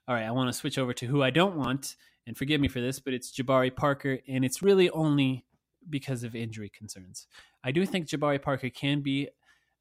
all 0.06 0.14
right, 0.14 0.24
I 0.24 0.30
want 0.32 0.48
to 0.48 0.52
switch 0.52 0.78
over 0.78 0.92
to 0.94 1.06
who 1.06 1.22
I 1.22 1.30
don't 1.30 1.56
want, 1.56 1.96
and 2.26 2.36
forgive 2.36 2.60
me 2.60 2.68
for 2.68 2.80
this, 2.80 3.00
but 3.00 3.14
it's 3.14 3.32
Jabari 3.32 3.74
Parker, 3.74 4.18
and 4.28 4.44
it's 4.44 4.62
really 4.62 4.90
only 4.90 5.44
because 5.88 6.24
of 6.24 6.34
injury 6.34 6.70
concerns. 6.70 7.26
I 7.62 7.72
do 7.72 7.86
think 7.86 8.08
Jabari 8.08 8.40
Parker 8.40 8.68
can 8.68 9.00
be 9.00 9.28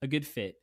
a 0.01 0.07
good 0.07 0.26
fit, 0.26 0.55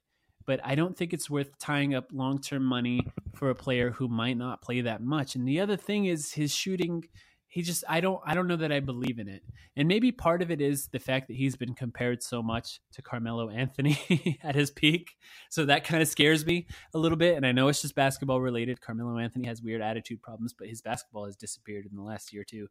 but 0.46 0.60
I 0.64 0.74
don't 0.74 0.96
think 0.96 1.12
it's 1.12 1.28
worth 1.28 1.58
tying 1.58 1.94
up 1.94 2.08
long 2.12 2.40
term 2.40 2.64
money 2.64 3.06
for 3.34 3.50
a 3.50 3.54
player 3.54 3.90
who 3.90 4.08
might 4.08 4.36
not 4.36 4.62
play 4.62 4.80
that 4.80 5.02
much. 5.02 5.34
And 5.34 5.46
the 5.46 5.60
other 5.60 5.76
thing 5.76 6.06
is 6.06 6.32
his 6.32 6.54
shooting. 6.54 7.04
He 7.50 7.62
just 7.62 7.82
I 7.88 8.00
don't 8.00 8.20
I 8.24 8.34
don't 8.34 8.46
know 8.46 8.56
that 8.56 8.70
I 8.70 8.78
believe 8.78 9.18
in 9.18 9.28
it. 9.28 9.42
And 9.76 9.88
maybe 9.88 10.12
part 10.12 10.40
of 10.40 10.52
it 10.52 10.60
is 10.60 10.86
the 10.86 11.00
fact 11.00 11.26
that 11.26 11.36
he's 11.36 11.56
been 11.56 11.74
compared 11.74 12.22
so 12.22 12.42
much 12.42 12.80
to 12.92 13.02
Carmelo 13.02 13.50
Anthony 13.50 14.38
at 14.42 14.54
his 14.54 14.70
peak. 14.70 15.16
So 15.50 15.64
that 15.66 15.82
kind 15.82 16.00
of 16.00 16.08
scares 16.08 16.46
me 16.46 16.68
a 16.94 16.98
little 16.98 17.18
bit. 17.18 17.36
And 17.36 17.44
I 17.44 17.50
know 17.50 17.66
it's 17.66 17.82
just 17.82 17.96
basketball 17.96 18.40
related. 18.40 18.80
Carmelo 18.80 19.18
Anthony 19.18 19.48
has 19.48 19.60
weird 19.60 19.82
attitude 19.82 20.22
problems, 20.22 20.52
but 20.52 20.68
his 20.68 20.80
basketball 20.80 21.26
has 21.26 21.34
disappeared 21.34 21.86
in 21.90 21.96
the 21.96 22.02
last 22.02 22.32
year 22.32 22.42
or 22.42 22.44
two. 22.44 22.68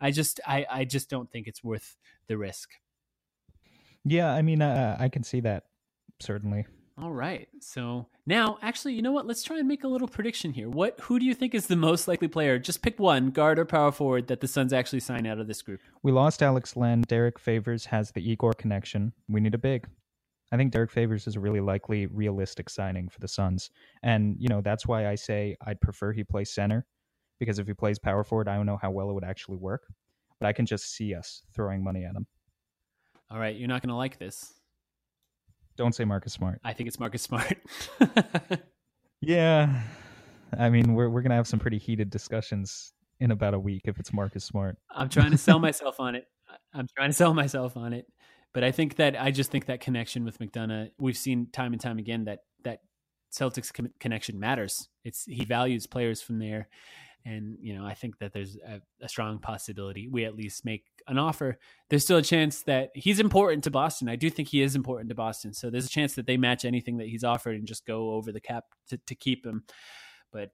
I 0.00 0.10
just 0.10 0.40
I, 0.46 0.64
I 0.70 0.84
just 0.86 1.10
don't 1.10 1.30
think 1.30 1.46
it's 1.46 1.62
worth 1.62 1.96
the 2.26 2.38
risk. 2.38 2.70
Yeah, 4.06 4.32
I 4.32 4.40
mean, 4.40 4.62
uh, 4.62 4.96
I 4.98 5.10
can 5.10 5.22
see 5.22 5.40
that 5.40 5.64
certainly. 6.18 6.66
All 6.96 7.10
right. 7.10 7.48
So 7.60 8.06
now, 8.24 8.56
actually, 8.62 8.94
you 8.94 9.02
know 9.02 9.10
what? 9.10 9.26
Let's 9.26 9.42
try 9.42 9.58
and 9.58 9.66
make 9.66 9.82
a 9.82 9.88
little 9.88 10.06
prediction 10.06 10.52
here. 10.52 10.68
What? 10.68 11.00
Who 11.00 11.18
do 11.18 11.26
you 11.26 11.34
think 11.34 11.52
is 11.52 11.66
the 11.66 11.74
most 11.74 12.06
likely 12.06 12.28
player? 12.28 12.56
Just 12.58 12.82
pick 12.82 13.00
one, 13.00 13.30
guard 13.30 13.58
or 13.58 13.64
power 13.64 13.90
forward, 13.90 14.28
that 14.28 14.40
the 14.40 14.46
Suns 14.46 14.72
actually 14.72 15.00
sign 15.00 15.26
out 15.26 15.40
of 15.40 15.48
this 15.48 15.60
group. 15.60 15.80
We 16.04 16.12
lost 16.12 16.40
Alex 16.40 16.76
Len. 16.76 17.02
Derrick 17.08 17.40
Favors 17.40 17.84
has 17.86 18.12
the 18.12 18.22
Igor 18.30 18.52
connection. 18.52 19.12
We 19.28 19.40
need 19.40 19.54
a 19.54 19.58
big. 19.58 19.88
I 20.52 20.56
think 20.56 20.70
Derrick 20.70 20.92
Favors 20.92 21.26
is 21.26 21.34
a 21.34 21.40
really 21.40 21.60
likely, 21.60 22.06
realistic 22.06 22.70
signing 22.70 23.08
for 23.08 23.18
the 23.18 23.26
Suns, 23.26 23.70
and 24.04 24.36
you 24.38 24.48
know 24.48 24.60
that's 24.60 24.86
why 24.86 25.08
I 25.08 25.16
say 25.16 25.56
I'd 25.66 25.80
prefer 25.80 26.12
he 26.12 26.22
play 26.22 26.44
center, 26.44 26.86
because 27.40 27.58
if 27.58 27.66
he 27.66 27.74
plays 27.74 27.98
power 27.98 28.22
forward, 28.22 28.46
I 28.46 28.54
don't 28.54 28.66
know 28.66 28.78
how 28.80 28.92
well 28.92 29.10
it 29.10 29.14
would 29.14 29.24
actually 29.24 29.56
work, 29.56 29.82
but 30.38 30.46
I 30.46 30.52
can 30.52 30.64
just 30.64 30.94
see 30.94 31.12
us 31.12 31.42
throwing 31.54 31.82
money 31.82 32.04
at 32.04 32.14
him. 32.14 32.26
All 33.32 33.40
right, 33.40 33.56
you're 33.56 33.66
not 33.66 33.82
going 33.82 33.88
to 33.88 33.96
like 33.96 34.18
this. 34.18 34.52
Don't 35.76 35.94
say 35.94 36.04
Marcus 36.04 36.32
Smart. 36.32 36.60
I 36.64 36.72
think 36.72 36.88
it's 36.88 37.00
Marcus 37.00 37.22
Smart. 37.22 37.58
yeah. 39.20 39.82
I 40.56 40.70
mean, 40.70 40.94
we're 40.94 41.08
we're 41.08 41.22
gonna 41.22 41.34
have 41.34 41.48
some 41.48 41.58
pretty 41.58 41.78
heated 41.78 42.10
discussions 42.10 42.92
in 43.20 43.30
about 43.30 43.54
a 43.54 43.58
week 43.58 43.82
if 43.84 43.98
it's 43.98 44.12
Marcus 44.12 44.44
Smart. 44.44 44.76
I'm 44.90 45.08
trying 45.08 45.32
to 45.32 45.38
sell 45.38 45.58
myself 45.60 46.00
on 46.00 46.14
it. 46.14 46.26
I'm 46.72 46.86
trying 46.96 47.10
to 47.10 47.14
sell 47.14 47.34
myself 47.34 47.76
on 47.76 47.92
it. 47.92 48.06
But 48.52 48.62
I 48.62 48.70
think 48.70 48.96
that 48.96 49.20
I 49.20 49.32
just 49.32 49.50
think 49.50 49.66
that 49.66 49.80
connection 49.80 50.24
with 50.24 50.38
McDonough, 50.38 50.90
we've 50.98 51.16
seen 51.16 51.48
time 51.52 51.72
and 51.72 51.80
time 51.80 51.98
again 51.98 52.24
that 52.24 52.40
that 52.62 52.80
Celtics 53.32 53.72
connection 53.98 54.38
matters. 54.38 54.88
It's 55.04 55.24
he 55.24 55.44
values 55.44 55.88
players 55.88 56.22
from 56.22 56.38
there, 56.38 56.68
and 57.24 57.56
you 57.60 57.76
know 57.76 57.84
I 57.84 57.94
think 57.94 58.18
that 58.18 58.32
there's 58.32 58.56
a, 58.56 58.80
a, 59.02 59.08
strong 59.08 59.40
possibility 59.40 60.08
we 60.08 60.24
at 60.24 60.36
least 60.36 60.64
make 60.64 60.84
an 61.06 61.18
offer. 61.18 61.58
There's 61.90 62.04
still 62.04 62.16
a 62.16 62.22
chance 62.22 62.62
that 62.62 62.90
he's 62.94 63.20
important 63.20 63.64
to 63.64 63.70
Boston. 63.70 64.08
I 64.08 64.16
do 64.16 64.30
think 64.30 64.48
he 64.48 64.62
is 64.62 64.74
important 64.74 65.08
to 65.10 65.14
Boston, 65.14 65.52
so 65.52 65.70
there's 65.70 65.86
a 65.86 65.90
chance 65.90 66.14
that 66.14 66.26
they 66.26 66.36
match 66.36 66.64
anything 66.64 66.96
that 66.98 67.08
he's 67.08 67.24
offered 67.24 67.56
and 67.56 67.66
just 67.66 67.86
go 67.86 68.10
over 68.10 68.32
the 68.32 68.40
cap 68.40 68.64
to, 68.88 68.98
to 69.06 69.14
keep 69.14 69.44
him. 69.44 69.64
But 70.32 70.50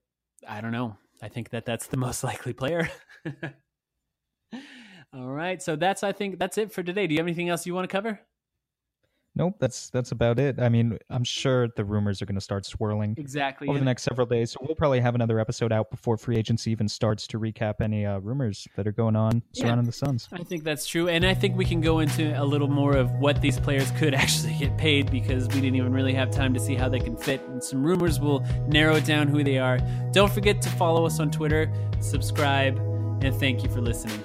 I 0.48 0.60
don't 0.60 0.72
know. 0.72 0.96
I 1.22 1.28
think 1.28 1.50
that 1.50 1.66
that's 1.66 1.86
the 1.86 1.96
most 1.98 2.24
likely 2.24 2.52
player. 2.52 2.90
All 5.12 5.28
right, 5.28 5.60
so 5.60 5.76
that's 5.76 6.04
I 6.04 6.12
think 6.12 6.38
that's 6.38 6.58
it 6.58 6.72
for 6.72 6.82
today. 6.82 7.06
Do 7.06 7.14
you 7.14 7.18
have 7.18 7.26
anything 7.26 7.48
else 7.48 7.66
you 7.66 7.74
want 7.74 7.88
to 7.88 7.92
cover? 7.92 8.20
Nope, 9.36 9.56
that's 9.60 9.90
that's 9.90 10.10
about 10.10 10.38
it. 10.38 10.60
I 10.60 10.68
mean, 10.68 10.98
I'm 11.08 11.22
sure 11.24 11.68
the 11.68 11.84
rumors 11.84 12.20
are 12.20 12.26
going 12.26 12.34
to 12.34 12.40
start 12.40 12.66
swirling 12.66 13.14
exactly 13.16 13.68
over 13.68 13.78
the 13.78 13.84
next 13.84 14.02
several 14.02 14.26
days. 14.26 14.50
So 14.50 14.58
we'll 14.60 14.74
probably 14.74 15.00
have 15.00 15.14
another 15.14 15.38
episode 15.38 15.72
out 15.72 15.90
before 15.90 16.16
free 16.16 16.36
agency 16.36 16.72
even 16.72 16.88
starts 16.88 17.26
to 17.28 17.38
recap 17.38 17.80
any 17.80 18.04
uh, 18.04 18.18
rumors 18.18 18.66
that 18.76 18.86
are 18.86 18.92
going 18.92 19.14
on 19.14 19.42
surrounding 19.52 19.84
yeah, 19.84 19.90
the 19.90 19.96
Suns. 19.96 20.28
I 20.32 20.42
think 20.42 20.64
that's 20.64 20.86
true, 20.86 21.08
and 21.08 21.24
I 21.24 21.34
think 21.34 21.56
we 21.56 21.64
can 21.64 21.80
go 21.80 22.00
into 22.00 22.38
a 22.40 22.44
little 22.44 22.68
more 22.68 22.96
of 22.96 23.12
what 23.12 23.40
these 23.40 23.58
players 23.58 23.90
could 23.92 24.14
actually 24.22 24.54
get 24.54 24.76
paid 24.76 25.10
because 25.10 25.46
we 25.48 25.60
didn't 25.60 25.76
even 25.76 25.92
really 25.92 26.14
have 26.14 26.30
time 26.30 26.52
to 26.54 26.60
see 26.60 26.74
how 26.74 26.88
they 26.88 27.00
can 27.00 27.16
fit. 27.16 27.40
And 27.48 27.62
some 27.62 27.84
rumors 27.84 28.18
will 28.18 28.44
narrow 28.66 28.98
down 28.98 29.28
who 29.28 29.44
they 29.44 29.58
are. 29.58 29.78
Don't 30.12 30.32
forget 30.32 30.60
to 30.62 30.68
follow 30.70 31.06
us 31.06 31.20
on 31.20 31.30
Twitter, 31.30 31.72
subscribe, 32.00 32.78
and 33.22 33.34
thank 33.36 33.62
you 33.62 33.70
for 33.70 33.80
listening. 33.80 34.24